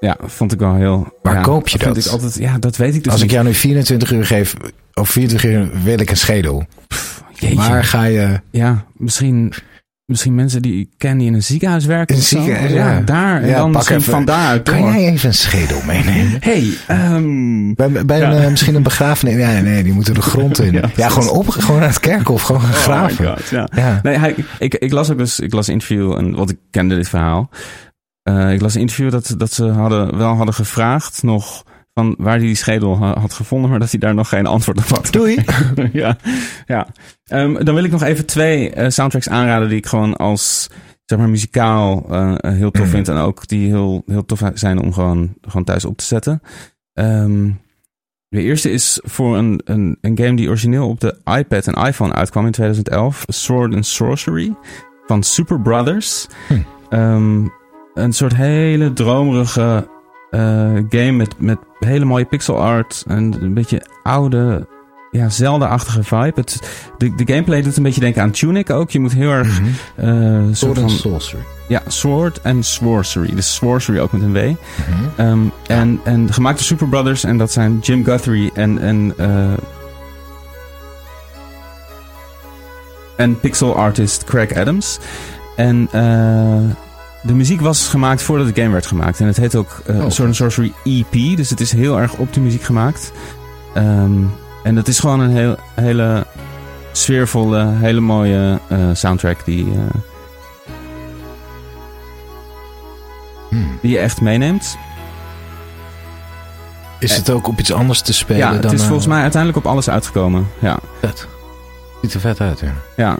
ja, 0.00 0.16
vond 0.26 0.52
ik 0.52 0.58
wel 0.58 0.74
heel... 0.74 1.12
Waar 1.22 1.34
ja, 1.34 1.40
koop 1.40 1.68
je 1.68 1.78
dat? 1.78 1.96
Ik 1.96 2.06
altijd, 2.06 2.34
ja, 2.38 2.58
dat 2.58 2.76
weet 2.76 2.94
ik 2.94 3.04
dus 3.04 3.12
Als 3.12 3.22
ik 3.22 3.30
jou 3.30 3.44
nu 3.44 3.54
24 3.54 4.12
uur 4.12 4.26
geef, 4.26 4.54
of 4.94 5.08
24 5.10 5.50
uur 5.50 5.70
wil 5.84 5.98
ik 6.00 6.10
een 6.10 6.16
schedel. 6.16 6.64
Jeetje. 7.32 7.56
Waar 7.56 7.84
ga 7.84 8.04
je... 8.04 8.40
Ja, 8.50 8.84
misschien, 8.96 9.52
misschien 10.08 10.34
mensen 10.34 10.62
die 10.62 10.80
ik 10.80 10.88
ken 10.96 11.18
die 11.18 11.26
in 11.26 11.34
een 11.34 11.42
ziekenhuis 11.42 11.84
werken. 11.84 12.16
In 12.16 12.22
ziekenhuis, 12.22 12.72
ja. 12.72 13.00
daar. 13.00 13.42
En 13.42 13.48
Ja, 13.48 13.56
dan 13.58 13.70
misschien 13.70 13.96
even- 13.96 14.12
van 14.12 14.24
daaruit 14.24 14.62
Kan 14.62 14.76
door. 14.80 14.90
jij 14.90 15.08
even 15.12 15.28
een 15.28 15.34
schedel 15.34 15.80
meenemen? 15.86 16.38
Hey, 16.50 16.70
ehm, 16.86 17.72
Bij, 17.74 18.06
bij 18.06 18.22
een, 18.22 18.32
Ja. 18.34 18.42
eh, 18.42 18.50
misschien 18.50 18.74
een 18.74 18.82
begrafenis. 18.82 19.34
Ja, 19.36 19.60
nee, 19.60 19.82
die 19.82 19.92
moeten 19.92 20.14
de 20.14 20.22
grond 20.22 20.60
in. 20.60 20.72
Ja, 20.96 21.08
gewoon 21.08 21.28
op, 21.30 21.48
gewoon 21.48 21.78
naar 21.80 21.88
het 21.88 22.00
kerkhof, 22.00 22.42
gewoon 22.42 22.60
gaan 22.60 22.72
graven. 22.72 23.26
Oh 23.28 23.34
my 23.36 23.42
god, 23.42 23.48
ja. 23.76 24.00
Nee, 24.02 24.16
hij, 24.18 24.34
ik, 24.58 24.74
ik 24.74 24.92
las 24.92 25.10
ook 25.10 25.18
dus, 25.18 25.40
ik 25.40 25.52
las 25.52 25.66
een 25.66 25.72
interview, 25.72 26.12
en, 26.12 26.34
want 26.34 26.50
ik 26.50 26.56
kende 26.70 26.94
dit 26.94 27.08
verhaal. 27.08 27.50
Eh, 28.22 28.52
ik 28.52 28.60
las 28.60 28.74
een 28.74 28.80
interview 28.80 29.10
dat, 29.10 29.34
dat 29.36 29.52
ze 29.52 29.64
hadden, 29.64 30.16
wel 30.18 30.34
hadden 30.34 30.54
gevraagd 30.54 31.22
nog 31.22 31.64
van 31.98 32.14
waar 32.18 32.36
hij 32.36 32.46
die 32.46 32.54
schedel 32.54 32.98
ha- 32.98 33.18
had 33.20 33.32
gevonden, 33.32 33.70
maar 33.70 33.78
dat 33.78 33.90
hij 33.90 34.00
daar 34.00 34.14
nog 34.14 34.28
geen 34.28 34.46
antwoord 34.46 34.78
op 34.78 34.84
had. 34.84 35.12
Doei. 35.12 35.44
ja, 35.92 36.16
ja. 36.66 36.86
Ehm, 37.24 37.64
dan 37.64 37.74
wil 37.74 37.84
ik 37.84 37.90
nog 37.90 38.02
even 38.02 38.26
twee 38.26 38.70
eh, 38.70 38.88
soundtracks 38.88 39.28
aanraden 39.28 39.68
die 39.68 39.78
ik 39.78 39.86
gewoon 39.86 40.16
als 40.16 40.70
zeg 41.04 41.18
maar 41.18 41.28
muzikaal 41.28 42.06
eh, 42.10 42.34
heel 42.40 42.70
tof 42.70 42.88
vind 42.88 43.08
en 43.08 43.16
ook 43.16 43.48
die 43.48 43.68
heel, 43.68 44.02
heel 44.06 44.24
tof 44.24 44.42
zijn 44.54 44.80
om 44.80 44.92
gewoon, 44.92 45.34
gewoon 45.40 45.64
thuis 45.64 45.84
op 45.84 45.96
te 45.96 46.04
zetten. 46.04 46.42
Ehm, 46.92 47.50
de 48.28 48.42
eerste 48.42 48.70
is 48.70 49.00
voor 49.04 49.36
een, 49.36 49.60
een, 49.64 49.98
een 50.00 50.18
game 50.18 50.36
die 50.36 50.48
origineel 50.48 50.88
op 50.88 51.00
de 51.00 51.20
iPad 51.38 51.66
en 51.66 51.86
iPhone 51.86 52.12
uitkwam 52.12 52.46
in 52.46 52.52
2011, 52.52 53.24
Sword 53.26 53.74
and 53.74 53.86
Sorcery 53.86 54.54
van 55.06 55.22
Super 55.22 55.60
Brothers. 55.60 56.26
Hm. 56.48 56.54
Ehm, 56.88 57.46
een 57.94 58.12
soort 58.12 58.36
hele 58.36 58.92
dromerige 58.92 59.88
game 60.88 61.12
met, 61.12 61.34
met 61.38 61.58
hele 61.78 62.04
mooie 62.04 62.24
pixel 62.24 62.60
art 62.60 63.04
en 63.06 63.36
een 63.40 63.54
beetje 63.54 63.82
oude, 64.02 64.66
ja, 65.10 65.28
Zelda-achtige 65.28 66.02
vibe. 66.02 66.32
Het, 66.34 66.60
de, 66.98 67.14
de 67.14 67.32
gameplay 67.32 67.62
doet 67.62 67.76
een 67.76 67.82
beetje 67.82 68.00
denken 68.00 68.22
aan 68.22 68.30
Tunic 68.30 68.70
ook. 68.70 68.90
Je 68.90 69.00
moet 69.00 69.12
heel 69.12 69.30
erg... 69.30 69.60
Eh, 69.96 70.42
soort 70.52 70.78
van, 70.78 70.90
sorcery. 70.90 71.42
ja, 71.68 71.82
Sword 71.86 72.40
en 72.40 72.62
Sorcery. 72.62 73.34
Dus 73.34 73.54
Sorcery 73.54 73.98
ook 73.98 74.12
met 74.12 74.22
een 74.22 74.32
W. 74.32 74.54
Ehm, 75.16 75.40
en, 75.66 76.00
en 76.04 76.32
gemaakt 76.32 76.56
door 76.56 76.66
Super 76.66 76.88
Brothers. 76.88 77.24
En 77.24 77.38
dat 77.38 77.52
zijn 77.52 77.78
Jim 77.78 78.04
Guthrie 78.04 78.50
en... 78.54 78.78
en 78.78 79.14
eh, 79.16 79.52
en 83.16 83.40
pixel 83.40 83.76
artist 83.76 84.24
Craig 84.24 84.54
Adams. 84.54 84.98
En 85.56 85.88
eh, 85.92 86.87
de 87.28 87.34
muziek 87.34 87.60
was 87.60 87.88
gemaakt 87.88 88.22
voordat 88.22 88.46
de 88.54 88.60
game 88.60 88.72
werd 88.72 88.86
gemaakt. 88.86 89.20
En 89.20 89.26
het 89.26 89.36
heet 89.36 89.54
ook 89.56 89.80
eh 89.86 89.96
Oh. 90.04 90.10
Sword 90.10 90.36
Sorcery 90.36 90.72
EP. 90.84 91.36
Dus 91.36 91.50
het 91.50 91.60
is 91.60 91.72
heel 91.72 92.00
erg 92.00 92.14
op 92.14 92.32
de 92.32 92.40
muziek 92.40 92.62
gemaakt. 92.62 93.12
Ehm, 93.74 94.12
en 94.62 94.76
het 94.76 94.88
is 94.88 94.98
gewoon 94.98 95.20
een 95.20 95.30
heel, 95.30 95.56
hele 95.74 96.26
sfeervolle, 96.92 97.72
hele 97.74 98.00
mooie 98.00 98.58
eh, 98.68 98.78
soundtrack 98.92 99.44
die, 99.44 99.64
eh, 99.64 100.00
Hmm. 103.50 103.78
die 103.82 103.90
je 103.90 103.98
echt 103.98 104.20
meeneemt. 104.20 104.76
Is 106.98 107.16
het 107.16 107.30
ook 107.30 107.48
op 107.48 107.58
iets 107.58 107.72
anders 107.72 108.00
te 108.00 108.12
spelen 108.12 108.40
Ja, 108.40 108.52
dan... 108.52 108.70
het 108.70 108.72
is 108.80 108.84
volgens 108.86 109.06
mij 109.06 109.20
uiteindelijk 109.22 109.64
op 109.66 109.72
alles 109.72 109.90
uitgekomen. 109.90 110.46
Ja, 110.58 110.78
Vet. 111.00 111.26
Ziet 112.02 112.14
er 112.14 112.20
vet 112.20 112.40
uit, 112.40 112.60
ja. 112.60 112.72
ja. 112.96 113.16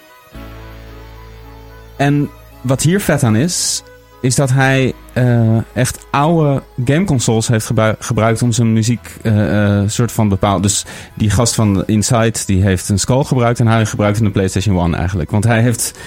En 1.97 2.31
wat 2.61 2.83
hier 2.83 3.01
vet 3.01 3.23
aan 3.23 3.37
is, 3.37 3.83
is 4.21 4.35
dat 4.35 4.51
hij 4.51 4.95
eh, 5.13 5.57
echt 5.73 6.07
oude 6.11 6.63
gameconsoles 6.85 7.49
heeft 7.49 7.67
gebru- 7.67 7.95
gebruikt 7.99 8.43
om 8.43 8.53
zijn 8.53 8.73
muziek 8.73 9.17
eh, 9.23 9.81
eh, 9.81 9.89
soort 9.89 10.13
van 10.13 10.29
bepaald. 10.29 10.63
Dus 10.63 10.85
die 11.15 11.31
gast 11.31 11.55
van 11.55 11.87
Inside, 11.87 12.39
die 12.47 12.63
heeft 12.63 12.89
een 12.89 12.99
Skull 12.99 13.25
gebruikt 13.25 13.61
en 13.61 13.67
hij 13.67 13.87
gebruikte 13.87 14.25
een 14.25 14.33
PlayStation 14.33 14.79
1 14.79 14.95
eigenlijk. 14.95 15.31
Want 15.31 15.45
hij 15.45 15.63
heeft, 15.63 15.99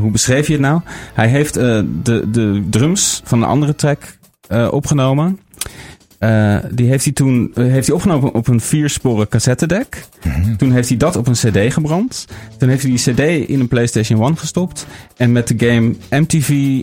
hoe 0.00 0.10
beschreef 0.10 0.46
je 0.46 0.52
het 0.52 0.62
nou? 0.62 0.80
Hij 1.14 1.28
heeft 1.28 1.54
de, 1.54 2.24
de 2.32 2.62
drums 2.70 3.20
van 3.24 3.42
een 3.42 3.48
andere 3.48 3.74
track 3.74 4.18
opgenomen. 4.70 5.40
Die 6.70 6.88
heeft 6.88 7.04
hij 7.04 7.12
toen 7.12 7.52
heeft 7.54 7.86
hij 7.86 7.96
opgenomen 7.96 8.34
op 8.34 8.48
een 8.48 8.60
viersporen 8.60 9.28
cassettedek. 9.28 10.04
Mhm. 10.24 10.56
Toen 10.56 10.72
heeft 10.72 10.88
hij 10.88 10.96
dat 10.98 11.16
op 11.16 11.26
een 11.26 11.32
CD 11.32 11.72
gebrand. 11.72 12.26
Toen 12.58 12.68
heeft 12.68 12.82
hij 12.82 12.90
die 12.90 13.12
CD 13.12 13.48
in 13.48 13.60
een 13.60 13.68
PlayStation 13.68 14.22
1 14.22 14.38
gestopt. 14.38 14.86
En 15.16 15.32
met 15.32 15.48
de 15.48 15.66
game 15.66 15.94
MTV. 16.10 16.80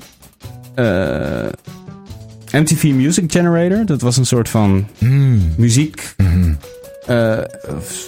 Eh, 0.75 1.45
MTV 2.51 2.83
Music 2.83 3.31
Generator. 3.31 3.85
Dat 3.85 4.01
was 4.01 4.17
een 4.17 4.25
soort 4.25 4.49
van 4.49 4.87
Hmm. 4.97 5.53
muziek. 5.57 6.13
Mhm. 6.17 6.53
eh, 7.05 7.37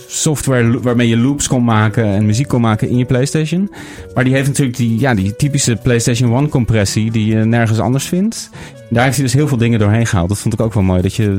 software 0.08 0.80
waarmee 0.82 1.08
je 1.08 1.18
loops 1.18 1.48
kon 1.48 1.64
maken 1.64 2.06
en 2.06 2.26
muziek 2.26 2.48
kon 2.48 2.62
maken 2.62 2.90
in 2.90 2.98
je 2.98 3.06
PlayStation. 3.06 3.72
Maar 4.14 4.24
die 4.24 4.34
heeft 4.34 4.48
natuurlijk 4.48 4.78
die, 4.78 5.00
ja, 5.00 5.14
die 5.16 5.36
typische 5.36 5.76
PlayStation 5.76 6.34
1 6.38 6.50
compressie 6.50 7.12
die 7.12 7.26
je 7.26 7.36
nergens 7.46 7.80
anders 7.80 8.06
vindt. 8.06 8.50
Daar 8.90 9.04
heeft 9.04 9.16
hij 9.16 9.26
dus 9.26 9.34
heel 9.34 9.48
veel 9.48 9.58
dingen 9.58 9.80
doorheen 9.80 10.06
gehaald. 10.06 10.30
Dat 10.30 10.38
vond 10.38 10.54
ik 10.54 10.62
ook 10.62 10.74
wel 10.74 10.84
mooi. 10.84 11.02
Dat 11.02 11.16
je 11.16 11.38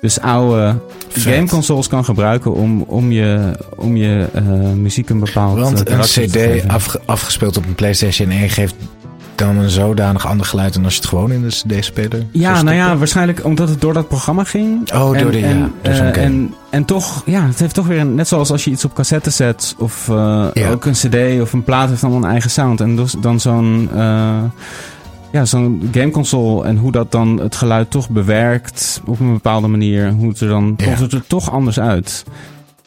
dus 0.00 0.20
oude 0.20 0.78
gameconsoles 1.08 1.88
kan 1.88 2.04
gebruiken 2.04 2.52
om, 2.54 2.82
om 2.82 3.12
je, 3.12 3.52
om 3.76 3.96
je 3.96 4.26
eh, 4.32 4.42
muziek 4.72 5.08
een 5.10 5.20
bepaald 5.20 5.58
Want 5.58 5.88
een 5.90 6.00
CD 6.00 6.68
afge- 6.68 7.00
afgespeeld 7.04 7.56
op 7.56 7.66
een 7.66 7.74
PlayStation 7.74 8.30
1 8.30 8.50
geeft 8.50 8.74
dan 9.38 9.56
een 9.56 9.70
zodanig 9.70 10.26
ander 10.26 10.46
geluid 10.46 10.74
dan 10.74 10.84
als 10.84 10.94
je 10.94 11.00
het 11.00 11.08
gewoon 11.08 11.32
in 11.32 11.42
de 11.42 11.48
CD-speler. 11.48 12.22
Ja, 12.30 12.62
nou 12.62 12.76
ja, 12.76 12.96
waarschijnlijk 12.96 13.44
omdat 13.44 13.68
het 13.68 13.80
door 13.80 13.92
dat 13.92 14.08
programma 14.08 14.44
ging. 14.44 14.92
Oh, 14.92 15.18
door 15.18 15.30
de- 15.30 15.38
ja, 15.38 15.46
en, 15.46 15.72
door 15.82 15.94
zo'n 15.94 16.06
eh, 16.06 16.12
game. 16.14 16.24
en, 16.26 16.54
en 16.70 16.84
toch, 16.84 17.22
ja, 17.26 17.46
het 17.46 17.58
heeft 17.58 17.74
toch 17.74 17.86
weer, 17.86 17.98
een, 18.00 18.14
net 18.14 18.28
zoals 18.28 18.50
als 18.50 18.64
je 18.64 18.70
iets 18.70 18.84
op 18.84 18.94
cassette 18.94 19.30
zet 19.30 19.74
of 19.78 20.08
eh, 20.08 20.46
Ja. 20.52 20.70
ook 20.70 20.84
een 20.84 20.92
cd 20.92 21.40
of 21.40 21.52
een 21.52 21.64
plaat 21.64 21.88
heeft 21.88 22.02
allemaal 22.02 22.22
een 22.24 22.30
eigen 22.30 22.50
sound. 22.50 22.80
En 22.80 22.96
dus, 22.96 23.14
dan 23.20 23.40
zo'n, 23.40 23.88
eh, 23.94 24.42
ja, 25.32 25.44
zo'n 25.44 25.88
gameconsole 25.92 26.64
en 26.64 26.76
hoe 26.76 26.92
dat 26.92 27.12
dan 27.12 27.40
het 27.40 27.56
geluid 27.56 27.90
toch 27.90 28.10
bewerkt 28.10 29.00
op 29.06 29.20
een 29.20 29.32
bepaalde 29.32 29.68
manier. 29.68 30.10
Hoe 30.10 30.28
het 30.28 30.40
er 30.40 30.48
dan, 30.48 30.74
Ja. 30.76 30.84
komt 30.84 30.98
het 30.98 31.12
er 31.12 31.26
toch 31.26 31.50
anders 31.50 31.80
uit. 31.80 32.24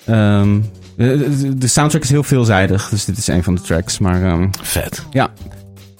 Ehm, 0.05 0.59
de, 0.97 1.57
de 1.57 1.67
soundtrack 1.67 2.03
is 2.03 2.09
heel 2.09 2.23
veelzijdig, 2.23 2.89
dus 2.89 3.05
dit 3.05 3.17
is 3.17 3.27
een 3.27 3.43
van 3.43 3.55
de 3.55 3.61
tracks. 3.61 3.99
Maar 3.99 4.23
ehm, 4.23 4.47
Vet. 4.61 5.05
ja, 5.09 5.29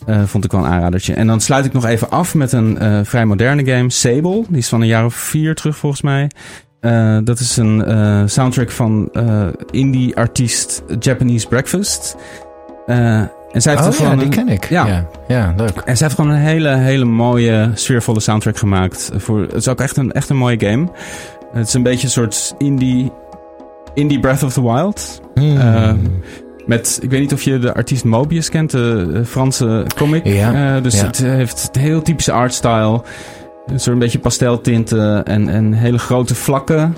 eh, 0.08 0.24
vond 0.24 0.44
ik 0.46 0.52
wel 0.52 0.62
een 0.64 0.72
aanradertje. 0.72 1.14
En 1.14 1.28
dan 1.28 1.42
sluit 1.42 1.66
ik 1.66 1.74
nog 1.74 1.86
even 1.86 2.10
af 2.10 2.36
met 2.36 2.52
een 2.52 2.78
eh, 2.78 3.00
vrij 3.04 3.26
moderne 3.26 3.66
game, 3.72 3.90
Sable. 3.92 4.44
Die 4.48 4.58
is 4.58 4.68
van 4.70 4.82
een 4.82 4.88
jaar 4.88 5.06
of 5.06 5.14
vier 5.14 5.56
terug 5.56 5.78
volgens 5.78 6.02
mij. 6.02 6.30
Eh, 6.80 7.18
dat 7.24 7.40
is 7.40 7.58
een 7.58 8.30
soundtrack 8.30 8.72
van 8.72 9.10
eh, 9.14 9.48
indie-artiest 9.72 10.84
Japanese 11.00 11.48
Breakfast. 11.48 12.16
En 12.86 13.62
zij 13.62 13.72
heeft 13.76 13.88
Oh 13.88 13.94
er 13.94 13.98
ja, 14.02 14.04
gewoon 14.04 14.18
die 14.18 14.26
een- 14.26 14.46
ken 14.46 14.48
ik. 14.50 14.70
Ja. 14.70 14.86
Ja, 14.88 15.08
ja 15.28 15.54
leuk. 15.58 15.76
en 15.86 15.98
zij 15.98 16.08
heeft 16.08 16.20
gewoon 16.20 16.32
een 16.36 16.42
hele, 16.42 16.70
hele 16.76 17.06
mooie, 17.06 17.72
sfeervolle 17.74 18.20
soundtrack 18.20 18.58
gemaakt. 18.58 19.12
Voor, 19.16 19.42
het 19.42 19.54
is 19.54 19.68
ook 19.68 19.80
echt 19.80 19.98
een, 19.98 20.12
echt 20.12 20.30
een 20.30 20.38
mooie 20.38 20.60
game. 20.60 20.88
Het 21.54 21.68
is 21.68 21.74
een 21.74 21.84
beetje 21.84 22.04
een 22.06 22.12
soort 22.14 22.56
indie, 22.58 23.12
indie 23.94 24.20
Breath 24.20 24.44
of 24.44 24.54
the 24.54 24.62
Wild. 24.62 25.22
Hmm. 25.36 25.58
Met, 26.68 27.00
ik 27.02 27.10
weet 27.10 27.20
niet 27.20 27.34
of 27.34 27.42
je 27.42 27.60
de 27.60 27.74
artiest 27.74 28.04
Mobius 28.04 28.50
kent, 28.50 28.72
de, 28.72 29.22
Franse 29.26 29.86
comic. 29.96 30.26
Ja, 30.26 30.76
Eh, 30.76 30.84
dus 30.84 31.00
ja. 31.00 31.06
het 31.06 31.18
heeft 31.18 31.70
een 31.72 31.82
heel 31.82 32.02
typische 32.02 32.32
artstyle. 32.32 33.02
Een 33.66 33.80
soort 33.80 33.94
een 33.94 34.00
beetje 34.00 34.20
pasteltinten 34.20 35.26
en, 35.26 35.50
en 35.50 35.74
hele 35.74 35.98
grote 35.98 36.36
vlakken. 36.36 36.96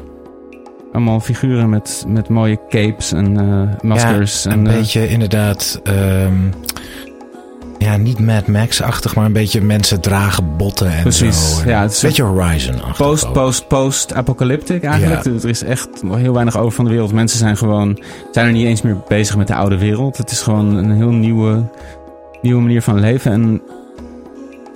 Allemaal 0.91 1.19
figuren 1.19 1.69
met, 1.69 2.05
met 2.07 2.29
mooie 2.29 2.59
capes 2.69 3.11
en 3.11 3.37
eh, 3.39 3.81
maskers. 3.81 4.43
Ja, 4.43 4.51
en, 4.51 4.59
een 4.59 4.67
eh, 4.67 4.73
beetje 4.73 5.07
inderdaad... 5.09 5.79
ehm, 5.83 6.33
ja, 7.79 7.97
niet 7.97 8.19
Mad 8.19 8.47
Max-achtig, 8.47 9.15
maar 9.15 9.25
een 9.25 9.33
beetje 9.33 9.61
mensen 9.61 10.01
dragen 10.01 10.57
botten 10.57 10.91
en 10.91 11.01
Precies, 11.01 11.55
zo. 11.55 11.61
En 11.61 11.67
ja, 11.67 11.81
het 11.81 11.91
is 11.91 12.01
een 12.01 12.07
beetje 12.07 12.23
Horizon-achtig. 12.23 13.07
Post, 13.07 13.25
ook. 13.25 13.33
post, 13.33 13.67
post 13.67 14.13
apocalyptic 14.13 14.83
eigenlijk. 14.83 15.23
Ja. 15.23 15.31
Er 15.31 15.49
is 15.49 15.63
echt 15.63 15.89
heel 16.11 16.33
weinig 16.33 16.57
over 16.57 16.71
van 16.71 16.85
de 16.85 16.91
wereld. 16.91 17.13
Mensen 17.13 17.39
zijn 17.39 17.57
gewoon 17.57 18.03
zijn 18.31 18.45
er 18.45 18.51
niet 18.51 18.65
eens 18.65 18.81
meer 18.81 18.97
bezig 19.07 19.37
met 19.37 19.47
de 19.47 19.55
oude 19.55 19.77
wereld. 19.77 20.17
Het 20.17 20.31
is 20.31 20.41
gewoon 20.41 20.75
een 20.75 20.91
heel 20.91 21.11
nieuwe, 21.11 21.63
nieuwe 22.41 22.61
manier 22.61 22.81
van 22.81 22.99
leven. 22.99 23.31
En 23.31 23.61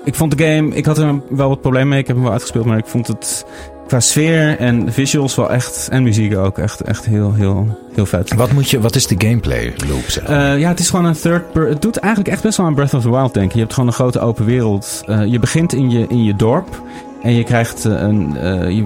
ik 0.04 0.16
vond 0.16 0.38
de 0.38 0.46
game, 0.46 0.76
ik 0.76 0.86
had 0.86 0.98
er 0.98 1.22
wel 1.30 1.50
wat 1.50 1.62
problemen 1.62 1.90
mee. 1.90 2.00
Ik 2.00 2.08
heb 2.08 2.16
hem 2.16 2.24
wel 2.24 2.34
uitgespeeld, 2.34 2.66
maar 2.66 2.78
ik 2.78 2.88
vond 2.88 3.08
het 3.08 3.46
qua 3.88 4.00
sfeer 4.00 4.58
en 4.60 4.94
visuals 4.94 5.36
wel 5.36 5.52
echt, 5.52 5.88
en 5.92 6.04
muziek 6.04 6.38
ook, 6.38 6.58
echt, 6.58 6.82
echt 6.82 7.06
heel, 7.06 7.34
heel, 7.34 7.78
heel 7.94 8.06
vet. 8.06 8.34
Wat, 8.34 8.52
moet 8.52 8.70
je, 8.70 8.80
wat 8.80 8.96
is 8.96 9.08
de 9.08 9.16
gameplay 9.18 9.74
loop 9.88 10.10
zelf? 10.10 10.28
Eh, 10.28 10.60
ja, 10.60 10.70
het 10.70 10.80
is 10.80 10.90
gewoon 10.90 11.06
een 11.06 11.18
third 11.22 11.52
per 11.52 11.68
Het 11.68 11.82
doet 11.82 11.98
eigenlijk 11.98 12.34
echt 12.34 12.44
best 12.44 12.58
wel 12.58 12.66
aan 12.66 12.76
Breath 12.76 12.94
of 12.94 13.02
the 13.02 13.10
Wild 13.10 13.34
denken. 13.34 13.54
Je 13.54 13.62
hebt 13.62 13.74
gewoon 13.74 13.90
een 13.90 13.96
grote 13.96 14.20
open 14.20 14.46
wereld. 14.46 15.04
Eh, 15.06 15.26
je 15.26 15.40
begint 15.40 15.74
in 15.74 15.90
je, 15.90 16.06
in 16.08 16.24
je 16.24 16.36
dorp. 16.36 16.82
En 17.24 17.34
je 17.34 17.44
krijgt 17.44 17.86
eh, 17.86 17.92
een, 17.92 18.38
eh, 18.38 18.70
je, 18.70 18.84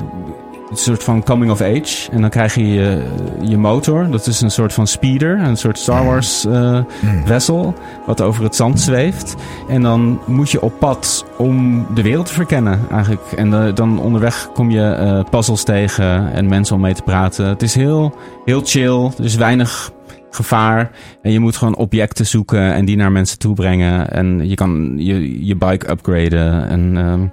een 0.69 0.77
soort 0.77 1.03
van 1.03 1.23
coming 1.23 1.51
of 1.51 1.61
age. 1.61 2.11
En 2.11 2.21
dan 2.21 2.29
krijg 2.29 2.55
je 2.55 2.67
je, 2.67 3.03
je 3.41 3.57
motor. 3.57 4.09
Dat 4.11 4.27
is 4.27 4.41
een 4.41 4.51
soort 4.51 4.73
van 4.73 4.87
speeder. 4.87 5.39
Een 5.39 5.57
soort 5.57 5.79
Star 5.79 6.05
Wars 6.05 6.45
eh 6.45 6.79
Hmm. 6.99 7.25
wessel. 7.25 7.73
Wat 8.05 8.21
over 8.21 8.43
het 8.43 8.55
zand 8.55 8.79
zweeft. 8.79 9.35
En 9.69 9.81
dan 9.81 10.19
moet 10.25 10.49
je 10.49 10.61
op 10.61 10.73
pad 10.79 11.25
om 11.37 11.85
de 11.95 12.01
wereld 12.01 12.25
te 12.25 12.33
verkennen 12.33 12.79
eigenlijk. 12.91 13.21
En 13.35 13.53
eh, 13.53 13.73
dan 13.75 13.99
onderweg 13.99 14.49
kom 14.53 14.69
je 14.69 14.89
eh, 14.91 15.23
puzzles 15.29 15.63
tegen. 15.63 16.33
En 16.33 16.47
mensen 16.47 16.75
om 16.75 16.81
mee 16.81 16.93
te 16.93 17.01
praten. 17.01 17.45
Het 17.47 17.61
is 17.61 17.75
heel, 17.75 18.15
heel 18.45 18.61
chill. 18.63 19.11
Er 19.17 19.23
is 19.23 19.35
weinig 19.35 19.91
gevaar. 20.29 20.91
En 21.21 21.31
je 21.31 21.39
moet 21.39 21.55
gewoon 21.55 21.75
objecten 21.75 22.25
zoeken 22.25 22.73
en 22.73 22.85
die 22.85 22.95
naar 22.95 23.11
mensen 23.11 23.39
toe 23.39 23.53
brengen. 23.55 24.11
En 24.11 24.49
je 24.49 24.55
kan 24.55 24.93
je, 24.97 25.45
je 25.45 25.55
bike 25.55 25.89
upgraden. 25.89 26.69
En 26.69 26.97
ehm, 26.97 27.25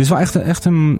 is 0.00 0.08
wel 0.08 0.18
echt, 0.18 0.36
echt 0.36 0.64
een, 0.64 0.98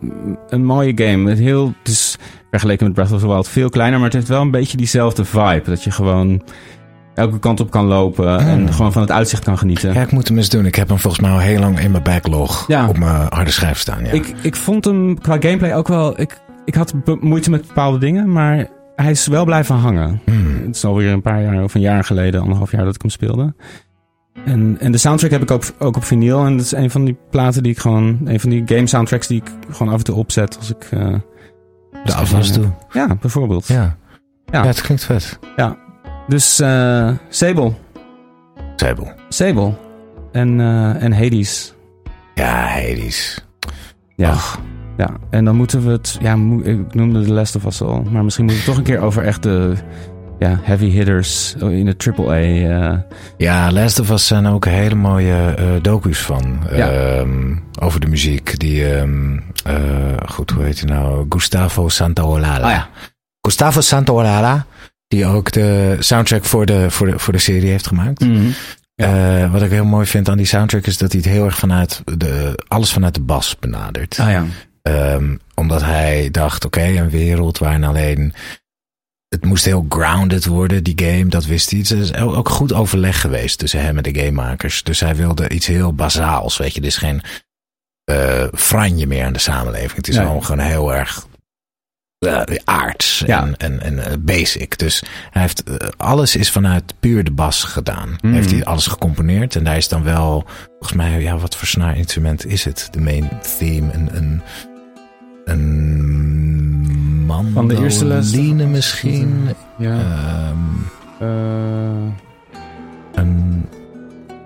een 0.48 0.64
mooie 0.64 0.92
game. 0.94 1.28
Het, 1.30 1.38
heel, 1.38 1.72
het 1.82 1.88
is 1.92 2.16
vergeleken 2.51 2.84
met 2.86 2.94
Breath 2.94 3.12
of 3.12 3.20
the 3.20 3.26
Wild 3.26 3.48
veel 3.48 3.68
kleiner, 3.68 3.98
maar 3.98 4.07
het 4.09 4.16
heeft 4.16 4.28
wel 4.28 4.40
een 4.40 4.51
beetje 4.51 4.76
diezelfde 4.76 5.24
vibe. 5.24 5.62
Dat 5.64 5.84
je 5.84 5.90
gewoon 5.90 6.42
elke 7.14 7.38
kant 7.38 7.61
op 7.61 7.70
kan 7.70 7.84
lopen 7.84 8.38
en 8.38 8.72
gewoon 8.72 8.92
van 8.92 9.03
het 9.03 9.11
uitzicht 9.11 9.44
kan 9.44 9.59
genieten. 9.59 9.92
Ja, 9.92 10.01
ik 10.03 10.12
moet 10.12 10.28
hem 10.28 10.36
eens 10.36 10.48
doen. 10.48 10.66
Ik 10.66 10.74
heb 10.74 10.88
hem 10.88 10.98
volgens 10.98 11.22
mij 11.22 11.30
al 11.32 11.38
heel 11.38 11.61
lang 11.61 11.80
in 11.80 11.90
mijn 11.90 12.03
backlog 12.03 12.64
Ja. 12.66 12.88
op 12.88 12.98
mijn 12.98 13.26
harde 13.28 13.51
schijf 13.51 13.78
staan. 13.78 14.05
Ja. 14.05 14.11
Ik, 14.11 14.34
ik 14.42 14.57
vond 14.57 14.84
hem 14.84 15.18
qua 15.18 15.36
gameplay 15.40 15.74
ook 15.74 15.88
wel... 15.88 16.20
Ik, 16.20 16.40
ik 16.64 16.74
had 16.74 16.94
moeite 17.20 17.51
met 17.51 17.66
bepaalde 17.66 17.98
dingen, 17.98 18.32
maar 18.32 18.66
hij 18.96 19.11
is 19.11 19.26
wel 19.26 19.44
blijven 19.44 19.74
hangen. 19.74 20.20
Hmm. 20.24 20.61
Het 20.66 20.76
is 20.76 20.84
alweer 20.84 21.12
een 21.12 21.22
paar 21.22 21.42
jaar 21.42 21.62
of 21.62 21.74
een 21.74 21.80
jaar 21.80 22.05
geleden, 22.05 22.40
anderhalf 22.40 22.70
jaar 22.70 22.84
dat 22.84 22.94
ik 22.94 23.01
hem 23.01 23.11
speelde. 23.11 23.55
En, 24.44 24.76
en 24.80 24.92
de 24.92 24.98
soundtrack 24.98 25.30
heb 25.30 25.42
ik 25.42 25.50
ook, 25.50 25.64
ook 25.78 25.96
op 25.96 26.04
vinyl. 26.04 26.44
En 26.44 26.56
dat 26.56 26.64
is 26.66 26.72
een 26.72 26.90
van 26.90 27.04
die 27.04 27.16
platen 27.30 27.62
die 27.62 27.72
ik 27.72 27.78
gewoon... 27.78 28.18
Een 28.24 28.40
van 28.40 28.50
die 28.50 28.62
game 28.66 28.86
soundtracks 28.86 29.26
die 29.26 29.42
ik 29.42 29.50
gewoon 29.70 29.92
af 29.92 29.98
en 29.98 30.04
toe 30.04 30.14
opzet 30.14 30.56
als 30.58 30.70
ik... 30.70 30.88
eh, 30.90 31.14
De 32.04 32.14
afwas 32.14 32.52
toe. 32.52 32.70
ja, 32.92 33.14
bijvoorbeeld. 33.20 33.66
Ja. 33.66 33.96
Ja. 34.44 34.62
ja, 34.62 34.66
het 34.66 34.80
klinkt 34.80 35.04
vet. 35.04 35.38
Dus 36.28 36.60
eh 36.60 37.10
Sable. 37.28 37.72
Sable. 38.76 39.14
Sable. 39.28 39.72
En, 40.32 40.60
eh, 40.60 41.02
en 41.02 41.12
Hades. 41.12 41.74
Ja, 42.34 42.66
Hades. 42.66 43.46
Ja. 44.16 44.30
Ach, 44.30 44.60
Ja, 44.96 45.10
en 45.30 45.44
dan 45.44 45.56
moeten 45.56 45.84
we 45.84 45.90
het... 45.90 46.18
Ja, 46.20 46.32
ik 46.62 46.94
noemde 46.94 47.22
The 47.24 47.32
Last 47.32 47.56
of 47.56 47.64
Us 47.64 47.82
al. 47.82 48.02
Maar 48.10 48.24
misschien 48.24 48.44
moeten 48.44 48.64
we 48.64 48.70
het 48.70 48.76
toch 48.76 48.76
een 48.76 48.94
keer 48.94 49.06
over 49.06 49.22
echt 49.24 49.42
de... 49.42 49.74
Ja, 50.41 50.59
heavy 50.62 50.91
hitters 50.91 51.55
in 51.55 51.84
de 51.84 52.12
AAA. 52.16 52.36
eh 52.36 52.99
Ja, 53.36 53.72
Last 53.72 53.99
of 54.01 54.11
Us 54.11 54.26
zijn 54.26 54.47
ook 54.47 54.64
hele 54.64 54.95
mooie 54.95 55.55
eh 55.59 55.66
docu's 55.82 56.18
van. 56.18 56.62
Ja. 56.72 56.91
Ehm, 56.91 57.57
over 57.80 58.01
de 58.01 58.07
muziek. 58.07 58.59
Die, 58.59 58.95
ehm, 58.95 59.38
eh, 59.64 59.74
goed, 60.26 60.51
hoe 60.51 60.64
heet 60.64 60.80
hij 60.80 60.88
nou? 60.97 61.26
Gustavo 61.28 61.88
Santaolalla. 61.88 62.66
Ah 62.66 62.70
ja. 62.70 62.88
Gustavo 63.41 63.80
Santaolalla. 63.80 64.66
Die 65.09 65.26
ook 65.26 65.53
de 65.53 65.97
soundtrack 65.99 66.45
voor 66.45 66.66
de, 66.66 66.91
voor 66.91 67.07
de, 67.07 67.18
voor 67.18 67.32
de 67.32 67.38
serie 67.38 67.70
heeft 67.70 67.86
gemaakt. 67.86 68.20
Mhm. 68.20 68.51
Wat 69.53 69.62
ik 69.62 69.70
heel 69.70 69.84
mooi 69.84 70.07
vind 70.07 70.28
aan 70.28 70.36
die 70.36 70.47
soundtrack 70.47 70.86
is 70.86 70.99
dat 70.99 71.12
hij 71.12 71.20
het 71.24 71.30
heel 71.30 71.45
erg 71.45 71.57
vanuit 71.59 72.03
de, 72.05 72.62
alles 72.68 72.93
vanuit 72.93 73.14
de 73.14 73.20
bas 73.20 73.57
benadert. 73.59 74.18
Ah 74.20 74.30
ja. 74.30 74.45
Ehm, 74.82 75.36
omdat 75.55 75.82
hij 75.82 76.28
dacht, 76.30 76.64
oké, 76.64 76.82
een 76.82 77.11
wereld 77.11 77.59
waarin 77.59 77.84
alleen... 77.84 78.34
Het 79.30 79.44
moest 79.44 79.64
heel 79.64 79.86
grounded 79.88 80.44
worden, 80.46 80.84
die 80.84 81.02
game, 81.04 81.24
dat 81.28 81.44
wist 81.44 81.70
hij. 81.70 81.78
Het 81.78 81.90
is 81.90 82.14
ook 82.14 82.48
goed 82.48 82.72
overleg 82.72 83.20
geweest 83.20 83.58
tussen 83.58 83.80
hem 83.82 83.96
en 83.96 84.02
de 84.02 84.20
gamemakers. 84.20 84.82
Dus 84.82 85.00
hij 85.00 85.16
wilde 85.16 85.48
iets 85.48 85.66
heel 85.66 85.92
bazaals, 85.94 86.56
weet 86.56 86.74
je. 86.74 86.80
Dit 86.80 86.90
is 86.90 86.96
geen 86.96 87.22
eh 88.04 88.44
franje 88.54 89.06
meer 89.06 89.24
aan 89.24 89.32
de 89.32 89.38
samenleving. 89.38 89.92
Het 89.94 90.08
is 90.08 90.16
Nee. 90.16 90.24
gewoon, 90.26 90.44
gewoon 90.44 90.66
heel 90.66 90.94
erg 90.94 91.26
eh, 92.18 92.42
aards 92.64 93.22
Ja. 93.26 93.42
en, 93.42 93.56
en, 93.56 93.80
en 93.80 93.98
eh, 94.04 94.12
basic. 94.18 94.78
Dus 94.78 95.02
hij 95.30 95.42
heeft, 95.42 95.62
alles 95.96 96.36
is 96.36 96.50
vanuit 96.50 96.94
puur 97.00 97.24
de 97.24 97.30
bas 97.32 97.64
gedaan. 97.64 98.16
Mhm. 98.20 98.32
Heeft 98.32 98.50
hij 98.50 98.64
alles 98.64 98.86
gecomponeerd. 98.86 99.56
En 99.56 99.64
daar 99.64 99.76
is 99.76 99.88
dan 99.88 100.02
wel, 100.02 100.44
volgens 100.68 100.92
mij, 100.92 101.20
ja, 101.20 101.36
wat 101.38 101.56
voor 101.56 101.68
snaarinstrument 101.68 102.46
is 102.46 102.64
het? 102.64 102.88
De 102.90 103.00
main 103.00 103.28
theme, 103.58 103.92
een... 103.92 104.16
een 104.16 104.42
een 105.51 107.26
mandoline 107.26 107.53
Van 107.53 107.68
de 107.68 107.76
eerste 107.82 108.05
les? 108.05 108.32
misschien. 108.66 109.48
Ja. 109.78 109.98
Ehm, 109.98 110.57
Eh, 111.20 112.07
een, 113.14 113.64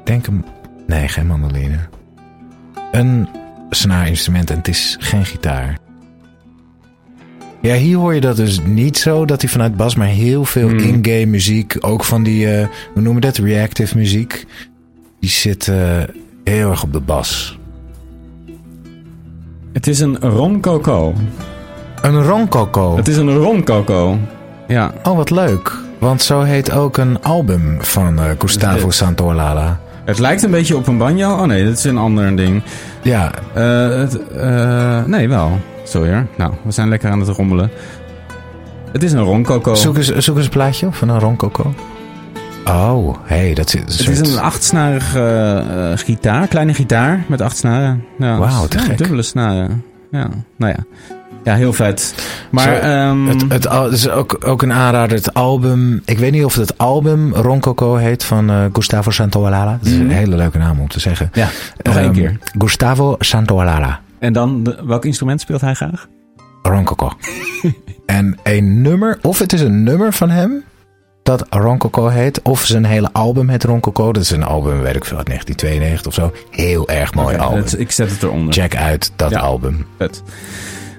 denk 0.04 0.26
een, 0.26 0.44
nee, 0.86 1.08
geen 1.08 1.26
mandoline. 1.26 1.78
Een 2.92 3.28
snaarinstrument 3.70 4.50
en 4.50 4.56
het 4.56 4.68
is 4.68 4.96
geen 5.00 5.24
gitaar. 5.24 5.78
Ja, 7.60 7.74
hier 7.74 7.96
hoor 7.96 8.14
je 8.14 8.20
dat 8.20 8.36
dus 8.36 8.60
niet 8.64 8.98
zo, 8.98 9.24
dat 9.24 9.40
hij 9.40 9.50
vanuit 9.50 9.76
bas, 9.76 9.94
maar 9.94 10.06
heel 10.06 10.44
veel 10.44 10.68
Hmm. 10.68 10.78
in-game 10.78 11.26
muziek, 11.26 11.76
ook 11.80 12.04
van 12.04 12.22
die, 12.22 12.50
eh, 12.50 12.66
hoe 12.92 13.02
noemen 13.02 13.14
we 13.14 13.20
dat, 13.20 13.36
reactive 13.36 13.96
muziek, 13.96 14.44
die 15.20 15.30
zit 15.30 15.68
eh, 15.68 16.02
heel 16.44 16.70
erg 16.70 16.82
op 16.82 16.92
de 16.92 17.00
bas. 17.00 17.58
Het 19.74 19.86
is 19.86 20.00
een 20.00 20.16
rom 20.20 20.60
coco. 20.60 21.14
Een 22.02 22.22
ronkoko. 22.22 22.96
Het 22.96 23.08
is 23.08 23.16
een 23.16 23.36
ronkoko. 23.36 24.18
Ja. 24.66 24.92
Oh, 25.02 25.16
wat 25.16 25.30
leuk. 25.30 25.72
Want 25.98 26.22
zo 26.22 26.40
heet 26.40 26.72
ook 26.72 26.96
een 26.96 27.22
album 27.22 27.76
van 27.80 28.18
eh, 28.18 28.24
Gustavo 28.38 28.90
Santaolalla. 28.90 29.78
Het 30.04 30.18
lijkt 30.18 30.42
een 30.42 30.50
beetje 30.50 30.76
op 30.76 30.86
een 30.86 30.98
banjo. 30.98 31.30
Oh 31.32 31.42
nee, 31.44 31.64
dat 31.64 31.78
is 31.78 31.84
een 31.84 31.98
ander 31.98 32.36
ding. 32.36 32.62
Ja, 33.02 33.30
Eh, 33.54 33.88
het, 33.88 34.28
eh, 34.32 35.04
nee, 35.04 35.28
wel. 35.28 35.50
Sorry 35.84 36.12
hoor. 36.12 36.26
Nou, 36.36 36.52
we 36.62 36.70
zijn 36.72 36.88
lekker 36.88 37.10
aan 37.10 37.20
het 37.20 37.28
rommelen. 37.28 37.70
Het 38.92 39.02
is 39.02 39.12
een 39.12 39.22
ronkoko. 39.22 39.74
zoek 39.74 39.96
eens, 39.96 40.08
zoek 40.16 40.36
eens 40.36 40.44
een 40.44 40.50
plaatje 40.50 40.86
op 40.86 40.94
van 40.94 41.08
een 41.08 41.20
ronkoko. 41.20 41.74
Oh, 42.64 43.16
hey, 43.22 43.54
dat 43.54 43.70
zit. 43.70 43.98
Het 43.98 44.08
is 44.08 44.18
een 44.32 44.38
achtsnarige 44.38 45.20
eh, 45.70 45.98
gitaar, 46.04 46.46
kleine 46.46 46.74
gitaar 46.74 47.24
met 47.28 47.40
acht 47.40 47.56
snaren. 47.56 48.04
Ja, 48.18 48.38
Wauw, 48.38 48.66
te 48.66 48.78
ja, 48.78 48.84
gek. 48.84 48.98
Dubbele 48.98 49.22
snaren. 49.22 49.84
Ja, 50.10 50.28
nou 50.56 50.72
ja. 50.76 50.84
Ja, 51.44 51.54
heel 51.54 51.72
vet. 51.72 52.14
Maar 52.50 52.64
Zo, 52.64 52.70
ehm, 52.80 53.26
Het, 53.26 53.44
het, 53.48 53.68
het 53.72 53.92
is 53.92 54.08
ook, 54.10 54.36
ook 54.46 54.62
een 54.62 54.72
aanrader. 54.72 55.16
Het 55.16 55.34
album. 55.34 56.02
Ik 56.04 56.18
weet 56.18 56.32
niet 56.32 56.44
of 56.44 56.54
het 56.54 56.78
album 56.78 57.34
Ronkoko 57.34 57.94
heet 57.96 58.24
van 58.24 58.50
eh, 58.50 58.64
Gustavo 58.72 59.10
Santaolalla. 59.10 59.78
Dat 59.82 59.86
is 59.86 59.92
een 59.92 60.04
Mhm. 60.06 60.14
hele 60.14 60.36
leuke 60.36 60.58
naam 60.58 60.80
om 60.80 60.88
te 60.88 61.00
zeggen. 61.00 61.30
ja, 61.32 61.48
nog 61.82 61.96
één 61.96 62.04
Ehm, 62.04 62.12
keer. 62.14 62.38
Gustavo 62.58 63.16
Santaolalla. 63.18 64.00
En 64.18 64.32
dan, 64.32 64.62
de- 64.62 64.78
welk 64.86 65.04
instrument 65.04 65.40
speelt 65.40 65.60
hij 65.60 65.74
graag? 65.74 66.06
Ronkoko. 66.62 67.10
en 68.06 68.38
een 68.42 68.82
nummer, 68.82 69.18
of 69.22 69.38
het 69.38 69.52
is 69.52 69.60
een 69.60 69.82
nummer 69.82 70.12
van 70.12 70.30
hem 70.30 70.62
dat 71.24 71.46
Ronkoko 71.50 72.08
heet, 72.08 72.42
of 72.42 72.64
zijn 72.64 72.84
hele 72.84 73.08
album 73.12 73.48
heet 73.48 73.64
Ronkoko. 73.64 74.12
Dat 74.12 74.22
is 74.22 74.30
een 74.30 74.42
album, 74.42 74.80
weet 74.80 74.96
ik 74.96 75.04
veel, 75.04 75.16
uit 75.16 75.26
1992 75.26 76.06
of 76.06 76.14
zo. 76.14 76.32
Heel 76.50 76.88
erg 76.88 77.14
mooi 77.14 77.36
album. 77.36 77.58
het- 77.62 77.78
ik 77.78 77.90
zet 77.90 78.10
het 78.10 78.22
eronder. 78.22 78.54
Check 78.54 78.76
uit 78.76 79.12
dat 79.16 79.30
Ja. 79.30 79.38
album. 79.38 79.86
Vet. 79.98 80.22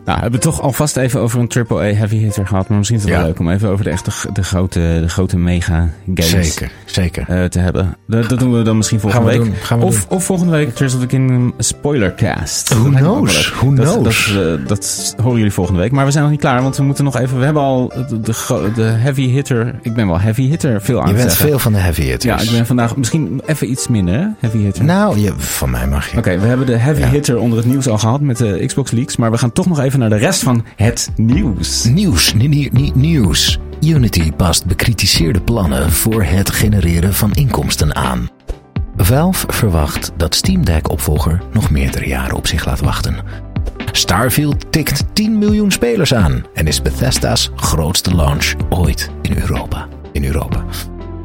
Nou, 0.06 0.18
we 0.18 0.24
hebben 0.24 0.32
het 0.42 0.50
toch 0.50 0.62
alvast 0.62 0.98
even 0.98 1.20
over 1.22 1.40
een 1.40 1.52
AAA 1.68 1.94
heavy 1.94 2.18
hitter 2.18 2.48
gehad. 2.48 2.68
Maar 2.68 2.78
misschien 2.78 2.98
is 3.00 3.04
het 3.06 3.14
Ja. 3.14 3.18
wel 3.20 3.28
leuk 3.28 3.40
om 3.40 3.50
even 3.50 3.70
over 3.70 3.84
de 3.84 3.90
echte 3.90 4.12
de 4.34 4.44
grote, 4.44 4.80
de 5.02 5.10
grote 5.10 5.38
mega 5.38 5.90
games 6.16 6.30
Zeker, 6.30 6.72
zeker. 6.86 7.26
eh, 7.28 7.44
te 7.44 7.60
hebben. 7.60 7.96
Dat, 8.08 8.30
dat 8.30 8.40
doen 8.40 8.58
we 8.58 8.62
dan 8.62 8.78
misschien 8.78 9.00
Gaan 9.00 9.12
volgende 9.12 9.38
we 9.38 9.44
week. 9.44 9.54
doen. 9.54 9.64
Gaan 9.64 9.80
we 9.80 9.86
Of, 9.86 10.06
of 10.10 10.24
volgende 10.26 10.52
week 10.52 10.76
Tears 10.76 10.94
of 10.94 11.00
the 11.00 11.06
Kingdom 11.06 11.54
spoilercast. 11.58 12.74
Who 12.74 12.84
Dat 12.92 13.00
knows? 13.00 13.52
Who 13.54 13.74
dat, 13.74 13.86
knows? 14.00 14.34
Dat, 14.34 14.60
eh, 14.60 14.68
dat 14.68 15.16
horen 15.22 15.38
jullie 15.38 15.54
volgende 15.54 15.80
week. 15.80 15.92
Maar 15.92 16.06
we 16.06 16.12
zijn 16.12 16.24
nog 16.24 16.32
niet 16.32 16.42
klaar, 16.42 16.62
want 16.62 16.78
we 16.78 16.84
moeten 16.84 17.04
nog 17.04 17.18
even... 17.20 17.38
We 17.40 17.46
hebben 17.46 17.62
al 17.64 17.92
de, 18.10 18.20
de, 18.76 18.82
heavy 18.82 19.28
hitter... 19.30 19.76
Ik 19.82 19.94
ben 19.94 20.08
wel 20.08 20.20
heavy 20.20 20.48
hitter 20.48 20.82
veel 20.82 21.02
aan 21.02 21.08
Je 21.08 21.14
bent 21.14 21.30
zeggen. 21.30 21.48
veel 21.50 21.60
van 21.60 21.72
de 21.72 21.78
heavy 21.80 22.02
hitters. 22.02 22.44
Ja, 22.44 22.50
ik 22.50 22.56
ben 22.58 22.66
vandaag 22.66 22.96
misschien 22.98 23.42
even 23.46 23.70
iets 23.72 23.88
minder? 23.88 24.34
Heavy 24.40 24.58
hitter. 24.58 24.84
Nou, 24.84 25.20
je, 25.20 25.34
van 25.38 25.70
mij 25.70 25.88
mag 25.88 26.12
je. 26.12 26.18
Oké, 26.18 26.40
we 26.40 26.48
hebben 26.48 26.66
de 26.66 26.76
heavy 26.78 27.00
Ja. 27.02 27.10
hitter 27.10 27.38
onder 27.40 27.58
het 27.58 27.68
nieuws 27.68 27.88
al 27.88 27.98
gehad 27.98 28.22
met 28.22 28.38
de 28.38 28.64
Xbox 28.66 28.92
leaks. 28.92 29.16
Maar 29.16 29.32
we 29.32 29.38
gaan 29.38 29.52
toch 29.52 29.66
nog 29.68 29.80
even 29.80 29.95
naar 29.98 30.10
de 30.10 30.16
rest 30.16 30.44
van 30.44 30.66
het 30.76 31.12
nieuws. 31.16 31.84
Nieuws, 31.84 32.34
nie- 32.34 32.48
nie- 32.48 32.70
nie- 32.72 32.92
nieuws. 32.96 33.60
Unity 33.82 34.32
past 34.32 34.66
bekritiseerde 34.66 35.42
plannen 35.42 35.92
voor 35.92 36.24
het 36.24 36.50
genereren 36.50 37.14
van 37.14 37.32
inkomsten 37.34 37.96
aan. 37.96 38.30
Valve 38.98 39.46
verwacht 39.54 40.12
dat 40.18 40.36
Steam 40.36 40.66
Deck 40.66 40.90
opvolger 40.90 41.42
nog 41.54 41.70
meerdere 41.70 42.08
jaren 42.08 42.36
op 42.36 42.48
zich 42.48 42.66
laat 42.66 42.80
wachten. 42.80 43.16
Starfield 43.92 44.72
tikt 44.72 45.04
10 45.14 45.38
miljoen 45.38 45.72
spelers 45.72 46.14
aan 46.14 46.44
en 46.54 46.68
is 46.68 46.82
Bethesda's 46.82 47.52
grootste 47.56 48.16
launch 48.16 48.54
ooit 48.70 49.10
in 49.22 49.38
Europa. 49.38 49.88
In 50.12 50.26
Europa. 50.26 50.66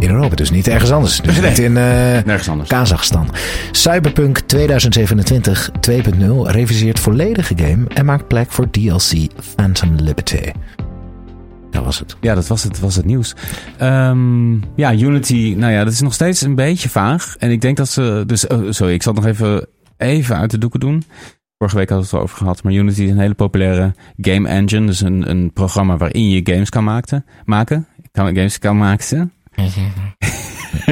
In 0.01 0.11
Europa, 0.11 0.34
dus 0.34 0.51
niet 0.51 0.68
ergens 0.68 0.90
anders. 0.90 1.20
Dus 1.20 1.40
Nee. 1.40 1.48
niet 1.48 1.59
in 1.59 1.72
Nergens 1.72 2.48
anders. 2.48 2.68
Kazachstan. 2.68 3.28
Cyberpunk 3.72 4.38
2027 4.38 5.70
2.0 5.80 6.51
reviseert 6.51 7.01
volledige 7.01 7.55
game 7.57 7.86
en 7.94 8.05
maakt 8.05 8.28
plek 8.28 8.51
voor 8.51 8.70
DLC 8.70 9.12
Phantom 9.57 9.94
Liberty. 9.96 10.51
Dat 11.70 11.84
was 11.84 11.98
het. 11.98 12.16
Ja, 12.20 12.34
dat 12.34 12.46
was 12.46 12.62
het, 12.62 12.80
was 12.80 12.96
het 12.96 13.05
nieuws. 13.05 13.34
Ehm, 13.78 14.53
ja, 14.76 14.94
Unity, 14.94 15.55
nou 15.57 15.72
ja, 15.72 15.84
dat 15.84 15.92
is 15.92 16.01
nog 16.01 16.14
steeds 16.14 16.40
een 16.40 16.55
beetje 16.55 16.88
vaag. 16.88 17.36
En 17.38 17.51
ik 17.51 17.61
denk 17.61 17.76
dat 17.76 17.88
ze... 17.88 18.22
Dus, 18.26 18.46
oh, 18.46 18.70
sorry, 18.70 18.92
ik 18.92 19.03
zal 19.03 19.14
het 19.14 19.22
nog 19.22 19.32
even, 19.32 19.66
even 19.96 20.36
uit 20.36 20.51
de 20.51 20.59
doeken 20.59 20.80
doen. 20.80 21.03
Vorige 21.59 21.76
week 21.76 21.88
hadden 21.88 22.09
we 22.11 22.16
het 22.16 22.24
erover 22.24 22.36
gehad. 22.38 22.62
Maar 22.62 22.72
Unity 22.72 23.03
is 23.03 23.11
een 23.11 23.18
hele 23.18 23.34
populaire 23.34 23.94
game 24.16 24.48
engine. 24.48 24.86
Dus 24.86 25.01
een, 25.01 25.30
een 25.30 25.53
programma 25.53 25.96
waarin 25.96 26.28
je 26.28 26.40
games 26.44 26.68
kan 26.68 26.84
maakten, 26.84 27.24
maken. 27.44 27.86
Kan, 28.12 28.26
games 28.26 28.59
kan 28.59 28.78
maken. 28.78 29.32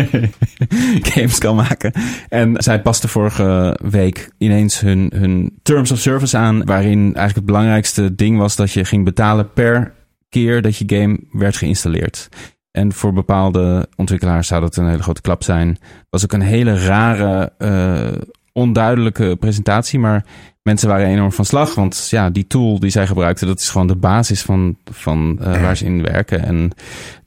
games 1.13 1.39
kan 1.39 1.57
maken. 1.57 1.93
En 2.29 2.63
zij 2.63 2.83
paste 2.83 3.09
vorige 3.09 3.79
week 3.91 4.31
ineens 4.39 4.81
hun, 4.81 5.13
hun 5.15 5.59
Terms 5.63 5.91
of 5.91 5.99
Service 5.99 6.37
aan. 6.37 6.65
Waarin 6.65 7.01
eigenlijk 7.01 7.35
het 7.35 7.45
belangrijkste 7.45 8.15
ding 8.15 8.39
was 8.39 8.57
dat 8.57 8.73
je 8.73 8.85
ging 8.85 9.05
betalen 9.05 9.53
per 9.53 9.95
keer 10.29 10.63
dat 10.63 10.77
je 10.77 10.85
game 10.87 11.19
werd 11.33 11.57
geïnstalleerd. 11.57 12.29
En 12.71 12.93
voor 12.93 13.13
bepaalde 13.13 13.89
ontwikkelaars 13.97 14.49
zou 14.49 14.61
dat 14.61 14.77
een 14.77 14.89
hele 14.89 15.03
grote 15.03 15.21
klap 15.21 15.43
zijn. 15.43 15.79
was 16.11 16.25
ook 16.25 16.33
een 16.33 16.41
hele 16.41 16.85
rare, 16.85 17.53
eh, 17.59 18.23
onduidelijke 18.53 19.37
presentatie. 19.41 19.99
Maar 19.99 20.25
mensen 20.63 20.89
waren 20.89 21.07
enorm 21.07 21.33
van 21.33 21.45
slag. 21.45 21.75
Want 21.75 22.07
ja, 22.11 22.31
die 22.31 22.47
tool 22.47 22.79
die 22.79 22.91
zij 22.91 23.07
gebruikten, 23.07 23.47
dat 23.47 23.61
is 23.61 23.69
gewoon 23.69 23.87
de 23.87 23.97
basis 23.97 24.43
van, 24.43 24.77
van 24.85 25.39
eh, 25.41 25.63
waar 25.63 25.77
ze 25.77 25.85
in 25.85 26.03
werken. 26.03 26.45
En 26.45 26.71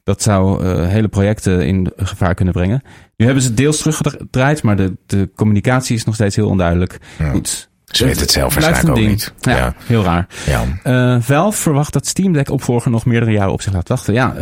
dat 0.04 0.22
zou 0.22 0.64
eh, 0.66 0.88
hele 0.88 1.08
projecten 1.08 1.66
in 1.68 1.92
gevaar 1.98 2.34
kunnen 2.34 2.54
brengen. 2.54 2.82
Nu 3.18 3.26
hebben 3.26 3.44
ze 3.44 3.50
het 3.50 3.58
deels 3.58 3.78
teruggedraaid, 3.78 4.64
maar 4.64 4.76
de, 4.76 4.98
de 5.06 5.30
communicatie 5.36 5.96
is 5.96 6.04
nog 6.04 6.16
steeds 6.16 6.36
heel 6.36 6.48
onduidelijk. 6.48 6.98
Ja. 7.20 7.30
Goed. 7.30 7.70
Ze 7.86 8.06
weten 8.06 8.22
het 8.22 8.32
zelf 8.32 8.54
waarschijnlijk 8.54 8.98
ook 8.98 9.06
niet. 9.06 9.34
Ja, 9.40 9.58
Ja. 9.58 9.74
heel 9.86 10.04
raar. 10.04 10.28
Ja. 10.46 10.64
Eh 10.84 11.18
Valve 11.22 11.58
verwacht 11.62 11.94
dat 11.94 12.08
Steam 12.08 12.34
Deck 12.34 12.50
opvolger 12.50 12.92
nog 12.92 13.06
meerdere 13.06 13.32
jaren 13.32 13.52
op 13.52 13.62
zich 13.62 13.74
laat 13.74 13.88
wachten. 13.88 14.14
Ja, 14.14 14.36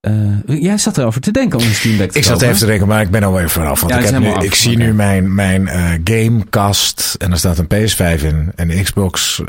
eh, 0.00 0.14
jij 0.46 0.78
zat 0.78 0.98
erover 0.98 1.20
te 1.20 1.30
denken 1.30 1.58
om 1.58 1.64
een 1.64 1.74
Steam 1.74 1.96
Deck 1.96 2.12
te 2.12 2.18
Ik 2.18 2.24
zat 2.24 2.42
even 2.42 2.56
te 2.56 2.66
denken, 2.66 2.86
maar 2.86 3.00
ik 3.00 3.10
ben 3.10 3.22
alweer 3.22 3.50
vanaf. 3.50 3.80
Want 3.80 3.92
Ja, 3.92 3.98
ik, 3.98 4.04
heb 4.08 4.20
nu, 4.20 4.32
ik 4.46 4.54
zie 4.54 4.76
nu 4.76 4.94
mijn, 4.94 5.34
mijn 5.34 5.68
gamekast 6.04 7.14
en 7.18 7.30
er 7.30 7.38
staat 7.38 7.58
een 7.58 7.66
PS5 7.74 8.22
in. 8.24 8.52
En 8.54 8.70
een 8.70 8.82
Xbox 8.82 9.42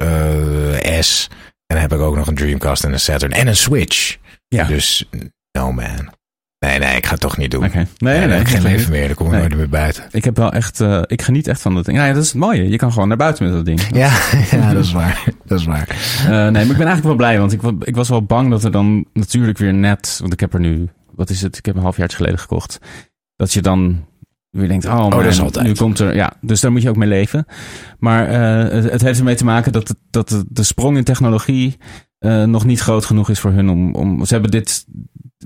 S. 0.99 1.27
En 1.67 1.77
dan 1.77 1.89
heb 1.89 1.93
ik 1.93 1.99
ook 1.99 2.15
nog 2.15 2.27
een 2.27 2.35
Dreamcast 2.35 2.83
en 2.83 2.91
een 2.93 2.99
Saturn 2.99 3.31
en 3.31 3.47
een 3.47 3.55
Switch. 3.55 4.17
Ja. 4.57 4.63
Dus, 4.63 5.09
no 5.51 5.71
man. 5.71 6.13
Nee, 6.59 6.79
nee, 6.79 6.95
ik 6.95 7.05
ga 7.05 7.11
het 7.11 7.19
toch 7.21 7.37
niet 7.37 7.51
doen. 7.51 7.61
Nee, 7.73 7.85
Nee, 7.97 8.27
nee, 8.27 8.39
ik 8.39 8.47
geen 8.47 8.61
leven 8.61 8.91
meer. 8.91 9.05
Dan 9.07 9.15
kom 9.15 9.25
ik 9.25 9.31
Nee. 9.31 9.41
nooit 9.41 9.55
meer 9.55 9.69
buiten. 9.69 10.03
Ik 10.11 10.23
heb 10.23 10.37
wel 10.37 10.51
echt, 10.51 10.79
eh, 10.81 11.01
ik 11.05 11.21
geniet 11.21 11.47
echt 11.47 11.61
van 11.61 11.75
dat 11.75 11.85
ding. 11.85 11.97
Nou 11.97 12.09
ja, 12.09 12.15
dat 12.15 12.23
is 12.23 12.29
het 12.31 12.39
mooie. 12.39 12.69
Je 12.69 12.77
kan 12.77 12.91
gewoon 12.93 13.07
naar 13.07 13.17
buiten 13.17 13.43
met 13.45 13.53
dat 13.53 13.65
ding. 13.65 13.81
Ja, 13.93 14.11
ja, 14.51 14.73
dat 14.73 14.83
is 14.83 14.91
waar. 14.91 15.23
Dat 15.45 15.59
is 15.59 15.65
waar. 15.65 15.87
Eh, 16.23 16.29
nee, 16.29 16.51
maar 16.51 16.61
ik 16.61 16.67
ben 16.67 16.87
eigenlijk 16.87 17.03
wel 17.03 17.15
blij, 17.15 17.39
want 17.39 17.51
ik, 17.53 17.61
ik 17.79 17.95
was 17.95 18.09
wel 18.09 18.23
bang 18.23 18.49
dat 18.49 18.63
er 18.63 18.71
dan 18.71 19.05
natuurlijk 19.13 19.57
weer 19.57 19.73
net, 19.73 20.17
want 20.21 20.33
ik 20.33 20.39
heb 20.39 20.53
er 20.53 20.59
nu, 20.59 20.89
wat 21.15 21.29
is 21.29 21.41
het? 21.41 21.57
Ik 21.57 21.65
heb 21.65 21.75
een 21.75 21.81
half 21.81 21.97
jaar 21.97 22.09
geleden 22.09 22.39
gekocht. 22.39 22.77
Dat 23.35 23.53
je 23.53 23.61
dan 23.61 24.05
weer 24.49 24.67
denkt, 24.67 24.85
oh, 24.85 25.07
maar 25.09 25.23
dat 25.23 25.25
is 25.33 25.41
altijd. 25.41 25.65
nu 25.65 25.73
komt 25.73 25.99
er, 25.99 26.15
ja, 26.15 26.33
dus 26.41 26.61
daar 26.61 26.71
moet 26.71 26.81
je 26.81 26.89
ook 26.89 26.95
mee 26.95 27.09
leven. 27.09 27.45
Maar 27.99 28.27
eh, 28.27 28.73
het, 28.73 28.91
het 28.91 29.01
heeft 29.01 29.19
ermee 29.19 29.35
te 29.35 29.45
maken 29.45 29.71
dat, 29.71 29.87
het, 29.87 29.97
dat 30.09 30.29
de, 30.29 30.45
de 30.47 30.63
sprong 30.63 30.97
in 30.97 31.03
technologie 31.03 31.77
eh, 32.21 32.43
nog 32.43 32.65
niet 32.65 32.79
groot 32.79 33.05
genoeg 33.05 33.29
is 33.29 33.39
voor 33.39 33.51
hun 33.51 33.69
om, 33.69 33.93
om 33.95 34.25
ze 34.25 34.33
hebben 34.33 34.51
dit, 34.51 34.85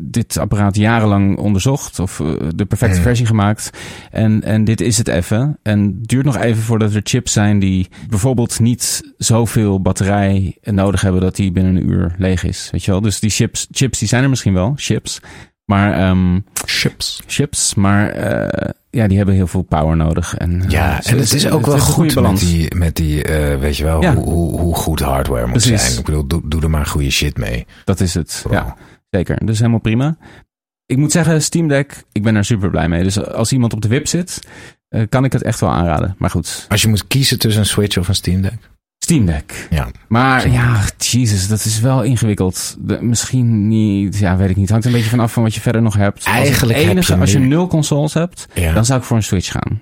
dit 0.01 0.37
apparaat 0.37 0.75
jarenlang 0.75 1.37
onderzocht 1.37 1.99
of 1.99 2.19
eh, 2.19 2.27
de 2.55 2.65
perfecte 2.65 2.95
Hmm. 2.95 3.03
versie 3.03 3.25
gemaakt. 3.25 3.69
En, 4.11 4.43
en 4.43 4.63
dit 4.63 4.81
is 4.81 4.97
het 4.97 5.07
even. 5.07 5.57
En 5.63 5.81
het 5.83 6.07
duurt 6.07 6.25
nog 6.25 6.37
even 6.37 6.63
voordat 6.63 6.93
er 6.93 7.01
chips 7.03 7.31
zijn 7.33 7.59
die 7.59 7.87
bijvoorbeeld 8.09 8.59
niet 8.59 9.13
zoveel 9.17 9.81
batterij 9.81 10.57
nodig 10.61 11.01
hebben 11.01 11.21
dat 11.21 11.35
die 11.35 11.51
binnen 11.51 11.75
een 11.75 11.89
uur 11.89 12.15
leeg 12.17 12.43
is. 12.43 12.69
Weet 12.71 12.83
je 12.83 12.91
wel? 12.91 13.01
Dus 13.01 13.19
die 13.19 13.29
chips, 13.29 13.67
chips 13.71 13.99
die 13.99 14.07
zijn 14.07 14.23
er 14.23 14.29
misschien 14.29 14.53
wel, 14.53 14.73
chips. 14.75 15.19
Maar 15.65 15.93
ehm, 15.93 16.39
Chips. 16.65 17.21
chips, 17.27 17.75
maar 17.75 18.09
eh, 18.09 18.69
ja, 18.95 19.07
die 19.07 19.17
hebben 19.17 19.35
heel 19.35 19.47
veel 19.47 19.61
power 19.61 19.95
nodig. 19.95 20.35
En, 20.37 20.61
eh, 20.63 20.69
Ja, 20.69 21.03
en 21.03 21.17
het 21.17 21.33
is 21.33 21.49
ook 21.49 21.65
wel 21.65 21.79
goed 21.79 22.15
met 22.21 22.39
die, 22.39 22.75
met 22.75 22.95
die 22.95 23.23
eh, 23.23 23.59
weet 23.59 23.77
je 23.77 23.83
wel, 23.83 24.01
Ja. 24.01 24.15
hoe, 24.15 24.59
hoe, 24.59 24.75
goed 24.75 24.99
hardware 24.99 25.41
moet 25.47 25.51
Precies. 25.51 25.85
zijn. 25.85 25.99
Ik 25.99 26.05
bedoel, 26.05 26.27
doe, 26.27 26.41
doe 26.45 26.61
er 26.61 26.69
maar 26.69 26.85
goede 26.85 27.09
shit 27.11 27.37
mee. 27.37 27.65
Dat 27.83 27.99
is 27.99 28.13
het. 28.13 28.45
Ja, 28.49 28.75
zeker. 29.09 29.45
Dus 29.45 29.57
helemaal 29.57 29.79
prima. 29.79 30.17
Ik 30.85 30.97
moet 30.97 31.11
zeggen, 31.11 31.41
Steam 31.41 31.67
Deck, 31.67 32.03
ik 32.11 32.23
ben 32.23 32.35
er 32.35 32.45
super 32.45 32.69
blij 32.69 32.87
mee. 32.89 33.03
Dus 33.03 33.23
als 33.25 33.51
iemand 33.51 33.73
op 33.73 33.81
de 33.81 33.87
wip 33.87 34.07
zit, 34.07 34.39
eh, 34.89 35.01
kan 35.09 35.23
ik 35.23 35.31
het 35.33 35.43
echt 35.43 35.59
wel 35.59 35.69
aanraden. 35.69 36.15
Maar 36.17 36.29
goed, 36.29 36.65
Als 36.69 36.81
je 36.81 36.87
moet 36.87 37.07
kiezen 37.07 37.39
tussen 37.39 37.61
een 37.61 37.67
Switch 37.67 37.97
of 37.97 38.07
een 38.07 38.15
Steam 38.15 38.41
Deck. 38.41 38.57
Steam 39.05 39.25
Deck. 39.25 39.67
Ja. 39.69 39.87
Maar 40.07 40.49
ja, 40.51 40.81
Jesus, 40.97 41.47
dat 41.47 41.65
is 41.65 41.79
wel 41.79 42.03
ingewikkeld. 42.03 42.75
De- 42.79 43.01
misschien 43.01 43.67
niet, 43.67 44.17
ja, 44.17 44.37
weet 44.37 44.49
ik 44.49 44.55
niet. 44.55 44.69
Hangt 44.69 44.85
een 44.85 44.91
beetje 44.91 45.09
vanaf 45.09 45.33
van 45.33 45.43
wat 45.43 45.53
je 45.55 45.61
verder 45.61 45.81
nog 45.81 45.95
hebt. 45.95 46.15
Als 46.15 46.25
Eigenlijk 46.35 46.77
heb 46.79 46.89
enige, 46.89 47.13
je 47.13 47.19
als 47.19 47.31
je 47.31 47.39
nu- 47.39 47.47
nul 47.47 47.67
consoles 47.67 48.13
hebt, 48.13 48.47
Ja. 48.53 48.73
dan 48.73 48.85
zou 48.85 48.99
ik 48.99 49.05
voor 49.05 49.17
een 49.17 49.23
Switch 49.23 49.51
gaan. 49.51 49.81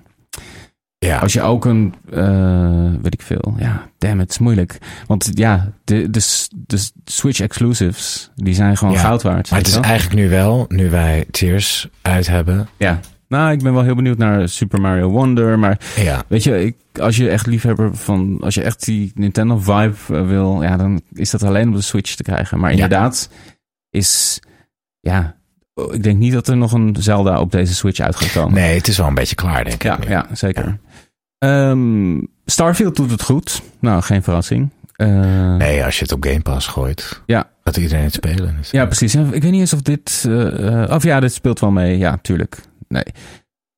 ja. 0.98 1.18
Als 1.18 1.32
je 1.32 1.42
ook 1.42 1.64
een, 1.64 1.94
eh, 2.12 2.90
weet 3.02 3.14
ik 3.14 3.22
veel, 3.22 3.54
ja, 3.58 3.88
damn, 3.98 4.18
het 4.18 4.30
is 4.30 4.38
moeilijk. 4.38 4.78
Want 5.06 5.30
ja, 5.32 5.72
de, 5.84 6.10
de, 6.10 6.20
de 6.66 6.88
Switch 7.04 7.40
exclusives, 7.40 8.30
die 8.36 8.54
zijn 8.54 8.76
gewoon 8.76 8.94
Ja, 8.94 9.00
goud 9.00 9.22
waard. 9.22 9.50
Maar 9.50 9.58
het 9.58 9.68
is 9.68 9.74
wel? 9.74 9.82
eigenlijk 9.82 10.20
nu 10.20 10.28
wel, 10.28 10.64
nu 10.68 10.90
wij 10.90 11.24
Tears 11.30 11.88
uit 12.02 12.26
hebben, 12.26 12.68
Ja, 12.76 13.00
Nou, 13.28 13.52
ik 13.52 13.62
ben 13.62 13.72
wel 13.74 13.82
heel 13.82 13.94
benieuwd 13.94 14.18
naar 14.18 14.48
Super 14.48 14.80
Mario 14.80 15.08
Wonder. 15.08 15.58
Maar 15.58 15.80
Ja. 15.96 16.22
weet 16.28 16.42
je, 16.42 16.64
ik, 16.64 16.76
als 17.00 17.16
je 17.16 17.28
echt 17.30 17.46
liefhebber 17.46 17.96
van... 17.96 18.38
Als 18.40 18.54
je 18.54 18.62
echt 18.62 18.84
die 18.84 19.12
Nintendo 19.14 19.56
vibe 19.58 19.94
eh, 20.18 20.26
wil... 20.26 20.62
Ja, 20.62 20.76
dan 20.76 21.00
is 21.12 21.30
dat 21.30 21.42
alleen 21.42 21.68
op 21.68 21.74
de 21.74 21.80
Switch 21.80 22.14
te 22.14 22.22
krijgen. 22.22 22.58
Maar 22.60 22.68
Ja. 22.70 22.74
inderdaad 22.82 23.28
is... 23.90 24.40
Ja, 25.00 25.36
ik 25.90 26.02
denk 26.02 26.18
niet 26.18 26.32
dat 26.32 26.48
er 26.48 26.56
nog 26.56 26.72
een 26.72 26.96
Zelda 26.98 27.40
op 27.40 27.50
deze 27.52 27.74
Switch 27.74 28.00
uit 28.00 28.16
gaat 28.16 28.32
komen. 28.32 28.54
Nee, 28.54 28.76
het 28.76 28.88
is 28.88 28.96
wel 28.98 29.06
een 29.06 29.14
beetje 29.14 29.34
klaar, 29.34 29.64
denk 29.64 29.74
ik. 29.76 29.82
Ja, 29.82 29.98
nu. 29.98 30.08
ja 30.08 30.26
zeker. 30.32 30.78
Ehm, 31.38 32.20
Starfield 32.44 32.96
doet 32.96 33.10
het 33.10 33.22
goed. 33.22 33.62
Nou, 33.80 34.02
geen 34.02 34.22
verrassing. 34.22 34.68
Eh, 34.96 35.54
Nee, 35.56 35.84
als 35.84 35.96
je 35.98 36.02
het 36.02 36.12
op 36.12 36.24
Game 36.24 36.40
Pass 36.40 36.66
gooit, 36.66 37.22
Ja. 37.26 37.50
gaat 37.64 37.76
iedereen 37.76 38.04
het 38.04 38.12
spelen. 38.12 38.54
Dus- 38.58 38.70
Ja, 38.70 38.86
precies. 38.86 39.12
Ja, 39.12 39.20
Ik 39.30 39.42
weet 39.42 39.50
niet 39.50 39.60
eens 39.60 39.72
of 39.72 39.82
dit... 39.82 40.24
eh, 40.26 40.82
eh, 40.82 40.90
of 40.90 41.02
ja, 41.02 41.20
dit 41.20 41.32
speelt 41.32 41.60
wel 41.60 41.70
mee. 41.70 41.98
Ja, 41.98 42.18
tuurlijk. 42.22 42.60
Nee. 42.88 43.04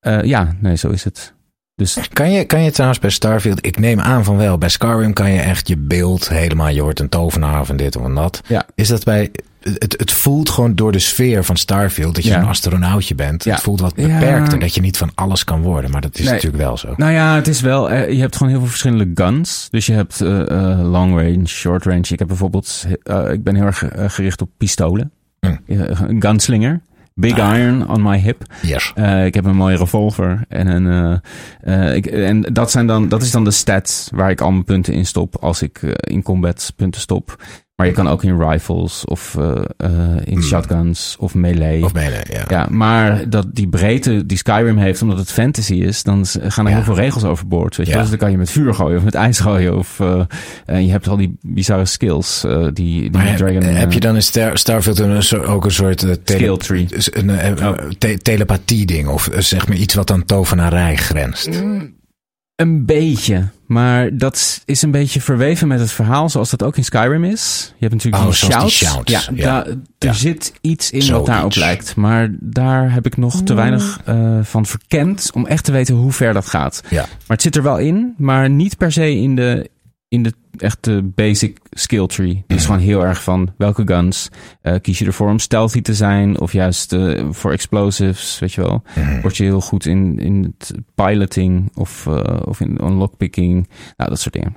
Eh, 0.00 0.22
ja, 0.22 0.52
nee, 0.60 0.76
zo 0.76 0.88
is 0.90 1.04
het. 1.04 1.34
Dus 1.74 1.98
Kan 2.12 2.32
je, 2.32 2.44
kan 2.44 2.62
je 2.62 2.70
trouwens 2.70 3.00
bij 3.00 3.10
Starfield, 3.10 3.66
ik 3.66 3.78
neem 3.78 4.00
aan 4.00 4.24
van 4.24 4.36
wel, 4.36 4.58
bij 4.58 4.68
Skyrim 4.68 5.12
kan 5.12 5.32
je 5.32 5.40
echt 5.40 5.68
je 5.68 5.76
beeld 5.76 6.28
helemaal, 6.28 6.68
je 6.68 6.82
wordt 6.82 7.00
een 7.00 7.08
tovenaar 7.08 7.64
van 7.64 7.76
dit 7.76 7.96
of 7.96 8.02
van 8.02 8.14
dat. 8.14 8.40
Ja. 8.46 8.66
Is 8.74 8.88
dat 8.88 9.04
bij, 9.04 9.30
het, 9.60 9.94
het 9.98 10.12
voelt 10.12 10.48
gewoon 10.50 10.74
door 10.74 10.92
de 10.92 10.98
sfeer 10.98 11.44
van 11.44 11.56
Starfield 11.56 12.14
dat 12.14 12.24
je 12.24 12.30
Ja. 12.30 12.38
een 12.40 12.46
astronautje 12.46 13.14
bent. 13.14 13.44
Ja. 13.44 13.52
Het 13.52 13.62
voelt 13.62 13.80
wat 13.80 13.94
beperkt 13.94 14.52
en 14.52 14.58
dat 14.60 14.74
je 14.74 14.80
niet 14.80 14.96
van 14.98 15.10
alles 15.14 15.44
kan 15.44 15.62
worden, 15.62 15.90
maar 15.90 16.00
dat 16.00 16.18
is 16.18 16.24
Nee. 16.24 16.34
natuurlijk 16.34 16.62
wel 16.62 16.76
zo. 16.76 16.94
Nou 16.96 17.12
ja, 17.12 17.34
het 17.34 17.48
is 17.48 17.60
wel. 17.60 17.90
eh, 17.90 18.12
je 18.12 18.20
hebt 18.20 18.36
gewoon 18.36 18.50
heel 18.52 18.60
veel 18.60 18.68
verschillende 18.70 19.10
guns. 19.14 19.68
Dus 19.70 19.86
je 19.86 19.92
hebt 19.92 20.20
eh, 20.20 20.80
long 20.82 21.14
range, 21.20 21.46
short 21.46 21.84
range. 21.84 22.04
Ik 22.08 22.18
heb 22.18 22.28
bijvoorbeeld. 22.28 22.84
ik 23.32 23.42
ben 23.44 23.54
heel 23.54 23.64
erg 23.66 23.82
gericht 24.06 24.40
op 24.42 24.50
pistolen. 24.56 25.10
Hm. 25.40 25.56
Een 25.66 26.22
gunslinger. 26.22 26.80
Big 27.20 27.38
Ah. 27.38 27.56
iron 27.58 27.88
on 27.88 28.02
my 28.02 28.18
hip. 28.18 28.42
Yes. 28.62 28.92
Eh, 28.94 29.24
ik 29.26 29.34
heb 29.34 29.44
een 29.44 29.56
mooie 29.56 29.76
revolver. 29.76 30.44
En, 30.48 30.66
een, 30.66 31.20
eh, 31.60 31.94
ik, 31.94 32.06
en 32.06 32.40
dat, 32.40 32.70
zijn 32.70 32.86
dan, 32.86 33.08
dat 33.08 33.22
is 33.22 33.30
dan 33.30 33.44
de 33.44 33.50
stat 33.50 34.10
waar 34.14 34.30
ik 34.30 34.40
al 34.40 34.50
mijn 34.50 34.64
punten 34.64 34.94
in 34.94 35.06
stop. 35.06 35.36
Als 35.36 35.62
ik 35.62 35.78
in 36.00 36.22
combat 36.22 36.72
punten 36.76 37.00
stop. 37.00 37.36
Maar 37.76 37.86
je 37.86 37.92
kan 37.92 38.08
ook 38.08 38.24
in 38.24 38.38
rifles 38.42 39.04
of 39.04 39.36
eh, 39.38 39.50
eh, 39.76 39.90
in 40.24 40.32
Hmm. 40.32 40.42
shotguns 40.42 41.16
of 41.18 41.34
melee. 41.34 41.84
Of 41.84 41.92
mede, 41.94 42.24
ja. 42.30 42.44
Ja, 42.48 42.66
maar 42.70 43.28
dat 43.28 43.46
die 43.52 43.68
breedte 43.68 44.26
die 44.26 44.36
Skyrim 44.36 44.76
heeft, 44.78 45.02
omdat 45.02 45.18
het 45.18 45.32
fantasy 45.32 45.74
is, 45.74 46.02
dan 46.02 46.26
gaan 46.26 46.64
er 46.64 46.70
Ja. 46.70 46.76
heel 46.76 46.84
veel 46.84 46.94
regels 46.94 47.24
overboord. 47.24 47.76
Weet 47.76 47.86
je 47.86 47.92
Ja. 47.92 48.00
Dus 48.00 48.08
dan 48.08 48.18
kan 48.18 48.30
je 48.30 48.36
met 48.38 48.50
vuur 48.50 48.74
gooien 48.74 48.98
of 48.98 49.04
met 49.04 49.14
ijs 49.14 49.38
gooien. 49.38 49.76
Of 49.76 50.00
eh, 50.00 50.20
en 50.66 50.84
je 50.86 50.90
hebt 50.90 51.08
al 51.08 51.16
die 51.16 51.36
bizarre 51.42 51.84
skills. 51.84 52.44
eh, 52.44 52.62
die, 52.62 52.72
die 52.72 53.10
Maar 53.10 53.26
heb, 53.28 53.36
Dragon, 53.36 53.62
heb 53.62 53.88
eh, 53.88 53.94
je 53.94 54.00
dan 54.00 54.14
in 54.14 54.22
Star, 54.22 54.58
Starfield 54.58 54.98
een, 54.98 55.46
ook 55.46 55.64
een 55.64 55.70
soort 55.70 55.98
tele- 55.98 56.18
Skill 56.24 56.56
tree. 56.56 56.86
een, 57.12 57.30
Oh. 57.66 57.72
te- 57.98 58.18
telepathie 58.18 58.86
ding 58.86 59.08
of 59.08 59.28
zeg 59.38 59.68
maar 59.68 59.76
iets 59.76 59.94
wat 59.94 60.10
aan 60.10 60.24
tovenarij 60.24 60.96
grenst? 60.96 61.62
Een 62.56 62.84
beetje. 62.84 63.48
Maar 63.66 64.16
dat 64.16 64.62
is 64.64 64.82
een 64.82 64.90
beetje 64.90 65.20
verweven 65.20 65.68
met 65.68 65.80
het 65.80 65.92
verhaal, 65.92 66.28
zoals 66.30 66.50
dat 66.50 66.62
ook 66.62 66.76
in 66.76 66.84
Skyrim 66.84 67.24
is. 67.24 67.66
Je 67.78 67.86
hebt 67.88 67.92
natuurlijk 67.92 68.22
Oh, 68.22 68.28
die 68.28 68.38
shouts. 68.38 68.78
Ja, 68.78 69.20
ja. 69.34 69.44
daar- 69.44 69.66
er 69.66 69.76
Ja. 69.98 70.12
zit 70.12 70.52
iets 70.60 70.90
in 70.90 71.12
wat 71.12 71.26
daarop 71.26 71.54
lijkt. 71.54 71.96
Maar 71.96 72.28
daar 72.40 72.92
heb 72.92 73.06
ik 73.06 73.16
nog 73.16 73.42
te 73.42 73.54
weinig 73.54 74.00
eh, 74.04 74.38
van 74.42 74.66
verkend 74.66 75.30
om 75.34 75.46
echt 75.46 75.64
te 75.64 75.72
weten 75.72 75.94
hoe 75.94 76.12
ver 76.12 76.32
dat 76.32 76.46
gaat. 76.46 76.82
Ja. 76.90 77.00
Maar 77.02 77.36
het 77.36 77.42
zit 77.42 77.56
er 77.56 77.62
wel 77.62 77.78
in, 77.78 78.14
maar 78.16 78.50
niet 78.50 78.76
per 78.76 78.92
se 78.92 79.14
in 79.14 79.36
de, 79.36 79.70
in 80.08 80.22
de 80.22 80.32
echte 80.58 81.02
basic 81.14 81.58
skill 81.70 82.06
tree. 82.06 82.44
Is 82.46 82.56
Mhm. 82.56 82.64
gewoon 82.64 82.80
heel 82.80 83.04
erg 83.04 83.22
van 83.22 83.54
welke 83.56 83.82
guns 83.86 84.28
eh, 84.62 84.74
kies 84.82 84.98
je 84.98 85.04
ervoor 85.04 85.28
om 85.28 85.38
stealthy 85.38 85.82
te 85.82 85.94
zijn 85.94 86.40
of 86.40 86.52
juist 86.52 86.92
eh, 86.92 87.24
voor 87.30 87.52
explosives, 87.52 88.38
weet 88.38 88.52
je 88.52 88.60
wel. 88.60 88.82
Mhm. 88.96 89.20
Word 89.20 89.36
je 89.36 89.44
heel 89.44 89.60
goed 89.60 89.86
in, 89.86 90.18
in 90.18 90.54
het 90.58 90.72
piloting 90.94 91.70
of, 91.74 92.06
eh, 92.06 92.40
of 92.44 92.60
in 92.60 92.76
lockpicking, 92.92 93.68
nou 93.96 94.10
dat 94.10 94.20
soort 94.20 94.34
dingen. 94.34 94.56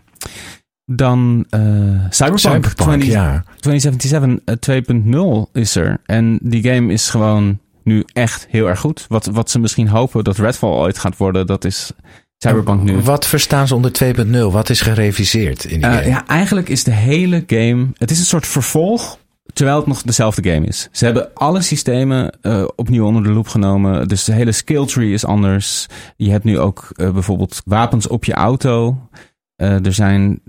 Dan 0.85 1.45
Cyberpunk, 1.49 2.39
Cyberpunk, 2.39 2.73
20 2.75 3.07
ja. 3.07 3.43
2077 3.59 4.39
eh, 4.45 4.55
2.0 5.45 5.49
is 5.53 5.75
er. 5.75 6.01
En 6.05 6.39
die 6.41 6.63
game 6.63 6.93
is 6.93 7.09
gewoon 7.09 7.59
nu 7.83 8.03
echt 8.13 8.47
heel 8.49 8.67
erg 8.69 8.79
goed. 8.79 9.05
Wat, 9.07 9.25
wat 9.25 9.49
ze 9.49 9.59
misschien 9.59 9.87
hopen 9.87 10.23
dat 10.23 10.37
Redfall 10.37 10.69
ooit 10.69 10.97
gaat 10.97 11.17
worden, 11.17 11.47
dat 11.47 11.65
is 11.65 11.91
Cyberpunk 12.43 12.81
nu. 12.83 12.99
Wat 13.01 13.25
verstaan 13.27 13.67
ze 13.67 13.75
onder 13.75 13.91
2.0? 13.91 14.51
Wat 14.51 14.69
is 14.69 14.81
gereviseerd 14.81 15.63
in 15.65 15.79
die 15.79 15.89
Eh, 15.89 15.95
game? 15.97 16.07
ja, 16.09 16.27
eigenlijk 16.27 16.69
is 16.69 16.83
de 16.83 16.91
hele 16.91 17.43
game. 17.47 17.87
Het 17.97 18.11
is 18.11 18.19
een 18.19 18.25
soort 18.25 18.47
vervolg. 18.47 19.17
Terwijl 19.53 19.77
het 19.77 19.87
nog 19.87 20.01
dezelfde 20.01 20.49
game 20.51 20.65
is. 20.67 20.89
Ze 20.91 21.05
hebben 21.05 21.33
alle 21.33 21.61
systemen 21.61 22.37
eh, 22.41 22.65
opnieuw 22.75 23.05
onder 23.05 23.23
de 23.23 23.29
loep 23.29 23.47
genomen. 23.47 24.07
Dus 24.07 24.23
de 24.23 24.33
hele 24.33 24.51
skill 24.51 24.85
tree 24.85 25.11
is 25.13 25.25
anders. 25.25 25.87
Je 26.15 26.31
hebt 26.31 26.43
nu 26.43 26.59
ook 26.59 26.87
eh, 26.95 27.11
bijvoorbeeld 27.11 27.61
wapens 27.65 28.07
op 28.07 28.25
je 28.25 28.33
auto. 28.33 28.97
Eh, 29.55 29.85
er 29.85 29.93
zijn 29.93 30.41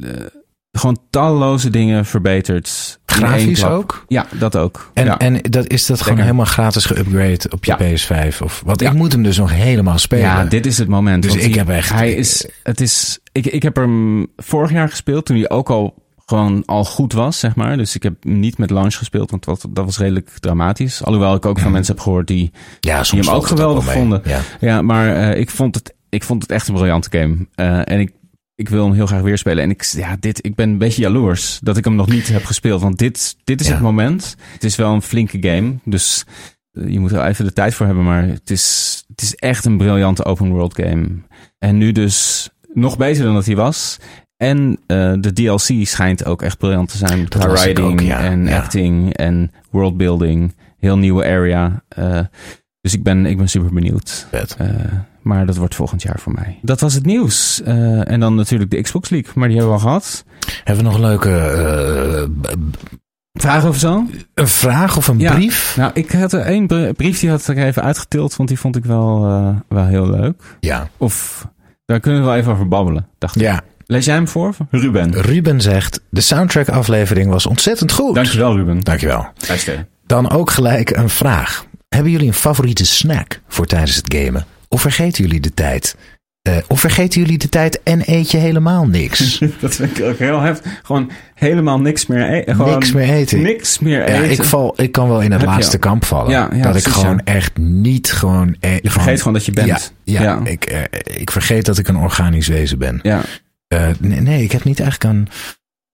gewoon 0.73 0.99
talloze 1.11 1.71
dingen 1.71 2.05
verbeterd. 2.07 3.00
Grafisch 3.11 3.65
ook? 3.65 4.05
Ja, 4.09 4.27
dat 4.39 4.57
ook. 4.57 4.91
En, 4.95 5.05
ja. 5.05 5.19
en 5.19 5.39
dat, 5.43 5.67
is 5.69 5.87
dat 5.87 6.01
gewoon 6.03 6.19
helemaal 6.19 6.45
gratis 6.45 6.93
geüpgrade 6.93 7.49
op 7.51 7.65
je 7.65 7.75
Ja. 7.79 8.27
PS5? 8.29 8.39
Of, 8.43 8.63
want 8.65 8.81
Ja. 8.81 8.91
ik 8.91 8.97
moet 8.97 9.13
hem 9.13 9.23
dus 9.23 9.37
nog 9.39 9.53
helemaal 9.53 9.99
spelen. 9.99 10.25
Ja, 10.25 10.45
dit 10.45 10.67
is 10.67 10.79
het 10.79 10.89
moment. 10.89 11.23
Dus 11.23 11.35
ik 11.37 11.55
heb 11.55 11.69
echt- 11.69 11.89
Hij 11.93 12.13
is, 12.13 12.49
het 12.63 12.81
is, 12.81 13.19
ik, 13.33 13.47
ik 13.47 13.63
heb 13.63 13.77
hem 13.77 14.27
vorig 14.37 14.71
jaar 14.73 14.89
gespeeld 14.89 15.27
toen 15.27 15.37
hij 15.37 15.51
ook 15.51 15.71
al 15.71 15.95
gewoon 16.27 16.63
al 16.67 16.85
goed 16.85 17.13
was, 17.13 17.39
zeg 17.39 17.55
maar. 17.55 17.77
Dus 17.77 17.95
ik 17.95 18.03
heb 18.03 18.15
niet 18.25 18.59
met 18.59 18.71
launch 18.71 18.95
gespeeld, 18.95 19.31
want 19.31 19.45
dat, 19.45 19.67
dat 19.71 19.85
was 19.85 19.99
redelijk 19.99 20.31
dramatisch. 20.41 21.05
Alhoewel 21.05 21.35
ik 21.35 21.47
ook 21.47 21.59
van 21.59 21.73
mensen 21.73 21.95
heb 21.95 22.03
gehoord 22.03 22.27
die... 22.27 22.51
ja, 22.81 23.03
die 23.03 23.21
hem 23.21 23.29
ook 23.35 23.47
geweldig 23.47 23.93
vonden. 23.93 24.23
Ja. 24.25 24.41
Ja, 24.61 24.83
maar 24.83 25.17
eh, 25.17 25.41
ik, 25.41 25.51
vond 25.51 25.75
het, 25.75 25.95
ik 26.09 26.23
vond 26.25 26.43
het 26.43 26.51
echt 26.53 26.69
een 26.69 26.75
briljante 26.75 27.19
game. 27.19 27.37
Eh, 27.55 27.93
en 27.95 28.01
ik, 28.01 28.13
ik 28.61 28.69
wil 28.69 28.85
hem 28.85 28.95
heel 28.95 29.07
graag 29.07 29.21
weer 29.23 29.39
spelen. 29.39 29.63
En 29.65 29.71
ik, 29.71 29.83
ja, 29.85 30.17
dit, 30.21 30.45
ik 30.47 30.55
ben 30.55 30.69
een 30.69 30.79
beetje 30.79 31.03
jaloers 31.03 31.59
dat 31.63 31.77
ik 31.77 31.85
hem 31.85 31.95
nog 31.95 32.09
niet 32.09 32.29
heb 32.29 32.45
gespeeld. 32.45 32.81
Want 32.83 32.99
dit, 32.99 33.37
dit 33.45 33.61
is 33.61 33.67
Ja. 33.67 33.73
het 33.73 33.83
moment. 33.83 34.37
Het 34.53 34.65
is 34.65 34.77
wel 34.77 34.93
een 34.95 35.03
flinke 35.03 35.39
game, 35.41 35.75
dus... 35.85 36.25
eh, 36.73 36.89
Je 36.89 37.01
moet 37.01 37.13
er 37.13 37.25
even 37.27 37.45
de 37.45 37.53
tijd 37.53 37.75
voor 37.75 37.87
hebben, 37.87 38.05
maar 38.05 38.27
het 38.27 38.51
is, 38.51 39.05
het 39.09 39.23
is 39.23 39.35
echt 39.35 39.65
een 39.65 39.77
briljante 39.77 40.25
open 40.25 40.49
world 40.51 40.75
game. 40.75 41.07
En 41.59 41.77
nu 41.79 41.93
dus 41.93 42.49
nog 42.75 42.97
beter 42.97 43.25
dan 43.25 43.35
dat 43.35 43.47
hij 43.47 43.57
was. 43.57 43.97
En 44.37 44.79
eh, 44.87 45.13
de 45.21 45.33
DLC 45.33 45.87
schijnt 45.87 46.25
ook 46.25 46.43
echt 46.43 46.59
briljant 46.59 46.89
te 46.91 46.97
zijn. 46.97 47.29
Qua 47.29 47.73
ook, 47.81 48.01
ja. 48.01 48.21
en 48.21 48.47
Ja. 48.47 48.57
acting 48.59 49.15
en 49.17 49.51
worldbuilding. 49.71 50.55
Heel 50.79 50.99
nieuwe 50.99 51.25
area. 51.25 51.83
Eh, 51.89 52.21
dus 52.81 52.93
ik 52.95 53.03
ben, 53.03 53.27
ik 53.27 53.37
ben 53.37 53.49
super 53.49 53.73
benieuwd. 53.73 54.27
Eh, 54.31 54.67
maar 55.23 55.47
dat 55.47 55.57
wordt 55.57 55.75
volgend 55.75 56.03
jaar 56.03 56.19
voor 56.19 56.33
mij. 56.33 56.59
Dat 56.63 56.81
was 56.81 56.95
het 56.95 57.07
nieuws. 57.07 57.63
Eh, 57.63 58.11
en 58.11 58.21
dan 58.21 58.35
natuurlijk 58.35 58.71
de 58.71 58.81
Xbox 58.81 59.09
League, 59.09 59.33
maar 59.35 59.49
die 59.49 59.57
hebben 59.57 59.75
we 59.77 59.81
al 59.83 59.87
gehad. 59.89 60.25
Hebben 60.65 60.85
we 60.85 60.91
nog 60.91 60.99
een 61.01 61.07
leuke 61.07 62.31
b- 62.41 62.55
Vragen 63.33 63.69
of 63.69 63.77
zo? 63.79 64.05
een 64.35 64.49
vraag 64.49 64.97
of 64.97 65.09
een 65.09 65.19
Ja. 65.19 65.35
brief? 65.35 65.75
Nou, 65.77 65.91
ik 65.95 66.11
had 66.11 66.33
er 66.33 66.41
één 66.41 66.67
br- 66.67 66.93
brief 66.97 67.21
die 67.21 67.31
had 67.31 67.49
ik 67.49 67.57
even 67.57 67.83
uitgetild, 67.83 68.37
want 68.37 68.49
die 68.49 68.59
vond 68.59 68.77
ik 68.77 68.85
wel, 68.85 69.21
wel 69.69 69.85
heel 69.87 70.11
leuk. 70.11 70.43
Ja. 70.61 70.89
Of 70.97 71.47
daar 71.85 72.01
kunnen 72.01 72.21
we 72.21 72.27
wel 72.27 72.37
even 72.37 72.53
over 72.53 72.69
babbelen, 72.69 73.07
dacht 73.19 73.37
ik. 73.37 73.43
ja. 73.43 73.61
Lees 73.87 74.05
jij 74.05 74.15
hem 74.15 74.29
voor? 74.29 74.55
Ruben. 74.71 75.13
Ruben 75.21 75.61
zegt, 75.61 76.01
de 76.11 76.21
soundtrack 76.21 76.69
aflevering 76.69 77.31
was 77.31 77.47
ontzettend 77.47 77.93
goed. 77.93 78.15
Dankjewel, 78.15 78.57
Ruben. 78.57 78.81
Dankjewel. 78.81 79.27
Luister. 79.49 79.87
Dan 80.07 80.31
ook 80.31 80.51
gelijk 80.51 80.91
een 80.91 81.09
vraag. 81.09 81.65
Hebben 81.95 82.13
jullie 82.13 82.27
een 82.27 82.35
favoriete 82.35 82.87
snack 82.87 83.41
voor 83.49 83.67
tijdens 83.67 83.97
het 83.97 84.15
gamen? 84.15 84.45
Of 84.69 84.81
vergeten 84.81 85.25
jullie 85.25 85.41
de 85.41 85.55
tijd? 85.55 85.97
Eh, 86.43 86.57
of 86.69 86.81
vergeten 86.81 87.21
jullie 87.21 87.39
de 87.39 87.49
tijd 87.49 87.83
en 87.83 88.03
eet 88.05 88.31
je 88.31 88.37
helemaal 88.39 88.87
niks? 88.87 89.39
Dat 89.61 89.75
vind 89.75 89.99
ik 89.99 90.05
ook 90.05 90.19
heel 90.19 90.41
heftig. 90.41 90.81
Gewoon 90.83 91.11
helemaal 91.35 91.81
niks 91.81 92.07
meer 92.07 92.29
eten. 92.31 92.55
Gewoon 92.55 92.73
niks 92.73 92.93
meer 92.93 93.09
eten. 93.11 93.43
Niks 93.43 93.79
meer 93.79 93.99
Ja, 93.99 94.21
eten. 94.23 94.31
ik, 94.31 94.45
val, 94.45 94.81
ik 94.83 94.93
kan 94.93 95.09
wel 95.09 95.21
in 95.23 95.31
het 95.33 95.41
Heb 95.41 95.51
laatste 95.51 95.79
kamp 95.79 96.05
vallen. 96.05 96.31
Ja, 96.31 96.49
ja, 96.55 96.63
dat 96.63 96.77
ik 96.77 96.89
gewoon 96.89 97.21
ja. 97.25 97.35
echt 97.35 97.57
niet 97.59 98.13
gewoon... 98.13 98.57
eh, 98.61 98.79
Je 98.81 98.91
vergeet 98.91 99.19
gewoon 99.19 99.33
dat 99.33 99.45
je 99.45 99.53
bent. 99.53 99.67
Ja, 99.69 99.79
ja, 100.05 100.23
Ja. 100.23 100.41
Ik, 100.45 100.65
eh, 100.65 101.21
ik 101.21 101.31
vergeet 101.31 101.65
dat 101.65 101.79
ik 101.79 101.89
een 101.89 101.97
organisch 101.97 102.49
wezen 102.49 102.79
ben. 102.79 102.99
Ja, 103.03 103.21
Eh, 103.67 103.89
nee, 104.01 104.21
nee, 104.21 104.43
ik 104.43 104.53
heb 104.53 104.65
niet 104.65 104.81
eigenlijk 104.81 105.15
een 105.15 105.29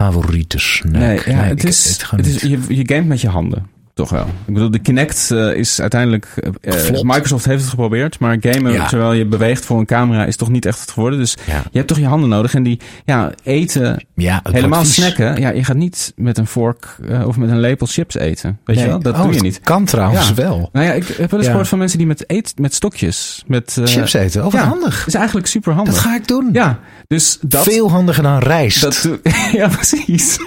favoriete 0.05 0.59
snack. 0.59 0.93
nee, 0.93 1.21
ja, 1.27 1.43
het, 1.43 1.63
ik- 1.63 1.69
is, 1.69 2.01
het 2.11 2.27
is, 2.27 2.41
je, 2.43 2.59
je 2.69 2.83
gamet 2.89 3.07
met 3.07 3.21
je 3.21 3.29
handen. 3.29 3.67
Toch 3.97 4.11
wel. 4.11 4.27
Ik 4.47 4.55
bedoel, 4.55 4.71
de 4.71 4.79
Kinect 4.79 5.31
eh, 5.31 5.53
is 5.55 5.81
uiteindelijk... 5.81 6.35
Geflopt. 6.63 7.05
Microsoft 7.05 7.45
heeft 7.45 7.61
het 7.61 7.71
geprobeerd, 7.71 8.19
maar 8.19 8.37
gamen 8.41 8.73
Ja. 8.73 8.87
terwijl 8.89 9.13
je 9.13 9.27
beweegt 9.27 9.65
voor 9.65 9.79
een 9.79 9.87
camera 9.87 10.25
is 10.25 10.37
toch 10.37 10.49
niet 10.49 10.67
echt 10.67 10.81
het 10.81 10.91
geworden. 10.91 11.19
Dus 11.19 11.37
Ja. 11.47 11.63
je 11.71 11.77
hebt 11.77 11.89
toch 11.89 11.99
je 11.99 12.07
handen 12.07 12.29
nodig. 12.29 12.55
En 12.55 12.63
die 12.63 12.81
ja, 13.05 13.33
eten, 13.43 14.05
Ja, 14.15 14.41
helemaal 14.53 14.85
snacken. 14.85 15.41
Ja, 15.41 15.49
je 15.51 15.65
gaat 15.65 15.77
niet 15.77 16.13
met 16.17 16.39
een 16.39 16.47
vork 16.47 16.97
of 17.27 17.37
met 17.37 17.51
een 17.51 17.61
lepel 17.61 17.87
chips 17.87 18.15
eten. 18.15 18.59
Weet 18.65 18.79
je 18.79 18.87
wel? 18.87 18.99
Dat 19.01 19.15
Oh, 19.15 19.23
doe 19.23 19.33
je 19.35 19.41
niet. 19.41 19.61
kan 19.61 19.85
trouwens 19.85 20.33
wel. 20.35 20.69
Nou 20.73 20.87
ja, 20.87 20.93
ik 20.93 21.07
heb 21.07 21.31
wel 21.31 21.41
eens 21.41 21.49
gehoord 21.49 21.69
van 21.69 21.79
mensen 21.79 21.99
die 21.99 22.07
met, 22.07 22.25
eet, 22.27 22.53
met 22.57 22.75
stokjes... 22.75 23.45
Met, 23.47 23.81
Chips 23.85 24.13
eten, 24.13 24.45
oh 24.47 24.53
wat 24.53 24.61
handig. 24.61 25.07
is 25.07 25.15
eigenlijk 25.15 25.47
super 25.47 25.73
handig. 25.73 25.95
Dat 25.95 26.03
ga 26.03 26.15
ik 26.17 26.29
doen. 26.29 26.49
Ja, 26.53 26.79
dus 27.07 27.39
dat... 27.41 27.63
Veel 27.63 27.91
handiger 27.91 28.23
dan 28.23 28.39
rijst. 28.39 28.81
dat 28.81 29.09
ja, 29.53 29.69
precies. 29.69 30.39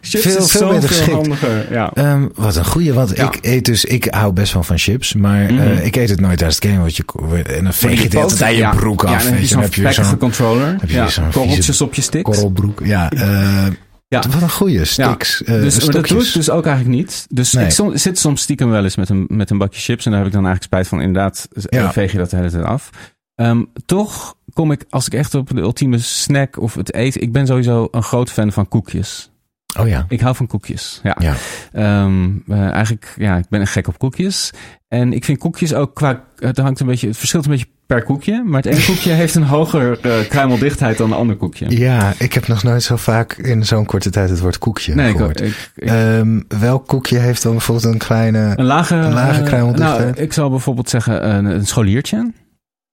Chips 0.00 0.24
Veel- 0.24 0.36
is 0.38 0.50
veel 0.50 0.68
beter 0.68 0.88
geschikt. 0.88 1.10
handiger. 1.16 1.72
Ja. 1.72 1.90
Ehm, 1.94 2.26
wat 2.34 2.56
een 2.56 2.64
goeie, 2.64 2.92
want 2.92 3.16
Ja. 3.16 3.24
ik 3.32 3.38
eet 3.40 3.64
dus, 3.64 3.84
ik 3.84 4.06
hou 4.10 4.32
best 4.32 4.52
wel 4.52 4.62
van 4.62 4.78
chips, 4.78 5.14
maar 5.14 5.48
eh, 5.48 5.84
ik 5.84 5.96
eet 5.96 6.08
het 6.08 6.20
nooit 6.20 6.36
tijdens 6.38 6.58
het 6.62 6.64
game, 6.70 6.78
want 6.80 6.96
je, 6.96 7.04
en 7.46 7.64
dan 7.64 7.72
veeg 7.74 8.02
je 8.12 8.18
het 8.18 8.36
tijd 8.38 8.56
je 8.56 8.68
broek 8.76 9.02
Ja, 9.02 9.08
af. 9.08 9.12
en 9.14 9.18
dan 9.18 9.26
heb 9.28 9.32
weet 9.38 9.40
je 9.48 9.54
zo'n 9.54 9.62
heb 9.62 9.74
je 9.74 9.80
vlekkige 9.80 10.08
zo'n 10.08 10.18
controller. 10.18 10.76
heb 10.80 10.88
je 10.88 10.94
ja, 10.96 11.08
zo'n 11.08 11.30
korreltjes 11.32 11.80
op 11.80 11.94
je 11.94 12.02
sticks. 12.02 12.24
korrelbroek. 12.30 12.80
Ja, 12.84 13.10
eh, 13.10 13.66
Ja. 14.08 14.22
wat 14.30 14.42
een 14.42 14.50
goeie, 14.50 14.84
sticks. 14.84 15.42
eh, 15.44 15.54
dus 15.54 15.84
maar 15.84 15.94
dat 15.94 16.06
doe 16.08 16.24
ik 16.24 16.32
dus 16.32 16.50
ook 16.50 16.66
eigenlijk 16.66 16.96
niet. 16.96 17.26
Dus 17.28 17.52
Nee. 17.52 17.64
ik 17.64 17.70
som- 17.70 17.96
zit 17.96 18.18
soms 18.18 18.42
stiekem 18.42 18.70
wel 18.70 18.84
eens 18.84 18.96
met 18.96 19.08
een, 19.08 19.24
met 19.28 19.50
een 19.50 19.58
bakje 19.58 19.80
chips. 19.80 20.04
En 20.04 20.10
daar 20.10 20.20
heb 20.20 20.28
ik 20.28 20.34
dan 20.36 20.46
eigenlijk 20.46 20.74
spijt 20.74 20.88
van. 20.88 21.00
Inderdaad, 21.06 21.48
eh, 21.52 21.80
Ja. 21.80 21.92
veeg 21.92 22.12
je 22.12 22.18
dat 22.18 22.30
de 22.30 22.36
hele 22.36 22.50
tijd 22.50 22.64
af. 22.64 22.90
Ehm, 23.36 23.62
toch 23.86 24.34
kom 24.52 24.72
ik, 24.72 24.84
als 24.90 25.06
ik 25.06 25.14
echt 25.14 25.34
op 25.34 25.48
de 25.54 25.60
ultieme 25.60 25.98
snack 25.98 26.60
of 26.60 26.74
het 26.74 26.94
eten... 26.94 27.20
Ik 27.20 27.32
ben 27.32 27.46
sowieso 27.46 27.88
een 27.90 28.02
groot 28.02 28.30
fan 28.30 28.52
van 28.52 28.68
koekjes. 28.68 29.30
Oh 29.78 29.88
ja. 29.88 30.04
Ik 30.08 30.20
hou 30.20 30.34
van 30.36 30.46
koekjes. 30.46 31.00
Ja. 31.02 31.16
Ja. 31.18 31.34
Ehm, 31.72 32.28
eh, 32.48 32.70
eigenlijk, 32.70 33.14
ja, 33.18 33.36
ik 33.36 33.48
ben 33.48 33.60
een 33.60 33.66
gek 33.66 33.88
op 33.88 33.98
koekjes. 33.98 34.50
En 34.88 35.12
ik 35.12 35.24
vind 35.24 35.38
koekjes 35.38 35.74
ook 35.74 35.94
qua... 35.94 36.24
Het 36.36 36.58
hangt 36.58 36.80
een 36.80 36.86
beetje... 36.86 37.06
Het 37.08 37.16
verschilt 37.16 37.44
een 37.44 37.50
beetje 37.50 37.66
per 37.86 38.02
koekje. 38.02 38.42
Maar 38.44 38.62
het 38.62 38.72
ene 38.74 38.84
koekje 38.84 39.10
heeft 39.22 39.34
een 39.34 39.42
hogere 39.42 39.98
eh, 40.00 40.28
kruimeldichtheid 40.28 40.98
dan 40.98 41.10
een 41.10 41.16
ander 41.18 41.36
koekje. 41.36 41.78
Ja, 41.78 42.12
ik 42.18 42.32
heb 42.32 42.46
nog 42.46 42.62
nooit 42.62 42.82
zo 42.82 42.96
vaak 42.96 43.32
in 43.32 43.64
zo'n 43.66 43.84
korte 43.86 44.10
tijd 44.10 44.30
het 44.30 44.40
woord 44.40 44.58
koekje 44.58 44.94
Nee, 44.94 45.12
gehoord. 45.12 45.40
ik, 45.40 45.70
ik- 45.74 45.88
Ehm, 45.88 46.40
welk 46.48 46.86
koekje 46.86 47.18
heeft 47.18 47.42
dan 47.42 47.52
bijvoorbeeld 47.52 47.92
een 47.92 47.98
kleine... 47.98 48.52
een 48.56 48.64
lage, 48.64 48.94
een 48.94 49.12
lage 49.12 49.40
eh, 49.40 49.46
kruimeldichtheid? 49.46 50.14
Nou, 50.14 50.24
ik 50.24 50.32
zou 50.32 50.50
bijvoorbeeld 50.50 50.90
zeggen 50.90 51.28
een, 51.34 51.44
een 51.44 51.66
scholiertje. 51.66 52.32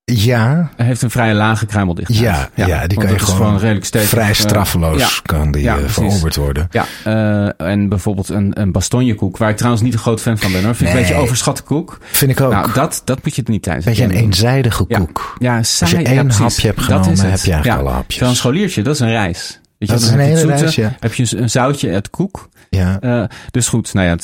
Ja, 0.05 0.69
heeft 0.75 1.01
een 1.01 1.09
vrij 1.09 1.33
lage 1.33 1.65
kruimeldichtheid. 1.65 2.19
ja, 2.19 2.49
ja, 2.55 2.87
die 2.87 2.97
kan 2.97 3.09
je 3.09 3.19
gewoon, 3.19 3.57
redelijk 3.57 3.85
stevig. 3.85 4.09
vrij 4.09 4.29
eh, 4.29 4.33
straffeloos 4.35 4.99
ja. 4.99 5.07
kan 5.23 5.51
die 5.51 5.63
Ja, 5.63 5.77
eh, 5.77 5.83
veroverd 5.87 6.35
worden. 6.35 6.67
Ja, 6.71 6.85
eh, 7.03 7.67
en 7.67 7.89
bijvoorbeeld 7.89 8.29
een, 8.29 8.61
een 8.61 8.71
bastonjekoek, 8.71 9.37
waar 9.37 9.49
ik 9.49 9.55
trouwens 9.57 9.83
niet 9.83 9.93
een 9.93 9.99
groot 9.99 10.21
fan 10.21 10.37
van 10.37 10.51
ben 10.51 10.63
hoor. 10.63 10.75
Vind 10.75 10.89
ik 10.89 10.95
een 10.95 11.01
Nee. 11.01 11.09
beetje 11.09 11.23
overschatte 11.23 11.63
koek. 11.63 11.97
Vind 12.11 12.31
ik 12.31 12.41
ook. 12.41 12.51
Nou, 12.51 12.73
dat, 12.73 13.01
dat 13.05 13.23
moet 13.23 13.35
je 13.35 13.43
er 13.43 13.51
niet 13.51 13.63
tijdens. 13.63 13.85
Beetje 13.85 14.03
een 14.03 14.11
eenzijdige 14.11 14.83
koek. 14.85 15.35
Ja, 15.39 15.63
saai. 15.63 15.91
Als 15.95 16.01
je 16.01 16.07
één 16.07 16.31
hapje 16.31 16.67
hebt 16.67 16.81
genomen, 16.81 17.29
heb 17.31 17.39
je 17.39 17.51
eigenlijk 17.51 17.81
alle 17.81 17.89
hapjes. 17.89 18.27
Een 18.29 18.35
scholiertje, 18.35 18.81
dat 18.81 18.93
is 18.93 18.99
een. 18.99 19.07
Weet 19.07 19.57
je, 19.77 19.85
Dat 19.87 20.01
is 20.01 20.09
een 20.09 20.19
hele 20.19 20.57
zoete. 20.57 20.91
Heb 20.99 21.13
je 21.13 21.37
een 21.37 21.49
zoutje 21.49 21.91
uit 21.93 22.09
koek. 22.09 22.49
Ja. 22.75 22.99
Eh, 22.99 23.23
dus 23.51 23.67
goed, 23.67 23.93
nou 23.93 24.07
ja, 24.07 24.15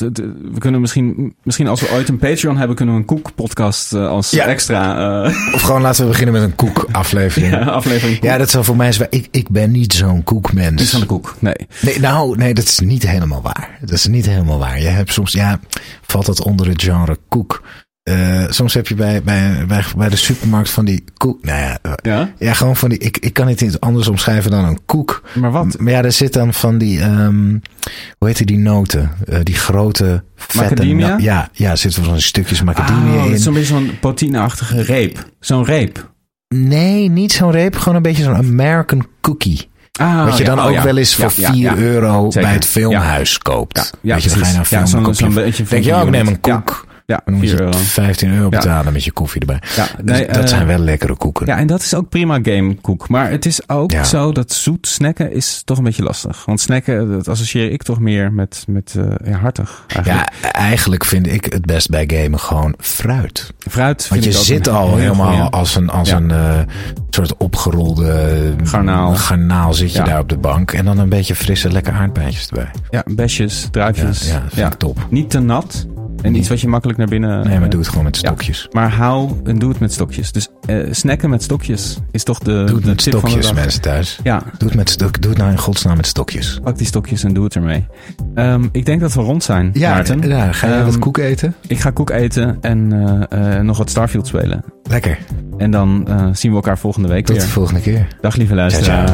we 0.52 0.58
kunnen 0.58 0.82
misschien, 0.82 1.36
misschien 1.44 1.68
als 1.68 1.82
we 1.82 1.92
ooit 1.92 2.10
een 2.10 2.18
Patreon 2.18 2.58
hebben, 2.58 2.76
kunnen 2.76 2.96
we 2.96 3.02
een 3.02 3.08
koekpodcast 3.08 3.94
eh, 3.94 4.08
als 4.08 4.30
Ja. 4.32 4.46
extra 4.46 5.24
eh, 5.24 5.54
Of 5.54 5.62
gewoon 5.62 5.82
laten 5.82 6.04
we 6.04 6.10
beginnen 6.10 6.34
met 6.34 6.44
een 6.44 6.56
koekaflevering. 6.56 7.52
ja, 7.54 7.60
aflevering. 7.60 8.22
Ja, 8.22 8.38
dat 8.38 8.50
zal 8.50 8.64
voor 8.64 8.76
mij 8.76 8.92
zijn. 8.92 9.08
Ik, 9.12 9.28
ik 9.32 9.50
ben 9.50 9.72
niet 9.72 9.94
zo'n 9.94 10.24
koekmens. 10.24 10.82
Niet 10.82 10.90
van 10.90 11.00
de 11.00 11.06
koek, 11.06 11.36
nee. 11.40 11.56
Nee, 11.82 12.00
nou, 12.00 12.38
nee, 12.38 12.54
dat 12.54 12.64
is 12.66 12.80
niet 12.80 13.08
helemaal 13.08 13.42
waar. 13.42 13.78
Dat 13.82 13.92
is 13.92 14.08
niet 14.08 14.26
helemaal 14.26 14.60
waar. 14.60 14.80
Je 14.82 14.88
hebt 14.88 15.14
soms, 15.14 15.32
ja, 15.32 15.60
valt 16.02 16.26
dat 16.26 16.42
onder 16.44 16.68
het 16.68 16.82
genre 16.84 17.18
koek. 17.28 17.62
Soms 18.50 18.74
heb 18.74 18.88
je 18.88 18.96
bij, 18.96 19.22
bij, 19.24 19.66
bij, 19.68 19.84
bij 19.98 20.10
de 20.10 20.16
supermarkt 20.16 20.70
van 20.70 20.86
die 20.86 21.04
koek. 21.18 21.44
Nou 21.44 21.60
ja, 21.62 21.78
Ja? 22.02 22.30
ja 22.38 22.54
gewoon 22.54 22.76
van 22.76 22.90
die. 22.90 22.98
Ik, 23.00 23.18
ik 23.18 23.34
kan 23.34 23.48
het 23.48 23.62
niet 23.62 23.80
anders 23.80 24.08
omschrijven 24.08 24.52
dan 24.52 24.66
een 24.66 24.80
koek. 24.86 25.24
Maar 25.36 25.52
wat? 25.52 25.80
Maar 25.80 25.92
ja, 25.94 26.04
er 26.04 26.12
zit 26.12 26.34
dan 26.34 26.54
van 26.54 26.78
die. 26.78 27.00
ehm, 27.00 27.58
hoe 28.18 28.28
heet 28.28 28.48
die, 28.48 28.58
noten? 28.58 29.12
Eh, 29.28 29.40
die 29.44 29.56
grote. 29.56 30.24
Vette 30.36 30.58
Macadamia? 30.64 31.18
ja, 31.18 31.50
ja, 31.54 31.70
er 31.70 31.78
zitten 31.78 32.04
van 32.04 32.22
stukjes 32.22 32.62
macadamia 32.64 33.14
Oh, 33.14 33.24
in. 33.24 33.30
het 33.30 33.38
is 33.38 33.44
zo'n 33.44 33.54
beetje 33.54 33.68
zo'n 33.74 33.92
potineachtige 34.02 34.82
reep. 34.82 35.26
Zo'n 35.40 35.66
reep. 35.66 36.12
Nee, 36.56 37.10
niet 37.10 37.32
zo'n 37.32 37.52
reep. 37.52 37.76
Gewoon 37.76 37.96
een 37.96 38.02
beetje 38.02 38.24
zo'n 38.24 38.36
American 38.36 39.08
cookie. 39.22 39.70
Ah, 40.00 40.26
Wat 40.26 40.38
je 40.38 40.44
ja, 40.44 40.50
dan 40.50 40.60
oh, 40.60 40.66
ook 40.66 40.74
ja. 40.74 40.84
wel 40.84 40.98
eens 40.98 41.16
voor 41.16 41.32
Ja, 41.36 41.52
4 41.52 41.62
ja, 41.62 41.72
ja. 41.74 41.78
euro 41.78 42.24
Zeker. 42.26 42.42
bij 42.42 42.52
het 42.54 42.66
filmhuis 42.66 43.38
koopt. 43.38 43.92
Ja, 44.02 44.14
Weet 44.14 44.24
je, 44.24 44.30
dan 44.30 44.38
ga 44.38 44.46
je 44.48 44.54
naar 44.54 44.62
een 44.62 45.66
denk 45.68 45.84
je, 45.84 45.96
oh, 45.96 46.02
ik 46.04 46.10
neem 46.10 46.28
een 46.28 46.40
koek. 46.40 46.88
Ja, 47.10 47.22
Dan 47.26 47.34
moet 47.34 47.44
4 47.44 47.56
je 47.56 47.62
euro. 47.62 47.78
15 47.78 48.34
euro 48.34 48.50
betalen 48.50 48.94
met 48.94 49.04
je 49.04 49.12
koffie 49.12 49.40
erbij. 49.42 49.62
Ja, 49.76 49.88
Dus 50.04 50.18
dat 50.28 50.36
eh, 50.36 50.46
zijn 50.46 50.68
wel 50.68 50.78
lekkere 50.78 51.16
koeken. 51.16 51.46
Ja, 51.46 51.58
en 51.58 51.68
dat 51.68 51.82
is 51.82 51.94
ook 51.94 52.10
prima 52.10 52.40
gamekoek. 52.44 53.08
Maar 53.10 53.30
het 53.32 53.46
is 53.46 53.70
ook 53.70 53.92
Ja. 53.92 54.04
zo 54.04 54.32
dat 54.32 54.52
zoet 54.54 54.88
snacken 54.88 55.32
is 55.32 55.62
toch 55.66 55.78
een 55.78 55.84
beetje 55.84 56.04
lastig. 56.04 56.46
Want 56.46 56.60
snacken, 56.62 57.12
dat 57.12 57.28
associeer 57.28 57.72
ik 57.72 57.84
toch 57.84 58.00
meer 58.00 58.34
met, 58.34 58.64
met 58.68 58.96
eh, 58.98 59.32
ja, 59.32 59.38
hartig. 59.38 59.84
Eigenlijk. 59.88 60.30
Ja, 60.42 60.52
eigenlijk 60.52 61.06
vind 61.06 61.28
ik 61.28 61.46
het 61.46 61.66
best 61.66 61.90
bij 61.90 62.10
gamen 62.14 62.40
gewoon 62.40 62.74
fruit. 62.78 63.54
Fruit 63.70 64.06
vind 64.06 64.24
Want 64.24 64.36
je 64.36 64.44
zit 64.44 64.68
al 64.68 64.96
helemaal 64.96 65.32
goeie. 65.34 65.50
als 65.50 65.76
een, 65.76 65.90
als 65.90 66.12
een 66.12 66.32
eh, 66.32 66.60
soort 67.10 67.38
opgerolde 67.38 68.54
Garnaal. 68.64 69.16
garnaal 69.16 69.74
zit 69.74 69.94
je 69.94 70.02
daar 70.04 70.20
op 70.20 70.30
de 70.30 70.38
bank. 70.38 70.72
En 70.72 70.86
dan 70.86 70.98
een 70.98 71.10
beetje 71.10 71.36
frisse, 71.36 71.72
lekker 71.72 71.94
aardbeidjes 71.94 72.48
erbij. 72.48 72.72
Ja, 72.90 73.04
besjes, 73.06 73.68
druifjes. 73.72 74.28
ja, 74.32 74.44
vind 74.50 74.74
ik 74.74 74.80
top. 74.80 75.08
Niet 75.10 75.30
te 75.30 75.40
nat. 75.40 75.86
En 76.22 76.36
iets 76.36 76.50
wat 76.50 76.62
je 76.62 76.68
makkelijk 76.68 76.98
naar 76.98 77.08
binnen... 77.08 77.30
Nee, 77.48 77.54
maar 77.56 77.64
eh, 77.64 77.70
doe 77.70 77.80
het 77.80 77.90
gewoon 77.90 78.04
met 78.04 78.16
ja. 78.16 78.28
stokjes. 78.28 78.68
Maar 78.72 78.92
hou 78.92 79.32
en 79.44 79.60
doe 79.60 79.70
het 79.70 79.80
met 79.80 79.94
stokjes. 79.94 80.32
Dus 80.32 80.48
eh, 80.66 80.78
snacken 80.92 81.30
met 81.30 81.44
stokjes 81.44 81.98
is 82.12 82.24
toch 82.24 82.40
de, 82.40 82.64
Doe 82.66 82.76
het 82.76 82.86
met 82.86 82.98
tip 83.04 83.12
van 83.14 83.22
de 83.22 83.28
stokjes, 83.28 83.46
dag. 83.46 83.56
mensen 83.56 83.82
thuis. 83.82 84.20
Ja, 84.24 84.44
Doe 84.58 84.68
het, 84.68 84.78
met 84.78 84.90
stok, 84.90 85.22
doe 85.22 85.30
het 85.32 85.40
nou 85.40 85.52
in 85.52 85.58
godsnaam 85.58 85.96
met 85.98 86.08
stokjes. 86.08 86.60
pak 86.64 86.78
die 86.78 86.88
stokjes 86.88 87.24
en 87.24 87.34
doe 87.34 87.44
het 87.44 87.56
ermee. 87.56 87.86
Ehm, 88.36 88.64
ik 88.72 88.86
denk 88.86 89.02
dat 89.02 89.14
we 89.14 89.22
rond 89.22 89.44
zijn, 89.44 89.72
Maarten. 89.80 90.28
ja, 90.28 90.52
ga 90.52 90.68
je 90.68 90.74
Ehm, 90.74 90.86
wat 90.86 91.00
koek 91.00 91.18
eten? 91.18 91.56
Ik 91.68 91.80
ga 91.80 91.90
koek 91.90 92.10
eten 92.10 92.58
en 92.62 92.92
eh, 93.30 93.60
nog 93.60 93.78
wat 93.78 93.90
Starfield 93.90 94.28
spelen. 94.28 94.64
Lekker. 94.90 95.18
En 95.58 95.72
dan 95.72 96.08
eh, 96.08 96.28
zien 96.32 96.52
we 96.52 96.58
elkaar 96.58 96.78
volgende 96.78 97.08
week 97.08 97.26
Tot 97.26 97.36
de 97.36 97.42
weer. 97.42 97.52
volgende 97.52 97.82
keer. 97.82 98.08
Dag 98.22 98.36
lieve 98.36 98.56
luisteraars. 98.56 99.12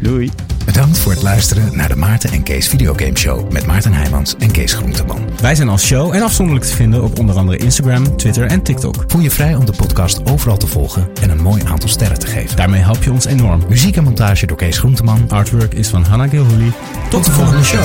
Doei. 0.00 0.30
Bedankt 0.64 0.98
voor 0.98 1.12
het 1.12 1.22
luisteren 1.22 1.76
naar 1.76 1.88
de 1.88 1.96
Maarten 1.96 2.30
en 2.32 2.42
Kees 2.42 2.68
Videogame 2.68 3.16
Show 3.16 3.52
met 3.52 3.66
Maarten 3.66 3.92
Heijmans 3.92 4.36
en 4.36 4.50
Kees 4.50 4.72
Groenteman. 4.72 5.20
Wij 5.40 5.54
zijn 5.54 5.68
als 5.68 5.86
show 5.86 6.14
en 6.14 6.22
afzonderlijk 6.22 6.66
te 6.66 6.74
vinden 6.74 7.02
op 7.02 7.18
onder 7.18 7.36
andere 7.36 7.58
Instagram, 7.58 8.16
Twitter 8.16 8.46
en 8.46 8.62
TikTok. 8.62 9.04
Voel 9.06 9.20
je 9.22 9.30
vrij 9.30 9.54
om 9.54 9.64
de 9.64 9.72
podcast 9.72 10.30
overal 10.30 10.56
te 10.56 10.66
volgen 10.66 11.08
en 11.22 11.30
een 11.30 11.42
mooi 11.42 11.62
aantal 11.66 11.88
sterren 11.88 12.18
te 12.18 12.26
geven. 12.26 12.56
Daarmee 12.56 12.80
help 12.80 13.02
je 13.02 13.12
ons 13.12 13.24
enorm. 13.24 13.62
Muziek 13.68 13.96
en 13.96 14.04
montage 14.04 14.46
door 14.46 14.56
Kees 14.56 14.78
Groenteman. 14.78 15.26
Artwork 15.28 15.74
is 15.74 15.88
van 15.88 16.04
Hannah 16.04 16.30
Gilhooly. 16.30 16.72
Tot 17.08 17.24
de 17.24 17.30
volgende 17.30 17.64
show. 17.64 17.84